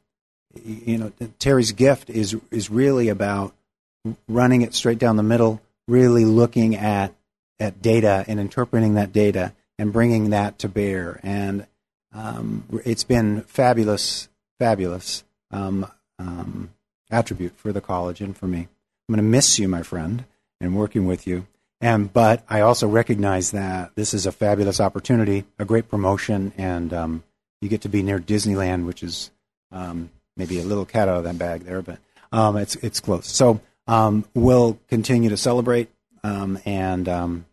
you 0.64 0.98
know, 0.98 1.12
Terry's 1.38 1.72
gift 1.72 2.10
is 2.10 2.36
is 2.50 2.70
really 2.70 3.08
about 3.08 3.54
running 4.28 4.62
it 4.62 4.74
straight 4.74 4.98
down 4.98 5.16
the 5.16 5.22
middle, 5.22 5.60
really 5.88 6.24
looking 6.24 6.76
at 6.76 7.14
at 7.60 7.80
data 7.80 8.24
and 8.26 8.40
interpreting 8.40 8.94
that 8.94 9.12
data 9.12 9.52
and 9.78 9.92
bringing 9.92 10.30
that 10.30 10.58
to 10.60 10.68
bear. 10.68 11.20
And 11.22 11.66
um, 12.12 12.64
it's 12.84 13.04
been 13.04 13.42
fabulous, 13.42 14.28
fabulous 14.58 15.24
um, 15.50 15.86
um, 16.18 16.70
attribute 17.10 17.56
for 17.56 17.72
the 17.72 17.80
college 17.80 18.20
and 18.20 18.36
for 18.36 18.46
me. 18.46 18.60
I'm 18.60 19.14
going 19.14 19.24
to 19.24 19.30
miss 19.30 19.58
you, 19.58 19.68
my 19.68 19.82
friend, 19.82 20.24
and 20.60 20.76
working 20.76 21.06
with 21.06 21.26
you. 21.26 21.46
And 21.80 22.12
but 22.12 22.44
I 22.48 22.60
also 22.60 22.86
recognize 22.86 23.50
that 23.50 23.92
this 23.96 24.14
is 24.14 24.24
a 24.24 24.32
fabulous 24.32 24.80
opportunity, 24.80 25.44
a 25.58 25.64
great 25.64 25.88
promotion, 25.88 26.52
and 26.56 26.92
um, 26.92 27.24
you 27.60 27.68
get 27.68 27.80
to 27.82 27.88
be 27.88 28.04
near 28.04 28.20
Disneyland, 28.20 28.86
which 28.86 29.02
is 29.02 29.32
um, 29.72 30.10
maybe 30.36 30.58
a 30.58 30.64
little 30.64 30.84
cat 30.84 31.08
out 31.08 31.18
of 31.18 31.24
that 31.24 31.38
bag 31.38 31.62
there, 31.62 31.82
but 31.82 31.98
um, 32.30 32.56
it's 32.56 32.76
it's 32.76 33.00
close. 33.00 33.26
So 33.26 33.60
um, 33.86 34.24
we'll 34.34 34.78
continue 34.88 35.30
to 35.30 35.36
celebrate, 35.36 35.90
um, 36.22 36.58
and 36.64 37.08
um, 37.08 37.46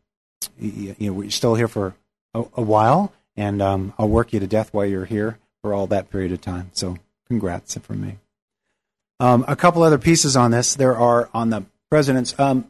you, 0.60 0.96
you, 0.98 1.08
know 1.08 1.14
we're 1.14 1.30
still 1.30 1.56
here 1.56 1.68
for 1.68 1.96
a, 2.34 2.44
a, 2.56 2.62
while, 2.62 3.14
and 3.36 3.62
um, 3.62 3.94
I'll 3.98 4.10
work 4.10 4.34
you 4.34 4.40
to 4.40 4.48
death 4.48 4.74
while 4.74 4.86
you're 4.86 5.06
here 5.06 5.38
for 5.62 5.74
all 5.74 5.88
that 5.88 6.10
period 6.10 6.32
of 6.32 6.42
time. 6.42 6.70
So, 6.74 6.98
congrats 7.28 7.78
from 7.78 8.02
me. 8.02 8.18
Um, 9.20 9.44
a 9.48 9.56
couple 9.56 9.84
other 9.84 9.98
pieces 9.98 10.38
on 10.38 10.52
this. 10.52 10.76
There 10.76 10.96
are 10.96 11.30
on 11.34 11.50
the 11.50 11.64
president's. 11.90 12.34
I, 12.40 12.64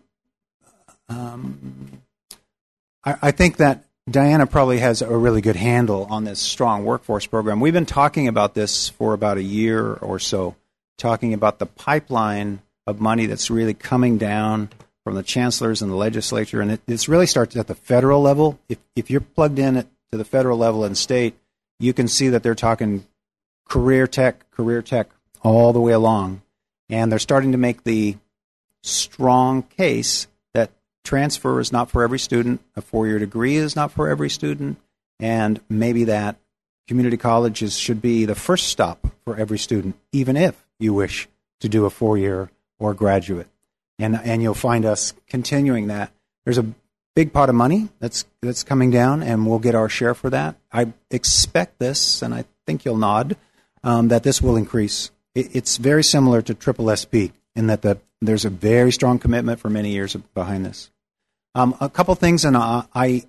I 3.04 3.32
think 3.32 3.58
that 3.58 3.84
Diana 4.10 4.48
probably 4.48 4.80
has 4.80 5.02
a 5.02 5.16
really 5.16 5.42
good 5.42 5.56
handle 5.56 6.08
on 6.10 6.24
this 6.24 6.40
strong 6.40 6.84
workforce 6.84 7.26
program. 7.26 7.60
We've 7.60 7.74
been 7.74 7.86
talking 7.86 8.28
about 8.28 8.54
this 8.54 8.90
for 8.90 9.14
about 9.14 9.38
a 9.38 9.44
year 9.44 9.94
or 9.94 10.20
so, 10.20 10.56
talking 10.98 11.34
about 11.34 11.60
the 11.60 11.66
pipeline 11.66 12.62
of 12.88 13.00
money 13.00 13.28
that's 13.28 13.52
really 13.52 13.74
coming 13.74 14.18
down 14.18 14.70
from 15.04 15.16
the 15.16 15.24
chancellors 15.24 15.82
and 15.82 15.92
the 15.92 15.96
legislature, 15.96 16.62
and 16.62 16.72
it 16.72 16.86
this 16.86 17.08
really 17.08 17.28
starts 17.28 17.56
at 17.56 17.68
the 17.68 17.76
federal 17.76 18.22
level. 18.22 18.60
If 18.68 18.80
if 18.96 19.12
you're 19.12 19.22
plugged 19.22 19.60
in 19.60 19.78
at, 19.78 19.88
to 20.12 20.18
the 20.18 20.26
federal 20.26 20.58
level 20.58 20.84
and 20.84 20.98
state, 20.98 21.36
you 21.80 21.94
can 21.94 22.08
see 22.08 22.30
that 22.30 22.42
they're 22.42 22.56
talking 22.56 23.06
career 23.68 24.08
tech, 24.08 24.50
career 24.52 24.82
tech 24.82 25.10
all 25.44 25.72
the 25.72 25.82
way 25.82 25.94
along, 25.94 26.42
and 26.90 27.12
they're 27.12 27.20
starting 27.20 27.52
to 27.52 27.58
make 27.58 27.84
the 27.84 28.18
strong 28.82 29.62
case 29.62 30.28
transfer 31.10 31.60
is 31.60 31.72
not 31.72 31.90
for 31.90 32.04
every 32.04 32.20
student, 32.20 32.62
a 32.76 32.82
four-year 32.82 33.18
degree 33.18 33.56
is 33.56 33.76
not 33.76 33.92
for 33.92 34.08
every 34.08 34.30
student, 34.30 34.78
and 35.20 35.60
maybe 35.68 36.04
that 36.04 36.36
community 36.88 37.18
colleges 37.18 37.76
should 37.76 38.00
be 38.00 38.26
the 38.26 38.36
first 38.36 38.68
stop 38.68 39.08
for 39.26 39.36
every 39.36 39.58
student, 39.58 39.96
even 40.12 40.38
if 40.38 40.68
you 40.78 40.94
wish 40.94 41.28
to 41.62 41.68
do 41.68 41.86
a 41.86 41.90
four-year 41.90 42.52
or 42.78 42.94
graduate. 42.94 43.48
And, 43.98 44.20
and 44.24 44.44
you'll 44.44 44.54
find 44.54 44.86
us 44.86 45.16
continuing 45.28 45.88
that. 45.88 46.12
There's 46.46 46.60
a 46.60 46.66
big 47.16 47.34
pot 47.34 47.50
of 47.50 47.56
money 47.56 47.90
that's, 47.98 48.26
that's 48.44 48.64
coming 48.64 48.92
down, 48.92 49.24
and 49.24 49.48
we'll 49.48 49.58
get 49.58 49.74
our 49.74 49.90
share 49.90 50.14
for 50.14 50.30
that. 50.30 50.58
I 50.72 50.94
expect 51.10 51.80
this, 51.80 52.22
and 52.22 52.36
I 52.36 52.46
think 52.68 52.86
you'll 52.86 52.98
nod, 52.98 53.36
um, 53.84 54.10
that 54.10 54.22
this 54.22 54.44
will 54.44 54.56
increase. 54.56 55.10
It, 55.34 55.56
it's 55.56 55.78
very 55.78 56.04
similar 56.04 56.44
to 56.44 56.54
Triple 56.54 56.96
SP 56.96 57.34
in 57.56 57.66
that 57.66 57.82
the, 57.82 57.98
there's 58.22 58.46
a 58.46 58.52
very 58.52 58.92
strong 58.92 59.18
commitment 59.18 59.60
for 59.60 59.72
many 59.72 59.90
years 59.90 60.16
behind 60.36 60.68
this. 60.68 60.92
Um, 61.60 61.76
a 61.82 61.90
couple 61.90 62.16
things, 62.16 62.46
and 62.46 62.56
uh, 62.56 62.84
I, 62.96 63.26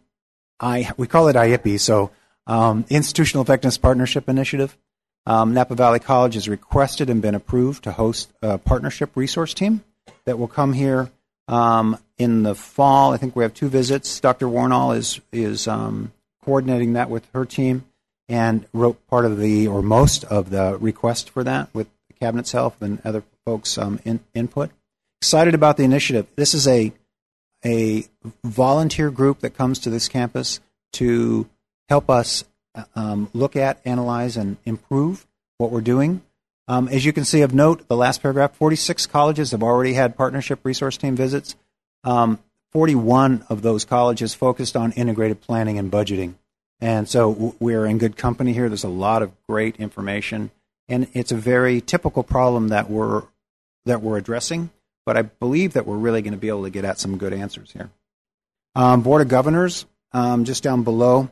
I, 0.61 0.93
we 0.97 1.09
call 1.09 1.27
it 1.27 1.35
IEPI, 1.35 1.81
so 1.81 2.13
um, 2.47 2.85
Institutional 2.89 3.43
Effectiveness 3.43 3.77
Partnership 3.77 4.29
Initiative. 4.29 4.79
Um, 5.27 5.53
Napa 5.53 5.75
Valley 5.75 5.99
College 5.99 6.35
has 6.35 6.49
requested 6.49 7.11
and 7.11 7.21
been 7.21 7.35
approved 7.35 7.83
to 7.85 7.93
host 7.93 8.31
a 8.41 8.57
partnership 8.57 9.17
resource 9.17 9.53
team 9.53 9.83
that 10.27 10.39
will 10.39 10.47
come 10.47 10.75
here 10.75 11.11
um, 11.49 11.99
in 12.19 12.45
the 12.45 12.55
fall. 12.55 13.13
I 13.13 13.17
think 13.17 13.35
we 13.35 13.43
have 13.43 13.53
two 13.53 13.69
visits. 13.69 14.21
Dr. 14.21 14.47
Warnall 14.47 14.97
is 14.97 15.21
is 15.33 15.67
um, 15.67 16.13
coordinating 16.45 16.93
that 16.93 17.11
with 17.11 17.27
her 17.35 17.45
team 17.45 17.85
and 18.29 18.65
wrote 18.73 19.05
part 19.09 19.25
of 19.25 19.39
the 19.39 19.67
or 19.67 19.83
most 19.83 20.23
of 20.23 20.51
the 20.51 20.79
request 20.79 21.31
for 21.31 21.43
that 21.43 21.69
with 21.75 21.89
the 22.07 22.15
cabinet's 22.15 22.53
help 22.53 22.81
and 22.81 23.01
other 23.05 23.25
folks' 23.45 23.77
um, 23.77 23.99
in, 24.05 24.21
input. 24.35 24.71
Excited 25.21 25.53
about 25.53 25.77
the 25.77 25.83
initiative. 25.83 26.29
This 26.37 26.55
is 26.55 26.69
a 26.69 26.93
a 27.65 28.07
volunteer 28.45 29.11
group 29.11 29.41
that 29.41 29.57
comes 29.57 29.79
to 29.81 29.91
this 29.91 30.09
campus 30.09 30.61
to 30.95 31.49
help 31.89 32.09
us 32.09 32.45
um, 32.95 33.29
look 33.33 33.57
at, 33.57 33.81
analyze, 33.85 34.37
and 34.37 34.57
improve 34.65 35.27
what 35.59 35.71
we're 35.71 35.81
doing. 35.81 36.23
Um, 36.69 36.89
as 36.89 37.05
you 37.05 37.13
can 37.13 37.25
see 37.25 37.43
of 37.43 37.53
note, 37.53 37.89
the 37.89 37.97
last 37.97 38.23
paragraph 38.23 38.55
46 38.55 39.07
colleges 39.07 39.51
have 39.51 39.63
already 39.63 39.95
had 39.95 40.17
partnership 40.17 40.61
resource 40.63 40.97
team 40.97 41.17
visits. 41.17 41.57
Um, 42.05 42.39
41 42.73 43.45
of 43.49 43.63
those 43.63 43.85
colleges 43.85 44.35
focused 44.35 44.77
on 44.77 44.93
integrated 44.93 45.41
planning 45.41 45.79
and 45.79 45.91
budgeting. 45.91 46.35
And 46.81 47.09
so 47.09 47.57
we're 47.59 47.85
in 47.85 47.99
good 47.99 48.17
company 48.17 48.53
here. 48.53 48.69
There's 48.69 48.85
a 48.85 48.89
lot 48.89 49.23
of 49.23 49.33
great 49.49 49.77
information. 49.77 50.51
And 50.89 51.09
it's 51.13 51.33
a 51.33 51.37
very 51.37 51.81
typical 51.81 52.23
problem 52.23 52.69
that 52.69 52.89
we're, 52.89 53.25
that 53.85 54.01
we're 54.03 54.17
addressing. 54.17 54.71
But 55.11 55.17
I 55.17 55.23
believe 55.23 55.73
that 55.73 55.89
we're 55.89 55.97
really 55.97 56.23
going 56.23 56.35
to 56.35 56.39
be 56.39 56.51
able 56.51 56.63
to 56.63 56.71
get 56.71 56.85
at 56.85 57.01
some 57.01 57.19
good 57.19 57.33
answers 57.33 57.73
here. 57.73 57.91
Um, 58.77 59.03
Board 59.03 59.23
of 59.23 59.27
Governors, 59.27 59.85
um, 60.13 60.45
just 60.45 60.63
down 60.63 60.85
below, 60.85 61.29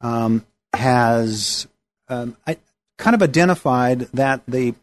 um, 0.00 0.44
has 0.72 1.68
um, 2.08 2.36
I, 2.48 2.56
kind 2.98 3.14
of 3.14 3.22
identified 3.22 4.00
that 4.14 4.42
the 4.48 4.74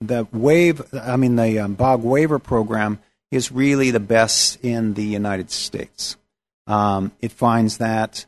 the 0.00 0.28
wave, 0.32 0.80
I 0.94 1.16
mean 1.16 1.34
the 1.34 1.58
um, 1.58 1.74
BOG 1.74 2.04
waiver 2.04 2.38
program 2.38 3.00
is 3.32 3.50
really 3.50 3.90
the 3.90 3.98
best 3.98 4.64
in 4.64 4.94
the 4.94 5.04
United 5.04 5.50
States. 5.50 6.16
Um, 6.68 7.10
it 7.20 7.32
finds 7.32 7.78
that 7.78 8.26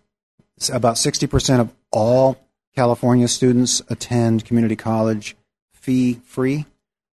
about 0.73 0.97
60% 0.97 1.61
of 1.61 1.73
all 1.93 2.45
California 2.75 3.29
students 3.29 3.83
attend 3.89 4.45
community 4.45 4.75
college 4.75 5.37
fee 5.75 6.15
free. 6.25 6.67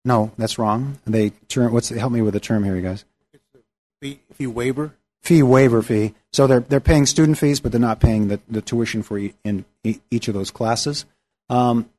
No, 0.05 0.33
that's 0.39 0.59
wrong. 0.59 0.99
They 1.07 1.31
term, 1.49 1.73
what's 1.73 1.91
help 1.91 2.13
me 2.13 2.23
with 2.23 2.35
the 2.35 2.41
term 2.41 2.65
here, 2.65 2.77
you 2.77 2.83
guys? 2.83 3.05
Fee, 4.01 4.21
fee 4.33 4.47
waiver. 4.47 4.95
Fee 5.21 5.43
waiver 5.43 5.83
fee. 5.83 6.15
So 6.33 6.47
they're 6.47 6.61
they're 6.61 6.81
paying 6.81 7.05
student 7.05 7.37
fees, 7.37 7.61
but 7.61 7.73
they're 7.73 7.81
not 7.81 8.01
paying 8.01 8.29
the, 8.29 8.41
the 8.49 8.63
tuition 8.63 9.03
for 9.03 9.19
e- 9.19 9.35
in 9.45 9.67
e- 9.85 10.01
each 10.11 10.29
of 10.29 10.35
those 10.35 10.51
classes. 10.51 11.05
Um, 11.51 11.91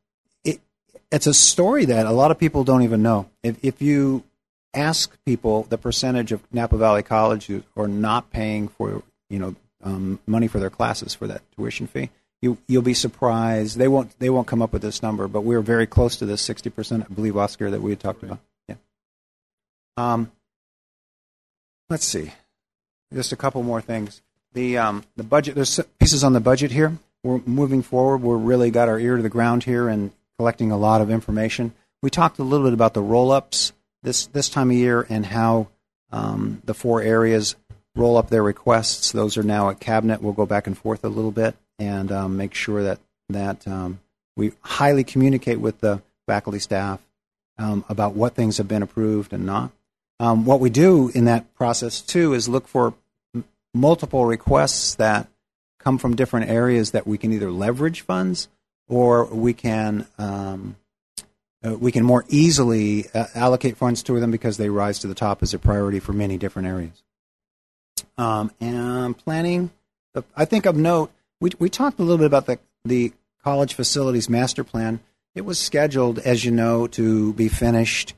it, 0.43 0.61
it's 1.11 1.27
a 1.27 1.33
story 1.33 1.85
that 1.85 2.07
a 2.07 2.11
lot 2.11 2.31
of 2.31 2.39
people 2.39 2.63
don't 2.63 2.81
even 2.81 3.03
know. 3.03 3.29
If, 3.43 3.63
if 3.63 3.81
you 3.81 4.23
ask 4.73 5.15
people 5.25 5.63
the 5.69 5.77
percentage 5.77 6.31
of 6.31 6.41
Napa 6.51 6.77
Valley 6.77 7.03
College 7.03 7.45
who 7.45 7.63
are 7.77 7.87
not 7.87 8.31
paying 8.31 8.67
for 8.69 9.03
you 9.29 9.37
know 9.37 9.55
um, 9.83 10.19
money 10.25 10.47
for 10.47 10.59
their 10.59 10.69
classes 10.71 11.13
for 11.13 11.27
that 11.27 11.43
tuition 11.55 11.85
fee, 11.85 12.09
you 12.41 12.57
you'll 12.67 12.81
be 12.81 12.93
surprised. 12.93 13.77
They 13.77 13.87
won't 13.87 14.17
they 14.19 14.29
won't 14.29 14.47
come 14.47 14.61
up 14.61 14.73
with 14.73 14.81
this 14.81 15.03
number, 15.03 15.27
but 15.27 15.41
we're 15.41 15.61
very 15.61 15.85
close 15.85 16.15
to 16.17 16.25
this 16.25 16.41
sixty 16.41 16.69
percent. 16.69 17.05
I 17.09 17.13
believe 17.13 17.37
Oscar 17.37 17.69
that 17.69 17.81
we 17.81 17.91
had 17.91 17.99
talked 17.99 18.23
about. 18.23 18.39
Yeah. 18.67 18.75
Um, 19.97 20.31
let's 21.89 22.05
see, 22.05 22.31
just 23.13 23.31
a 23.31 23.35
couple 23.35 23.61
more 23.63 23.81
things. 23.81 24.21
The 24.53 24.77
um, 24.79 25.03
the 25.15 25.23
budget. 25.23 25.55
There's 25.55 25.79
pieces 25.99 26.23
on 26.23 26.33
the 26.33 26.39
budget 26.39 26.71
here. 26.71 26.97
We're 27.23 27.41
moving 27.45 27.83
forward. 27.83 28.23
We're 28.23 28.37
really 28.37 28.71
got 28.71 28.89
our 28.89 28.99
ear 28.99 29.17
to 29.17 29.23
the 29.23 29.29
ground 29.29 29.63
here 29.63 29.87
and 29.87 30.11
collecting 30.37 30.71
a 30.71 30.77
lot 30.77 31.01
of 31.01 31.11
information. 31.11 31.73
We 32.01 32.09
talked 32.09 32.39
a 32.39 32.43
little 32.43 32.65
bit 32.65 32.73
about 32.73 32.95
the 32.95 33.01
roll 33.01 33.31
ups 33.31 33.73
this 34.01 34.25
this 34.27 34.49
time 34.49 34.71
of 34.71 34.75
year 34.75 35.05
and 35.07 35.27
how 35.27 35.67
um, 36.11 36.63
the 36.65 36.73
four 36.73 37.03
areas 37.03 37.55
roll 37.95 38.17
up 38.17 38.29
their 38.29 38.41
requests. 38.41 39.11
Those 39.11 39.37
are 39.37 39.43
now 39.43 39.69
at 39.69 39.79
cabinet. 39.79 40.23
We'll 40.23 40.33
go 40.33 40.47
back 40.47 40.65
and 40.65 40.75
forth 40.75 41.03
a 41.03 41.09
little 41.09 41.31
bit 41.31 41.55
and 41.81 42.11
um, 42.11 42.37
make 42.37 42.53
sure 42.53 42.83
that 42.83 42.99
that 43.29 43.67
um, 43.67 43.99
we 44.37 44.51
highly 44.61 45.03
communicate 45.03 45.59
with 45.59 45.79
the 45.79 46.01
faculty 46.27 46.59
staff 46.59 47.01
um, 47.57 47.83
about 47.89 48.13
what 48.13 48.35
things 48.35 48.57
have 48.57 48.67
been 48.67 48.83
approved 48.83 49.33
and 49.33 49.45
not. 49.45 49.71
Um, 50.19 50.45
what 50.45 50.59
we 50.59 50.69
do 50.69 51.09
in 51.09 51.25
that 51.25 51.53
process 51.55 52.01
too 52.01 52.33
is 52.33 52.47
look 52.47 52.67
for 52.67 52.93
m- 53.33 53.45
multiple 53.73 54.25
requests 54.25 54.95
that 54.95 55.27
come 55.79 55.97
from 55.97 56.15
different 56.15 56.49
areas 56.51 56.91
that 56.91 57.07
we 57.07 57.17
can 57.17 57.33
either 57.33 57.49
leverage 57.49 58.01
funds 58.01 58.47
or 58.87 59.25
we 59.25 59.53
can 59.53 60.05
um, 60.19 60.75
uh, 61.65 61.75
we 61.75 61.91
can 61.91 62.03
more 62.03 62.25
easily 62.29 63.05
uh, 63.13 63.25
allocate 63.33 63.77
funds 63.77 64.03
to 64.03 64.19
them 64.19 64.29
because 64.29 64.57
they 64.57 64.69
rise 64.69 64.99
to 64.99 65.07
the 65.07 65.15
top 65.15 65.41
as 65.41 65.53
a 65.55 65.59
priority 65.59 65.99
for 65.99 66.13
many 66.13 66.37
different 66.37 66.67
areas. 66.67 67.03
Um, 68.17 68.51
and 68.59 69.17
planning, 69.17 69.71
I 70.35 70.45
think 70.45 70.65
of 70.65 70.75
note, 70.75 71.11
we, 71.41 71.51
we 71.59 71.69
talked 71.69 71.99
a 71.99 72.03
little 72.03 72.17
bit 72.17 72.27
about 72.27 72.45
the, 72.45 72.59
the 72.85 73.11
college 73.43 73.73
facilities 73.73 74.29
master 74.29 74.63
plan. 74.63 75.01
It 75.35 75.41
was 75.41 75.59
scheduled, 75.59 76.19
as 76.19 76.45
you 76.45 76.51
know, 76.51 76.87
to 76.87 77.33
be 77.33 77.49
finished 77.49 78.13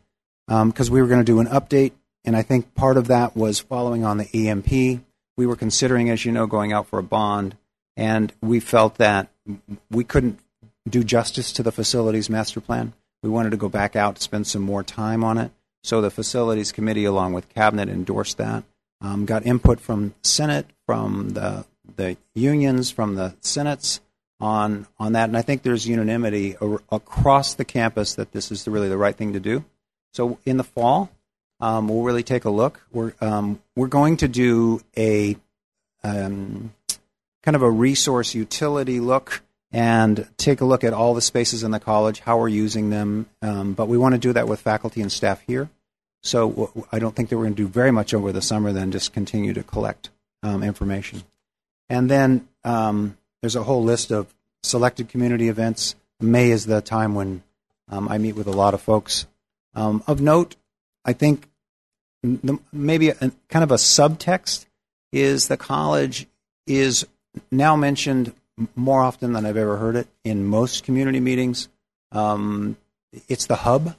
because 0.46 0.90
um, 0.90 0.94
we 0.94 1.02
were 1.02 1.08
going 1.08 1.22
to 1.22 1.32
do 1.32 1.40
an 1.40 1.48
update, 1.48 1.94
and 2.26 2.36
I 2.36 2.42
think 2.42 2.76
part 2.76 2.98
of 2.98 3.08
that 3.08 3.36
was 3.36 3.60
following 3.60 4.04
on 4.04 4.18
the 4.18 4.50
EMP. 4.50 5.02
We 5.38 5.48
were 5.48 5.56
considering, 5.56 6.10
as 6.10 6.26
you 6.26 6.32
know, 6.32 6.46
going 6.46 6.74
out 6.74 6.88
for 6.88 7.00
a 7.00 7.04
bond, 7.04 7.56
and 7.96 8.34
we 8.42 8.60
felt 8.60 8.96
that 8.96 9.30
we 9.90 10.04
couldn't 10.04 10.40
do 10.88 11.04
justice 11.04 11.54
to 11.54 11.64
the 11.64 11.72
facilities 11.72 12.30
master 12.30 12.60
plan. 12.60 12.94
We 13.22 13.30
wanted 13.30 13.52
to 13.52 13.58
go 13.58 13.70
back 13.70 13.96
out 13.96 14.20
spend 14.20 14.48
some 14.48 14.64
more 14.64 14.84
time 14.84 15.24
on 15.24 15.38
it. 15.38 15.52
So 15.84 16.02
the 16.02 16.12
facilities 16.12 16.72
committee, 16.72 17.06
along 17.06 17.34
with 17.34 17.50
cabinet, 17.50 17.90
endorsed 17.90 18.38
that. 18.38 18.64
Um, 19.00 19.26
got 19.26 19.46
input 19.46 19.80
from 19.80 20.14
Senate, 20.24 20.66
from 20.86 21.32
the 21.32 21.66
the 21.96 22.18
unions, 22.34 22.92
from 22.92 23.16
the 23.16 23.36
senates 23.42 24.00
on 24.40 24.88
on 25.00 25.14
that, 25.14 25.30
and 25.30 25.38
I 25.38 25.42
think 25.42 25.64
there's 25.64 25.88
unanimity 25.88 26.58
ar- 26.58 26.82
across 26.92 27.54
the 27.54 27.66
campus 27.66 28.16
that 28.16 28.32
this 28.32 28.52
is 28.52 28.64
the, 28.64 28.72
really 28.72 28.90
the 28.90 28.98
right 28.98 29.16
thing 29.16 29.34
to 29.34 29.40
do. 29.40 29.64
So 30.14 30.38
in 30.46 30.58
the 30.58 30.64
fall, 30.64 31.10
um, 31.60 31.88
we'll 31.88 32.04
really 32.04 32.24
take 32.24 32.46
a 32.46 32.50
look. 32.50 32.82
We're 32.92 33.14
um, 33.22 33.62
we're 33.76 33.88
going 33.88 34.18
to 34.18 34.28
do 34.28 34.82
a 34.98 35.38
um, 36.04 36.74
kind 37.44 37.56
of 37.56 37.62
a 37.62 37.70
resource 37.70 38.36
utility 38.36 39.00
look 39.00 39.42
and 39.72 40.28
take 40.38 40.62
a 40.62 40.66
look 40.66 40.84
at 40.84 40.94
all 40.94 41.14
the 41.14 41.22
spaces 41.22 41.64
in 41.64 41.72
the 41.72 41.80
college, 41.80 42.20
how 42.20 42.38
we're 42.38 42.48
using 42.48 42.90
them. 42.90 43.26
Um, 43.42 43.74
but 43.74 43.88
we 43.88 43.98
want 43.98 44.14
to 44.14 44.20
do 44.20 44.34
that 44.34 44.48
with 44.48 44.60
faculty 44.62 45.02
and 45.02 45.12
staff 45.12 45.42
here. 45.48 45.70
So 46.22 46.50
w- 46.50 46.88
I 46.92 47.00
don't 47.00 47.16
think 47.16 47.30
that 47.30 47.38
we're 47.38 47.46
going 47.46 47.56
to 47.56 47.64
do 47.64 47.68
very 47.68 47.92
much 47.92 48.14
over 48.14 48.32
the 48.32 48.42
summer. 48.42 48.72
Then 48.72 48.92
just 48.92 49.14
continue 49.14 49.54
to 49.54 49.64
collect 49.64 50.12
um, 50.44 50.64
information, 50.64 51.24
and 51.90 52.10
then 52.10 52.48
um, 52.64 53.18
there's 53.42 53.56
a 53.56 53.64
whole 53.64 53.84
list 53.84 54.12
of 54.12 54.34
selected 54.64 55.10
community 55.10 55.50
events. 55.50 55.96
May 56.20 56.52
is 56.52 56.66
the 56.66 56.82
time 56.82 57.16
when 57.16 57.44
um, 57.90 58.08
I 58.08 58.18
meet 58.18 58.36
with 58.36 58.48
a 58.48 58.52
lot 58.52 58.74
of 58.74 58.82
folks. 58.82 59.28
Um, 59.76 60.04
of 60.08 60.22
note, 60.22 60.56
I 61.04 61.14
think 61.14 61.50
the, 62.22 62.60
maybe 62.72 63.10
a, 63.10 63.16
kind 63.50 63.64
of 63.64 63.72
a 63.72 63.76
subtext 63.76 64.66
is 65.12 65.48
the 65.48 65.58
college 65.58 66.28
is 66.66 67.06
now 67.52 67.76
mentioned 67.76 68.34
more 68.76 69.02
often 69.02 69.34
than 69.34 69.46
I've 69.46 69.58
ever 69.58 69.78
heard 69.78 69.96
it 69.96 70.08
in 70.24 70.46
most 70.46 70.84
community 70.84 71.20
meetings. 71.20 71.68
Um, 72.12 72.78
it's 73.28 73.48
the 73.48 73.58
hub 73.58 73.96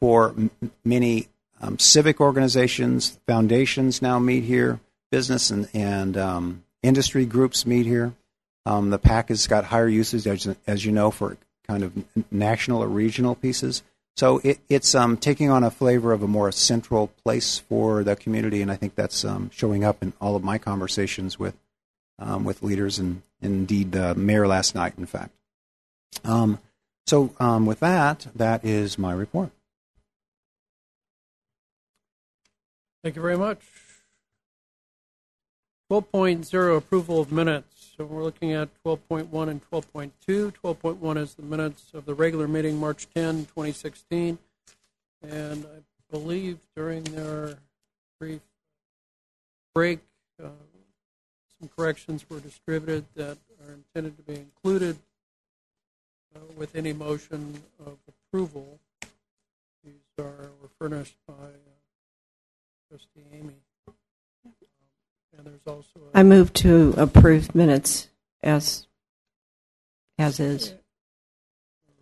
for 0.00 0.30
m- 0.30 0.50
many 0.84 1.28
um, 1.60 1.78
civic 1.78 2.20
organizations, 2.20 3.18
foundations 3.26 4.02
now 4.02 4.18
meet 4.18 4.44
here, 4.44 4.80
business 5.10 5.50
and, 5.50 5.68
and 5.72 6.16
um, 6.16 6.64
industry 6.82 7.24
groups 7.24 7.66
meet 7.66 7.86
here. 7.86 8.12
Um, 8.64 8.90
the 8.90 8.98
PAC 8.98 9.28
has 9.28 9.46
got 9.46 9.64
higher 9.64 9.88
usage, 9.88 10.26
as, 10.26 10.56
as, 10.66 10.84
you 10.84 10.92
know, 10.92 11.10
for 11.10 11.36
kind 11.66 11.82
of 11.82 11.92
national 12.30 12.82
or 12.82 12.88
regional 12.88 13.34
pieces. 13.34 13.82
So 14.16 14.40
it, 14.44 14.60
it's 14.68 14.94
um, 14.94 15.16
taking 15.16 15.50
on 15.50 15.64
a 15.64 15.70
flavor 15.70 16.12
of 16.12 16.22
a 16.22 16.28
more 16.28 16.52
central 16.52 17.08
place 17.24 17.58
for 17.58 18.04
the 18.04 18.14
community, 18.14 18.62
and 18.62 18.70
I 18.70 18.76
think 18.76 18.94
that's 18.94 19.24
um, 19.24 19.50
showing 19.52 19.84
up 19.84 20.02
in 20.02 20.12
all 20.20 20.36
of 20.36 20.44
my 20.44 20.58
conversations 20.58 21.38
with 21.38 21.56
um, 22.18 22.44
with 22.44 22.62
leaders 22.62 22.98
and, 22.98 23.22
indeed 23.40 23.92
the 23.92 24.14
mayor 24.14 24.46
last 24.46 24.74
night, 24.74 24.94
in 24.96 25.06
fact. 25.06 25.32
Um, 26.24 26.58
so 27.06 27.34
um, 27.40 27.66
with 27.66 27.80
that, 27.80 28.28
that 28.34 28.64
is 28.64 28.98
my 28.98 29.12
report. 29.12 29.50
Thank 33.02 33.16
you 33.16 33.22
very 33.22 33.36
much. 33.36 33.58
12.0 35.92 36.78
approval 36.78 37.20
of 37.20 37.30
minutes. 37.30 37.92
So 37.98 38.06
we're 38.06 38.22
looking 38.22 38.54
at 38.54 38.70
12.1 38.82 39.48
and 39.50 39.60
12.2. 39.70 40.10
12.1 40.64 41.18
is 41.18 41.34
the 41.34 41.42
minutes 41.42 41.90
of 41.92 42.06
the 42.06 42.14
regular 42.14 42.48
meeting 42.48 42.80
March 42.80 43.06
10, 43.14 43.44
2016. 43.44 44.38
And 45.22 45.66
I 45.66 45.82
believe 46.10 46.60
during 46.74 47.04
their 47.04 47.58
brief 48.18 48.40
break, 49.74 49.98
uh, 50.42 50.48
some 51.60 51.68
corrections 51.76 52.24
were 52.30 52.40
distributed 52.40 53.04
that 53.14 53.36
are 53.62 53.74
intended 53.74 54.16
to 54.16 54.22
be 54.22 54.40
included 54.40 54.96
uh, 56.34 56.38
with 56.56 56.74
any 56.74 56.94
motion 56.94 57.62
of 57.84 57.98
approval. 58.08 58.80
These 59.84 59.92
are 60.18 60.48
were 60.62 60.70
furnished 60.78 61.16
by 61.28 61.34
uh, 61.34 62.88
Trustee 62.88 63.26
Amy. 63.30 63.56
And 65.36 65.46
there's 65.46 65.66
also 65.66 65.88
a, 66.14 66.18
I 66.18 66.22
move 66.22 66.52
to 66.54 66.94
approve 66.96 67.54
minutes 67.54 68.08
as 68.42 68.86
as 70.18 70.38
is. 70.40 70.74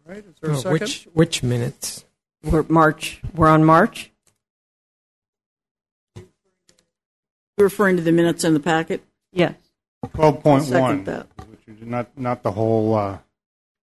All 0.06 0.14
right, 0.14 0.24
is 0.24 0.34
there 0.40 0.50
a 0.50 0.54
Oh, 0.54 0.56
second? 0.56 0.72
which 0.80 1.08
which 1.12 1.42
minutes? 1.42 2.04
We're 2.42 2.64
March. 2.68 3.20
We're 3.34 3.48
on 3.48 3.64
March. 3.64 4.10
You're 6.16 6.24
referring 7.66 7.96
to 7.96 8.02
the 8.02 8.12
minutes 8.12 8.42
in 8.44 8.54
the 8.54 8.60
packet? 8.60 9.04
Yes. 9.32 9.54
Twelve 10.14 10.42
point 10.42 10.64
Second 10.64 10.80
one, 10.80 11.04
that. 11.04 11.26
not 11.82 12.18
not 12.18 12.42
the 12.42 12.52
whole, 12.52 12.94
uh, 12.94 13.18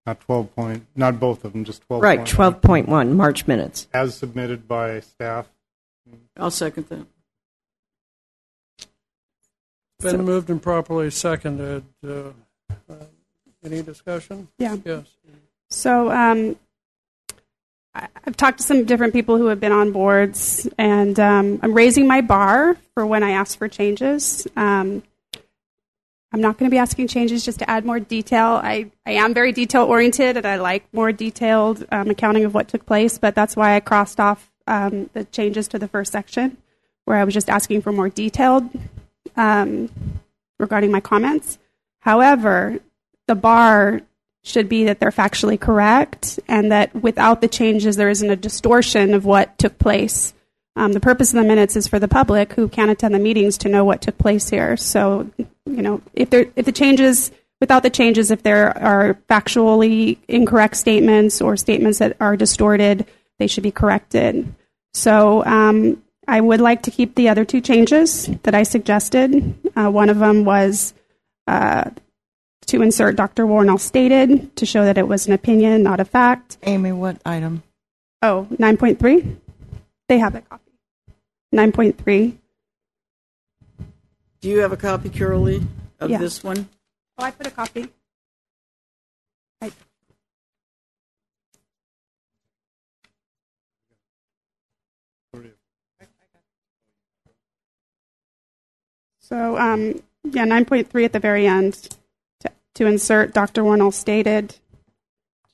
not 0.07 0.19
twelve 0.21 0.55
point, 0.57 0.87
not 0.97 1.21
both 1.21 1.45
of 1.45 1.53
them, 1.53 1.65
just 1.65 1.83
twelve. 1.83 2.03
Right. 2.03 2.25
Twelve 2.27 2.63
point 2.63 2.89
one 2.89 3.15
March 3.15 3.47
minutes. 3.47 3.87
as 3.93 4.17
submitted 4.17 4.67
by 4.67 5.01
staff. 5.01 5.47
I'll 6.39 6.51
second 6.51 6.89
that. 6.89 7.07
Been 10.01 10.25
moved 10.25 10.51
and 10.51 10.63
properly 10.63 11.11
seconded. 11.11 11.85
Uh, 12.07 12.31
uh, 12.91 12.95
any 13.65 13.83
discussion? 13.83 14.49
Yeah. 14.59 14.77
Yes. 14.85 15.07
So 15.71 16.11
um, 16.13 16.57
I- 17.95 18.09
I've 18.27 18.37
talked 18.37 18.59
to 18.59 18.65
some 18.65 18.85
different 18.85 19.15
people 19.15 19.39
who 19.39 19.47
have 19.47 19.59
been 19.59 19.73
on 19.73 19.93
boards, 19.93 20.69
and 20.77 21.19
um, 21.19 21.59
I'm 21.63 21.73
raising 21.73 22.07
my 22.07 22.21
bar 22.21 22.77
for 22.95 23.07
when 23.07 23.23
I 23.23 23.31
ask 23.31 23.57
for 23.57 23.69
changes. 23.69 24.47
Um, 24.55 25.03
I'm 26.33 26.41
not 26.43 26.59
going 26.59 26.69
to 26.69 26.75
be 26.75 26.79
asking 26.79 27.09
changes 27.09 27.45
just 27.45 27.61
to 27.61 27.71
add 27.71 27.87
more 27.87 27.99
detail. 27.99 28.61
I, 28.63 28.91
I 29.07 29.13
am 29.13 29.33
very 29.33 29.53
detail 29.53 29.85
oriented, 29.85 30.37
and 30.37 30.47
I 30.47 30.57
like 30.57 30.85
more 30.93 31.11
detailed 31.11 31.87
um, 31.91 32.11
accounting 32.11 32.45
of 32.45 32.53
what 32.53 32.69
took 32.69 32.85
place, 32.85 33.17
but 33.17 33.35
that's 33.35 33.57
why 33.57 33.75
I 33.75 33.81
crossed 33.81 34.21
off 34.21 34.51
um, 34.67 35.09
the 35.15 35.25
changes 35.25 35.69
to 35.69 35.79
the 35.79 35.89
first 35.89 36.13
section, 36.13 36.59
where 37.07 37.17
I 37.17 37.25
was 37.25 37.33
just 37.33 37.49
asking 37.49 37.81
for 37.81 37.93
more 37.93 38.11
detailed 38.11 38.69
um, 39.37 39.91
regarding 40.59 40.91
my 40.91 41.01
comments. 41.01 41.59
However, 42.01 42.79
the 43.27 43.35
bar 43.35 44.01
should 44.45 44.69
be 44.69 44.85
that 44.85 45.01
they're 45.01 45.11
factually 45.11 45.61
correct 45.61 46.39
and 46.47 46.71
that 46.71 46.95
without 46.95 47.41
the 47.41 47.49
changes, 47.49 47.97
there 47.97 48.09
isn't 48.09 48.31
a 48.31 48.37
distortion 48.37 49.13
of 49.13 49.25
what 49.25 49.59
took 49.59 49.77
place. 49.79 50.33
Um, 50.77 50.93
the 50.93 51.01
purpose 51.01 51.33
of 51.33 51.43
the 51.43 51.49
minutes 51.49 51.75
is 51.75 51.89
for 51.89 51.99
the 51.99 52.07
public 52.07 52.53
who 52.53 52.69
can't 52.69 52.91
attend 52.91 53.15
the 53.15 53.19
meetings 53.19 53.59
to 53.59 53.69
know 53.69 53.85
what 53.85 54.03
took 54.03 54.19
place 54.19 54.49
here. 54.49 54.77
So, 54.77 55.29
you 55.39 55.83
know, 55.83 56.01
if 56.13 56.31
there, 56.31 56.47
if 56.55 56.65
the 56.65 56.73
changes, 56.73 57.33
without 57.61 57.83
the 57.83 57.91
changes, 57.91 58.31
if 58.31 58.43
there 58.43 58.77
are 58.79 59.15
factually 59.29 60.19
incorrect 60.29 60.77
statements 60.77 61.41
or 61.41 61.57
statements 61.57 61.99
that 61.99 62.17
are 62.21 62.37
distorted, 62.37 63.07
they 63.39 63.47
should 63.47 63.65
be 63.65 63.73
corrected. 63.73 64.55
So, 64.93 65.45
um, 65.45 66.03
I 66.29 66.41
would 66.41 66.61
like 66.61 66.83
to 66.83 66.91
keep 66.91 67.15
the 67.15 67.29
other 67.29 67.45
two 67.45 67.61
changes 67.61 68.27
that 68.43 68.55
I 68.55 68.63
suggested. 68.65 69.55
Uh, 69.77 69.91
one 69.91 70.09
of 70.11 70.19
them 70.19 70.45
was 70.45 70.93
uh, 71.47 71.91
to 72.67 72.83
insert 72.83 73.17
Dr. 73.17 73.47
Warnell 73.47 73.79
stated 73.79 74.55
to 74.57 74.67
show 74.67 74.85
that 74.85 74.99
it 74.99 75.07
was 75.07 75.27
an 75.29 75.33
opinion, 75.33 75.83
not 75.85 76.01
a 76.01 76.05
fact. 76.05 76.59
Amy, 76.65 76.93
what 76.93 77.21
item? 77.25 77.63
Oh, 78.23 78.49
9.3? 78.53 79.37
They 80.09 80.19
have 80.19 80.35
a 80.35 80.41
copy. 80.41 80.73
9.3. 81.55 82.37
Do 84.41 84.49
you 84.49 84.59
have 84.59 84.73
a 84.73 84.77
copy, 84.77 85.09
Carol 85.09 85.47
of 86.01 86.11
Yeah. 86.11 86.19
this 86.19 86.43
one? 86.43 86.69
Oh, 87.19 87.25
I 87.25 87.31
put 87.31 87.47
a 87.47 87.51
copy. 87.51 87.89
So, 99.29 99.59
um, 99.59 100.01
yeah, 100.23 100.47
9.3 100.47 101.05
at 101.05 101.13
the 101.13 101.19
very 101.19 101.49
end 101.49 101.89
to, 102.41 102.53
to 102.75 102.87
insert 102.87 103.35
Dr. 103.35 103.63
Warnell 103.63 103.93
stated, 103.93 104.55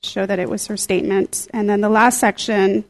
show 0.03 0.27
that 0.27 0.37
it 0.37 0.47
was 0.47 0.67
her 0.67 0.77
statement. 0.77 1.47
And 1.53 1.67
then 1.67 1.81
the 1.81 1.89
last 1.89 2.19
section, 2.19 2.85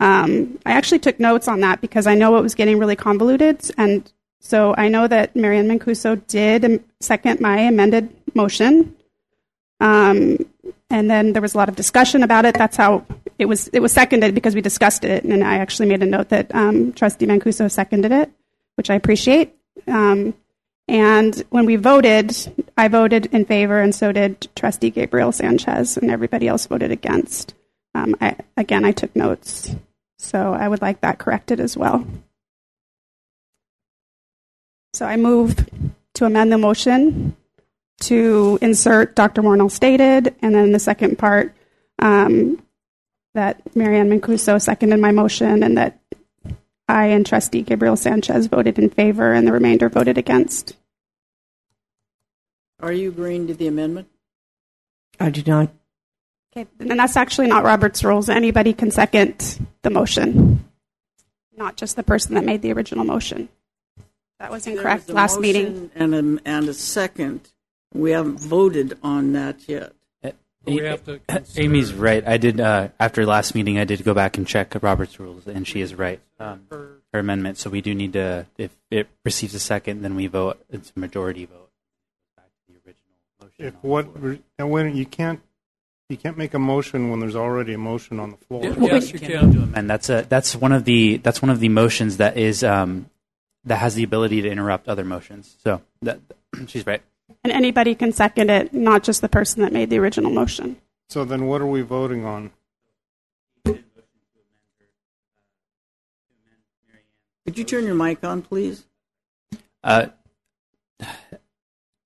um, 0.00 0.58
I 0.66 0.72
actually 0.72 0.98
took 0.98 1.20
notes 1.20 1.46
on 1.46 1.60
that 1.60 1.80
because 1.80 2.08
I 2.08 2.16
know 2.16 2.36
it 2.36 2.42
was 2.42 2.56
getting 2.56 2.80
really 2.80 2.96
convoluted. 2.96 3.70
And 3.78 4.10
so 4.40 4.74
I 4.76 4.88
know 4.88 5.06
that 5.06 5.36
Marianne 5.36 5.68
Mancuso 5.68 6.16
did 6.26 6.82
second 6.98 7.40
my 7.40 7.58
amended 7.60 8.10
motion. 8.34 8.96
Um, 9.78 10.38
and 10.90 11.08
then 11.08 11.32
there 11.32 11.42
was 11.42 11.54
a 11.54 11.58
lot 11.58 11.68
of 11.68 11.76
discussion 11.76 12.24
about 12.24 12.44
it. 12.44 12.56
That's 12.56 12.76
how 12.76 13.06
it 13.38 13.46
was. 13.46 13.68
It 13.68 13.80
was 13.80 13.92
seconded 13.92 14.34
because 14.34 14.56
we 14.56 14.62
discussed 14.62 15.04
it, 15.04 15.22
and 15.22 15.44
I 15.44 15.58
actually 15.58 15.86
made 15.86 16.02
a 16.02 16.06
note 16.06 16.30
that 16.30 16.52
um, 16.54 16.92
Trustee 16.92 17.26
Mancuso 17.26 17.70
seconded 17.70 18.10
it, 18.10 18.32
which 18.74 18.90
I 18.90 18.94
appreciate. 18.94 19.54
Um, 19.86 20.34
and 20.88 21.44
when 21.50 21.66
we 21.66 21.76
voted, 21.76 22.34
I 22.76 22.88
voted 22.88 23.26
in 23.26 23.44
favor, 23.44 23.78
and 23.78 23.94
so 23.94 24.10
did 24.10 24.48
Trustee 24.56 24.90
Gabriel 24.90 25.32
Sanchez, 25.32 25.98
and 25.98 26.10
everybody 26.10 26.48
else 26.48 26.66
voted 26.66 26.90
against. 26.90 27.54
Um, 27.94 28.16
I, 28.20 28.36
again, 28.56 28.84
I 28.84 28.92
took 28.92 29.14
notes, 29.14 29.74
so 30.18 30.54
I 30.54 30.66
would 30.66 30.80
like 30.80 31.02
that 31.02 31.18
corrected 31.18 31.60
as 31.60 31.76
well. 31.76 32.06
So 34.94 35.04
I 35.04 35.16
move 35.16 35.68
to 36.14 36.24
amend 36.24 36.50
the 36.50 36.58
motion 36.58 37.36
to 38.00 38.58
insert 38.62 39.14
Dr. 39.14 39.42
Warnell 39.42 39.70
stated, 39.70 40.34
and 40.40 40.54
then 40.54 40.72
the 40.72 40.78
second 40.78 41.18
part 41.18 41.54
um, 41.98 42.62
that 43.34 43.60
Marianne 43.76 44.08
Mancuso 44.08 44.60
seconded 44.60 45.00
my 45.00 45.12
motion, 45.12 45.62
and 45.62 45.76
that 45.76 46.00
I 46.88 47.06
and 47.06 47.26
Trustee 47.26 47.62
Gabriel 47.62 47.96
Sanchez 47.96 48.46
voted 48.46 48.78
in 48.78 48.88
favor, 48.88 49.32
and 49.32 49.46
the 49.46 49.52
remainder 49.52 49.88
voted 49.88 50.16
against. 50.16 50.74
Are 52.80 52.92
you 52.92 53.10
agreeing 53.10 53.46
to 53.48 53.54
the 53.54 53.66
amendment? 53.66 54.08
I 55.20 55.30
do 55.30 55.42
not. 55.46 55.70
Okay, 56.56 56.66
and 56.80 56.98
that's 56.98 57.16
actually 57.16 57.48
not 57.48 57.64
Robert's 57.64 58.02
rules. 58.02 58.28
Anybody 58.28 58.72
can 58.72 58.90
second 58.90 59.58
the 59.82 59.90
motion, 59.90 60.64
not 61.56 61.76
just 61.76 61.96
the 61.96 62.02
person 62.02 62.34
that 62.34 62.44
made 62.44 62.62
the 62.62 62.72
original 62.72 63.04
motion. 63.04 63.48
That 64.38 64.50
was 64.50 64.66
incorrect 64.66 65.08
was 65.08 65.10
a 65.10 65.14
last 65.14 65.40
meeting. 65.40 65.90
And 65.94 66.14
a, 66.14 66.48
and 66.48 66.68
a 66.68 66.74
second. 66.74 67.50
We 67.92 68.12
haven't 68.12 68.38
voted 68.40 68.96
on 69.02 69.32
that 69.32 69.68
yet. 69.68 69.92
We 70.74 70.84
have 70.84 71.04
to 71.06 71.18
consider- 71.28 71.64
Amy's 71.64 71.92
right. 71.92 72.26
I 72.26 72.36
did 72.36 72.60
uh, 72.60 72.88
after 72.98 73.24
last 73.26 73.54
meeting. 73.54 73.78
I 73.78 73.84
did 73.84 74.04
go 74.04 74.14
back 74.14 74.36
and 74.38 74.46
check 74.46 74.74
Robert's 74.82 75.18
rules, 75.20 75.46
and 75.46 75.66
she 75.66 75.80
is 75.80 75.94
right. 75.94 76.20
Um, 76.38 76.62
her 76.70 77.00
amendment. 77.12 77.58
So 77.58 77.70
we 77.70 77.80
do 77.80 77.94
need 77.94 78.12
to. 78.14 78.46
If 78.56 78.76
it 78.90 79.08
receives 79.24 79.54
a 79.54 79.60
second, 79.60 80.02
then 80.02 80.14
we 80.14 80.26
vote. 80.26 80.62
It's 80.70 80.92
a 80.94 80.98
majority 80.98 81.44
vote. 81.44 81.70
Back 82.36 82.46
to 82.66 82.72
the 82.72 82.78
original 82.86 83.16
motion. 83.40 83.66
If 83.66 83.74
what, 83.82 84.40
now 84.58 84.66
when, 84.66 84.96
you 84.96 85.06
can't, 85.06 85.40
you 86.08 86.16
can't 86.16 86.38
make 86.38 86.54
a 86.54 86.58
motion 86.58 87.10
when 87.10 87.20
there's 87.20 87.36
already 87.36 87.74
a 87.74 87.78
motion 87.78 88.20
on 88.20 88.30
the 88.30 88.36
floor. 88.36 88.64
Yes, 88.64 89.12
you 89.12 89.18
can. 89.18 89.72
And 89.74 89.88
that's 89.90 90.08
a 90.08 90.26
that's 90.28 90.54
one 90.54 90.72
of 90.72 90.84
the 90.84 91.18
that's 91.18 91.42
one 91.42 91.50
of 91.50 91.60
the 91.60 91.68
motions 91.68 92.18
that 92.18 92.36
is 92.36 92.62
um, 92.62 93.10
that 93.64 93.76
has 93.76 93.94
the 93.94 94.02
ability 94.04 94.42
to 94.42 94.50
interrupt 94.50 94.88
other 94.88 95.04
motions. 95.04 95.56
So 95.62 95.82
that 96.02 96.20
she's 96.66 96.86
right. 96.86 97.02
And 97.44 97.52
anybody 97.52 97.94
can 97.94 98.12
second 98.12 98.50
it, 98.50 98.72
not 98.72 99.02
just 99.04 99.20
the 99.20 99.28
person 99.28 99.62
that 99.62 99.72
made 99.72 99.90
the 99.90 99.98
original 99.98 100.30
motion. 100.30 100.76
So 101.08 101.24
then 101.24 101.46
what 101.46 101.60
are 101.60 101.66
we 101.66 101.82
voting 101.82 102.24
on? 102.24 102.50
Could 107.48 107.56
you 107.56 107.64
turn 107.64 107.84
your 107.86 107.94
mic 107.94 108.22
on, 108.24 108.42
please? 108.42 108.84
Uh, 109.82 110.08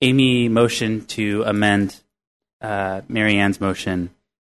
Amy 0.00 0.48
motioned 0.48 1.08
to 1.08 1.42
amend 1.42 2.00
uh, 2.60 3.00
Mary 3.08 3.36
Ann's 3.38 3.60
motion, 3.60 4.10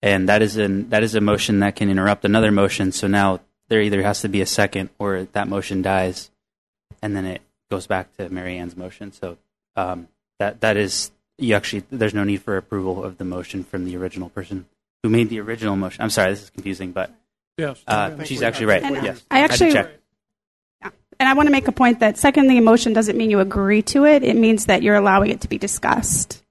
and 0.03 0.29
that 0.29 0.43
is 0.43 0.59
an 0.59 0.91
that 0.91 1.03
is 1.03 1.15
a 1.15 1.23
motion 1.23 1.61
that 1.61 1.77
can 1.77 1.89
interrupt 1.89 2.27
another 2.27 2.53
motion. 2.53 2.93
So 2.93 3.07
now 3.07 3.41
there 3.69 3.81
either 3.81 4.03
has 4.03 4.21
to 4.23 4.29
be 4.29 4.43
a 4.43 4.47
second, 4.47 4.91
or 4.99 5.25
that 5.33 5.49
motion 5.49 5.81
dies, 5.81 6.31
and 7.01 7.17
then 7.17 7.25
it 7.25 7.41
goes 7.71 7.87
back 7.87 8.15
to 8.19 8.29
Mary 8.29 8.59
Ann's 8.59 8.77
motion. 8.77 9.11
So 9.11 9.39
um, 9.77 10.09
that 10.39 10.61
that 10.61 10.77
is 10.77 11.11
you 11.39 11.55
actually 11.55 11.85
there's 11.91 12.15
no 12.15 12.25
need 12.25 12.43
for 12.43 12.57
approval 12.57 13.05
of 13.05 13.19
the 13.19 13.25
motion 13.25 13.65
from 13.65 13.85
the 13.85 13.97
original 13.97 14.29
person 14.29 14.67
who 15.03 15.11
made 15.11 15.29
the 15.29 15.41
original 15.41 15.77
motion. 15.77 16.03
I'm 16.03 16.11
sorry, 16.11 16.31
this 16.33 16.45
is 16.45 16.51
confusing, 16.51 16.93
but 16.93 17.13
Yes. 17.59 17.83
uh, 17.87 18.25
she's 18.25 18.43
actually 18.43 18.67
right. 18.67 18.83
And 18.83 18.97
yes, 19.05 19.23
I 19.31 19.41
actually- 19.41 19.73
check. 19.73 19.91
And 21.21 21.29
I 21.29 21.35
want 21.35 21.47
to 21.47 21.53
make 21.53 21.69
a 21.69 21.73
point 21.73 22.01
that 22.01 22.19
seconding 22.19 22.59
a 22.59 22.61
motion 22.61 22.93
doesn't 22.93 23.17
mean 23.17 23.31
you 23.31 23.39
agree 23.39 23.83
to 23.83 24.05
it. 24.05 24.25
It 24.25 24.35
means 24.37 24.67
that 24.67 24.83
you're 24.83 24.97
allowing 24.97 25.31
it 25.31 25.41
to 25.43 25.49
be 25.49 25.59
discussed. 25.59 26.43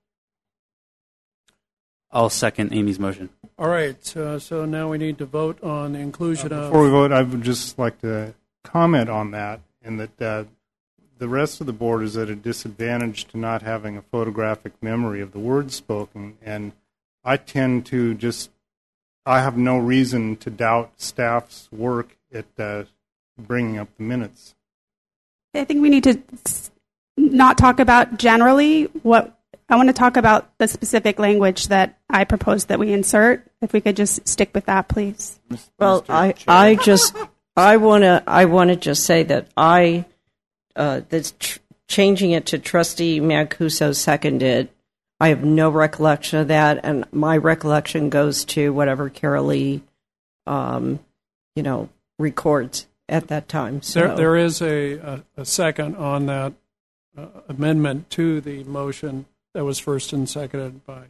I'll 2.12 2.30
second 2.30 2.74
Amy's 2.74 3.00
motion. 3.00 3.30
All 3.58 3.68
right, 3.68 4.18
uh, 4.18 4.40
so 4.40 4.66
now 4.66 4.90
we 4.90 4.98
need 4.98 5.18
to 5.18 5.26
vote 5.26 5.62
on 5.64 5.94
the 5.94 6.00
inclusion 6.00 6.54
of. 6.54 6.72
Before 6.72 6.84
we 6.84 6.90
vote, 6.90 7.12
I 7.12 7.24
would 7.24 7.42
just 7.42 7.78
like 7.78 8.00
to 8.02 8.34
comment 8.64 9.10
on 9.10 9.32
that, 9.32 9.62
and 9.82 10.00
that 10.00 10.22
uh, 10.22 10.44
the 11.18 11.28
rest 11.28 11.62
of 11.62 11.68
the 11.68 11.74
board 11.74 12.04
is 12.04 12.18
at 12.18 12.30
a 12.30 12.36
disadvantage 12.36 13.26
to 13.26 13.38
not 13.38 13.62
having 13.62 13.98
a 13.98 14.02
photographic 14.02 14.74
memory 14.82 15.22
of 15.22 15.32
the 15.32 15.40
words 15.40 15.76
spoken, 15.76 16.38
and 16.42 16.74
I 17.24 17.38
tend 17.38 17.86
to 17.88 18.14
just, 18.14 18.50
I 19.26 19.42
have 19.42 19.58
no 19.58 19.78
reason 19.78 20.36
to 20.38 20.50
doubt 20.50 20.94
staff's 20.98 21.70
work 21.72 22.18
at 22.34 22.46
uh, 22.58 22.84
bringing 23.38 23.78
up 23.78 23.90
the 23.98 24.04
minutes. 24.04 24.56
I 25.54 25.64
think 25.66 25.82
we 25.82 25.90
need 25.90 26.04
to 26.06 26.22
not 27.16 27.58
talk 27.58 27.80
about 27.80 28.18
generally 28.18 28.86
what 29.04 29.40
I 29.70 29.76
want 29.76 29.90
to 29.90 29.94
talk 29.94 30.18
about 30.18 30.58
the 30.58 30.68
specific 30.68 31.20
language 31.20 31.68
that 31.68 31.98
I 32.10 32.26
propose 32.26 32.66
that 32.66 32.80
we 32.80 32.92
insert. 32.92 33.48
If 33.62 33.72
we 33.72 33.82
could 33.82 33.96
just 33.96 34.28
stick 34.28 34.50
with 34.54 34.66
that, 34.66 34.88
please. 34.88 35.40
Well, 35.80 36.04
I, 36.10 36.34
I 36.48 36.76
just, 36.76 37.16
I 37.56 37.78
want 37.78 38.04
to, 38.04 38.24
I 38.28 38.46
want 38.46 38.72
to 38.72 38.76
just 38.76 39.04
say 39.04 39.24
that 39.24 39.48
I, 39.56 40.06
uh, 40.76 41.02
that's 41.10 41.34
tr- 41.40 41.60
changing 41.88 42.32
it 42.32 42.46
to 42.48 42.60
trustee 42.60 43.20
Mancuso 43.20 43.96
seconded. 43.96 44.70
I 45.20 45.30
have 45.30 45.44
no 45.44 45.70
recollection 45.70 46.40
of 46.40 46.48
that, 46.50 46.80
and 46.84 47.06
my 47.12 47.38
recollection 47.38 48.10
goes 48.10 48.46
to 48.46 48.74
whatever 48.74 49.10
Carol 49.10 49.46
Lee, 49.46 49.82
um, 50.46 51.00
you 51.56 51.64
know, 51.64 51.90
records 52.20 52.88
at 53.08 53.28
that 53.28 53.48
time. 53.48 53.82
So 53.82 54.00
There, 54.00 54.16
there 54.16 54.36
is 54.36 54.62
a, 54.62 54.94
a, 54.94 55.24
a 55.38 55.46
second 55.46 55.96
on 55.96 56.26
that 56.26 56.54
uh, 57.18 57.28
amendment 57.48 58.10
to 58.12 58.42
the 58.42 58.64
motion 58.64 59.26
that 59.54 59.64
was 59.64 59.80
first 59.80 60.14
and 60.14 60.28
seconded 60.28 60.86
by 60.86 61.06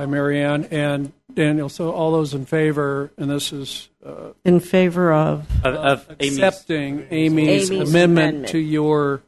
by 0.00 0.06
Marianne 0.06 0.64
and 0.70 1.12
Daniel. 1.34 1.68
So 1.68 1.92
all 1.92 2.10
those 2.12 2.32
in 2.32 2.46
favor, 2.46 3.10
and 3.18 3.30
this 3.30 3.52
is 3.52 3.90
uh, 4.02 4.30
in 4.46 4.58
favor 4.58 5.12
of 5.12 5.46
Of, 5.62 5.74
of 5.74 6.10
accepting 6.18 7.06
Amy's, 7.10 7.70
Amy's 7.70 7.90
amendment, 7.90 7.92
amendment. 7.92 8.48
to 8.48 8.58
your 8.58 9.20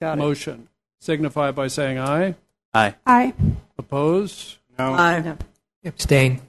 Got 0.00 0.14
it. 0.14 0.22
motion, 0.22 0.68
signify 0.98 1.52
by 1.52 1.68
saying 1.68 1.98
aye. 2.00 2.34
aye. 2.74 2.96
Aye. 3.06 3.34
Oppose? 3.78 4.58
No. 4.76 4.94
Aye. 4.94 5.36
Abstain. 5.84 6.40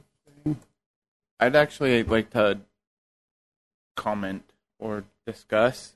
I'd 1.40 1.56
actually 1.56 2.02
like 2.02 2.32
to 2.32 2.58
comment 3.96 4.42
or 4.80 5.04
discuss 5.28 5.94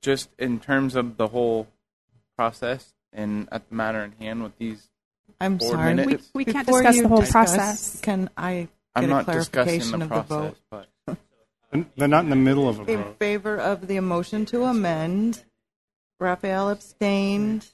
just 0.00 0.30
in 0.38 0.60
terms 0.60 0.94
of 0.96 1.18
the 1.18 1.28
whole 1.28 1.68
process 2.38 2.94
and 3.12 3.48
at 3.52 3.68
the 3.68 3.74
matter 3.74 4.02
in 4.02 4.12
hand 4.12 4.42
with 4.42 4.56
these 4.56 4.88
I'm 5.40 5.56
board 5.56 5.72
sorry. 5.72 5.94
minutes. 5.94 6.30
We 6.34 6.44
can't 6.44 6.66
Before 6.66 6.82
discuss 6.82 6.96
you 6.96 7.02
the 7.02 7.08
whole 7.08 7.20
discuss, 7.20 7.56
process. 7.56 8.00
Can 8.00 8.30
I 8.36 8.68
I'm 8.94 9.02
get 9.02 9.04
a 9.04 9.06
not 9.08 9.26
discussing 9.26 9.80
clarification 9.80 9.98
the 10.00 10.04
of 10.04 10.08
the 10.10 10.22
process, 10.34 10.54
vote? 10.70 10.86
but 11.72 11.86
They're 11.96 12.08
not 12.08 12.24
in 12.24 12.30
the 12.30 12.36
middle 12.36 12.68
of 12.68 12.80
a 12.80 12.90
In 12.92 13.02
vote. 13.04 13.18
favor 13.18 13.56
of 13.56 13.86
the 13.86 14.00
motion 14.00 14.46
to 14.46 14.64
amend, 14.64 15.44
Raphael 16.18 16.70
abstained. 16.70 17.66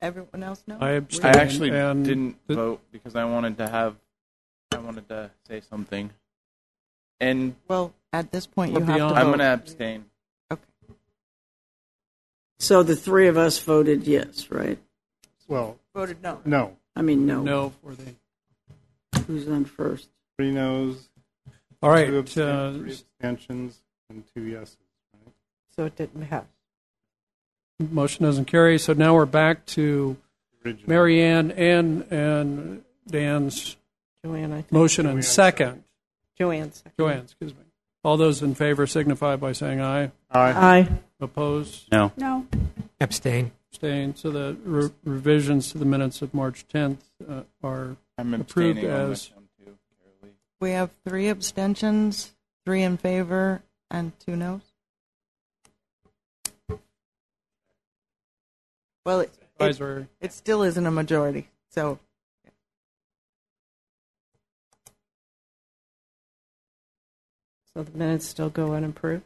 Everyone 0.00 0.44
else 0.44 0.62
no? 0.68 0.78
I 0.80 0.90
I 0.90 0.92
abstain. 0.92 1.34
actually 1.36 1.70
and 1.70 2.04
didn't 2.04 2.36
the- 2.46 2.54
vote 2.54 2.80
because 2.92 3.16
I 3.16 3.24
wanted 3.24 3.58
to 3.58 3.68
have 3.68 3.96
I 4.72 4.78
wanted 4.78 5.08
to 5.08 5.30
say 5.48 5.60
something. 5.60 6.10
And 7.20 7.56
Well, 7.66 7.92
at 8.12 8.30
this 8.30 8.46
point, 8.46 8.74
We're 8.74 8.80
you 8.80 8.84
have 8.84 8.94
to 8.94 8.98
beyond- 8.98 9.14
vote. 9.16 9.20
I'm 9.20 9.26
going 9.28 9.38
to 9.40 9.44
abstain. 9.46 10.04
Okay. 10.52 10.62
So 12.60 12.82
the 12.84 12.94
three 12.94 13.26
of 13.28 13.36
us 13.36 13.58
voted 13.58 14.06
yes, 14.06 14.50
right? 14.52 14.78
Well, 15.48 15.78
voted 15.94 16.22
no. 16.22 16.40
no. 16.44 16.76
I 16.94 17.02
mean, 17.02 17.26
no. 17.26 17.42
No 17.42 17.70
for 17.82 17.94
the. 17.94 18.14
Who's 19.26 19.48
on 19.48 19.64
first? 19.64 20.08
Three 20.38 20.50
noes, 20.52 21.08
All 21.82 21.90
right. 21.90 22.06
two 22.06 22.18
Uh, 22.18 22.22
absten- 22.22 22.80
three 22.80 22.90
abstentions, 22.92 23.80
and 24.10 24.22
two 24.34 24.42
yeses. 24.42 24.76
right? 25.24 25.32
so 25.74 25.84
it 25.86 25.96
didn't 25.96 26.26
pass. 26.28 26.44
motion 27.90 28.24
doesn't 28.24 28.44
carry. 28.46 28.78
So 28.78 28.92
now 28.92 29.14
we're 29.14 29.26
back 29.26 29.64
to 29.66 30.16
Original. 30.64 30.88
Marianne 30.88 31.50
and 31.52 32.02
and 32.12 32.84
Dan's 33.06 33.76
Joanne, 34.24 34.52
I 34.52 34.56
think. 34.56 34.72
motion 34.72 35.06
and 35.06 35.24
second. 35.24 35.84
Joanne 36.38 36.72
seconded. 36.72 36.96
Joanne, 36.98 37.24
excuse 37.24 37.52
me. 37.54 37.60
All 38.04 38.16
those 38.16 38.42
in 38.42 38.54
favor 38.54 38.86
signify 38.86 39.36
by 39.36 39.52
saying 39.52 39.80
aye. 39.80 40.10
Aye. 40.30 40.52
Aye. 40.52 40.88
Opposed? 41.20 41.90
No. 41.90 42.12
No. 42.16 42.46
Abstain. 43.00 43.50
Abstained. 43.72 44.16
So 44.18 44.30
the 44.30 44.56
re- 44.64 44.90
revisions 45.04 45.72
to 45.72 45.78
the 45.78 45.84
minutes 45.84 46.22
of 46.22 46.32
March 46.32 46.64
10th 46.72 46.98
uh, 47.28 47.42
are 47.62 47.96
I'm 48.16 48.34
Approved 48.34 48.78
abstaining 48.78 48.90
on 48.90 49.12
as- 49.12 49.30
one 49.30 49.48
too. 49.58 49.78
Carol 50.22 50.34
We 50.60 50.70
have 50.70 50.90
three 51.06 51.28
abstentions, 51.28 52.32
three 52.64 52.82
in 52.82 52.96
favor, 52.96 53.62
and 53.90 54.18
two 54.18 54.36
noes. 54.36 54.62
Well, 59.04 59.20
it, 59.20 59.30
it, 59.38 59.46
advisory. 59.54 60.06
it 60.20 60.32
still 60.32 60.62
isn't 60.62 60.86
a 60.86 60.90
majority. 60.90 61.48
So 61.70 61.98
So 67.74 67.84
the 67.84 67.96
minutes 67.96 68.26
still 68.26 68.50
go 68.50 68.74
unimproved. 68.74 69.24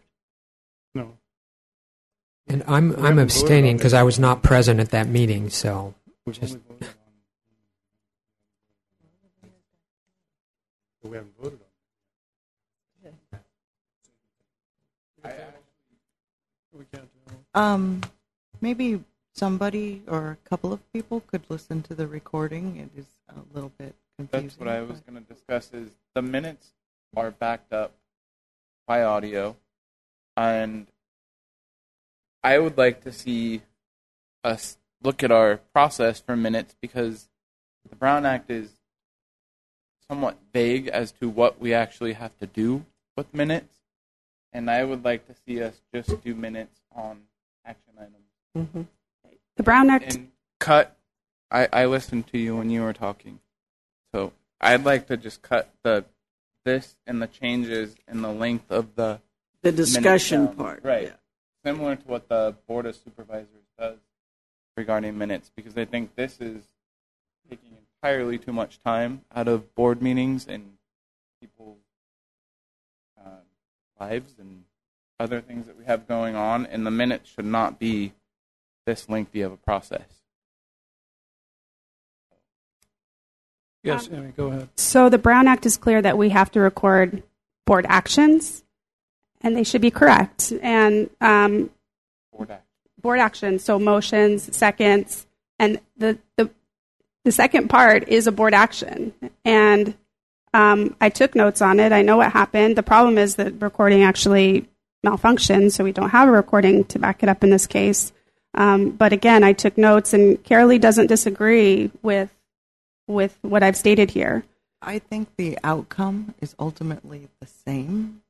No. 2.49 2.55
And 2.55 2.65
I'm 2.67 2.89
We 2.91 2.97
I'm 3.09 3.19
abstaining 3.19 3.77
because. 3.77 3.95
I 3.95 4.03
was 4.03 4.19
not 4.19 4.43
present 4.43 4.81
at 4.81 4.91
that 4.91 5.09
meeting. 5.09 5.51
So 5.51 5.95
We've 6.25 6.39
Just- 6.39 6.55
only 6.55 6.65
voted 6.69 6.89
on. 6.89 6.95
We 11.03 11.17
haven't 11.17 11.35
voted 11.41 11.59
on. 11.61 11.67
We 16.75 16.85
um, 17.55 18.01
maybe 18.61 19.03
somebody 19.35 20.03
or 20.07 20.31
a 20.31 20.49
couple 20.49 20.73
of 20.73 20.93
people 20.93 21.21
could 21.21 21.43
listen 21.49 21.83
to 21.83 21.95
the 21.95 22.07
recording. 22.07 22.77
It 22.77 22.99
is 22.99 23.07
a 23.29 23.55
little 23.55 23.73
bit 23.79 23.95
confusing. 24.17 24.49
That's 24.49 24.59
what 24.59 24.69
I 24.69 24.81
was 24.83 25.01
going 25.01 25.23
to 25.23 25.33
discuss. 25.33 25.73
Is 25.73 25.91
the 26.15 26.23
minutes 26.23 26.73
are 27.17 27.31
backed 27.31 27.73
up 27.73 27.93
by 28.87 29.03
audio, 29.03 29.57
and 30.37 30.87
I 32.45 32.59
would 32.59 32.77
like 32.77 33.03
to 33.05 33.13
see 33.13 33.63
us 34.45 34.77
look 35.03 35.23
at 35.23 35.31
our 35.31 35.59
process 35.73 36.21
for 36.21 36.37
minutes 36.37 36.75
because 36.81 37.29
the 37.89 37.97
Brown 37.97 38.27
Act 38.27 38.51
is 38.51 38.71
somewhat 40.09 40.37
vague 40.53 40.89
as 40.89 41.13
to 41.13 41.29
what 41.29 41.61
we 41.61 41.73
actually 41.73 42.15
have 42.15 42.37
to 42.39 42.47
do 42.47 42.85
with 43.17 43.33
minutes, 43.35 43.79
and 44.53 44.71
I 44.71 44.85
would 44.85 45.05
like 45.05 45.27
to 45.29 45.35
see 45.47 45.63
us 45.63 45.81
just 45.95 46.23
do 46.23 46.35
minutes 46.35 46.81
on 46.95 47.23
action 47.65 47.93
items 47.99 48.17
Mm-hmm. 48.57 48.83
The 49.57 49.63
Brown 49.63 49.89
Act. 49.89 50.15
and 50.15 50.29
cut. 50.61 50.97
I, 51.51 51.69
I 51.73 51.87
listened 51.87 52.27
to 52.29 52.39
you 52.39 52.57
when 52.57 52.69
you 52.71 52.83
were 52.83 52.93
talking, 52.93 53.41
so 54.13 54.33
I'd 54.61 54.85
like 54.85 55.07
to 55.09 55.17
just 55.17 55.41
cut 55.43 55.71
the 55.83 56.05
this 56.65 56.97
and 57.07 57.21
the 57.23 57.27
changes 57.27 57.95
and 58.07 58.23
the 58.23 58.29
length 58.33 58.71
of 58.71 58.95
the 58.95 59.21
The 59.63 59.73
discussion 59.73 60.49
part. 60.49 60.81
right? 60.85 61.05
yeah. 61.05 61.11
Similar 61.65 61.97
to 61.97 62.03
what 62.09 62.29
the 62.29 62.57
board 62.67 62.87
of 62.87 62.97
supervisors 62.97 63.67
does 63.79 63.99
regarding 64.77 65.17
minutes, 65.17 65.51
because 65.55 65.77
I 65.77 65.85
think 65.85 66.17
this 66.17 66.41
is 66.41 66.65
taking 67.49 67.77
entirely 68.03 68.39
too 68.39 68.53
much 68.53 68.81
time 68.81 69.23
out 69.35 69.47
of 69.47 69.75
board 69.75 70.03
meetings 70.03 70.47
and 70.49 70.73
people's 71.41 71.79
uh, 73.19 73.43
lives 74.01 74.35
and 74.41 74.65
other 75.21 75.41
things 75.41 75.67
that 75.67 75.79
we 75.79 75.85
have 75.85 76.09
going 76.09 76.35
on, 76.35 76.67
and 76.67 76.85
the 76.85 76.91
minutes 76.91 77.31
should 77.31 77.45
not 77.45 77.79
be 77.79 78.13
this 78.87 79.09
lengthy 79.09 79.43
of 79.43 79.53
a 79.53 79.57
process. 79.57 80.23
Yes, 83.85 84.09
Amy, 84.13 84.33
go 84.37 84.49
ahead. 84.49 84.69
So 84.77 85.09
the 85.09 85.19
Brown 85.19 85.47
Act 85.47 85.67
is 85.67 85.77
clear 85.77 86.03
that 86.03 86.19
we 86.19 86.31
have 86.31 86.51
to 86.53 86.61
record 86.61 87.23
board 87.67 87.87
actions, 87.89 88.65
and 89.43 89.57
they 89.57 89.65
should 89.65 89.81
be 89.81 89.91
correct. 89.91 90.53
And 90.63 91.11
um, 91.21 91.71
board 92.33 92.51
action. 92.51 92.67
Board 93.01 93.19
actions, 93.19 93.65
so 93.65 93.79
motions, 93.79 94.55
seconds, 94.57 95.27
and 95.59 95.81
the 95.97 96.19
the 96.37 96.51
the 97.25 97.33
second 97.33 97.69
part 97.69 98.09
is 98.09 98.27
a 98.27 98.33
board 98.33 98.55
action. 98.55 99.13
And 99.45 99.95
um, 100.55 100.97
I 101.01 101.09
took 101.09 101.35
notes 101.35 101.63
on 101.63 101.81
it. 101.81 101.93
I 101.93 102.03
know 102.03 102.19
what 102.19 102.33
happened. 102.33 102.77
The 102.77 102.83
problem 102.83 103.19
is 103.19 103.37
that 103.37 103.61
recording 103.61 104.03
actually 104.03 104.69
malfunctioned, 105.05 105.73
so 105.73 105.85
we 105.85 105.93
don't 105.93 106.11
have 106.11 106.29
a 106.29 106.33
recording 106.33 106.85
to 106.85 106.99
back 106.99 107.23
it 107.23 107.29
up 107.29 107.43
in 107.43 107.51
this 107.51 107.67
case. 107.67 108.13
Um, 108.55 108.91
but 108.91 109.13
again, 109.13 109.45
I 109.45 109.53
took 109.53 109.79
notes, 109.79 110.13
and 110.13 110.43
Carolee 110.45 110.81
doesn't 110.81 111.07
disagree 111.07 111.91
with 112.03 112.31
with 113.09 113.37
what 113.43 113.63
I've 113.63 113.77
stated 113.77 114.11
here. 114.11 114.45
I 114.81 114.99
think 114.99 115.37
the 115.37 115.59
outcome 115.63 116.35
is 116.41 116.55
ultimately 116.59 117.29
the 117.41 117.47
same. 117.47 118.22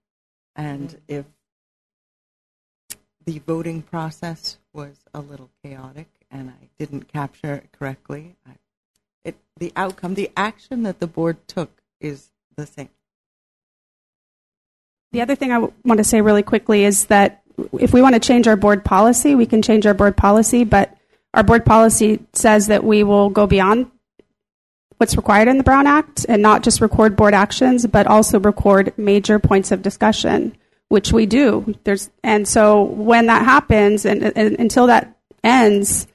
And 0.55 0.89
mm-hmm. 0.89 0.99
if 1.09 1.25
the 3.25 3.39
voting 3.41 3.83
process 3.83 4.59
was 4.73 4.97
a 5.15 5.21
little 5.21 5.51
chaotic 5.63 6.09
and 6.31 6.51
I 6.51 6.69
didn't 6.79 7.13
capture 7.13 7.55
it 7.55 7.71
correctly, 7.73 8.37
I, 8.47 8.53
it, 9.25 9.37
the 9.59 9.73
outcome, 9.77 10.15
the 10.15 10.31
action 10.37 10.83
that 10.83 11.01
the 11.01 11.07
board 11.07 11.37
took 11.47 11.83
is 12.01 12.31
the 12.57 12.67
same. 12.67 12.91
The 15.13 15.21
other 15.21 15.35
thing 15.35 15.53
I 15.53 15.57
w- 15.57 15.73
want 15.85 15.99
to 15.99 16.05
say 16.05 16.21
really 16.21 16.43
quickly 16.43 16.85
is 16.85 17.07
that 17.07 17.43
if 17.79 17.93
we 17.93 18.03
want 18.03 18.15
to 18.15 18.21
change 18.21 18.49
our 18.49 18.57
board 18.57 18.85
policy, 18.85 19.35
we 19.35 19.47
can 19.47 19.63
change 19.63 19.87
our 19.87 19.95
board 19.95 20.17
policy, 20.17 20.65
but 20.65 20.97
our 21.35 21.43
board 21.43 21.65
policy 21.65 22.25
says 22.33 22.67
that 22.69 22.83
we 22.83 23.03
will 23.03 23.31
go 23.31 23.47
beyond 23.47 23.91
what's 25.03 25.17
required 25.17 25.49
in 25.49 25.59
the 25.59 25.65
Brown 25.65 25.89
Act 25.89 26.25
and 26.29 26.41
not 26.41 26.63
just 26.63 26.81
record 26.81 27.17
board 27.17 27.35
actions, 27.35 27.85
but 27.89 28.07
also 28.07 28.39
record 28.39 28.97
major 28.97 29.41
points 29.41 29.73
of 29.73 29.83
discussion, 29.83 30.57
which 30.91 31.13
we 31.13 31.27
do. 31.27 31.75
There's, 31.83 32.09
and 32.23 32.47
so 32.47 32.85
when 32.85 33.27
that 33.27 33.45
happens 33.45 34.05
and, 34.05 34.23
and 34.23 34.55
until 34.61 34.87
that 34.87 35.19
ends, 35.43 36.07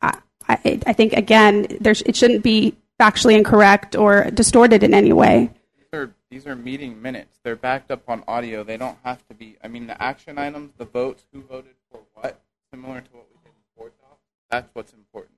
I, 0.00 0.16
I, 0.48 0.80
I 0.86 0.92
think 0.92 1.14
again, 1.14 1.66
there's, 1.80 2.02
it 2.02 2.14
shouldn't 2.14 2.44
be 2.44 2.76
factually 3.00 3.36
incorrect 3.36 3.96
or 3.96 4.30
distorted 4.30 4.84
in 4.84 4.94
any 4.94 5.12
way. 5.12 5.50
These 5.76 6.00
are, 6.00 6.14
these 6.30 6.46
are 6.46 6.54
meeting 6.54 7.02
minutes. 7.02 7.40
They're 7.42 7.56
backed 7.56 7.90
up 7.90 8.08
on 8.08 8.22
audio. 8.28 8.62
They 8.62 8.76
don't 8.76 8.98
have 9.02 9.26
to 9.26 9.34
be. 9.34 9.56
I 9.64 9.66
mean, 9.66 9.88
the 9.88 10.00
action 10.00 10.38
items, 10.38 10.70
the 10.78 10.84
votes, 10.84 11.26
who 11.32 11.42
voted 11.42 11.74
for 11.90 11.98
what, 12.14 12.40
similar 12.70 13.00
to 13.00 13.10
what 13.10 13.26
we 13.28 13.40
did 13.42 13.48
in 13.48 13.76
board 13.76 13.90
docs. 14.00 14.20
That's 14.52 14.72
what's 14.72 14.92
important. 14.92 15.32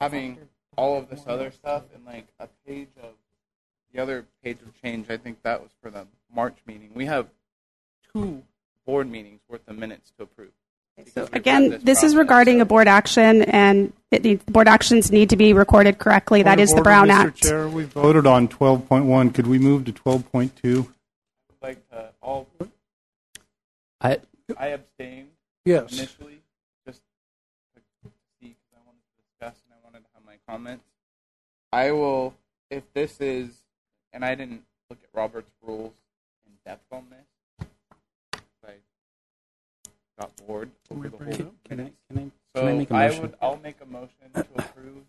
Having 0.00 0.38
all 0.76 0.96
of 0.96 1.08
this 1.08 1.24
other 1.26 1.50
stuff 1.50 1.84
and 1.94 2.04
like 2.04 2.26
a 2.38 2.48
page 2.66 2.88
of 3.02 3.10
the 3.92 4.00
other 4.00 4.26
page 4.42 4.58
of 4.62 4.80
change. 4.80 5.10
I 5.10 5.16
think 5.16 5.42
that 5.42 5.60
was 5.60 5.70
for 5.82 5.90
the 5.90 6.06
March 6.34 6.56
meeting. 6.66 6.90
We 6.94 7.06
have 7.06 7.28
two 8.12 8.42
board 8.86 9.10
meetings 9.10 9.40
worth 9.48 9.66
of 9.68 9.76
minutes 9.76 10.12
to 10.16 10.24
approve. 10.24 10.50
So 11.14 11.28
again, 11.32 11.80
this, 11.82 12.02
is 12.02 12.14
regarding 12.14 12.60
a 12.60 12.66
board 12.66 12.86
action, 12.86 13.42
and 13.42 13.92
it, 14.10 14.22
the 14.22 14.34
board 14.46 14.68
actions 14.68 15.10
need 15.10 15.30
to 15.30 15.36
be 15.36 15.54
recorded 15.54 15.98
correctly. 15.98 16.42
that 16.42 16.58
Point 16.58 16.60
of 16.60 16.64
is 16.64 16.74
the 16.74 16.82
Brown 16.82 17.08
Mr. 17.08 17.12
Act. 17.12 17.42
Chair, 17.42 17.68
we 17.68 17.84
voted 17.84 18.26
on 18.26 18.48
12.1. 18.48 19.34
Could 19.34 19.46
we 19.46 19.58
move 19.58 19.86
to 19.86 19.92
12.2? 19.92 20.88
Like 21.62 21.88
to 21.90 22.10
all. 22.20 22.48
I 24.00 24.18
I 24.58 24.68
abstained. 24.68 25.28
Yes. 25.64 25.92
Initially, 25.92 26.40
just 26.86 27.02
to 27.74 28.10
see 28.40 28.48
because 28.48 28.74
I 28.74 28.80
wanted 28.84 29.00
to 29.00 29.22
discuss 29.22 29.62
and 29.66 29.74
I 29.74 29.84
wanted 29.84 30.04
to 30.04 30.10
have 30.14 30.24
my 30.24 30.36
comments. 30.50 30.84
I 31.72 31.92
will, 31.92 32.34
if 32.70 32.82
this 32.92 33.20
is, 33.20 33.50
and 34.12 34.24
I 34.24 34.34
didn't 34.34 34.62
look 34.88 34.98
at 35.02 35.08
Robert's 35.16 35.50
rules 35.62 35.92
in 36.46 36.52
depth 36.66 36.92
on 36.92 37.04
this. 37.10 37.66
I 38.66 38.72
got 40.18 40.32
bored 40.46 40.70
over 40.90 41.08
the 41.08 41.16
whole 41.16 41.26
Can 41.32 41.46
I- 41.46 41.52
can 41.68 41.80
I- 41.80 41.92
can 42.18 42.32
So 42.56 42.66
I 42.66 42.72
make 42.74 42.90
a 42.90 42.94
I 42.94 43.06
motion? 43.08 43.22
would, 43.22 43.34
I'll 43.40 43.56
make 43.58 43.76
a 43.80 43.86
motion 43.86 44.32
to 44.34 44.46
approve 44.58 45.04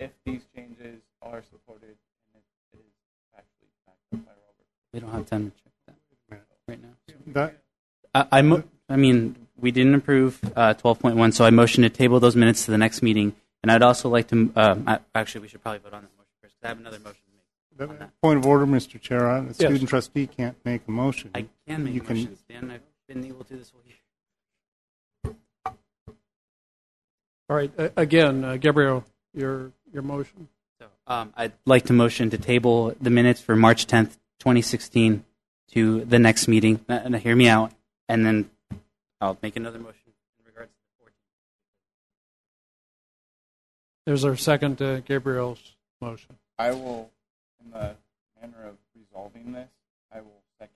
if 0.00 0.10
these 0.24 0.42
changes 0.54 1.00
are 1.22 1.42
supported 1.42 1.96
and 2.34 2.42
if 2.42 2.80
it 2.80 2.82
is 2.84 2.92
actually 3.38 3.68
backed 3.86 3.98
up 4.14 4.26
by 4.26 4.32
Robert. 4.32 4.66
we 4.92 5.00
don't 5.00 5.12
have 5.12 5.26
time 5.26 5.50
to 5.52 5.56
check 5.62 5.72
that 6.30 6.44
right 6.66 6.82
now. 6.82 6.88
That, 7.28 7.62
I, 8.14 8.38
I, 8.38 8.42
mo- 8.42 8.64
I 8.88 8.96
mean, 8.96 9.46
we 9.56 9.70
didn't 9.70 9.94
approve 9.94 10.40
uh, 10.56 10.74
12.1, 10.74 11.32
so 11.32 11.44
I 11.44 11.50
motion 11.50 11.82
to 11.84 11.88
table 11.88 12.18
those 12.18 12.34
minutes 12.34 12.64
to 12.64 12.72
the 12.72 12.78
next 12.78 13.00
meeting. 13.02 13.34
And 13.66 13.72
I'd 13.72 13.82
also 13.82 14.08
like 14.08 14.28
to, 14.28 14.52
um, 14.54 14.88
actually, 15.12 15.40
we 15.40 15.48
should 15.48 15.60
probably 15.60 15.80
vote 15.80 15.92
on 15.92 16.02
that 16.02 16.10
motion 16.16 16.30
first. 16.40 16.54
'cause 16.54 16.64
I 16.66 16.68
have 16.68 16.78
another 16.78 17.00
motion 17.00 17.20
to 17.26 17.32
make. 17.80 17.90
on 17.90 17.98
that. 17.98 18.20
Point 18.22 18.38
of 18.38 18.46
order, 18.46 18.64
Mr. 18.64 19.00
Chair. 19.00 19.26
A 19.26 19.52
student 19.54 19.88
trustee 19.88 20.28
can't 20.28 20.56
make 20.64 20.86
a 20.86 20.90
motion. 20.92 21.32
I 21.34 21.48
can 21.66 21.82
make 21.82 21.94
You 21.94 22.02
motions, 22.04 22.44
Dan. 22.48 22.70
I've 22.70 22.80
been 23.08 23.24
able 23.24 23.42
to 23.42 23.56
this 23.56 23.70
whole 23.70 23.82
year. 23.84 25.34
All 27.50 27.56
right, 27.56 27.72
uh, 27.76 27.88
again, 27.96 28.44
uh, 28.44 28.56
Gabriel, 28.56 29.04
your, 29.34 29.72
your 29.92 30.02
motion. 30.04 30.46
Um, 31.08 31.32
I'd 31.36 31.52
like 31.64 31.86
to 31.86 31.92
motion 31.92 32.30
to 32.30 32.38
table 32.38 32.94
the 33.00 33.10
minutes 33.10 33.40
for 33.40 33.56
March 33.56 33.88
10th, 33.88 34.16
2016 34.38 35.24
to 35.72 36.04
the 36.04 36.20
next 36.20 36.46
meeting. 36.46 36.84
Uh, 36.88 37.00
And 37.02 37.16
hear 37.16 37.34
me 37.34 37.48
out, 37.48 37.72
and 38.08 38.24
then 38.24 38.48
I'll 39.20 39.36
make 39.42 39.56
another 39.56 39.80
motion 39.80 40.12
in 40.38 40.44
regards 40.46 40.70
to 40.70 40.76
the 40.98 41.04
14th. 41.04 41.14
There's 44.06 44.24
our 44.24 44.36
second 44.36 44.78
to 44.78 45.02
Gabriel's 45.04 45.74
motion. 46.00 46.36
I 46.58 46.70
will, 46.70 47.10
in 47.64 47.72
the 47.72 47.96
manner 48.40 48.68
of 48.68 48.76
resolving 48.96 49.52
this, 49.52 49.68
I 50.14 50.20
will 50.20 50.42
second. 50.58 50.72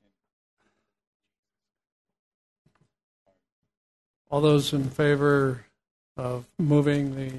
All 4.31 4.41
those 4.41 4.73
in 4.73 4.91
favor 4.91 5.65
of 6.17 6.45
moving 6.59 7.15
the 7.15 7.33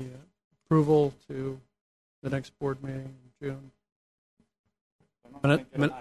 approval 0.65 1.13
to 1.27 1.59
the 2.23 2.29
next 2.29 2.57
board 2.57 2.81
meeting 2.83 3.13
in 3.41 3.47
June? 3.47 3.71
Minute, 5.43 5.65
min- 5.77 5.91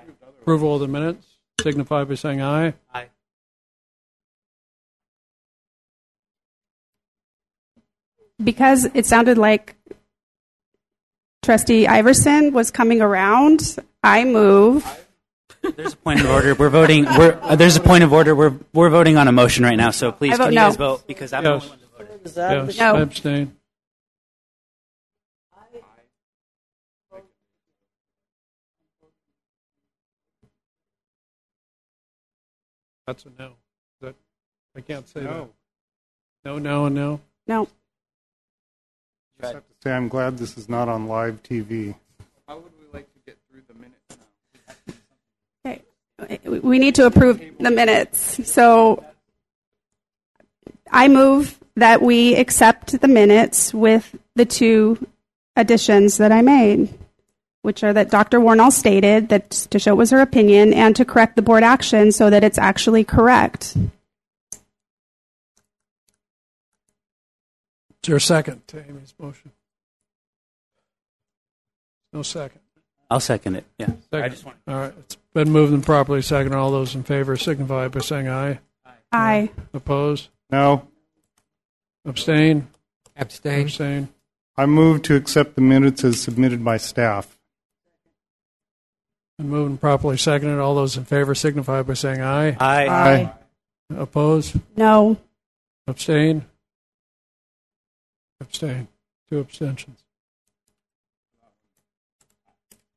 approval 0.41 0.75
of 0.77 0.81
the 0.83 0.89
minutes, 0.89 1.27
signify 1.61 2.05
by 2.05 2.15
saying 2.15 2.43
aye. 2.43 2.75
Aye. 2.95 3.07
Because 8.43 8.87
it 8.95 9.07
sounded 9.07 9.39
like 9.39 9.77
Trustee 11.43 11.87
Iverson 11.87 12.53
was 12.53 12.71
coming 12.71 13.01
around, 13.01 13.77
I 14.03 14.25
move. 14.25 15.07
There's 15.63 15.93
a 15.93 15.97
point 15.97 16.21
of 16.21 16.31
order. 16.31 16.55
We're 16.55 16.71
voting. 16.71 17.05
We're, 17.05 17.39
uh, 17.43 17.57
there's 17.57 17.77
a 17.77 17.81
point 17.81 18.03
of 18.03 18.13
order. 18.13 18.35
We're 18.35 18.55
we're 18.73 18.89
voting 18.89 19.19
on 19.19 19.29
a 19.29 19.33
motion 19.33 19.63
right 19.65 19.77
now. 19.77 19.91
So 19.91 20.11
please, 20.11 20.35
I 20.35 20.37
vote 20.37 20.45
can 20.45 20.53
you 20.53 20.59
no. 20.59 20.69
guys 20.69 20.77
vote? 20.77 21.07
Because 21.07 21.33
I'm 21.33 21.45
the 21.45 21.53
only 21.53 21.69
one 21.69 21.79
that 21.81 22.33
voted. 22.35 22.67
Yes, 22.69 22.79
No. 22.79 22.97
I 22.97 23.01
abstain. 23.01 23.57
That's 33.07 33.27
a 33.27 33.31
no. 33.39 33.53
That, 34.01 34.15
I 34.77 34.81
can't 34.81 35.09
say 35.09 35.21
that. 35.21 35.31
No. 35.31 35.51
No, 36.45 36.59
no, 36.59 36.87
and 36.87 36.95
no. 36.95 37.21
No. 37.47 37.69
Just 39.41 39.55
have 39.55 39.67
to 39.67 39.75
say 39.83 39.93
I'm 39.93 40.09
glad 40.09 40.39
this 40.39 40.59
is 40.59 40.69
not 40.69 40.89
on 40.89 41.07
live 41.07 41.43
TV. 41.43 41.95
How 42.47 42.59
would 42.59 42.73
we 42.79 42.87
like 42.93 43.13
to 43.13 43.19
get 43.25 43.39
through 43.51 43.63
the 43.69 43.75
minutes 43.75 44.19
now? 45.65 45.79
Okay. 46.23 46.59
We 46.61 46.79
need 46.79 46.95
to 46.97 47.07
approve 47.07 47.41
the 47.59 47.71
minutes. 47.71 48.47
So 48.51 49.05
I 50.91 51.09
move 51.09 51.59
that 51.77 52.03
we 52.03 52.35
accept 52.35 53.01
the 53.01 53.09
minutes 53.09 53.73
with 53.73 54.15
the 54.37 54.45
two 54.45 55.07
additions 55.57 56.19
that 56.19 56.33
I 56.33 56.43
made, 56.43 56.93
which 57.63 57.83
are 57.83 57.93
that 57.93 58.11
Dr. 58.11 58.41
Warnall 58.41 58.73
stated 58.73 59.31
that 59.31 59.51
to 59.51 59.79
show 59.79 59.93
it 59.93 59.97
was 59.97 60.11
her 60.11 60.21
opinion 60.21 60.75
and 60.75 60.95
to 60.97 61.05
correct 61.05 61.37
the 61.37 61.43
board 61.43 61.63
action 61.63 62.13
so 62.13 62.29
that 62.29 62.45
it's 62.45 62.59
actually 62.59 63.05
correct. 63.05 63.77
Is 68.03 68.09
there 68.09 68.17
a 68.17 68.21
second 68.21 68.67
to 68.69 68.79
Amy's 68.89 69.15
motion? 69.19 69.53
No 72.13 72.23
second. 72.23 72.61
I'll 73.11 73.21
second 73.21 73.57
it. 73.57 73.65
Yeah. 73.79 73.87
Second. 74.11 74.23
I 74.25 74.29
just 74.29 74.45
want. 74.45 74.57
All 74.67 74.77
right, 74.77 74.95
it's 74.99 75.17
been 75.35 75.51
moved 75.51 75.73
and 75.73 75.85
properly 75.85 76.23
seconded. 76.23 76.59
All 76.59 76.71
those 76.71 76.95
in 76.95 77.03
favor 77.03 77.37
signify 77.37 77.89
by 77.89 78.01
saying 78.01 78.29
aye. 78.29 78.61
Aye. 79.13 79.51
Opposed? 79.75 80.29
No. 80.51 80.89
Abstain? 82.07 82.69
Abstain. 83.17 83.67
Abstain. 83.67 84.09
I 84.57 84.67
move 84.67 85.03
to 85.03 85.17
accept 85.17 85.55
the 85.55 85.61
minutes 85.61 86.05
as 86.05 86.21
submitted 86.21 86.65
by 86.65 86.77
staff. 86.77 87.39
Been 89.39 89.49
moved 89.49 89.71
and 89.71 89.81
properly 89.81 90.17
seconded. 90.17 90.59
All 90.59 90.75
those 90.75 90.97
in 90.97 91.05
favor 91.05 91.35
signify 91.35 91.83
by 91.83 91.95
saying 91.95 92.21
aye. 92.21 92.57
Aye. 92.61 92.89
Aye. 92.89 93.33
Oppose? 93.97 94.57
No. 94.77 95.17
Abstain? 95.87 96.47
Abstain. 98.41 98.89
Two 99.29 99.39
abstentions. 99.39 100.03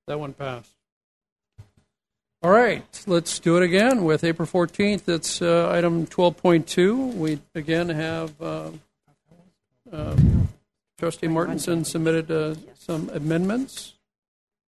That 0.08 0.20
one 0.20 0.34
passed. 0.34 0.72
All 2.42 2.52
right, 2.52 2.84
let's 3.08 3.40
do 3.40 3.56
it 3.56 3.64
again 3.64 4.04
with 4.04 4.24
April 4.26 4.46
14th. 4.46 5.08
It's 5.08 5.42
uh, 5.42 5.70
item 5.72 6.06
12.2. 6.06 7.14
We 7.14 7.40
again 7.56 7.88
have 7.88 8.42
uh, 8.42 8.72
uh, 9.92 10.18
Trustee 10.98 11.30
Martinson 11.30 11.86
submitted 11.86 12.30
uh, 12.30 12.56
some 12.78 13.10
amendments. 13.14 13.94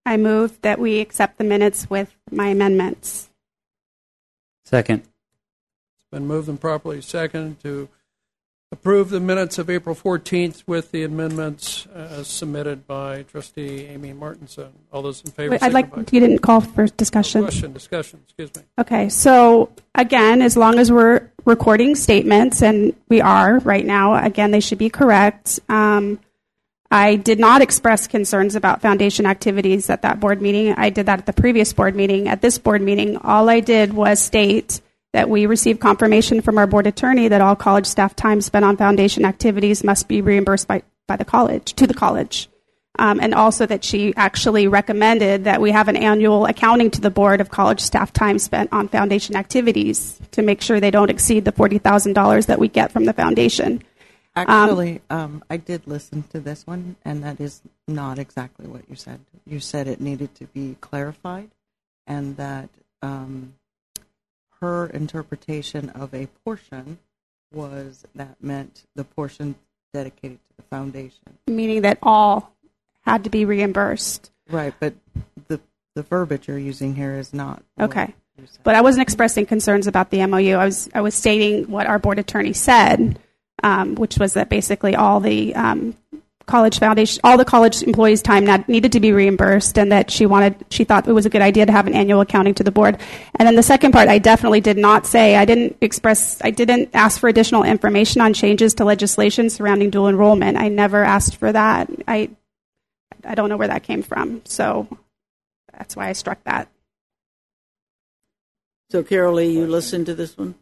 I 0.06 0.16
move 0.16 0.58
that 0.62 0.78
we 0.78 1.00
accept 1.00 1.36
the 1.36 1.44
minutes 1.44 1.90
with 1.90 2.16
my 2.30 2.48
amendments. 2.48 3.28
Second. 4.64 5.00
It's 5.00 6.06
been 6.10 6.26
moved 6.26 6.48
and 6.48 6.58
properly 6.58 7.02
seconded 7.02 7.60
to 7.64 7.90
approve 8.70 9.10
the 9.10 9.20
minutes 9.20 9.58
of 9.58 9.70
April 9.70 9.94
14th 9.94 10.62
with 10.66 10.92
the 10.92 11.02
amendments 11.02 11.86
as 11.94 12.28
submitted 12.28 12.86
by 12.86 13.22
Trustee 13.22 13.86
Amy 13.86 14.12
Martinson. 14.12 14.72
All 14.92 15.02
those 15.02 15.22
in 15.22 15.30
favor 15.30 15.52
Wait, 15.52 15.62
I'd 15.62 15.72
like, 15.72 15.88
you 16.12 16.20
didn't 16.20 16.38
call 16.38 16.60
for 16.60 16.86
discussion. 16.86 17.42
Question, 17.42 17.72
discussion, 17.72 18.20
excuse 18.24 18.54
me. 18.54 18.62
Okay, 18.78 19.08
so 19.08 19.70
again, 19.94 20.42
as 20.42 20.56
long 20.56 20.78
as 20.78 20.92
we're 20.92 21.30
recording 21.44 21.96
statements, 21.96 22.62
and 22.62 22.94
we 23.08 23.20
are 23.20 23.58
right 23.60 23.86
now, 23.86 24.22
again, 24.22 24.50
they 24.50 24.60
should 24.60 24.78
be 24.78 24.90
correct. 24.90 25.60
Um, 25.68 26.20
I 26.90 27.16
did 27.16 27.38
not 27.38 27.62
express 27.62 28.06
concerns 28.06 28.54
about 28.54 28.80
foundation 28.80 29.26
activities 29.26 29.90
at 29.90 30.02
that 30.02 30.20
board 30.20 30.40
meeting. 30.40 30.72
I 30.72 30.90
did 30.90 31.06
that 31.06 31.18
at 31.18 31.26
the 31.26 31.32
previous 31.32 31.72
board 31.72 31.94
meeting. 31.94 32.28
At 32.28 32.40
this 32.40 32.58
board 32.58 32.80
meeting, 32.80 33.16
all 33.18 33.48
I 33.48 33.60
did 33.60 33.92
was 33.92 34.20
state 34.20 34.80
that 35.18 35.28
we 35.28 35.46
received 35.46 35.80
confirmation 35.80 36.40
from 36.40 36.58
our 36.58 36.66
board 36.68 36.86
attorney 36.86 37.26
that 37.26 37.40
all 37.40 37.56
college 37.56 37.86
staff 37.86 38.14
time 38.14 38.40
spent 38.40 38.64
on 38.64 38.76
foundation 38.76 39.24
activities 39.24 39.82
must 39.82 40.06
be 40.06 40.22
reimbursed 40.22 40.68
by, 40.68 40.80
by 41.08 41.16
the 41.16 41.24
college, 41.24 41.72
to 41.72 41.88
the 41.88 41.92
college. 41.92 42.48
Um, 43.00 43.18
and 43.20 43.34
also 43.34 43.66
that 43.66 43.82
she 43.82 44.14
actually 44.14 44.68
recommended 44.68 45.42
that 45.42 45.60
we 45.60 45.72
have 45.72 45.88
an 45.88 45.96
annual 45.96 46.46
accounting 46.46 46.92
to 46.92 47.00
the 47.00 47.10
board 47.10 47.40
of 47.40 47.50
college 47.50 47.80
staff 47.80 48.12
time 48.12 48.38
spent 48.38 48.72
on 48.72 48.86
foundation 48.86 49.34
activities 49.34 50.20
to 50.30 50.42
make 50.42 50.60
sure 50.62 50.78
they 50.78 50.92
don't 50.92 51.10
exceed 51.10 51.44
the 51.44 51.50
$40,000 51.50 52.46
that 52.46 52.60
we 52.60 52.68
get 52.68 52.92
from 52.92 53.04
the 53.04 53.12
foundation. 53.12 53.82
Um, 54.36 54.46
Actually, 54.46 55.00
um, 55.10 55.42
I 55.50 55.56
did 55.56 55.88
listen 55.88 56.22
to 56.30 56.38
this 56.38 56.64
one, 56.64 56.94
and 57.04 57.24
that 57.24 57.40
is 57.40 57.60
not 57.88 58.20
exactly 58.20 58.68
what 58.68 58.82
you 58.88 58.94
said. 58.94 59.18
You 59.44 59.58
said 59.58 59.88
it 59.88 60.00
needed 60.00 60.36
to 60.36 60.44
be 60.44 60.76
clarified, 60.80 61.50
and 62.06 62.36
that 62.36 62.68
um, 63.02 63.54
her 64.60 64.86
interpretation 64.86 65.90
of 65.90 66.14
a 66.14 66.26
portion 66.44 66.98
was 67.52 68.04
that 68.14 68.42
meant 68.42 68.84
the 68.94 69.04
portion 69.04 69.54
dedicated 69.92 70.38
to 70.38 70.56
the 70.56 70.62
foundation. 70.64 71.38
meaning 71.46 71.82
that 71.82 71.98
all 72.02 72.52
had 73.02 73.24
to 73.24 73.30
be 73.30 73.44
reimbursed. 73.44 74.30
Right, 74.50 74.74
but 74.78 74.94
the 75.48 75.60
the 75.94 76.02
verbiage 76.02 76.48
you're 76.48 76.58
using 76.58 76.94
here 76.94 77.14
is 77.16 77.34
not. 77.34 77.62
Okay. 77.80 78.14
But 78.62 78.76
I 78.76 78.82
wasn't 78.82 79.02
expressing 79.02 79.46
concerns 79.46 79.88
about 79.88 80.10
the 80.10 80.24
MOU. 80.24 80.54
I 80.54 80.64
was 80.64 80.88
I 80.94 81.00
was 81.00 81.14
stating 81.14 81.70
what 81.70 81.86
our 81.86 81.98
board 81.98 82.18
attorney 82.18 82.52
said, 82.52 83.18
um, 83.64 83.96
which 83.96 84.18
was 84.18 84.34
that 84.34 84.48
basically 84.48 84.94
all 84.94 85.18
the 85.20 85.54
um, 85.56 85.96
college 86.48 86.78
foundation, 86.80 87.20
all 87.22 87.36
the 87.36 87.44
college 87.44 87.82
employees' 87.82 88.22
time 88.22 88.44
not, 88.44 88.68
needed 88.68 88.92
to 88.92 89.00
be 89.00 89.12
reimbursed, 89.12 89.78
and 89.78 89.92
that 89.92 90.10
she 90.10 90.26
wanted 90.26 90.56
she 90.70 90.82
thought 90.82 91.06
it 91.06 91.12
was 91.12 91.26
a 91.26 91.30
good 91.30 91.42
idea 91.42 91.66
to 91.66 91.72
have 91.72 91.86
an 91.86 91.94
annual 91.94 92.20
accounting 92.20 92.54
to 92.54 92.64
the 92.64 92.72
board. 92.72 92.98
And 93.36 93.46
then 93.46 93.54
the 93.54 93.62
second 93.62 93.92
part, 93.92 94.08
I 94.08 94.18
definitely 94.18 94.60
did 94.60 94.76
not 94.76 95.06
say. 95.06 95.36
I 95.36 95.44
didn't 95.44 95.76
express. 95.80 96.40
I 96.42 96.50
didn't 96.50 96.90
ask 96.94 97.20
for 97.20 97.28
additional 97.28 97.62
information 97.62 98.20
on 98.20 98.34
changes 98.34 98.74
to 98.74 98.84
legislation 98.84 99.50
surrounding 99.50 99.90
dual 99.90 100.08
enrollment. 100.08 100.56
I 100.56 100.68
never 100.68 101.04
asked 101.04 101.36
for 101.36 101.52
that. 101.52 101.88
I 102.08 102.30
I 103.24 103.34
don't 103.34 103.48
know 103.48 103.56
where 103.56 103.68
that 103.68 103.84
came 103.84 104.02
from. 104.02 104.42
So 104.44 104.88
that's 105.72 105.94
why 105.94 106.08
I 106.08 106.12
struck 106.12 106.42
that. 106.44 106.68
So, 108.90 109.02
Carol 109.02 109.34
Lee, 109.34 109.52
you 109.52 109.66
listened 109.66 110.06
to 110.06 110.14
this 110.14 110.36
one? 110.38 110.54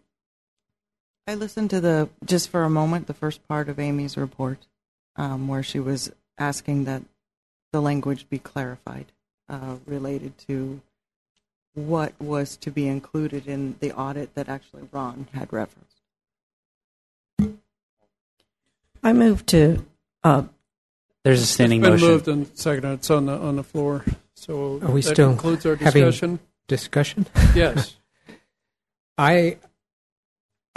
I 1.28 1.34
listened 1.34 1.70
to 1.70 1.80
the 1.80 2.08
just 2.24 2.50
for 2.50 2.62
a 2.62 2.70
moment 2.70 3.06
the 3.06 3.14
first 3.14 3.46
part 3.48 3.68
of 3.68 3.78
Amy's 3.78 4.16
report, 4.16 4.66
um, 5.16 5.48
where 5.48 5.62
she 5.62 5.80
was 5.80 6.12
asking 6.38 6.84
that 6.84 7.02
the 7.72 7.80
language 7.80 8.28
be 8.28 8.38
clarified 8.38 9.06
uh, 9.48 9.76
related 9.86 10.36
to 10.38 10.80
what 11.74 12.12
was 12.20 12.56
to 12.56 12.70
be 12.70 12.86
included 12.88 13.46
in 13.46 13.76
the 13.80 13.92
audit 13.92 14.34
that 14.34 14.48
actually 14.48 14.88
Ron 14.92 15.28
had 15.34 15.52
referenced. 15.52 16.00
I 19.02 19.12
move 19.12 19.44
to. 19.46 19.84
Uh, 20.24 20.44
There's 21.22 21.42
a 21.42 21.46
standing 21.46 21.80
It's 21.80 21.84
been 21.86 21.92
motion. 21.94 22.08
moved 22.08 22.28
and 22.28 22.58
seconded. 22.58 22.92
It's 23.00 23.10
on 23.10 23.26
the, 23.26 23.34
on 23.36 23.56
the 23.56 23.62
floor. 23.62 24.04
So 24.34 24.80
Are 24.82 24.90
we 24.90 25.02
that 25.02 25.12
still 25.12 25.28
concludes 25.30 25.64
our 25.66 25.76
discussion. 25.76 26.38
discussion? 26.66 27.26
Yes. 27.54 27.96
I 29.18 29.58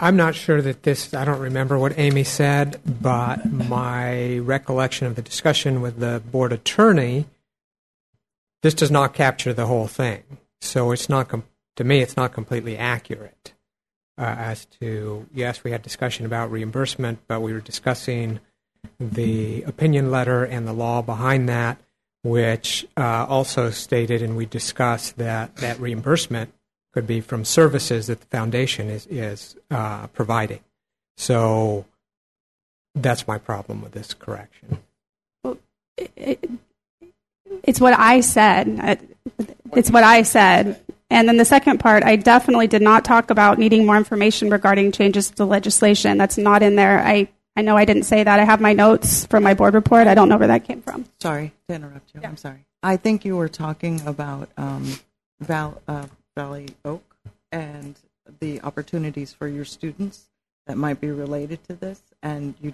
I'm 0.01 0.15
not 0.15 0.33
sure 0.33 0.61
that 0.61 0.83
this 0.83 1.13
I 1.13 1.25
don't 1.25 1.39
remember 1.39 1.77
what 1.77 1.99
Amy 1.99 2.23
said, 2.23 2.79
but 2.85 3.51
my 3.51 4.37
recollection 4.37 5.07
of 5.07 5.15
the 5.15 5.21
discussion 5.21 5.81
with 5.81 5.99
the 5.99 6.21
board 6.31 6.53
attorney 6.53 7.25
this 8.61 8.73
does 8.73 8.91
not 8.91 9.13
capture 9.13 9.53
the 9.53 9.67
whole 9.67 9.87
thing. 9.87 10.23
So 10.61 10.91
it's 10.91 11.09
not 11.09 11.29
com- 11.29 11.45
to 11.75 11.83
me 11.83 12.01
it's 12.01 12.17
not 12.17 12.33
completely 12.33 12.77
accurate 12.77 13.53
uh, 14.17 14.35
as 14.37 14.65
to 14.79 15.27
yes, 15.33 15.63
we 15.63 15.71
had 15.71 15.81
discussion 15.81 16.25
about 16.25 16.51
reimbursement, 16.51 17.19
but 17.27 17.41
we 17.41 17.51
were 17.53 17.61
discussing 17.61 18.39
the 18.99 19.63
opinion 19.63 20.09
letter 20.11 20.45
and 20.45 20.65
the 20.65 20.73
law 20.73 21.01
behind 21.01 21.49
that, 21.49 21.81
which 22.23 22.87
uh, 22.95 23.25
also 23.27 23.69
stated, 23.69 24.21
and 24.21 24.37
we 24.37 24.45
discussed 24.45 25.17
that 25.17 25.57
that 25.57 25.77
reimbursement 25.79 26.53
could 26.93 27.07
be 27.07 27.21
from 27.21 27.45
services 27.45 28.07
that 28.07 28.21
the 28.21 28.27
foundation 28.27 28.89
is 28.89 29.05
is 29.07 29.55
uh, 29.71 30.07
providing. 30.07 30.61
So 31.17 31.85
that's 32.95 33.27
my 33.27 33.37
problem 33.37 33.81
with 33.81 33.91
this 33.91 34.13
correction. 34.13 34.79
it, 35.97 36.49
it's 37.63 37.81
what 37.81 37.97
I 37.97 38.21
said. 38.21 38.99
It's 39.73 39.91
what 39.91 40.03
I 40.03 40.23
said. 40.23 40.79
And 41.11 41.27
then 41.27 41.37
the 41.37 41.45
second 41.45 41.79
part, 41.79 42.03
I 42.03 42.15
definitely 42.15 42.67
did 42.67 42.81
not 42.81 43.03
talk 43.03 43.31
about 43.31 43.57
needing 43.57 43.85
more 43.85 43.97
information 43.97 44.49
regarding 44.49 44.91
changes 44.91 45.31
to 45.31 45.45
legislation. 45.45 46.17
That's 46.17 46.37
not 46.37 46.61
in 46.61 46.75
there. 46.75 46.99
I, 46.99 47.27
I 47.55 47.63
know 47.63 47.75
I 47.75 47.85
didn't 47.85 48.03
say 48.03 48.23
that. 48.23 48.39
I 48.39 48.43
have 48.43 48.61
my 48.61 48.73
notes 48.73 49.25
from 49.25 49.43
my 49.43 49.55
board 49.55 49.73
report. 49.73 50.07
I 50.07 50.13
don't 50.13 50.29
know 50.29 50.37
where 50.37 50.47
that 50.47 50.65
came 50.65 50.81
from. 50.81 51.05
Sorry 51.19 51.51
to 51.67 51.75
interrupt 51.75 52.13
you. 52.13 52.21
I'm 52.23 52.37
sorry. 52.37 52.65
I 52.83 52.97
think 52.97 53.25
you 53.25 53.35
were 53.35 53.49
talking 53.49 54.01
about 54.05 54.49
um, 54.55 54.93
Val, 55.39 55.81
uh, 55.87 56.05
Valley 56.35 56.67
Oak 56.85 57.15
and 57.51 57.95
the 58.39 58.61
opportunities 58.61 59.33
for 59.33 59.47
your 59.47 59.65
students 59.65 60.25
that 60.67 60.77
might 60.77 61.01
be 61.01 61.09
related 61.09 61.63
to 61.65 61.73
this, 61.73 62.01
and 62.21 62.53
you. 62.61 62.73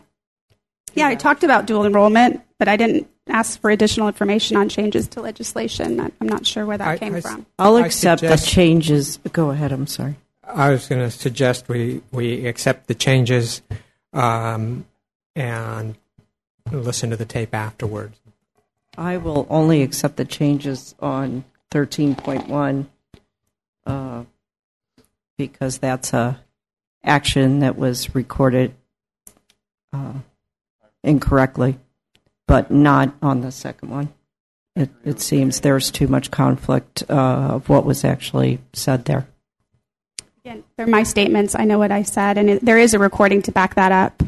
Yeah, 0.93 1.07
I 1.07 1.15
talked 1.15 1.43
about 1.43 1.65
dual 1.65 1.85
enrollment, 1.85 2.41
but 2.59 2.67
I 2.67 2.77
didn't 2.77 3.07
ask 3.27 3.59
for 3.59 3.69
additional 3.69 4.07
information 4.07 4.55
on 4.57 4.69
changes 4.69 5.07
to 5.09 5.21
legislation. 5.21 5.99
I- 5.99 6.11
I'm 6.21 6.27
not 6.27 6.45
sure 6.45 6.65
where 6.65 6.77
that 6.77 6.87
I- 6.87 6.97
came 6.97 7.15
I- 7.15 7.21
from. 7.21 7.45
I'll 7.57 7.77
accept 7.77 8.19
suggest- 8.21 8.45
the 8.45 8.51
changes. 8.51 9.19
Go 9.31 9.49
ahead. 9.51 9.71
I'm 9.71 9.87
sorry. 9.87 10.15
I 10.43 10.69
was 10.69 10.87
going 10.87 11.01
to 11.01 11.09
suggest 11.09 11.67
we, 11.67 12.01
we 12.11 12.45
accept 12.45 12.87
the 12.87 12.93
changes 12.95 13.61
um, 14.13 14.85
and 15.35 15.95
listen 16.71 17.09
to 17.09 17.15
the 17.17 17.25
tape 17.25 17.53
afterwards. 17.53 18.17
I 18.97 19.17
will 19.17 19.47
only 19.49 19.81
accept 19.81 20.17
the 20.17 20.25
changes 20.25 20.95
on 20.99 21.43
13.1 21.71 22.81
uh, 22.81 22.83
because 25.37 25.77
that's 25.79 26.13
a 26.13 26.39
action 27.03 27.59
that 27.59 27.77
was 27.77 28.15
recorded 28.15 28.73
uh, 29.93 30.13
incorrectly, 31.03 31.77
but 32.47 32.71
not 32.71 33.13
on 33.21 33.41
the 33.41 33.51
second 33.51 33.89
one. 33.89 34.13
It, 34.75 34.89
it 35.05 35.21
seems 35.21 35.61
there's 35.61 35.89
too 35.89 36.07
much 36.07 36.31
conflict 36.31 37.03
uh, 37.09 37.13
of 37.13 37.69
what 37.69 37.85
was 37.85 38.03
actually 38.03 38.59
said 38.73 39.05
there. 39.05 39.27
Again, 40.43 40.63
they're 40.75 40.87
my 40.87 41.03
statements. 41.03 41.55
I 41.55 41.63
know 41.63 41.79
what 41.79 41.91
I 41.91 42.03
said, 42.03 42.37
and 42.37 42.49
it, 42.49 42.65
there 42.65 42.77
is 42.77 42.93
a 42.93 42.99
recording 42.99 43.41
to 43.43 43.51
back 43.51 43.75
that 43.75 43.91
up. 43.91 44.21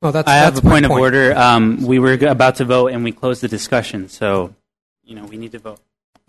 Well, 0.00 0.12
that's 0.12 0.26
I 0.26 0.36
have 0.36 0.56
a 0.56 0.62
point 0.62 0.86
of 0.86 0.90
order. 0.92 1.36
Um, 1.36 1.82
we 1.82 1.98
were 1.98 2.14
about 2.14 2.56
to 2.56 2.64
vote 2.64 2.88
and 2.88 3.04
we 3.04 3.12
closed 3.12 3.42
the 3.42 3.48
discussion, 3.48 4.08
so 4.08 4.54
you 5.04 5.14
know 5.14 5.26
we 5.26 5.36
need 5.36 5.52
to 5.52 5.58
vote. 5.58 5.80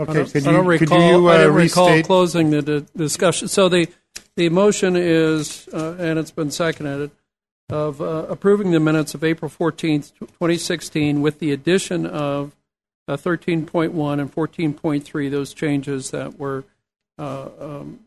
I 0.07 0.11
Okay, 0.11 0.13
don't, 0.13 0.31
could 0.31 0.47
I 0.47 0.51
don't 0.51 0.65
you, 0.65 0.77
could 0.77 0.91
recall, 0.91 0.99
you 1.21 1.27
I 1.29 1.35
uh, 1.35 1.37
didn't 1.39 1.53
recall 1.55 1.87
restate? 1.89 2.05
closing 2.05 2.49
the, 2.51 2.61
the 2.61 2.81
discussion. 2.95 3.47
So 3.47 3.69
the, 3.69 3.87
the 4.35 4.49
motion 4.49 4.95
is, 4.95 5.67
uh, 5.73 5.95
and 5.99 6.17
it's 6.19 6.31
been 6.31 6.51
seconded, 6.51 7.11
of 7.69 8.01
uh, 8.01 8.25
approving 8.29 8.71
the 8.71 8.79
minutes 8.79 9.13
of 9.13 9.23
April 9.23 9.49
14th, 9.49 10.11
2016, 10.19 11.21
with 11.21 11.39
the 11.39 11.51
addition 11.51 12.05
of 12.05 12.55
uh, 13.07 13.15
13.1 13.17 14.19
and 14.19 14.33
14.3, 14.35 15.31
those 15.31 15.53
changes 15.53 16.11
that 16.11 16.37
were 16.37 16.65
uh, 17.17 17.49
um, 17.59 17.99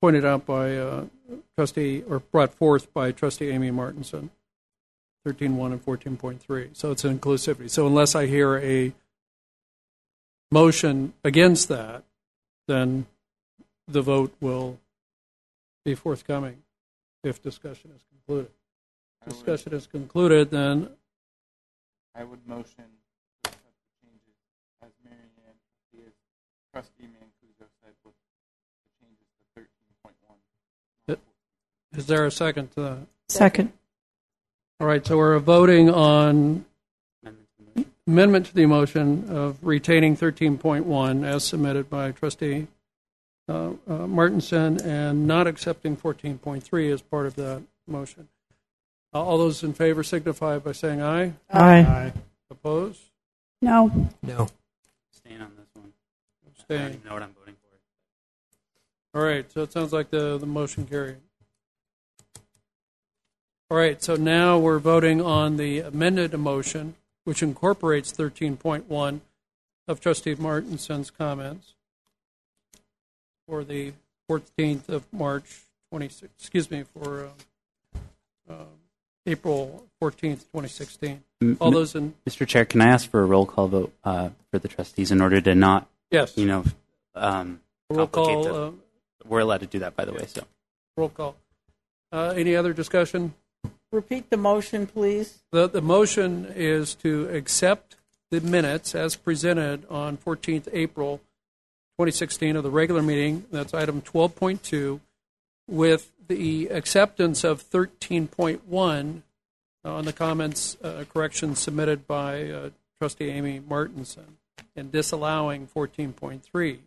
pointed 0.00 0.24
out 0.24 0.46
by 0.46 0.76
uh, 0.76 1.04
trustee, 1.56 2.02
or 2.08 2.18
brought 2.20 2.54
forth 2.54 2.92
by 2.92 3.12
trustee 3.12 3.50
Amy 3.50 3.70
Martinson, 3.70 4.30
13.1 5.26 5.72
and 5.72 5.84
14.3. 5.84 6.68
So 6.76 6.90
it's 6.90 7.04
an 7.04 7.18
inclusivity. 7.18 7.70
So 7.70 7.86
unless 7.86 8.14
I 8.14 8.26
hear 8.26 8.56
a 8.58 8.92
motion 10.50 11.12
against 11.24 11.68
that, 11.68 12.04
then 12.66 13.06
the 13.86 14.02
vote 14.02 14.34
will 14.40 14.78
be 15.84 15.94
forthcoming 15.94 16.62
if 17.22 17.42
discussion 17.42 17.90
is 17.94 18.02
concluded. 18.10 18.50
Discussion 19.28 19.74
is 19.74 19.86
concluded, 19.86 20.50
then 20.50 20.88
I 22.14 22.24
would 22.24 22.46
motion 22.46 22.84
to 23.44 23.50
accept 23.50 23.62
the 23.62 24.08
changes 24.08 24.36
as 24.82 24.90
Mary 25.04 25.16
Ann, 25.46 25.54
trustee, 25.92 26.12
trustee 26.72 27.04
Mancuso 27.04 27.66
said, 27.82 27.92
with 28.04 28.14
the 28.84 29.04
changes 29.04 29.26
to 29.38 29.44
thirteen 29.54 29.92
point 30.02 30.16
one. 30.26 30.38
Is 31.98 32.06
there 32.06 32.24
a 32.24 32.30
second 32.30 32.70
to 32.72 32.80
that? 32.80 32.98
Second. 33.28 33.72
All 34.80 34.86
right, 34.86 35.06
so 35.06 35.18
we're 35.18 35.38
voting 35.38 35.90
on 35.90 36.64
amendment 38.10 38.46
to 38.46 38.54
the 38.54 38.66
motion 38.66 39.24
of 39.30 39.58
retaining 39.62 40.16
13.1 40.16 41.24
as 41.24 41.44
submitted 41.44 41.88
by 41.88 42.10
trustee 42.10 42.66
uh, 43.48 43.70
uh, 43.88 44.06
Martinson 44.06 44.80
and 44.82 45.26
not 45.26 45.46
accepting 45.46 45.96
14.3 45.96 46.92
as 46.92 47.02
part 47.02 47.26
of 47.26 47.36
that 47.36 47.62
motion. 47.86 48.28
Uh, 49.14 49.22
All 49.22 49.38
those 49.38 49.62
in 49.62 49.72
favor 49.74 50.02
signify 50.02 50.58
by 50.58 50.72
saying 50.72 51.00
aye. 51.02 51.32
Aye. 51.52 52.12
Opposed? 52.50 53.00
No. 53.62 54.08
No. 54.22 54.48
Staying 55.12 55.40
on 55.40 55.52
this 55.56 55.66
one. 55.74 55.92
I 55.92 56.46
don't 56.46 56.54
Abstain. 56.58 56.88
even 56.98 57.00
know 57.08 57.14
what 57.14 57.22
I'm 57.22 57.34
voting 57.38 57.54
for. 57.54 59.18
All 59.18 59.24
right, 59.24 59.50
so 59.52 59.62
it 59.62 59.72
sounds 59.72 59.92
like 59.92 60.10
the, 60.10 60.36
the 60.38 60.46
motion 60.46 60.86
carried. 60.86 61.16
All 63.70 63.76
right, 63.76 64.02
so 64.02 64.16
now 64.16 64.58
we're 64.58 64.80
voting 64.80 65.20
on 65.20 65.56
the 65.56 65.78
amended 65.80 66.34
motion, 66.38 66.94
which 67.30 67.44
incorporates 67.44 68.10
13.1 68.10 69.20
of 69.86 70.00
trustee 70.00 70.34
Martinson's 70.34 71.12
comments 71.12 71.74
for 73.46 73.62
the 73.62 73.92
14th 74.28 74.88
of 74.88 75.06
March 75.12 75.60
26, 75.92 76.28
excuse 76.40 76.68
me, 76.72 76.82
for 76.92 77.28
uh, 78.48 78.52
um, 78.52 78.66
April 79.26 79.86
14th, 80.02 80.40
2016. 80.50 81.22
All 81.60 81.70
those 81.70 81.94
in, 81.94 82.14
Mr. 82.28 82.44
Chair, 82.44 82.64
can 82.64 82.80
I 82.80 82.88
ask 82.88 83.08
for 83.08 83.22
a 83.22 83.26
roll 83.26 83.46
call 83.46 83.68
vote 83.68 83.92
uh, 84.02 84.30
for 84.50 84.58
the 84.58 84.66
trustees 84.66 85.12
in 85.12 85.20
order 85.20 85.40
to 85.40 85.54
not, 85.54 85.86
Yes. 86.10 86.36
you 86.36 86.46
know, 86.46 86.64
um, 87.14 87.60
Roll 87.90 88.08
complicate 88.08 88.34
call, 88.34 88.42
the- 88.42 88.66
uh, 88.66 88.70
we're 89.24 89.38
allowed 89.38 89.60
to 89.60 89.66
do 89.66 89.78
that, 89.78 89.94
by 89.94 90.04
the 90.04 90.12
way. 90.12 90.26
So 90.26 90.42
roll 90.96 91.10
call. 91.10 91.36
Uh, 92.10 92.34
Any 92.36 92.56
other 92.56 92.72
discussion? 92.72 93.34
Repeat 93.92 94.30
the 94.30 94.36
motion, 94.36 94.86
please. 94.86 95.40
The, 95.50 95.68
the 95.68 95.82
motion 95.82 96.46
is 96.54 96.94
to 96.96 97.28
accept 97.28 97.96
the 98.30 98.40
minutes 98.40 98.94
as 98.94 99.16
presented 99.16 99.84
on 99.90 100.16
14th 100.16 100.68
April 100.72 101.18
2016 101.98 102.54
of 102.54 102.62
the 102.62 102.70
regular 102.70 103.02
meeting. 103.02 103.46
That's 103.50 103.74
item 103.74 104.00
12.2, 104.00 105.00
with 105.66 106.12
the 106.28 106.68
acceptance 106.68 107.42
of 107.42 107.68
13.1 107.68 109.22
on 109.84 110.04
the 110.04 110.12
comments 110.12 110.76
uh, 110.82 111.04
corrections 111.12 111.58
submitted 111.58 112.06
by 112.06 112.48
uh, 112.48 112.70
trustee 113.00 113.30
Amy 113.30 113.60
Martinson, 113.66 114.36
and 114.76 114.92
disallowing 114.92 115.66
14.3. 115.66 116.78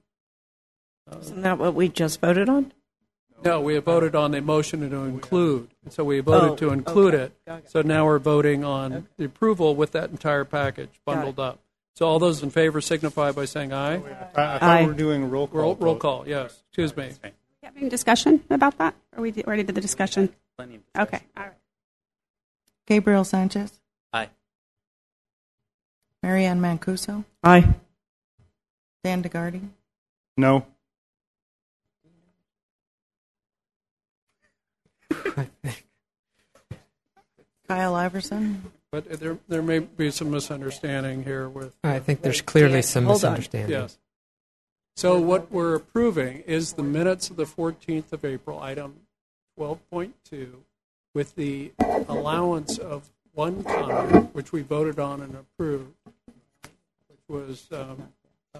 Isn't 1.19 1.41
that 1.41 1.57
what 1.57 1.73
we 1.73 1.89
just 1.89 2.21
voted 2.21 2.47
on? 2.47 2.71
No, 3.43 3.61
we 3.61 3.75
have 3.75 3.83
voted 3.85 4.15
on 4.15 4.31
the 4.31 4.41
motion 4.41 4.89
to 4.89 4.95
include. 5.03 5.69
So 5.89 6.03
we 6.03 6.19
voted 6.21 6.51
Oh, 6.51 6.55
to 6.55 6.69
include 6.71 7.13
okay. 7.15 7.23
it. 7.25 7.33
Okay. 7.47 7.61
So 7.67 7.81
now 7.81 8.05
we're 8.05 8.19
voting 8.19 8.63
on 8.63 9.07
the 9.17 9.25
approval 9.25 9.75
with 9.75 9.91
that 9.91 10.09
entire 10.11 10.45
package 10.45 10.89
bundled 11.05 11.39
up. 11.39 11.59
So 11.95 12.07
all 12.07 12.19
those 12.19 12.41
in 12.41 12.49
favor 12.49 12.81
signify 12.81 13.31
by 13.31 13.45
saying 13.45 13.71
aye. 13.73 13.95
I, 13.95 13.97
I 13.97 13.99
thought 14.33 14.63
Aye. 14.63 14.81
we 14.81 14.87
were 14.87 14.93
doing 14.93 15.29
roll 15.29 15.47
call. 15.47 15.59
Roll, 15.59 15.75
roll 15.75 15.95
call, 15.95 16.27
yes. 16.27 16.63
Excuse 16.69 16.95
me. 16.97 17.11
Having 17.61 17.89
discussion 17.89 18.43
about 18.49 18.77
that? 18.79 18.95
Or 19.15 19.21
we 19.21 19.31
did- 19.31 19.45
already 19.45 19.63
did 19.63 19.75
the 19.75 19.81
discussion? 19.81 20.33
Okay. 20.59 21.21
All 21.37 21.43
right. 21.43 21.53
Gabriel 22.87 23.23
Sanchez. 23.23 23.79
Aye. 24.11 24.29
Marianne 26.21 26.59
Mancuso. 26.61 27.25
Aye. 27.43 27.73
Dan 29.03 29.21
DeGardi. 29.23 29.61
No. 30.37 30.65
Kyle 37.67 37.95
Iverson. 37.95 38.71
But 38.91 39.19
there, 39.19 39.39
there 39.47 39.63
may 39.63 39.79
be 39.79 40.11
some 40.11 40.29
misunderstanding 40.29 41.23
here 41.23 41.49
with. 41.49 41.75
I 41.83 41.99
think 41.99 42.21
there's 42.21 42.41
clearly 42.41 42.83
some 42.83 43.05
Hold 43.05 43.25
on. 43.25 43.31
misunderstanding. 43.31 43.71
Yes. 43.71 43.97
So 44.95 45.19
what 45.19 45.51
we're 45.51 45.73
approving 45.73 46.43
is 46.45 46.73
the 46.73 46.83
minutes 46.83 47.31
of 47.31 47.35
the 47.35 47.45
14th 47.45 48.13
of 48.13 48.23
April, 48.23 48.59
item 48.59 48.99
12.2, 49.59 50.49
with 51.15 51.33
the 51.35 51.71
allowance 52.07 52.77
of 52.77 53.09
one 53.33 53.63
comment, 53.63 54.35
which 54.35 54.51
we 54.51 54.61
voted 54.61 54.99
on 54.99 55.21
and 55.21 55.35
approved, 55.35 55.91
which 57.07 57.19
was 57.27 57.67
um, 57.71 58.09
uh, 58.53 58.59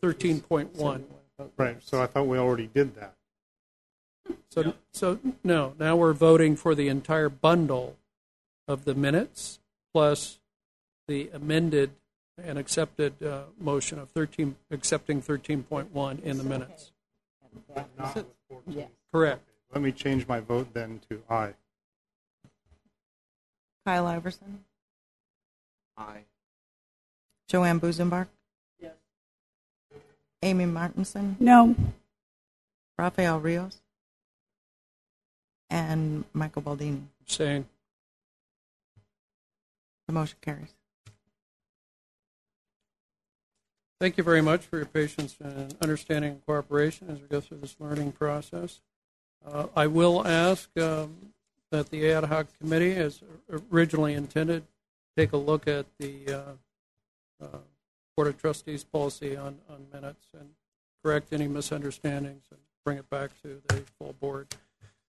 13.1. 0.00 1.02
Right, 1.56 1.82
so 1.82 2.00
I 2.00 2.06
thought 2.06 2.28
we 2.28 2.38
already 2.38 2.68
did 2.72 2.94
that. 2.94 3.14
So, 4.50 4.74
so 4.92 5.18
no, 5.42 5.74
now 5.78 5.96
we're 5.96 6.12
voting 6.12 6.56
for 6.56 6.74
the 6.74 6.88
entire 6.88 7.28
bundle 7.28 7.96
of 8.68 8.84
the 8.84 8.94
minutes 8.94 9.60
plus 9.92 10.38
the 11.08 11.30
amended 11.32 11.90
and 12.42 12.58
accepted 12.58 13.22
uh, 13.22 13.42
motion 13.58 13.98
of 13.98 14.10
13, 14.10 14.56
accepting 14.70 15.22
13.1 15.22 16.22
in 16.22 16.38
the 16.38 16.44
minutes. 16.44 16.92
Correct. 19.12 19.42
Let 19.72 19.82
me 19.82 19.92
change 19.92 20.26
my 20.26 20.40
vote 20.40 20.72
then 20.74 21.00
to 21.10 21.22
aye. 21.28 21.54
Kyle 23.86 24.06
Iverson. 24.06 24.64
Aye. 25.96 26.24
Joanne 27.48 27.80
Busenbark. 27.80 28.28
Yes. 28.80 28.92
Amy 30.42 30.66
Martinson. 30.66 31.36
No. 31.40 31.74
Rafael 32.98 33.40
Rios. 33.40 33.81
And 35.72 36.24
Michael 36.34 36.60
Baldini. 36.60 37.00
Abstain. 37.22 37.64
The 40.06 40.12
motion 40.12 40.36
carries. 40.42 40.74
Thank 43.98 44.18
you 44.18 44.22
very 44.22 44.42
much 44.42 44.66
for 44.66 44.76
your 44.76 44.86
patience 44.86 45.36
and 45.42 45.74
understanding 45.80 46.32
and 46.32 46.44
cooperation 46.44 47.08
as 47.08 47.20
we 47.20 47.26
go 47.26 47.40
through 47.40 47.58
this 47.58 47.76
learning 47.78 48.12
process. 48.12 48.80
Uh, 49.46 49.68
I 49.74 49.86
will 49.86 50.26
ask 50.26 50.68
um, 50.78 51.32
that 51.70 51.88
the 51.88 52.10
ad 52.10 52.24
hoc 52.24 52.48
committee, 52.60 52.94
as 52.94 53.22
originally 53.72 54.12
intended, 54.12 54.64
take 55.16 55.32
a 55.32 55.38
look 55.38 55.66
at 55.66 55.86
the 55.98 56.28
uh, 56.28 57.44
uh, 57.44 57.58
Board 58.14 58.28
of 58.28 58.38
Trustees 58.38 58.84
policy 58.84 59.38
on, 59.38 59.58
on 59.70 59.86
minutes 59.90 60.26
and 60.38 60.50
correct 61.02 61.32
any 61.32 61.48
misunderstandings 61.48 62.44
and 62.50 62.60
bring 62.84 62.98
it 62.98 63.08
back 63.08 63.30
to 63.40 63.62
the 63.68 63.84
full 63.98 64.14
board. 64.20 64.48